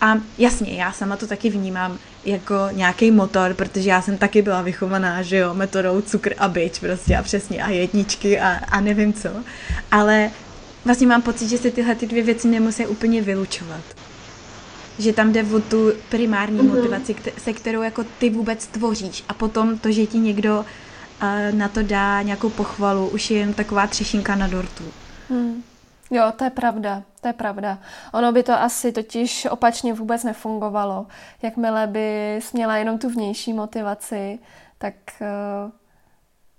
A 0.00 0.14
jasně, 0.38 0.74
já 0.74 0.92
sama 0.92 1.16
to 1.16 1.26
taky 1.26 1.50
vnímám 1.50 1.98
jako 2.24 2.54
nějaký 2.72 3.10
motor, 3.10 3.54
protože 3.54 3.90
já 3.90 4.02
jsem 4.02 4.18
taky 4.18 4.42
byla 4.42 4.62
vychovaná, 4.62 5.22
že 5.22 5.36
jo, 5.36 5.54
metodou 5.54 6.00
cukr 6.00 6.34
a 6.38 6.48
byč 6.48 6.78
prostě 6.78 7.16
a 7.16 7.22
přesně 7.22 7.62
a 7.62 7.70
jedničky 7.70 8.40
a, 8.40 8.48
a 8.48 8.80
nevím 8.80 9.12
co. 9.12 9.28
Ale 9.90 10.30
vlastně 10.84 11.06
mám 11.06 11.22
pocit, 11.22 11.48
že 11.48 11.58
se 11.58 11.70
tyhle 11.70 11.94
ty 11.94 12.06
dvě 12.06 12.22
věci 12.22 12.48
nemusí 12.48 12.86
úplně 12.86 13.22
vylučovat 13.22 14.01
že 14.98 15.12
tam 15.12 15.32
jde 15.32 15.44
o 15.44 15.60
tu 15.60 15.92
primární 16.08 16.58
mm-hmm. 16.58 16.76
motivaci, 16.76 17.16
se 17.38 17.52
kterou 17.52 17.82
jako 17.82 18.04
ty 18.18 18.30
vůbec 18.30 18.66
tvoříš 18.66 19.24
a 19.28 19.34
potom 19.34 19.78
to, 19.78 19.92
že 19.92 20.06
ti 20.06 20.18
někdo 20.18 20.58
uh, 20.58 21.58
na 21.58 21.68
to 21.68 21.82
dá 21.82 22.22
nějakou 22.22 22.50
pochvalu, 22.50 23.08
už 23.08 23.30
je 23.30 23.38
jen 23.38 23.54
taková 23.54 23.86
třešinka 23.86 24.34
na 24.36 24.46
dortu. 24.48 24.84
Mm. 25.28 25.62
Jo, 26.10 26.32
to 26.36 26.44
je 26.44 26.50
pravda, 26.50 27.02
to 27.20 27.28
je 27.28 27.32
pravda. 27.32 27.78
Ono 28.12 28.32
by 28.32 28.42
to 28.42 28.52
asi 28.52 28.92
totiž 28.92 29.46
opačně 29.50 29.94
vůbec 29.94 30.24
nefungovalo. 30.24 31.06
Jakmile 31.42 31.86
by 31.86 32.38
měla 32.52 32.76
jenom 32.76 32.98
tu 32.98 33.08
vnější 33.08 33.52
motivaci, 33.52 34.38
tak 34.78 34.94
uh, 35.20 35.70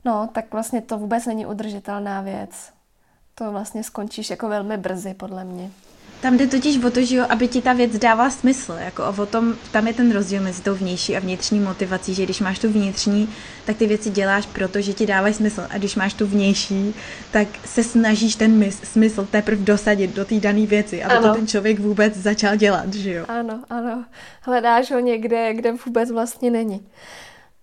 no, 0.05 0.29
tak 0.33 0.51
vlastně 0.51 0.81
to 0.81 0.97
vůbec 0.97 1.25
není 1.25 1.45
udržitelná 1.45 2.21
věc. 2.21 2.73
To 3.35 3.51
vlastně 3.51 3.83
skončíš 3.83 4.29
jako 4.29 4.49
velmi 4.49 4.77
brzy, 4.77 5.13
podle 5.13 5.45
mě. 5.45 5.71
Tam 6.23 6.37
jde 6.37 6.47
totiž 6.47 6.83
o 6.83 6.91
to, 6.91 7.01
že 7.01 7.15
jo, 7.15 7.25
aby 7.29 7.47
ti 7.47 7.61
ta 7.61 7.73
věc 7.73 7.97
dávala 7.97 8.29
smysl. 8.29 8.73
Jako 8.79 9.03
o 9.17 9.25
tom, 9.25 9.55
tam 9.71 9.87
je 9.87 9.93
ten 9.93 10.11
rozdíl 10.11 10.41
mezi 10.41 10.61
tou 10.61 10.75
vnější 10.75 11.17
a 11.17 11.19
vnitřní 11.19 11.59
motivací, 11.59 12.13
že 12.13 12.23
když 12.23 12.39
máš 12.39 12.59
tu 12.59 12.69
vnitřní, 12.69 13.29
tak 13.65 13.77
ty 13.77 13.87
věci 13.87 14.09
děláš 14.09 14.45
proto, 14.45 14.81
že 14.81 14.93
ti 14.93 15.05
dávají 15.05 15.33
smysl. 15.33 15.67
A 15.69 15.77
když 15.77 15.95
máš 15.95 16.13
tu 16.13 16.27
vnější, 16.27 16.95
tak 17.31 17.47
se 17.65 17.83
snažíš 17.83 18.35
ten 18.35 18.57
mys, 18.57 18.79
smysl 18.83 19.27
teprve 19.31 19.61
dosadit 19.61 20.15
do 20.15 20.25
té 20.25 20.39
dané 20.39 20.65
věci, 20.65 21.03
aby 21.03 21.13
ano. 21.13 21.27
to 21.27 21.35
ten 21.35 21.47
člověk 21.47 21.79
vůbec 21.79 22.17
začal 22.17 22.55
dělat, 22.55 22.93
že 22.93 23.13
jo? 23.13 23.25
Ano, 23.27 23.63
ano. 23.69 24.05
Hledáš 24.41 24.91
ho 24.91 24.99
někde, 24.99 25.53
kde 25.53 25.71
vůbec 25.85 26.11
vlastně 26.11 26.51
není. 26.51 26.87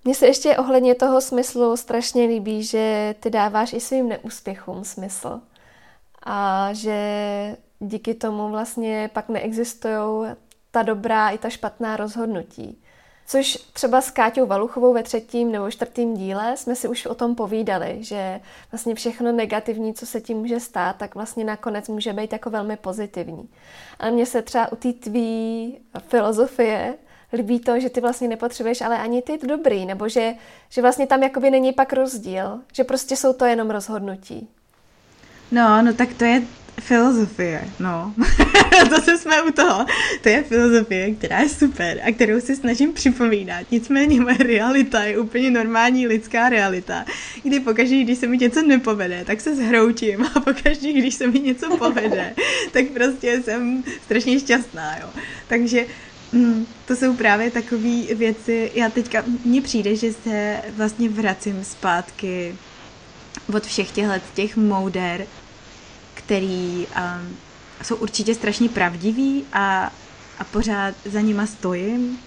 Mně 0.05 0.15
se 0.15 0.27
ještě 0.27 0.57
ohledně 0.57 0.95
toho 0.95 1.21
smyslu 1.21 1.77
strašně 1.77 2.25
líbí, 2.25 2.63
že 2.63 3.15
ty 3.21 3.31
dáváš 3.31 3.73
i 3.73 3.81
svým 3.81 4.09
neúspěchům 4.09 4.85
smysl. 4.85 5.41
A 6.27 6.69
že 6.73 6.97
díky 7.81 8.15
tomu 8.15 8.49
vlastně 8.49 9.11
pak 9.13 9.29
neexistují 9.29 10.31
ta 10.71 10.83
dobrá 10.83 11.31
i 11.31 11.39
ta 11.39 11.49
špatná 11.51 11.97
rozhodnutí. 11.97 12.83
Což 13.27 13.57
třeba 13.73 14.01
s 14.01 14.11
Káťou 14.11 14.47
Valuchovou 14.47 14.93
ve 14.93 15.03
třetím 15.03 15.53
nebo 15.53 15.71
čtvrtém 15.71 16.15
díle 16.15 16.57
jsme 16.57 16.77
si 16.77 16.89
už 16.89 17.07
o 17.07 17.15
tom 17.15 17.35
povídali, 17.35 17.99
že 18.01 18.41
vlastně 18.73 18.95
všechno 18.95 19.33
negativní, 19.33 19.95
co 19.95 20.07
se 20.07 20.21
tím 20.21 20.39
může 20.39 20.61
stát, 20.61 20.97
tak 20.97 21.15
vlastně 21.15 21.45
nakonec 21.45 21.89
může 21.89 22.13
být 22.13 22.33
jako 22.33 22.51
velmi 22.51 22.77
pozitivní. 22.77 23.49
Ale 23.99 24.11
mně 24.11 24.27
se 24.27 24.43
třeba 24.43 24.73
u 24.73 24.77
té 24.77 24.93
tvý 24.93 25.79
filozofie 26.09 26.95
líbí 27.33 27.61
to, 27.61 27.81
že 27.81 27.91
ty 27.91 28.01
vlastně 28.01 28.29
nepotřebuješ 28.29 28.81
ale 28.81 28.99
ani 28.99 29.23
ty 29.23 29.39
dobrý, 29.47 29.87
nebo 29.87 30.09
že, 30.09 30.35
že 30.69 30.83
vlastně 30.83 31.07
tam 31.07 31.23
jakoby 31.23 31.51
není 31.51 31.73
pak 31.73 31.93
rozdíl, 31.93 32.61
že 32.73 32.85
prostě 32.85 33.17
jsou 33.17 33.33
to 33.33 33.45
jenom 33.45 33.71
rozhodnutí. 33.71 34.49
No, 35.53 35.83
no 35.83 35.95
tak 35.95 36.15
to 36.15 36.25
je 36.25 36.43
filozofie, 36.81 37.65
no. 37.81 38.15
to 38.89 39.01
se 39.01 39.19
jsme 39.19 39.43
u 39.43 39.53
toho. 39.53 39.87
To 40.23 40.29
je 40.29 40.43
filozofie, 40.43 41.15
která 41.15 41.39
je 41.39 41.49
super 41.49 42.01
a 42.05 42.13
kterou 42.13 42.41
si 42.41 42.57
snažím 42.57 42.93
připomínat. 42.93 43.67
Nicméně 43.71 44.21
moje 44.21 44.37
realita 44.37 45.03
je 45.03 45.19
úplně 45.19 45.51
normální 45.51 46.07
lidská 46.07 46.49
realita, 46.49 47.05
kdy 47.43 47.61
pokaždé, 47.61 48.03
když 48.03 48.19
se 48.19 48.27
mi 48.27 48.39
něco 48.39 48.63
nepovede, 48.63 49.25
tak 49.25 49.41
se 49.41 49.57
zhroutím 49.57 50.27
a 50.35 50.41
pokaždé, 50.41 50.93
když 50.93 51.15
se 51.15 51.27
mi 51.27 51.41
něco 51.41 51.77
povede, 51.77 52.35
tak 52.73 52.85
prostě 52.87 53.43
jsem 53.43 53.85
strašně 54.05 54.41
šťastná, 54.41 54.97
jo. 54.99 55.09
Takže 55.49 55.87
Mm, 56.33 56.67
to 56.87 56.97
jsou 56.97 57.17
právě 57.17 57.51
takové 57.51 58.15
věci, 58.15 58.71
já 58.75 58.91
teďka, 58.91 59.25
mně 59.45 59.63
přijde, 59.63 59.97
že 59.97 60.13
se 60.13 60.63
vlastně 60.77 61.09
vracím 61.09 61.65
zpátky 61.65 62.55
od 63.55 63.67
všech 63.67 63.91
těchto 63.91 64.13
těch 64.35 64.57
mouder, 64.57 65.27
který 66.31 66.87
um, 66.87 67.37
jsou 67.83 67.97
určitě 67.97 68.35
strašně 68.35 68.69
pravdiví 68.69 69.45
a, 69.53 69.93
a 70.39 70.45
pořád 70.45 70.95
za 71.05 71.21
nima 71.21 71.47
stojím, 71.47 72.19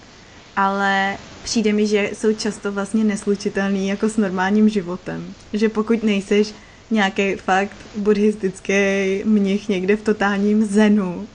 ale 0.56 1.16
přijde 1.42 1.72
mi, 1.72 1.86
že 1.86 2.10
jsou 2.12 2.34
často 2.34 2.72
vlastně 2.72 3.04
neslučitelný 3.04 3.88
jako 3.88 4.08
s 4.08 4.16
normálním 4.16 4.68
životem. 4.68 5.34
Že 5.52 5.68
pokud 5.68 6.02
nejseš 6.02 6.54
nějaký 6.90 7.34
fakt 7.34 7.76
buddhistický 7.96 8.74
mnich 9.24 9.68
někde 9.68 9.96
v 9.96 10.02
totálním 10.02 10.64
zenu 10.64 11.28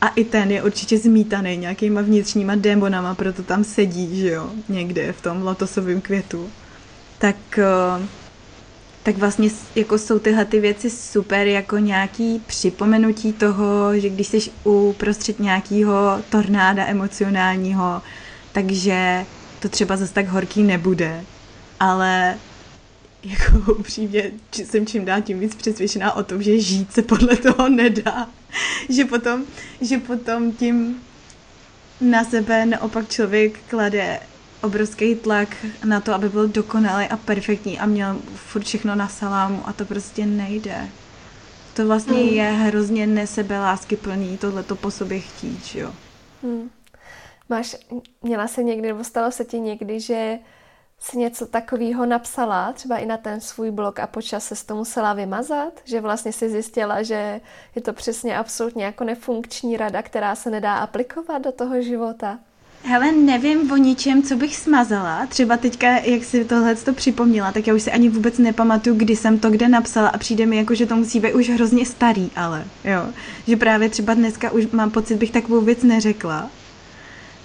a 0.00 0.08
i 0.08 0.24
ten 0.24 0.50
je 0.50 0.62
určitě 0.62 0.98
zmítaný 0.98 1.56
nějakýma 1.56 2.00
vnitřníma 2.00 2.54
démonama, 2.54 3.14
proto 3.14 3.42
tam 3.42 3.64
sedí, 3.64 4.20
že 4.20 4.30
jo, 4.30 4.50
někde 4.68 5.12
v 5.12 5.22
tom 5.22 5.42
lotosovém 5.42 6.00
květu. 6.00 6.50
Tak, 7.18 7.58
eh, 7.58 8.23
tak 9.04 9.18
vlastně 9.18 9.50
jako 9.74 9.98
jsou 9.98 10.18
tyhle 10.18 10.44
ty 10.44 10.60
věci 10.60 10.90
super 10.90 11.46
jako 11.46 11.78
nějaký 11.78 12.42
připomenutí 12.46 13.32
toho, 13.32 14.00
že 14.00 14.08
když 14.08 14.26
jsi 14.26 14.38
uprostřed 14.64 15.40
nějakého 15.40 16.22
tornáda 16.30 16.86
emocionálního, 16.86 18.02
takže 18.52 19.26
to 19.60 19.68
třeba 19.68 19.96
zase 19.96 20.12
tak 20.12 20.28
horký 20.28 20.62
nebude, 20.62 21.24
ale 21.80 22.38
jako 23.24 23.72
upřímně 23.78 24.30
jsem 24.52 24.86
čím 24.86 25.04
dál 25.04 25.22
tím 25.22 25.40
víc 25.40 25.54
přesvědčená 25.54 26.16
o 26.16 26.22
tom, 26.22 26.42
že 26.42 26.60
žít 26.60 26.92
se 26.92 27.02
podle 27.02 27.36
toho 27.36 27.68
nedá. 27.68 28.28
že, 28.88 29.04
potom, 29.04 29.44
že 29.80 29.98
potom 29.98 30.52
tím 30.52 31.02
na 32.00 32.24
sebe 32.24 32.66
naopak 32.66 33.08
člověk 33.08 33.58
klade 33.70 34.20
obrovský 34.64 35.14
tlak 35.14 35.48
na 35.84 36.00
to, 36.00 36.14
aby 36.14 36.28
byl 36.28 36.48
dokonalý 36.48 37.06
a 37.06 37.16
perfektní 37.16 37.78
a 37.78 37.86
měl 37.86 38.20
furt 38.34 38.64
všechno 38.64 38.94
na 38.94 39.08
salámu 39.08 39.62
a 39.68 39.72
to 39.72 39.84
prostě 39.84 40.26
nejde. 40.26 40.88
To 41.74 41.86
vlastně 41.86 42.18
hmm. 42.18 42.28
je 42.28 42.44
hrozně 42.44 43.06
nesebelásky 43.06 43.96
plný 43.96 44.38
tohleto 44.38 44.76
po 44.76 44.90
sobě 44.90 45.20
chtít, 45.20 45.74
jo. 45.74 45.92
Hmm. 46.42 46.70
Máš, 47.48 47.76
měla 48.22 48.48
se 48.48 48.62
někdy, 48.62 48.88
nebo 48.88 49.04
stalo 49.04 49.30
se 49.30 49.44
ti 49.44 49.60
někdy, 49.60 50.00
že 50.00 50.38
si 50.98 51.18
něco 51.18 51.46
takového 51.46 52.06
napsala, 52.06 52.72
třeba 52.72 52.96
i 52.96 53.06
na 53.06 53.16
ten 53.16 53.40
svůj 53.40 53.70
blog 53.70 53.98
a 53.98 54.06
počas 54.06 54.44
se 54.44 54.66
to 54.66 54.76
musela 54.76 55.12
vymazat, 55.12 55.80
že 55.84 56.00
vlastně 56.00 56.32
si 56.32 56.50
zjistila, 56.50 57.02
že 57.02 57.40
je 57.74 57.82
to 57.82 57.92
přesně 57.92 58.38
absolutně 58.38 58.84
jako 58.84 59.04
nefunkční 59.04 59.76
rada, 59.76 60.02
která 60.02 60.34
se 60.34 60.50
nedá 60.50 60.74
aplikovat 60.74 61.38
do 61.38 61.52
toho 61.52 61.82
života? 61.82 62.38
Hele, 62.86 63.12
nevím 63.12 63.72
o 63.72 63.76
ničem, 63.76 64.22
co 64.22 64.36
bych 64.36 64.56
smazala. 64.56 65.26
Třeba 65.26 65.56
teďka, 65.56 65.86
jak 65.88 66.24
si 66.24 66.44
tohle 66.44 66.74
to 66.74 66.92
připomněla, 66.92 67.52
tak 67.52 67.66
já 67.66 67.74
už 67.74 67.82
si 67.82 67.92
ani 67.92 68.08
vůbec 68.08 68.38
nepamatuju, 68.38 68.96
kdy 68.96 69.16
jsem 69.16 69.38
to 69.38 69.50
kde 69.50 69.68
napsala 69.68 70.08
a 70.08 70.18
přijde 70.18 70.46
mi 70.46 70.56
jako, 70.56 70.74
že 70.74 70.86
to 70.86 70.96
musí 70.96 71.20
být 71.20 71.32
už 71.32 71.48
hrozně 71.48 71.86
starý, 71.86 72.30
ale 72.36 72.64
jo. 72.84 73.06
Že 73.46 73.56
právě 73.56 73.88
třeba 73.88 74.14
dneska 74.14 74.50
už 74.50 74.66
mám 74.66 74.90
pocit, 74.90 75.16
bych 75.16 75.30
takovou 75.30 75.60
věc 75.60 75.82
neřekla. 75.82 76.50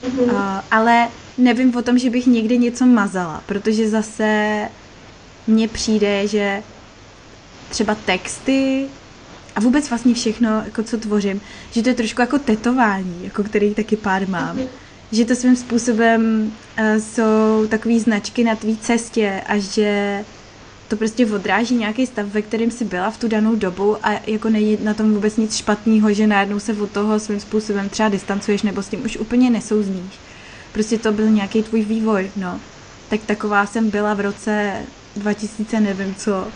Mm-hmm. 0.04 0.24
Uh, 0.24 0.42
ale 0.72 1.08
nevím 1.38 1.76
o 1.76 1.82
tom, 1.82 1.98
že 1.98 2.10
bych 2.10 2.28
někdy 2.28 2.58
něco 2.58 2.86
mazala, 2.86 3.44
protože 3.46 3.90
zase 3.90 4.70
mně 5.48 5.68
přijde, 5.68 6.28
že 6.28 6.64
třeba 7.70 7.96
texty 7.96 8.88
a 9.56 9.60
vůbec 9.60 9.90
vlastně 9.90 10.14
všechno, 10.14 10.50
jako 10.66 10.84
co 10.84 10.98
tvořím, 10.98 11.42
že 11.72 11.84
to 11.84 11.90
je 11.90 11.96
trošku 11.96 12.22
jako 12.22 12.40
tetování, 12.40 13.20
jako 13.24 13.44
který 13.44 13.76
taky 13.76 13.96
pár 13.98 14.30
mám. 14.30 14.58
Mm-hmm. 14.58 14.89
Že 15.12 15.26
to 15.26 15.36
svým 15.36 15.56
způsobem 15.56 16.52
uh, 16.80 16.86
jsou 17.02 17.68
takové 17.70 18.00
značky 18.00 18.44
na 18.44 18.56
tvý 18.56 18.78
cestě 18.78 19.42
a 19.48 19.58
že 19.58 20.24
to 20.88 20.98
prostě 20.98 21.26
odráží 21.26 21.76
nějaký 21.76 22.08
stav, 22.08 22.26
ve 22.26 22.42
kterém 22.42 22.72
si 22.72 22.86
byla 22.86 23.12
v 23.12 23.18
tu 23.18 23.28
danou 23.28 23.56
dobu 23.56 23.98
a 24.04 24.22
jako 24.28 24.50
není 24.50 24.78
na 24.84 24.94
tom 24.94 25.14
vůbec 25.14 25.38
nic 25.38 25.56
špatného, 25.56 26.14
že 26.14 26.28
najednou 26.28 26.60
se 26.60 26.74
od 26.74 26.92
toho 26.92 27.20
svým 27.20 27.40
způsobem 27.40 27.90
třeba 27.90 28.10
distancuješ 28.10 28.62
nebo 28.62 28.84
s 28.84 28.90
tím 28.90 29.06
už 29.06 29.18
úplně 29.18 29.50
nesouzníš. 29.50 30.14
Prostě 30.74 30.98
to 30.98 31.12
byl 31.12 31.30
nějaký 31.30 31.64
tvůj 31.64 31.82
vývoj, 31.82 32.32
no. 32.36 32.60
Tak 33.10 33.22
taková 33.26 33.66
jsem 33.66 33.90
byla 33.90 34.14
v 34.14 34.20
roce 34.20 34.74
2000, 35.16 35.80
nevím 35.80 36.16
co, 36.16 36.48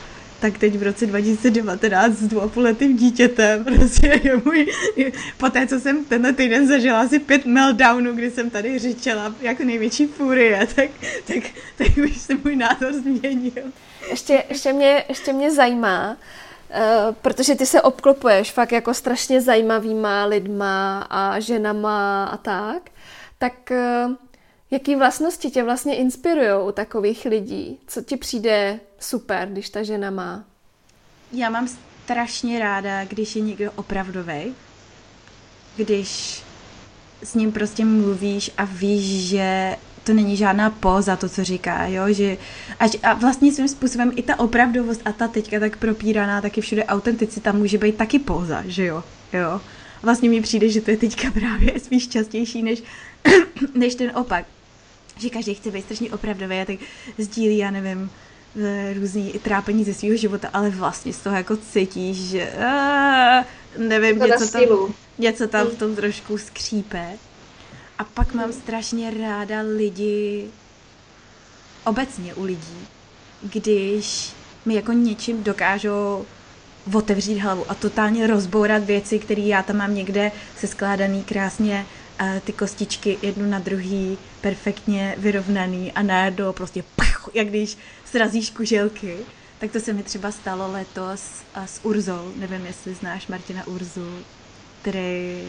tak 0.43 0.57
teď 0.57 0.75
v 0.75 0.83
roce 0.83 1.05
2019 1.05 2.13
s 2.13 2.27
dvouletým 2.27 2.97
dítětem, 2.97 3.63
prostě 3.75 4.21
je 4.23 4.41
můj, 4.45 4.67
po 5.37 5.49
té, 5.49 5.67
co 5.67 5.79
jsem 5.79 6.05
tenhle 6.05 6.33
týden 6.33 6.67
zažila 6.67 7.01
asi 7.01 7.19
pět 7.19 7.45
meltdownů, 7.45 8.13
kdy 8.13 8.31
jsem 8.31 8.49
tady 8.49 8.79
řečela 8.79 9.35
jako 9.41 9.63
největší 9.63 10.07
furie, 10.07 10.67
tak, 10.75 10.89
tak, 11.27 11.43
tak 11.77 11.87
už 12.05 12.17
se 12.17 12.33
můj 12.43 12.55
názor 12.55 12.93
změnil. 12.93 13.63
Ještě, 14.09 14.43
ještě, 14.49 14.73
mě, 14.73 15.03
ještě 15.09 15.33
mě 15.33 15.51
zajímá, 15.51 16.17
Uh, 17.07 17.15
protože 17.21 17.55
ty 17.55 17.65
se 17.65 17.81
obklopuješ 17.81 18.51
fakt 18.51 18.71
jako 18.71 18.93
strašně 18.93 19.41
zajímavýma 19.41 20.25
lidma 20.25 21.07
a 21.09 21.39
ženama 21.39 22.25
a 22.25 22.37
tak, 22.37 22.89
tak 23.37 23.53
uh, 23.71 24.13
jaký 24.73 24.95
vlastnosti 24.95 25.49
tě 25.49 25.63
vlastně 25.63 25.95
inspirují 25.95 26.67
u 26.67 26.71
takových 26.71 27.25
lidí? 27.25 27.79
Co 27.87 28.01
ti 28.01 28.17
přijde 28.17 28.79
super, 28.99 29.49
když 29.49 29.69
ta 29.69 29.83
žena 29.83 30.11
má? 30.11 30.43
Já 31.31 31.49
mám 31.49 31.67
strašně 32.03 32.59
ráda, 32.59 33.05
když 33.05 33.35
je 33.35 33.41
někdo 33.41 33.71
opravdový, 33.75 34.55
když 35.75 36.41
s 37.23 37.35
ním 37.35 37.51
prostě 37.51 37.85
mluvíš 37.85 38.51
a 38.57 38.65
víš, 38.65 39.29
že 39.29 39.75
to 40.03 40.13
není 40.13 40.37
žádná 40.37 40.69
póza, 40.69 41.15
to, 41.15 41.29
co 41.29 41.43
říká, 41.43 41.85
jo, 41.85 42.13
že 42.13 42.37
až, 42.79 42.91
a 43.03 43.13
vlastně 43.13 43.53
svým 43.53 43.67
způsobem 43.67 44.11
i 44.15 44.23
ta 44.23 44.39
opravdovost 44.39 45.01
a 45.05 45.11
ta 45.11 45.27
teďka 45.27 45.59
tak 45.59 45.77
propíraná, 45.77 46.41
taky 46.41 46.61
všude 46.61 46.85
autenticita 46.85 47.51
může 47.51 47.77
být 47.77 47.95
taky 47.95 48.19
póza, 48.19 48.63
že 48.67 48.85
jo, 48.85 49.03
jo. 49.33 49.61
Vlastně 50.01 50.29
mi 50.29 50.41
přijde, 50.41 50.69
že 50.69 50.81
to 50.81 50.91
je 50.91 50.97
teďka 50.97 51.31
právě 51.39 51.79
spíš 51.79 52.07
častější 52.07 52.63
než, 52.63 52.83
než 53.75 53.95
ten 53.95 54.11
opak, 54.15 54.45
že 55.17 55.29
každý 55.29 55.53
chce 55.53 55.71
být 55.71 55.81
strašně 55.81 56.11
opravdový 56.11 56.55
a 56.55 56.65
tak 56.65 56.79
sdílí, 57.17 57.57
já 57.57 57.71
nevím, 57.71 58.11
různý 58.99 59.31
trápení 59.31 59.83
ze 59.83 59.93
svého 59.93 60.17
života, 60.17 60.49
ale 60.53 60.69
vlastně 60.69 61.13
z 61.13 61.19
toho 61.19 61.35
jako 61.35 61.57
cítíš, 61.57 62.17
že 62.17 62.53
uh, 62.57 63.87
nevím, 63.87 64.19
něco 64.19 64.51
tam, 64.51 64.63
něco 65.17 65.47
tam 65.47 65.67
v 65.67 65.77
tom 65.77 65.95
trošku 65.95 66.37
skřípe. 66.37 67.07
A 67.97 68.03
pak 68.03 68.33
mám 68.33 68.53
strašně 68.53 69.11
ráda 69.11 69.61
lidi, 69.61 70.47
obecně 71.85 72.33
u 72.33 72.43
lidí, 72.43 72.87
když 73.41 74.31
mi 74.65 74.73
jako 74.73 74.91
něčím 74.91 75.43
dokážou 75.43 76.25
otevřít 76.93 77.39
hlavu 77.39 77.71
a 77.71 77.73
totálně 77.73 78.27
rozbourat 78.27 78.83
věci, 78.83 79.19
které 79.19 79.41
já 79.41 79.63
tam 79.63 79.77
mám 79.77 79.95
někde 79.95 80.31
se 80.57 80.67
skládaný 80.67 81.23
krásně 81.23 81.85
ty 82.43 82.53
kostičky 82.53 83.17
jednu 83.21 83.49
na 83.49 83.59
druhý 83.59 84.17
perfektně 84.41 85.15
vyrovnaný 85.17 85.91
a 85.91 86.01
najednou 86.01 86.53
prostě 86.53 86.83
pach, 86.95 87.29
jak 87.33 87.47
když 87.47 87.77
srazíš 88.05 88.49
kuželky. 88.49 89.17
Tak 89.59 89.71
to 89.71 89.79
se 89.79 89.93
mi 89.93 90.03
třeba 90.03 90.31
stalo 90.31 90.71
letos 90.71 91.21
s 91.65 91.79
Urzou. 91.83 92.33
Nevím, 92.35 92.65
jestli 92.65 92.93
znáš 92.93 93.27
Martina 93.27 93.67
Urzu, 93.67 94.19
který 94.81 95.43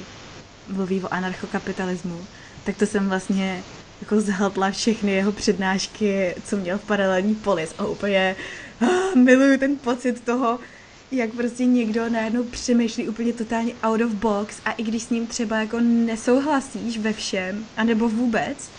mluví 0.69 1.03
o 1.03 1.13
anarchokapitalismu, 1.13 2.27
tak 2.65 2.77
to 2.77 2.87
jsem 2.87 3.09
vlastně 3.09 3.63
jako 4.01 4.21
zhltla 4.21 4.71
všechny 4.71 5.13
jeho 5.13 5.33
přednášky, 5.33 6.35
co 6.45 6.57
měl 6.57 6.79
v 6.79 6.85
paralelní 6.85 7.35
polis 7.35 7.75
a 7.79 7.87
úplně 7.87 8.37
ah, 8.81 9.19
miluju 9.19 9.59
ten 9.59 9.77
pocit 9.77 10.25
toho, 10.25 10.59
jak 11.17 11.31
prostě 11.31 11.65
někdo 11.65 12.09
najednou 12.09 12.45
přemýšlí 12.45 13.09
úplně 13.09 13.33
totálně 13.33 13.73
out 13.83 14.01
of 14.01 14.13
box 14.13 14.61
a 14.65 14.73
i 14.73 14.83
když 14.83 15.03
s 15.03 15.11
ním 15.11 15.27
třeba 15.27 15.59
jako 15.59 15.81
nesouhlasíš 15.81 16.99
ve 16.99 17.13
všem, 17.13 17.67
anebo 17.77 18.09
vůbec, 18.09 18.71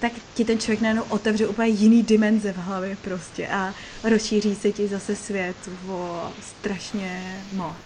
tak 0.00 0.12
ti 0.34 0.44
ten 0.44 0.58
člověk 0.58 0.80
najednou 0.80 1.04
otevře 1.08 1.46
úplně 1.46 1.68
jiný 1.68 2.02
dimenze 2.02 2.52
v 2.52 2.56
hlavě 2.56 2.96
prostě 3.04 3.48
a 3.48 3.74
rozšíří 4.04 4.54
se 4.54 4.72
ti 4.72 4.88
zase 4.88 5.16
svět 5.16 5.56
o 5.88 6.32
strašně 6.42 7.36
moc. 7.52 7.76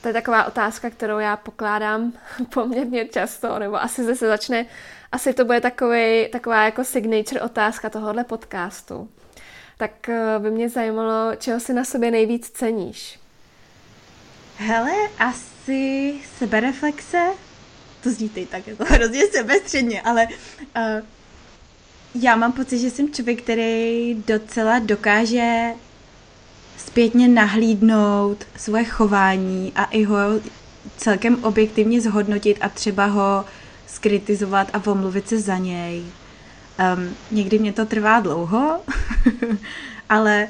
To 0.00 0.08
je 0.08 0.14
taková 0.14 0.44
otázka, 0.44 0.90
kterou 0.90 1.18
já 1.18 1.36
pokládám 1.36 2.12
poměrně 2.54 3.04
často, 3.04 3.58
nebo 3.58 3.82
asi 3.82 4.04
zase 4.04 4.26
začne, 4.26 4.66
asi 5.12 5.34
to 5.34 5.44
bude 5.44 5.60
takový, 5.60 6.28
taková 6.28 6.64
jako 6.64 6.84
signature 6.84 7.40
otázka 7.40 7.90
tohohle 7.90 8.24
podcastu. 8.24 9.08
Tak 9.78 10.08
eh, 10.08 10.38
by 10.38 10.50
mě 10.50 10.68
zajímalo, 10.68 11.36
čeho 11.36 11.60
si 11.60 11.74
na 11.74 11.84
sobě 11.84 12.10
nejvíc 12.10 12.50
ceníš. 12.50 13.21
Hele, 14.66 14.92
asi 15.18 16.14
sebereflexe. 16.38 17.26
To 18.02 18.10
zní 18.10 18.28
teď 18.28 18.48
tak 18.48 18.66
jako 18.66 18.84
hrozně 18.88 19.26
sebestředně, 19.26 20.02
ale 20.02 20.26
uh, 20.76 21.06
já 22.22 22.36
mám 22.36 22.52
pocit, 22.52 22.78
že 22.78 22.90
jsem 22.90 23.12
člověk, 23.12 23.42
který 23.42 24.14
docela 24.26 24.78
dokáže 24.78 25.70
zpětně 26.78 27.28
nahlídnout 27.28 28.44
svoje 28.56 28.84
chování 28.84 29.72
a 29.76 29.84
i 29.84 30.04
ho 30.04 30.16
celkem 30.96 31.44
objektivně 31.44 32.00
zhodnotit 32.00 32.58
a 32.60 32.68
třeba 32.68 33.06
ho 33.06 33.44
skritizovat 33.86 34.70
a 34.72 34.90
omluvit 34.90 35.28
se 35.28 35.40
za 35.40 35.58
něj. 35.58 36.04
Um, 36.96 37.16
někdy 37.30 37.58
mě 37.58 37.72
to 37.72 37.86
trvá 37.86 38.20
dlouho, 38.20 38.80
ale 40.08 40.48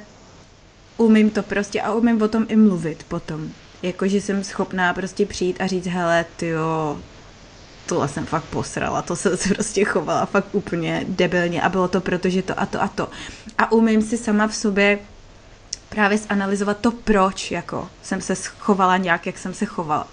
umím 0.96 1.30
to 1.30 1.42
prostě 1.42 1.80
a 1.80 1.92
umím 1.92 2.22
o 2.22 2.28
tom 2.28 2.46
i 2.48 2.56
mluvit 2.56 3.04
potom. 3.08 3.52
Jakože 3.82 4.20
jsem 4.20 4.44
schopná 4.44 4.94
prostě 4.94 5.26
přijít 5.26 5.60
a 5.60 5.66
říct, 5.66 5.86
hele, 5.86 6.24
jo, 6.42 7.00
tohle 7.86 8.08
jsem 8.08 8.26
fakt 8.26 8.44
posrala, 8.44 9.02
to 9.02 9.16
se 9.16 9.36
prostě 9.54 9.84
chovala 9.84 10.26
fakt 10.26 10.54
úplně 10.54 11.04
debilně 11.08 11.62
a 11.62 11.68
bylo 11.68 11.88
to 11.88 12.00
proto, 12.00 12.28
že 12.28 12.42
to 12.42 12.60
a 12.60 12.66
to 12.66 12.82
a 12.82 12.88
to. 12.88 13.08
A 13.58 13.72
umím 13.72 14.02
si 14.02 14.18
sama 14.18 14.48
v 14.48 14.54
sobě 14.54 14.98
právě 15.88 16.18
zanalizovat 16.18 16.78
to, 16.78 16.90
proč 16.90 17.50
jako 17.50 17.88
jsem 18.02 18.20
se 18.20 18.34
chovala 18.58 18.96
nějak, 18.96 19.26
jak 19.26 19.38
jsem 19.38 19.54
se 19.54 19.66
chovala. 19.66 20.08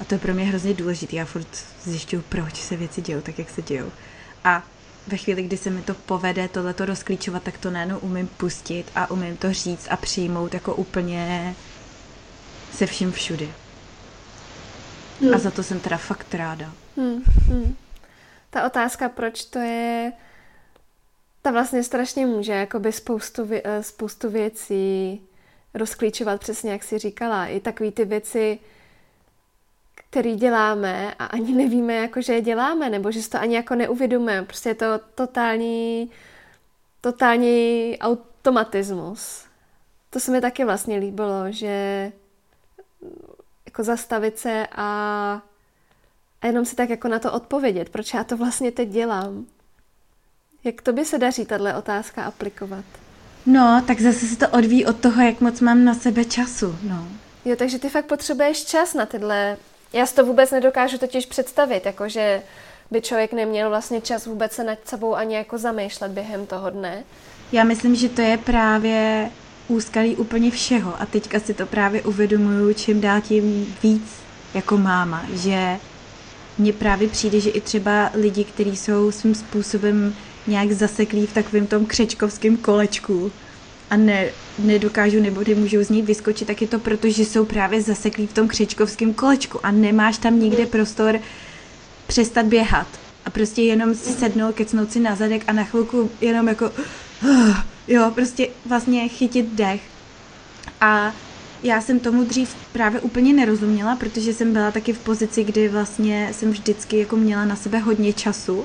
A 0.00 0.04
to 0.04 0.14
je 0.14 0.18
pro 0.18 0.34
mě 0.34 0.44
hrozně 0.44 0.74
důležité. 0.74 1.16
Já 1.16 1.24
furt 1.24 1.46
zjišťuju, 1.84 2.22
proč 2.28 2.56
se 2.56 2.76
věci 2.76 3.02
dějou 3.02 3.20
tak, 3.20 3.38
jak 3.38 3.50
se 3.50 3.62
dějou. 3.62 3.90
A 4.44 4.62
ve 5.06 5.16
chvíli, 5.16 5.42
kdy 5.42 5.56
se 5.56 5.70
mi 5.70 5.82
to 5.82 5.94
povede 5.94 6.48
tohleto 6.48 6.84
rozklíčovat, 6.84 7.42
tak 7.42 7.58
to 7.58 7.70
najednou 7.70 7.98
umím 7.98 8.26
pustit 8.26 8.84
a 8.94 9.10
umím 9.10 9.36
to 9.36 9.52
říct 9.52 9.86
a 9.90 9.96
přijmout 9.96 10.54
jako 10.54 10.74
úplně 10.74 11.54
se 12.72 12.86
vším 12.86 13.12
všudy. 13.12 13.52
Hmm. 15.20 15.34
A 15.34 15.38
za 15.38 15.50
to 15.50 15.62
jsem 15.62 15.80
teda 15.80 15.96
fakt 15.96 16.34
ráda. 16.34 16.72
Hmm, 16.96 17.22
hmm. 17.46 17.76
Ta 18.50 18.66
otázka, 18.66 19.08
proč 19.08 19.44
to 19.44 19.58
je, 19.58 20.12
ta 21.42 21.50
vlastně 21.50 21.82
strašně 21.82 22.26
může 22.26 22.52
jakoby 22.52 22.92
spoustu, 22.92 23.48
eh, 23.64 23.82
spoustu 23.82 24.30
věcí 24.30 25.20
rozklíčovat 25.74 26.40
přesně, 26.40 26.72
jak 26.72 26.82
si 26.82 26.98
říkala. 26.98 27.46
I 27.46 27.60
takový 27.60 27.92
ty 27.92 28.04
věci, 28.04 28.58
které 29.94 30.34
děláme 30.34 31.14
a 31.18 31.24
ani 31.24 31.52
nevíme, 31.52 31.94
jako, 31.94 32.22
že 32.22 32.32
je 32.32 32.40
děláme, 32.40 32.90
nebo 32.90 33.10
že 33.10 33.22
si 33.22 33.30
to 33.30 33.38
ani 33.38 33.56
jako 33.56 33.74
neuvědomujeme. 33.74 34.46
Prostě 34.46 34.68
je 34.68 34.74
to 34.74 34.86
totální, 35.14 36.10
totální 37.00 37.96
automatismus. 38.00 39.44
To 40.10 40.20
se 40.20 40.32
mi 40.32 40.40
taky 40.40 40.64
vlastně 40.64 40.96
líbilo, 40.98 41.44
že 41.48 42.12
jako 43.66 43.84
zastavit 43.84 44.38
se 44.38 44.66
a, 44.72 44.84
a 46.42 46.46
jenom 46.46 46.64
si 46.64 46.76
tak 46.76 46.90
jako 46.90 47.08
na 47.08 47.18
to 47.18 47.32
odpovědět, 47.32 47.88
proč 47.88 48.14
já 48.14 48.24
to 48.24 48.36
vlastně 48.36 48.72
teď 48.72 48.88
dělám. 48.88 49.46
Jak 50.64 50.82
to 50.82 50.92
by 50.92 51.04
se 51.04 51.18
daří 51.18 51.46
tahle 51.46 51.76
otázka 51.76 52.24
aplikovat? 52.24 52.84
No, 53.46 53.82
tak 53.86 54.00
zase 54.00 54.26
se 54.26 54.36
to 54.36 54.48
odvíjí 54.48 54.86
od 54.86 55.00
toho, 55.00 55.22
jak 55.22 55.40
moc 55.40 55.60
mám 55.60 55.84
na 55.84 55.94
sebe 55.94 56.24
času, 56.24 56.78
no. 56.82 57.08
Jo, 57.44 57.56
takže 57.56 57.78
ty 57.78 57.88
fakt 57.88 58.06
potřebuješ 58.06 58.64
čas 58.64 58.94
na 58.94 59.06
tyhle... 59.06 59.56
Já 59.92 60.06
si 60.06 60.14
to 60.14 60.26
vůbec 60.26 60.50
nedokážu 60.50 60.98
totiž 60.98 61.26
představit, 61.26 61.86
jakože 61.86 62.42
by 62.90 63.02
člověk 63.02 63.32
neměl 63.32 63.68
vlastně 63.68 64.00
čas 64.00 64.26
vůbec 64.26 64.52
se 64.52 64.64
nad 64.64 64.78
sebou 64.84 65.14
ani 65.14 65.34
jako 65.34 65.58
zamýšlet 65.58 66.12
během 66.12 66.46
toho 66.46 66.70
dne. 66.70 67.04
Já 67.52 67.64
myslím, 67.64 67.94
že 67.94 68.08
to 68.08 68.20
je 68.20 68.38
právě 68.38 69.30
úskalí 69.70 70.16
úplně 70.16 70.50
všeho. 70.50 71.02
A 71.02 71.06
teďka 71.06 71.40
si 71.40 71.54
to 71.54 71.66
právě 71.66 72.02
uvědomuju 72.02 72.74
čím 72.74 73.00
dál 73.00 73.20
tím 73.20 73.74
víc 73.82 74.02
jako 74.54 74.78
máma, 74.78 75.26
že 75.32 75.76
mně 76.58 76.72
právě 76.72 77.08
přijde, 77.08 77.40
že 77.40 77.50
i 77.50 77.60
třeba 77.60 78.10
lidi, 78.14 78.44
kteří 78.44 78.76
jsou 78.76 79.10
svým 79.10 79.34
způsobem 79.34 80.14
nějak 80.46 80.72
zaseklí 80.72 81.26
v 81.26 81.32
takovém 81.32 81.66
tom 81.66 81.86
křečkovském 81.86 82.56
kolečku 82.56 83.32
a 83.90 83.96
ne, 83.96 84.26
nedokážu 84.58 85.20
nebo 85.20 85.42
nemůžou 85.48 85.84
z 85.84 85.90
něj 85.90 86.02
vyskočit, 86.02 86.46
tak 86.46 86.62
je 86.62 86.68
to 86.68 86.78
proto, 86.78 87.10
že 87.10 87.24
jsou 87.24 87.44
právě 87.44 87.82
zaseklí 87.82 88.26
v 88.26 88.32
tom 88.32 88.48
křečkovském 88.48 89.14
kolečku 89.14 89.66
a 89.66 89.70
nemáš 89.70 90.18
tam 90.18 90.40
nikde 90.40 90.66
prostor 90.66 91.18
přestat 92.06 92.46
běhat. 92.46 92.86
A 93.24 93.30
prostě 93.30 93.62
jenom 93.62 93.94
si 93.94 94.12
sednout, 94.12 94.54
kecnout 94.54 94.92
si 94.92 95.00
na 95.00 95.14
zadek 95.14 95.44
a 95.46 95.52
na 95.52 95.64
chvilku 95.64 96.10
jenom 96.20 96.48
jako 96.48 96.70
jo, 97.90 98.10
prostě 98.14 98.48
vlastně 98.66 99.08
chytit 99.08 99.46
dech. 99.52 99.82
A 100.80 101.12
já 101.62 101.80
jsem 101.80 102.00
tomu 102.00 102.24
dřív 102.24 102.54
právě 102.72 103.00
úplně 103.00 103.32
nerozuměla, 103.32 103.96
protože 103.96 104.34
jsem 104.34 104.52
byla 104.52 104.70
taky 104.70 104.92
v 104.92 104.98
pozici, 104.98 105.44
kdy 105.44 105.68
vlastně 105.68 106.30
jsem 106.32 106.50
vždycky 106.50 106.98
jako 106.98 107.16
měla 107.16 107.44
na 107.44 107.56
sebe 107.56 107.78
hodně 107.78 108.12
času 108.12 108.64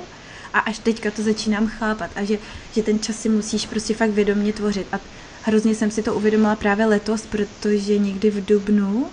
a 0.53 0.59
až 0.59 0.79
teďka 0.79 1.11
to 1.11 1.21
začínám 1.23 1.67
chápat 1.67 2.11
a 2.15 2.23
že, 2.23 2.37
že 2.71 2.83
ten 2.83 2.99
čas 2.99 3.19
si 3.19 3.29
musíš 3.29 3.65
prostě 3.65 3.93
fakt 3.93 4.09
vědomě 4.09 4.53
tvořit 4.53 4.87
a 4.91 4.99
hrozně 5.43 5.75
jsem 5.75 5.91
si 5.91 6.03
to 6.03 6.15
uvědomila 6.15 6.55
právě 6.55 6.85
letos, 6.85 7.25
protože 7.25 7.97
někdy 7.97 8.29
v 8.31 8.45
Dubnu 8.45 9.07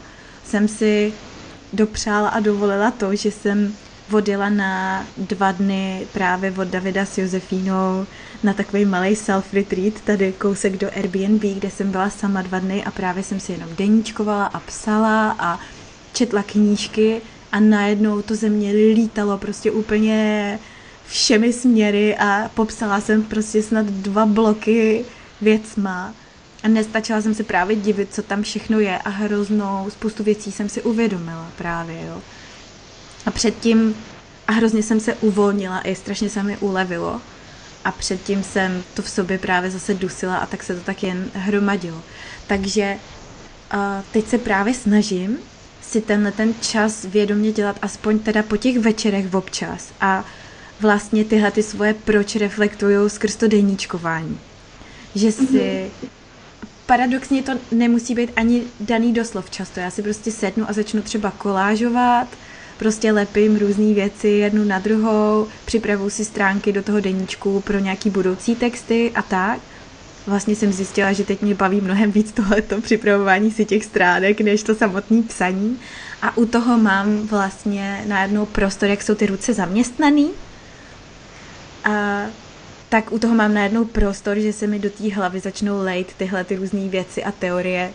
jsem 0.45 0.69
si 0.69 1.13
dopřála 1.73 2.29
a 2.29 2.41
dovolila 2.41 2.91
to, 2.91 3.17
že 3.17 3.31
jsem 3.31 3.75
odjela 4.13 4.49
na 4.49 5.07
dva 5.17 5.53
dny 5.53 6.07
právě 6.13 6.55
od 6.59 6.69
Davida 6.69 7.07
s 7.07 7.19
Josefínou 7.19 8.07
na 8.43 8.53
takový 8.53 8.85
malý 8.85 9.15
self-retreat, 9.15 9.93
tady 10.05 10.33
kousek 10.33 10.77
do 10.77 10.89
Airbnb, 10.97 11.43
kde 11.43 11.71
jsem 11.71 11.91
byla 11.91 12.11
sama 12.11 12.43
dva 12.43 12.59
dny 12.59 12.85
a 12.85 12.91
právě 12.91 13.23
jsem 13.23 13.41
si 13.41 13.53
jenom 13.53 13.69
deníčkovala 13.77 14.47
a 14.47 14.61
psala 14.61 15.37
a 15.39 15.61
četla 16.13 16.43
knížky 16.43 17.21
a 17.53 17.61
najednou 17.61 18.23
to 18.23 18.35
ze 18.35 18.49
mě 18.49 18.73
lítalo 18.73 19.39
prostě 19.39 19.71
úplně 19.71 20.59
všemi 21.07 21.53
směry 21.53 22.17
a 22.17 22.51
popsala 22.55 23.01
jsem 23.01 23.23
prostě 23.23 23.63
snad 23.63 23.87
dva 23.87 24.27
bloky 24.27 25.05
věcma 25.41 26.15
a 26.63 26.69
nestačila 26.69 27.21
jsem 27.23 27.35
se 27.35 27.45
právě 27.45 27.77
divit, 27.77 28.15
co 28.15 28.23
tam 28.23 28.43
všechno 28.43 28.81
je 28.81 28.99
a 28.99 29.09
hroznou 29.09 29.87
spoustu 29.91 30.25
věcí 30.25 30.53
jsem 30.53 30.69
si 30.69 30.83
uvědomila 30.83 31.49
právě, 31.57 32.07
jo. 32.07 32.23
A 33.27 33.31
předtím, 33.31 33.95
a 34.49 34.53
hrozně 34.53 34.83
jsem 34.83 35.01
se 35.01 35.15
uvolnila 35.15 35.79
a 35.79 35.95
strašně 35.95 36.31
se 36.31 36.43
mi 36.43 36.57
ulevilo. 36.57 37.21
A 37.85 37.93
předtím 37.93 38.43
jsem 38.43 38.83
to 38.95 39.03
v 39.03 39.11
sobě 39.11 39.39
právě 39.39 39.71
zase 39.71 39.95
dusila 39.95 40.37
a 40.37 40.47
tak 40.47 40.63
se 40.63 40.75
to 40.75 40.81
tak 40.81 41.03
jen 41.03 41.31
hromadilo. 41.35 42.03
Takže 42.47 42.97
uh, 43.75 43.81
teď 44.13 44.29
se 44.29 44.39
právě 44.39 44.75
snažím 44.75 45.39
si 45.83 46.01
tenhle 46.01 46.33
ten 46.33 46.55
čas 46.61 47.05
vědomě 47.05 47.53
dělat 47.53 47.79
aspoň 47.83 48.19
teda 48.19 48.43
po 48.43 48.57
těch 48.57 48.79
večerech 48.79 49.35
občas 49.35 49.93
a 50.01 50.25
vlastně 50.81 51.25
tyhle 51.25 51.51
ty 51.51 51.63
svoje 51.63 51.95
proč 51.95 52.37
reflektuju 52.37 53.09
skrz 53.09 53.37
to 53.37 53.49
deníčkování. 53.49 54.39
Že 55.15 55.33
si 55.33 55.45
mm-hmm. 55.45 56.09
paradoxně 56.87 57.43
to 57.43 57.53
nemusí 57.73 58.15
být 58.15 58.31
ani 58.37 58.63
daný 58.81 59.13
doslov 59.13 59.51
často. 59.51 59.81
Já 59.81 59.91
si 59.91 60.03
prostě 60.03 60.33
sednu 60.33 60.71
a 60.71 60.73
začnu 60.73 61.03
třeba 61.03 61.31
kolážovat, 61.31 62.29
prostě 62.79 63.13
lepím 63.13 63.57
různé 63.57 63.95
věci 63.95 64.29
jednu 64.29 64.65
na 64.65 64.79
druhou, 64.79 65.49
připravuju 65.65 66.11
si 66.11 66.25
stránky 66.25 66.73
do 66.73 66.83
toho 66.83 67.01
deníčku 67.01 67.61
pro 67.61 67.79
nějaký 67.79 68.11
budoucí 68.11 68.57
texty 68.57 69.13
a 69.15 69.23
tak. 69.23 69.61
Vlastně 70.27 70.57
jsem 70.57 70.73
zjistila, 70.73 71.13
že 71.13 71.25
teď 71.25 71.43
mě 71.43 71.55
baví 71.55 71.81
mnohem 71.81 72.13
víc 72.13 72.33
tohleto 72.33 72.81
připravování 72.81 73.51
si 73.51 73.65
těch 73.65 73.85
stránek, 73.85 74.41
než 74.41 74.63
to 74.63 74.75
samotné 74.75 75.23
psaní. 75.23 75.79
A 76.23 76.37
u 76.37 76.47
toho 76.47 76.79
mám 76.79 77.27
vlastně 77.27 78.05
najednou 78.07 78.47
prostor, 78.47 78.89
jak 78.89 79.03
jsou 79.03 79.15
ty 79.15 79.27
ruce 79.27 79.55
zaměstnaný. 79.55 80.31
A 81.85 82.23
tak 82.89 83.13
u 83.13 83.19
toho 83.19 83.35
mám 83.35 83.55
najednou 83.55 83.85
prostor, 83.85 84.39
že 84.39 84.53
se 84.53 84.67
mi 84.67 84.79
do 84.79 84.91
té 84.91 85.15
hlavy 85.15 85.41
začnou 85.41 85.83
lejt 85.83 86.13
tyhle 86.17 86.45
ty 86.45 86.57
různé 86.57 86.89
věci 86.89 87.25
a 87.25 87.33
teorie, 87.33 87.93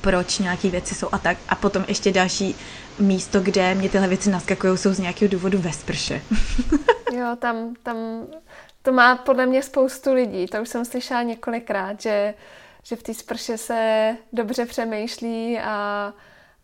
proč 0.00 0.38
nějaké 0.38 0.70
věci 0.70 0.94
jsou 0.94 1.08
a 1.12 1.18
tak. 1.18 1.36
A 1.48 1.54
potom 1.54 1.84
ještě 1.88 2.12
další 2.12 2.54
místo, 2.98 3.40
kde 3.40 3.74
mě 3.74 3.88
tyhle 3.88 4.08
věci 4.08 4.30
naskakují, 4.30 4.78
jsou 4.78 4.92
z 4.92 4.98
nějakého 4.98 5.30
důvodu 5.30 5.58
ve 5.58 5.72
sprše. 5.72 6.22
jo, 7.12 7.36
tam, 7.38 7.74
tam 7.82 7.96
to 8.82 8.92
má 8.92 9.16
podle 9.16 9.46
mě 9.46 9.62
spoustu 9.62 10.12
lidí. 10.12 10.46
To 10.46 10.62
už 10.62 10.68
jsem 10.68 10.84
slyšela 10.84 11.22
několikrát, 11.22 12.00
že, 12.00 12.34
že 12.82 12.96
v 12.96 13.02
té 13.02 13.14
sprše 13.14 13.58
se 13.58 14.16
dobře 14.32 14.66
přemýšlí 14.66 15.58
a, 15.58 16.12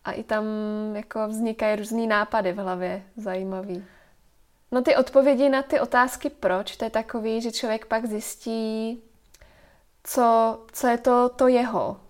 a 0.04 0.12
i 0.12 0.22
tam 0.22 0.44
jako 0.94 1.28
vznikají 1.28 1.76
různý 1.76 2.06
nápady 2.06 2.52
v 2.52 2.56
hlavě 2.56 3.02
zajímavý. 3.16 3.84
No 4.72 4.82
ty 4.82 4.96
odpovědi 4.96 5.48
na 5.48 5.62
ty 5.62 5.80
otázky 5.80 6.30
proč, 6.30 6.76
to 6.76 6.84
je 6.84 6.90
takový, 6.90 7.40
že 7.40 7.52
člověk 7.52 7.86
pak 7.86 8.06
zjistí, 8.06 9.02
co, 10.04 10.58
co 10.72 10.86
je 10.86 10.98
to, 10.98 11.28
to 11.28 11.48
jeho. 11.48 12.00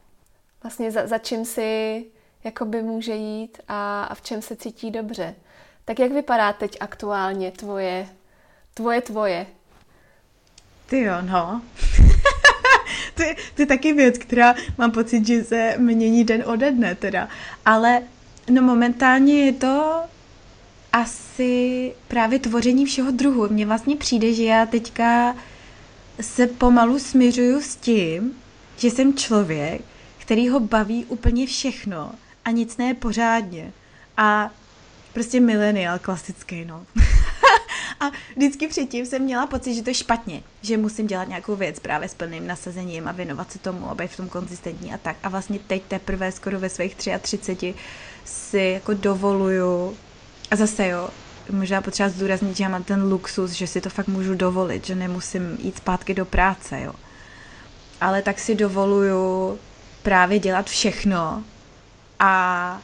Vlastně 0.63 0.91
za, 0.91 1.07
za 1.07 1.19
čím 1.19 1.45
si 1.45 2.05
jakoby 2.45 2.83
může 2.83 3.13
jít 3.13 3.59
a, 3.69 4.05
a 4.05 4.15
v 4.15 4.23
čem 4.23 4.43
se 4.43 4.57
cítí 4.57 4.91
dobře. 4.91 5.35
Tak 5.85 5.99
jak 5.99 6.13
vypadá 6.13 6.53
teď 6.53 6.77
aktuálně 6.81 7.51
tvoje, 7.51 8.09
tvoje, 8.75 9.01
tvoje? 9.01 9.47
Ty 10.87 11.01
jo, 11.01 11.15
no. 11.23 11.63
to, 13.15 13.23
je, 13.23 13.37
to 13.55 13.63
je 13.63 13.67
taky 13.67 13.93
věc, 13.93 14.19
která 14.19 14.55
mám 14.79 14.91
pocit, 14.91 15.27
že 15.27 15.45
se 15.45 15.75
mění 15.79 16.25
den 16.25 16.43
ode 16.47 16.71
dne 16.73 16.95
teda. 16.95 17.29
Ale 17.65 18.03
no 18.51 18.63
momentálně 18.63 19.45
je 19.45 19.53
to 19.53 20.03
asi 20.93 21.93
právě 22.09 22.39
tvoření 22.39 22.87
všeho 22.87 23.11
druhu. 23.11 23.49
Mně 23.49 23.67
vlastně 23.67 23.97
přijde, 23.97 24.35
že 24.35 24.45
já 24.45 24.67
teďka 24.67 25.37
se 26.21 26.47
pomalu 26.47 26.99
směřuju 26.99 27.61
s 27.61 27.77
tím, 27.77 28.33
že 28.77 28.91
jsem 28.91 29.15
člověk, 29.15 29.83
který 30.19 30.49
ho 30.49 30.61
baví 30.61 31.05
úplně 31.05 31.47
všechno 31.47 32.13
a 32.49 32.51
nic 32.51 32.77
ne 32.77 32.95
pořádně. 32.95 33.73
A 34.17 34.51
prostě 35.13 35.41
milenial 35.41 35.99
klasický, 35.99 36.65
no. 36.65 36.87
a 38.01 38.11
vždycky 38.37 38.69
předtím 38.69 39.07
jsem 39.07 39.23
měla 39.23 39.47
pocit, 39.47 39.75
že 39.75 39.83
to 39.83 39.91
je 39.91 39.95
špatně, 39.95 40.43
že 40.63 40.77
musím 40.77 41.07
dělat 41.07 41.29
nějakou 41.29 41.57
věc 41.57 41.79
právě 41.79 42.09
s 42.09 42.15
plným 42.15 42.47
nasazením 42.47 43.09
a 43.09 43.13
věnovat 43.13 43.53
se 43.53 43.59
tomu, 43.59 43.91
aby 43.91 44.09
v 44.09 44.17
tom 44.17 44.29
konzistentní 44.29 44.95
a 44.95 44.99
tak. 44.99 45.17
A 45.23 45.29
vlastně 45.29 45.59
teď 45.59 45.83
teprve 45.89 46.33
skoro 46.33 46.61
ve 46.61 46.69
svých 46.69 46.95
33 46.95 47.75
si 48.25 48.59
jako 48.59 48.95
dovoluju 48.95 49.97
a 50.51 50.57
zase 50.57 50.89
jo, 50.89 51.11
možná 51.51 51.83
potřeba 51.83 52.09
zdůraznit, 52.09 52.57
že 52.57 52.65
já 52.65 52.69
mám 52.69 52.85
ten 52.85 53.03
luxus, 53.03 53.51
že 53.51 53.67
si 53.67 53.81
to 53.81 53.91
fakt 53.91 54.09
můžu 54.09 54.35
dovolit, 54.35 54.87
že 54.87 54.95
nemusím 54.95 55.59
jít 55.61 55.77
zpátky 55.77 56.15
do 56.15 56.25
práce, 56.25 56.81
jo. 56.81 56.93
Ale 58.01 58.23
tak 58.23 58.39
si 58.39 58.55
dovoluju 58.55 59.59
právě 60.03 60.39
dělat 60.39 60.67
všechno 60.67 61.45
a 62.19 62.81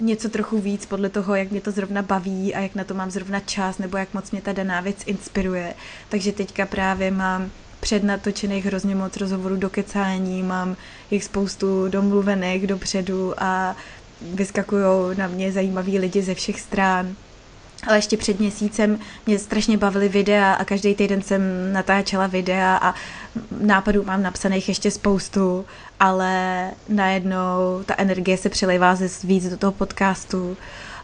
něco 0.00 0.28
trochu 0.28 0.60
víc 0.60 0.86
podle 0.86 1.08
toho, 1.08 1.34
jak 1.34 1.50
mě 1.50 1.60
to 1.60 1.70
zrovna 1.70 2.02
baví 2.02 2.54
a 2.54 2.60
jak 2.60 2.74
na 2.74 2.84
to 2.84 2.94
mám 2.94 3.10
zrovna 3.10 3.40
čas, 3.40 3.78
nebo 3.78 3.96
jak 3.96 4.14
moc 4.14 4.30
mě 4.30 4.42
ta 4.42 4.52
daná 4.52 4.80
věc 4.80 4.96
inspiruje. 5.06 5.74
Takže 6.08 6.32
teďka 6.32 6.66
právě 6.66 7.10
mám 7.10 7.50
přednatočených 7.80 8.66
hrozně 8.66 8.94
moc 8.94 9.16
rozhovorů 9.16 9.56
do 9.56 9.70
kecání, 9.70 10.42
mám 10.42 10.76
jich 11.10 11.24
spoustu 11.24 11.88
domluvených 11.88 12.66
dopředu 12.66 13.42
a 13.42 13.76
vyskakují 14.20 15.16
na 15.16 15.26
mě 15.26 15.52
zajímaví 15.52 15.98
lidi 15.98 16.22
ze 16.22 16.34
všech 16.34 16.60
stran. 16.60 17.14
Ale 17.86 17.98
ještě 17.98 18.16
před 18.16 18.40
měsícem 18.40 18.98
mě 19.26 19.38
strašně 19.38 19.78
bavily 19.78 20.08
videa 20.08 20.52
a 20.52 20.64
každý 20.64 20.94
týden 20.94 21.22
jsem 21.22 21.72
natáčela 21.72 22.26
videa 22.26 22.76
a 22.76 22.94
nápadů 23.60 24.02
mám 24.04 24.22
napsaných 24.22 24.68
ještě 24.68 24.90
spoustu, 24.90 25.64
ale 26.00 26.70
najednou 26.88 27.82
ta 27.86 27.94
energie 27.98 28.36
se 28.36 28.48
přelejvá 28.48 28.94
ze 28.94 29.26
víc 29.26 29.48
do 29.48 29.56
toho 29.56 29.72
podcastu. 29.72 30.56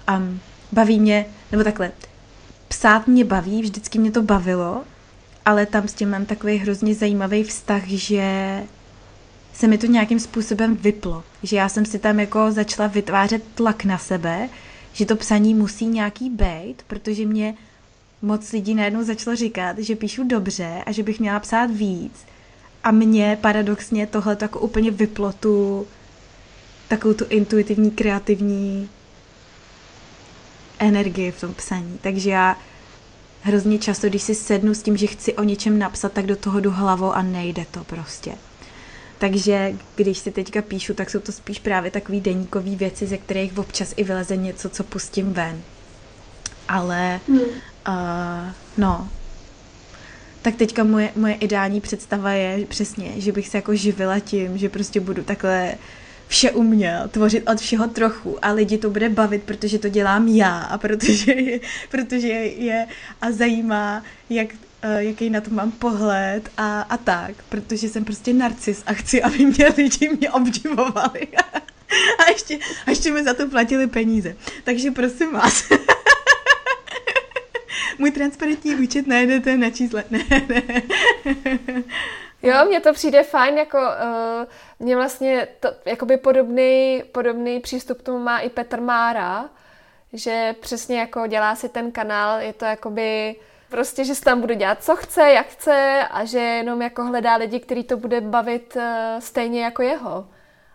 A 0.07 0.23
baví 0.73 1.01
mě, 1.01 1.27
nebo 1.53 1.65
takhle, 1.65 1.93
psát 2.69 3.07
mě 3.07 3.25
baví, 3.25 3.63
vždycky 3.63 3.99
mě 3.99 4.11
to 4.11 4.23
bavilo, 4.23 4.83
ale 5.45 5.67
tam 5.67 5.89
s 5.89 5.95
tím 5.95 6.11
mám 6.11 6.25
takový 6.25 6.57
hrozně 6.57 6.95
zajímavý 6.95 7.45
vztah, 7.45 7.87
že 7.87 8.63
se 9.53 9.69
mi 9.69 9.79
to 9.79 9.87
nějakým 9.87 10.21
způsobem 10.21 10.77
vyplo. 10.77 11.25
Že 11.43 11.57
já 11.57 11.69
jsem 11.69 11.85
si 11.85 11.99
tam 11.99 12.21
jako 12.21 12.53
začala 12.53 12.89
vytvářet 12.89 13.43
tlak 13.55 13.85
na 13.85 13.99
sebe, 13.99 14.49
že 14.93 15.07
to 15.07 15.17
psaní 15.17 15.55
musí 15.55 15.87
nějaký 15.87 16.31
být, 16.31 16.83
protože 16.87 17.27
mě 17.27 17.55
moc 18.23 18.53
lidí 18.53 18.75
najednou 18.75 19.05
začalo 19.05 19.37
říkat, 19.37 19.79
že 19.79 19.97
píšu 19.97 20.25
dobře 20.25 20.83
a 20.87 20.93
že 20.93 21.03
bych 21.03 21.21
měla 21.21 21.41
psát 21.41 21.71
víc. 21.71 22.13
A 22.85 22.91
mě 22.91 23.39
paradoxně 23.41 24.07
tohle 24.07 24.37
tak 24.37 24.63
úplně 24.63 24.91
vyplo 24.91 25.33
tu 25.33 25.87
takovou 26.89 27.15
tu 27.15 27.25
intuitivní, 27.29 27.91
kreativní 27.91 28.89
energii 30.79 31.31
v 31.31 31.41
tom 31.41 31.55
psaní. 31.55 31.99
Takže 32.03 32.31
já 32.31 32.57
hrozně 33.43 33.79
často, 33.79 34.09
když 34.09 34.23
si 34.23 34.35
sednu 34.35 34.75
s 34.75 34.83
tím, 34.83 34.97
že 34.97 35.07
chci 35.07 35.35
o 35.35 35.43
něčem 35.43 35.79
napsat, 35.79 36.13
tak 36.13 36.27
do 36.27 36.37
toho 36.37 36.61
jdu 36.61 36.71
hlavou 36.71 37.13
a 37.13 37.23
nejde 37.23 37.65
to 37.71 37.85
prostě. 37.85 38.33
Takže 39.19 39.75
když 39.97 40.19
si 40.19 40.31
teďka 40.31 40.63
píšu, 40.63 40.95
tak 40.95 41.11
jsou 41.11 41.21
to 41.21 41.33
spíš 41.33 41.59
právě 41.59 41.91
takové 41.91 42.21
deníkové 42.21 42.77
věci, 42.77 43.07
ze 43.07 43.19
kterých 43.19 43.59
občas 43.59 43.95
i 43.97 44.05
vyleze 44.05 44.37
něco, 44.37 44.69
co 44.69 44.85
pustím 44.85 45.33
ven. 45.33 45.63
Ale, 46.69 47.21
hmm. 47.29 47.41
Uh, 47.89 48.53
no, 48.79 49.09
tak 50.43 50.57
teďka 50.57 50.85
moje, 50.85 51.13
moje 51.17 51.35
ideální 51.35 51.81
představa 51.81 52.31
je 52.31 52.67
přesně, 52.67 53.13
že 53.17 53.33
bych 53.33 53.49
se 53.49 53.59
jako 53.59 53.75
živila 53.75 54.19
tím, 54.19 54.59
že 54.59 54.69
prostě 54.69 55.01
budu 55.01 55.23
takhle 55.23 55.75
vše 56.29 56.51
uměl, 56.51 57.09
tvořit 57.09 57.51
od 57.51 57.61
všeho 57.61 57.89
trochu 57.89 58.45
a 58.45 58.53
lidi 58.53 58.79
to 58.79 58.91
bude 58.91 59.09
bavit, 59.09 59.43
protože 59.43 59.79
to 59.79 59.89
dělám 59.89 60.29
já 60.29 60.59
a 60.59 60.79
protože 60.79 61.33
je, 61.33 61.61
protože 61.91 62.29
je 62.29 62.87
a 63.21 63.33
zajímá, 63.33 64.03
jak 64.31 64.49
Eh, 64.85 65.05
jaký 65.05 65.31
na 65.31 65.41
to 65.41 65.51
mám 65.51 65.71
pohled 65.71 66.51
a, 66.57 66.81
a 66.81 66.97
tak, 66.97 67.35
protože 67.49 67.89
jsem 67.89 68.05
prostě 68.05 68.33
narcis 68.33 68.83
a 68.87 68.93
chci, 68.93 69.23
aby 69.23 69.45
mě 69.45 69.69
lidi 69.77 70.09
mě 70.09 70.31
obdivovali. 70.31 71.29
a, 72.19 72.31
ještě, 72.31 72.59
a 72.87 72.91
ještě 72.91 73.11
mi 73.11 73.25
za 73.25 73.35
to 73.35 73.49
platili 73.49 73.87
peníze. 73.87 74.37
Takže 74.65 74.91
prosím 74.91 75.33
vás. 75.33 75.65
Můj 77.99 78.11
transparentní 78.11 78.75
účet 78.75 79.07
najdete 79.07 79.57
na 79.57 79.71
čísle. 79.71 80.05
Ne, 80.11 80.25
ne. 80.49 80.63
Jo, 82.43 82.55
mně 82.67 82.81
to 82.81 82.93
přijde 82.93 83.23
fajn, 83.23 83.59
jako 83.59 83.79
uh, 83.79 84.47
mě 84.79 84.97
vlastně 84.97 85.49
to, 85.61 85.69
jakoby 85.87 86.17
podobný, 86.17 87.03
podobný 87.13 87.61
přístup 87.61 88.03
tomu 88.03 88.19
má 88.19 88.39
i 88.39 88.51
Petr 88.51 88.81
Mára, 88.81 89.49
že 90.13 90.55
přesně 90.61 90.99
jako 90.99 91.27
dělá 91.27 91.57
si 91.57 91.69
ten 91.69 91.93
kanál, 91.93 92.41
je 92.41 92.53
to 92.53 92.65
jakoby 92.65 93.37
Prostě, 93.73 94.05
že 94.05 94.15
se 94.15 94.25
tam 94.25 94.41
bude 94.41 94.55
dělat, 94.55 94.85
co 94.85 94.97
chce, 94.97 95.21
jak 95.21 95.47
chce 95.47 96.09
a 96.11 96.25
že 96.25 96.39
jenom 96.39 96.83
jako 96.83 97.05
hledá 97.05 97.37
lidi, 97.37 97.61
který 97.61 97.85
to 97.85 97.97
bude 97.97 98.21
bavit 98.21 98.77
uh, 98.77 98.83
stejně 99.19 99.65
jako 99.65 99.83
jeho. 99.83 100.29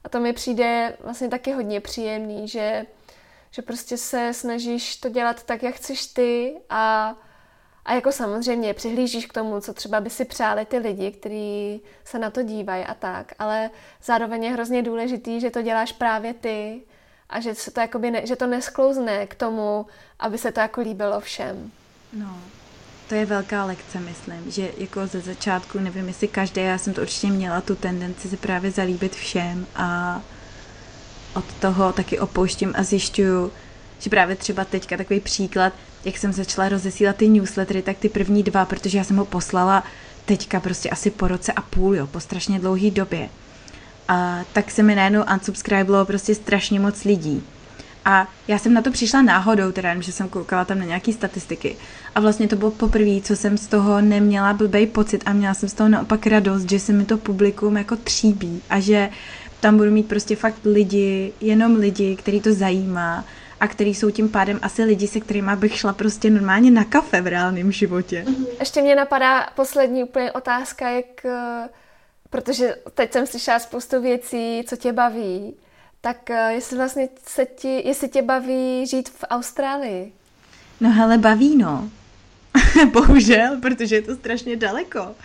A 0.04 0.10
to 0.10 0.20
mi 0.20 0.34
přijde 0.34 0.98
vlastně 1.00 1.28
taky 1.28 1.52
hodně 1.52 1.82
příjemný, 1.82 2.48
že, 2.48 2.86
že 3.52 3.62
prostě 3.62 3.98
se 3.98 4.34
snažíš 4.34 4.96
to 4.96 5.10
dělat 5.10 5.44
tak, 5.44 5.64
jak 5.64 5.76
chceš 5.76 6.08
ty 6.08 6.58
a, 6.70 7.16
a 7.86 7.94
jako 7.94 8.12
samozřejmě 8.12 8.74
přihlížíš 8.74 9.26
k 9.26 9.34
tomu, 9.34 9.62
co 9.62 9.74
třeba 9.74 10.02
by 10.02 10.10
si 10.10 10.26
přáli 10.26 10.66
ty 10.66 10.78
lidi, 10.78 11.12
kteří 11.12 11.82
se 12.06 12.20
na 12.20 12.30
to 12.30 12.44
dívají 12.44 12.84
a 12.86 12.94
tak, 12.94 13.34
ale 13.40 13.70
zároveň 14.04 14.44
je 14.44 14.52
hrozně 14.52 14.84
důležitý, 14.84 15.42
že 15.42 15.50
to 15.50 15.62
děláš 15.62 15.92
právě 15.92 16.34
ty 16.34 16.82
a 17.30 17.40
že, 17.40 17.56
se 17.56 17.72
to, 17.72 17.80
jakoby 17.80 18.12
ne, 18.12 18.28
že 18.28 18.36
to 18.36 18.48
nesklouzne 18.48 19.28
k 19.28 19.36
tomu, 19.36 19.86
aby 20.20 20.38
se 20.38 20.52
to 20.52 20.60
jako 20.60 20.82
líbilo 20.82 21.20
všem. 21.20 21.72
No, 22.14 22.38
to 23.10 23.16
je 23.16 23.26
velká 23.26 23.66
lekce, 23.66 24.00
myslím, 24.00 24.52
že 24.52 24.72
jako 24.78 25.08
ze 25.08 25.22
začátku, 25.22 25.80
nevím, 25.80 26.08
jestli 26.08 26.28
každý, 26.28 26.62
já 26.62 26.78
jsem 26.78 26.94
to 26.94 27.02
určitě 27.02 27.28
měla 27.28 27.62
tu 27.62 27.76
tendenci 27.76 28.30
se 28.30 28.38
právě 28.38 28.72
zalíbit 28.72 29.16
všem 29.16 29.68
a 29.76 30.22
od 31.38 31.46
toho 31.60 31.94
taky 31.94 32.20
opouštím 32.20 32.74
a 32.78 32.84
zjišťuju, 32.84 33.52
že 34.00 34.10
právě 34.10 34.36
třeba 34.36 34.66
teďka 34.66 34.98
takový 34.98 35.20
příklad, 35.20 35.74
jak 36.06 36.18
jsem 36.18 36.34
začala 36.34 36.70
rozesílat 36.70 37.16
ty 37.16 37.28
newslettery, 37.28 37.82
tak 37.82 37.98
ty 37.98 38.10
první 38.10 38.44
dva, 38.44 38.66
protože 38.66 38.98
já 38.98 39.04
jsem 39.04 39.18
ho 39.18 39.26
poslala 39.26 39.84
teďka 40.26 40.60
prostě 40.60 40.90
asi 40.90 41.12
po 41.12 41.28
roce 41.28 41.52
a 41.52 41.62
půl, 41.62 41.96
jo, 41.96 42.08
po 42.08 42.20
strašně 42.20 42.60
dlouhé 42.60 42.92
době. 42.92 43.30
A 44.08 44.40
tak 44.54 44.72
se 44.72 44.84
mi 44.84 44.96
najednou 44.96 45.24
unsubscribelo 45.34 46.06
prostě 46.06 46.36
strašně 46.36 46.80
moc 46.80 47.04
lidí. 47.04 47.44
A 48.06 48.28
já 48.48 48.60
jsem 48.60 48.74
na 48.74 48.82
to 48.82 48.92
přišla 48.92 49.22
náhodou, 49.22 49.72
teda 49.72 50.02
že 50.02 50.12
jsem 50.12 50.30
koukala 50.30 50.66
tam 50.66 50.80
na 50.80 50.86
nějaké 50.86 51.14
statistiky. 51.14 51.76
A 52.16 52.20
vlastně 52.20 52.48
to 52.48 52.56
bylo 52.56 52.72
poprvé, 52.72 53.22
co 53.22 53.36
jsem 53.36 53.58
z 53.58 53.68
toho 53.68 54.02
neměla 54.02 54.54
blbej 54.54 54.88
pocit 54.88 55.24
a 55.26 55.34
měla 55.34 55.54
jsem 55.54 55.70
z 55.70 55.74
toho 55.74 55.90
naopak 55.90 56.28
radost, 56.28 56.70
že 56.70 56.80
se 56.80 56.94
mi 56.94 57.06
to 57.06 57.18
publikum 57.18 57.78
jako 57.78 57.96
tříbí 57.96 58.62
a 58.70 58.80
že 58.80 59.10
tam 59.60 59.78
budu 59.78 59.92
mít 59.92 60.08
prostě 60.08 60.36
fakt 60.36 60.66
lidi, 60.66 61.34
jenom 61.42 61.76
lidi, 61.76 62.16
který 62.16 62.42
to 62.42 62.54
zajímá 62.54 63.26
a 63.60 63.68
který 63.68 63.96
jsou 63.96 64.12
tím 64.12 64.30
pádem 64.30 64.60
asi 64.62 64.84
lidi, 64.84 65.08
se 65.08 65.20
kterými 65.20 65.56
bych 65.56 65.78
šla 65.78 65.94
prostě 65.94 66.30
normálně 66.30 66.72
na 66.72 66.84
kafe 66.84 67.22
v 67.22 67.28
reálném 67.28 67.72
životě. 67.72 68.24
Mhm. 68.28 68.46
Ještě 68.60 68.82
mě 68.82 68.96
napadá 68.96 69.50
poslední 69.56 70.04
úplně 70.04 70.32
otázka, 70.32 70.90
jak, 70.90 71.26
eh, 71.26 71.70
protože 72.30 72.76
teď 72.94 73.14
jsem 73.14 73.28
slyšela 73.28 73.60
spoustu 73.60 74.02
věcí, 74.02 74.64
co 74.68 74.76
tě 74.76 74.94
baví 74.94 75.54
tak 76.02 76.30
eh, 76.30 76.54
jestli 76.54 76.78
vlastně 76.78 77.10
se 77.26 77.46
ti, 77.46 77.88
jestli 77.88 78.10
tě 78.10 78.22
baví 78.22 78.88
žít 78.88 79.10
v 79.10 79.24
Austrálii? 79.30 80.12
No 80.80 80.92
hele, 80.92 81.18
baví 81.18 81.58
no. 81.58 81.90
Bohužel, 82.94 83.62
protože 83.62 83.96
je 83.96 84.02
to 84.02 84.16
strašně 84.16 84.56
daleko 84.56 85.16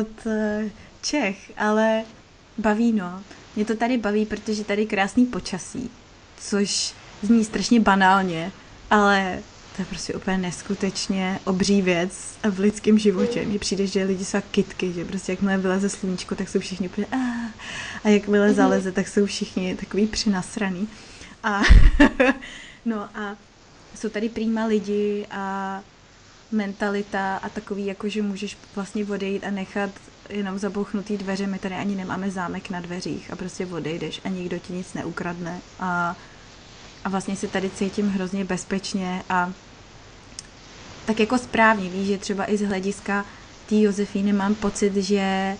od 0.00 0.26
eh, 0.26 0.70
Čech, 1.02 1.52
ale 1.56 2.02
baví 2.58 2.92
no. 2.92 3.22
Mě 3.56 3.64
to 3.64 3.76
tady 3.76 3.98
baví, 3.98 4.26
protože 4.26 4.64
tady 4.64 4.82
je 4.82 4.88
krásný 4.88 5.26
počasí, 5.26 5.90
což 6.38 6.94
zní 7.22 7.44
strašně 7.44 7.80
banálně, 7.80 8.52
ale 8.90 9.42
to 9.76 9.82
je 9.82 9.86
prostě 9.86 10.14
úplně 10.14 10.38
neskutečně 10.38 11.40
obří 11.44 11.82
věc 11.82 12.12
v 12.50 12.58
lidském 12.58 12.98
životě. 12.98 13.44
Mně 13.44 13.58
přijde, 13.58 13.86
že 13.86 14.04
lidi 14.04 14.24
jsou 14.24 14.38
kitky, 14.50 14.92
že 14.92 15.04
prostě 15.04 15.32
jakmile 15.32 15.58
vyleze 15.58 15.88
sluníčko, 15.88 16.34
tak 16.34 16.48
jsou 16.48 16.60
všichni 16.60 16.88
úplně 16.88 17.06
ah, 17.12 17.50
a 18.04 18.08
jakmile 18.08 18.46
mhm. 18.46 18.56
zaleze, 18.56 18.92
tak 18.92 19.08
jsou 19.08 19.26
všichni 19.26 19.76
takový 19.76 20.06
přinasraný. 20.06 20.88
A 21.42 21.62
no 22.84 23.08
a 23.14 23.36
jsou 23.94 24.08
tady 24.08 24.28
prýma 24.28 24.64
lidi 24.64 25.26
a 25.30 25.80
mentalita 26.52 27.36
a 27.36 27.48
takový, 27.48 27.86
jako 27.86 28.08
že 28.08 28.22
můžeš 28.22 28.56
vlastně 28.74 29.04
odejít 29.04 29.44
a 29.44 29.50
nechat 29.50 29.90
jenom 30.30 30.58
zabouchnutý 30.58 31.16
dveře. 31.16 31.46
My 31.46 31.58
tady 31.58 31.74
ani 31.74 31.94
nemáme 31.96 32.30
zámek 32.30 32.70
na 32.70 32.80
dveřích 32.80 33.32
a 33.32 33.36
prostě 33.36 33.66
odejdeš 33.66 34.20
a 34.24 34.28
nikdo 34.28 34.58
ti 34.58 34.72
nic 34.72 34.94
neukradne 34.94 35.60
a 35.80 36.16
a 37.04 37.08
vlastně 37.08 37.36
se 37.36 37.48
tady 37.48 37.70
cítím 37.70 38.08
hrozně 38.08 38.44
bezpečně 38.44 39.22
a 39.28 39.52
tak 41.04 41.20
jako 41.20 41.38
správně, 41.38 41.90
víš, 41.90 42.06
že 42.08 42.18
třeba 42.18 42.50
i 42.50 42.56
z 42.56 42.62
hlediska 42.62 43.24
té 43.68 43.76
Josefíny 43.76 44.32
mám 44.32 44.54
pocit, 44.54 44.96
že 44.96 45.56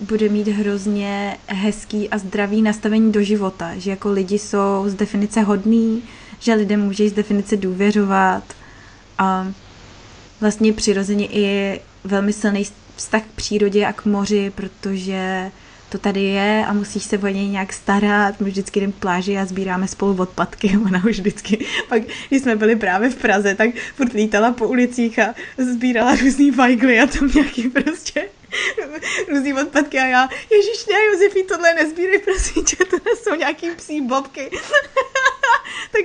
bude 0.00 0.28
mít 0.28 0.48
hrozně 0.48 1.38
hezký 1.46 2.10
a 2.10 2.18
zdravý 2.18 2.62
nastavení 2.62 3.12
do 3.12 3.22
života, 3.22 3.70
že 3.76 3.90
jako 3.90 4.10
lidi 4.12 4.38
jsou 4.38 4.84
z 4.86 4.94
definice 4.94 5.40
hodný, 5.40 6.02
že 6.38 6.54
lidem 6.54 6.80
může 6.80 7.08
z 7.08 7.12
definice 7.12 7.56
důvěřovat 7.56 8.44
a 9.18 9.52
vlastně 10.40 10.72
přirozeně 10.72 11.26
i 11.26 11.80
velmi 12.04 12.32
silný 12.32 12.64
vztah 13.02 13.22
k 13.22 13.36
přírodě 13.36 13.86
a 13.86 13.92
k 13.92 14.04
moři, 14.04 14.52
protože 14.54 15.50
to 15.88 15.98
tady 15.98 16.22
je 16.22 16.64
a 16.68 16.72
musíš 16.72 17.04
se 17.04 17.18
o 17.18 17.26
něj 17.26 17.48
nějak 17.48 17.72
starat. 17.72 18.40
My 18.40 18.50
vždycky 18.50 18.80
jdeme 18.80 18.92
k 18.92 18.96
pláži 18.96 19.38
a 19.38 19.46
sbíráme 19.46 19.88
spolu 19.88 20.16
odpadky. 20.22 20.78
Ona 20.86 21.02
už 21.04 21.18
vždycky, 21.18 21.66
pak 21.88 22.02
když 22.28 22.42
jsme 22.42 22.56
byli 22.56 22.76
právě 22.76 23.10
v 23.10 23.16
Praze, 23.16 23.54
tak 23.54 23.70
furt 23.96 24.12
lítala 24.12 24.52
po 24.52 24.68
ulicích 24.68 25.18
a 25.18 25.34
sbírala 25.58 26.14
různý 26.14 26.50
vajgly 26.50 27.00
a 27.00 27.06
tam 27.06 27.30
nějaký 27.34 27.68
prostě 27.68 28.28
různý 29.28 29.54
odpadky 29.54 29.98
a 29.98 30.06
já, 30.06 30.28
ježiš, 30.50 30.86
ne, 30.86 31.04
Josefi, 31.04 31.42
tohle 31.42 31.74
nezbírej, 31.74 32.18
prosím 32.18 32.64
tě, 32.64 32.76
to 32.76 32.96
jsou 33.16 33.34
nějaký 33.34 33.70
psí 33.76 34.00
bobky. 34.00 34.50
tak 35.92 36.04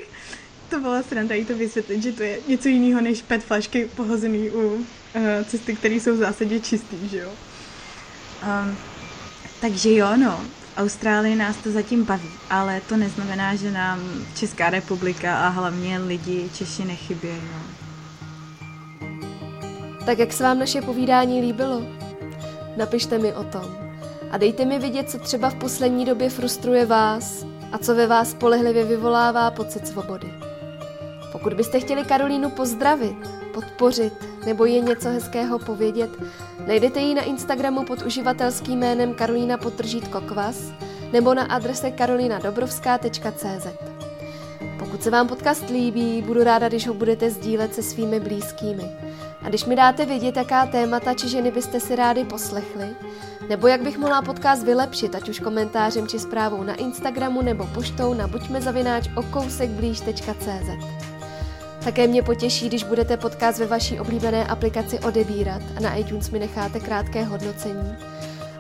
to 0.69 0.79
byla 0.79 1.03
sranda 1.03 1.35
jí 1.35 1.45
to 1.45 1.55
vysvětlit, 1.55 2.03
že 2.03 2.11
to 2.11 2.23
je 2.23 2.39
něco 2.47 2.69
jiného 2.69 3.01
než 3.01 3.21
pet 3.21 3.43
flašky 3.43 3.89
pohozený 3.95 4.49
u 4.49 4.85
cesty, 5.45 5.75
které 5.75 5.95
jsou 5.95 6.13
v 6.13 6.17
zásadě 6.17 6.59
čistý, 6.59 7.09
že 7.09 7.17
jo. 7.17 7.29
Um, 8.43 8.77
takže 9.61 9.93
jo, 9.93 10.17
no, 10.17 10.39
v 10.75 10.77
Austrálii 10.77 11.35
nás 11.35 11.57
to 11.57 11.71
zatím 11.71 12.03
baví, 12.03 12.29
ale 12.49 12.81
to 12.89 12.97
neznamená, 12.97 13.55
že 13.55 13.71
nám 13.71 13.99
Česká 14.35 14.69
republika 14.69 15.37
a 15.37 15.47
hlavně 15.47 15.99
lidi 15.99 16.49
Češi 16.53 16.85
nechybějí, 16.85 17.41
no. 17.53 17.61
Tak 20.05 20.19
jak 20.19 20.33
se 20.33 20.43
vám 20.43 20.59
naše 20.59 20.81
povídání 20.81 21.41
líbilo? 21.41 21.81
Napište 22.77 23.17
mi 23.17 23.33
o 23.33 23.43
tom. 23.43 23.77
A 24.31 24.37
dejte 24.37 24.65
mi 24.65 24.79
vidět, 24.79 25.09
co 25.09 25.19
třeba 25.19 25.49
v 25.49 25.55
poslední 25.55 26.05
době 26.05 26.29
frustruje 26.29 26.85
vás 26.85 27.45
a 27.71 27.77
co 27.77 27.95
ve 27.95 28.07
vás 28.07 28.31
spolehlivě 28.31 28.85
vyvolává 28.85 29.51
pocit 29.51 29.87
svobody. 29.87 30.33
Pokud 31.31 31.53
byste 31.53 31.79
chtěli 31.79 32.03
Karolínu 32.03 32.49
pozdravit, 32.49 33.36
podpořit 33.57 34.13
nebo 34.45 34.65
je 34.65 34.79
něco 34.79 35.09
hezkého 35.09 35.59
povědět, 35.59 36.09
najdete 36.67 36.99
ji 36.99 37.15
na 37.15 37.21
Instagramu 37.21 37.85
pod 37.85 38.01
uživatelským 38.01 38.79
jménem 38.79 39.13
Karolína 39.13 39.57
Potržítko 39.57 40.21
Kvas 40.21 40.71
nebo 41.11 41.33
na 41.33 41.43
adrese 41.43 41.91
karolinadobrovská.cz. 41.91 43.67
Pokud 44.79 45.03
se 45.03 45.09
vám 45.09 45.27
podcast 45.27 45.69
líbí, 45.69 46.21
budu 46.21 46.43
ráda, 46.43 46.67
když 46.67 46.87
ho 46.87 46.93
budete 46.93 47.29
sdílet 47.29 47.75
se 47.75 47.83
svými 47.83 48.19
blízkými. 48.19 48.91
A 49.41 49.49
když 49.49 49.65
mi 49.65 49.75
dáte 49.75 50.05
vědět, 50.05 50.37
jaká 50.37 50.65
témata 50.65 51.13
či 51.13 51.29
ženy 51.29 51.51
byste 51.51 51.79
si 51.79 51.95
rádi 51.95 52.23
poslechli, 52.23 52.87
nebo 53.49 53.67
jak 53.67 53.81
bych 53.81 53.97
mohla 53.97 54.21
podcast 54.21 54.63
vylepšit, 54.63 55.15
ať 55.15 55.29
už 55.29 55.39
komentářem 55.39 56.07
či 56.07 56.19
zprávou 56.19 56.63
na 56.63 56.75
Instagramu 56.75 57.41
nebo 57.41 57.67
poštou 57.73 58.13
na 58.13 58.27
buďmezavináč 58.27 59.09
okousekblíž.cz. 59.15 60.96
Také 61.87 62.07
mě 62.07 62.23
potěší, 62.23 62.69
když 62.69 62.83
budete 62.83 63.17
podcast 63.17 63.59
ve 63.59 63.65
vaší 63.65 63.99
oblíbené 63.99 64.45
aplikaci 64.45 64.99
odebírat 64.99 65.61
a 65.77 65.79
na 65.79 65.95
iTunes 65.95 66.29
mi 66.29 66.39
necháte 66.39 66.79
krátké 66.79 67.23
hodnocení. 67.23 67.95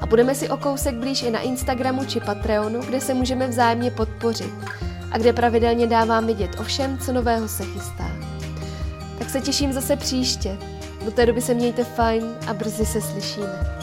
A 0.01 0.05
budeme 0.05 0.35
si 0.35 0.49
o 0.49 0.57
kousek 0.57 0.95
blíž 0.95 1.23
i 1.23 1.31
na 1.31 1.39
Instagramu 1.39 2.05
či 2.05 2.19
Patreonu, 2.19 2.79
kde 2.79 3.01
se 3.01 3.13
můžeme 3.13 3.47
vzájemně 3.47 3.91
podpořit 3.91 4.53
a 5.11 5.17
kde 5.17 5.33
pravidelně 5.33 5.87
dávám 5.87 6.27
vidět 6.27 6.59
o 6.59 6.63
všem, 6.63 6.97
co 6.97 7.13
nového 7.13 7.47
se 7.47 7.63
chystá. 7.65 8.11
Tak 9.19 9.29
se 9.29 9.41
těším 9.41 9.73
zase 9.73 9.95
příště. 9.95 10.57
Do 11.05 11.11
té 11.11 11.25
doby 11.25 11.41
se 11.41 11.53
mějte 11.53 11.83
fajn 11.83 12.23
a 12.47 12.53
brzy 12.53 12.85
se 12.85 13.01
slyšíme. 13.01 13.77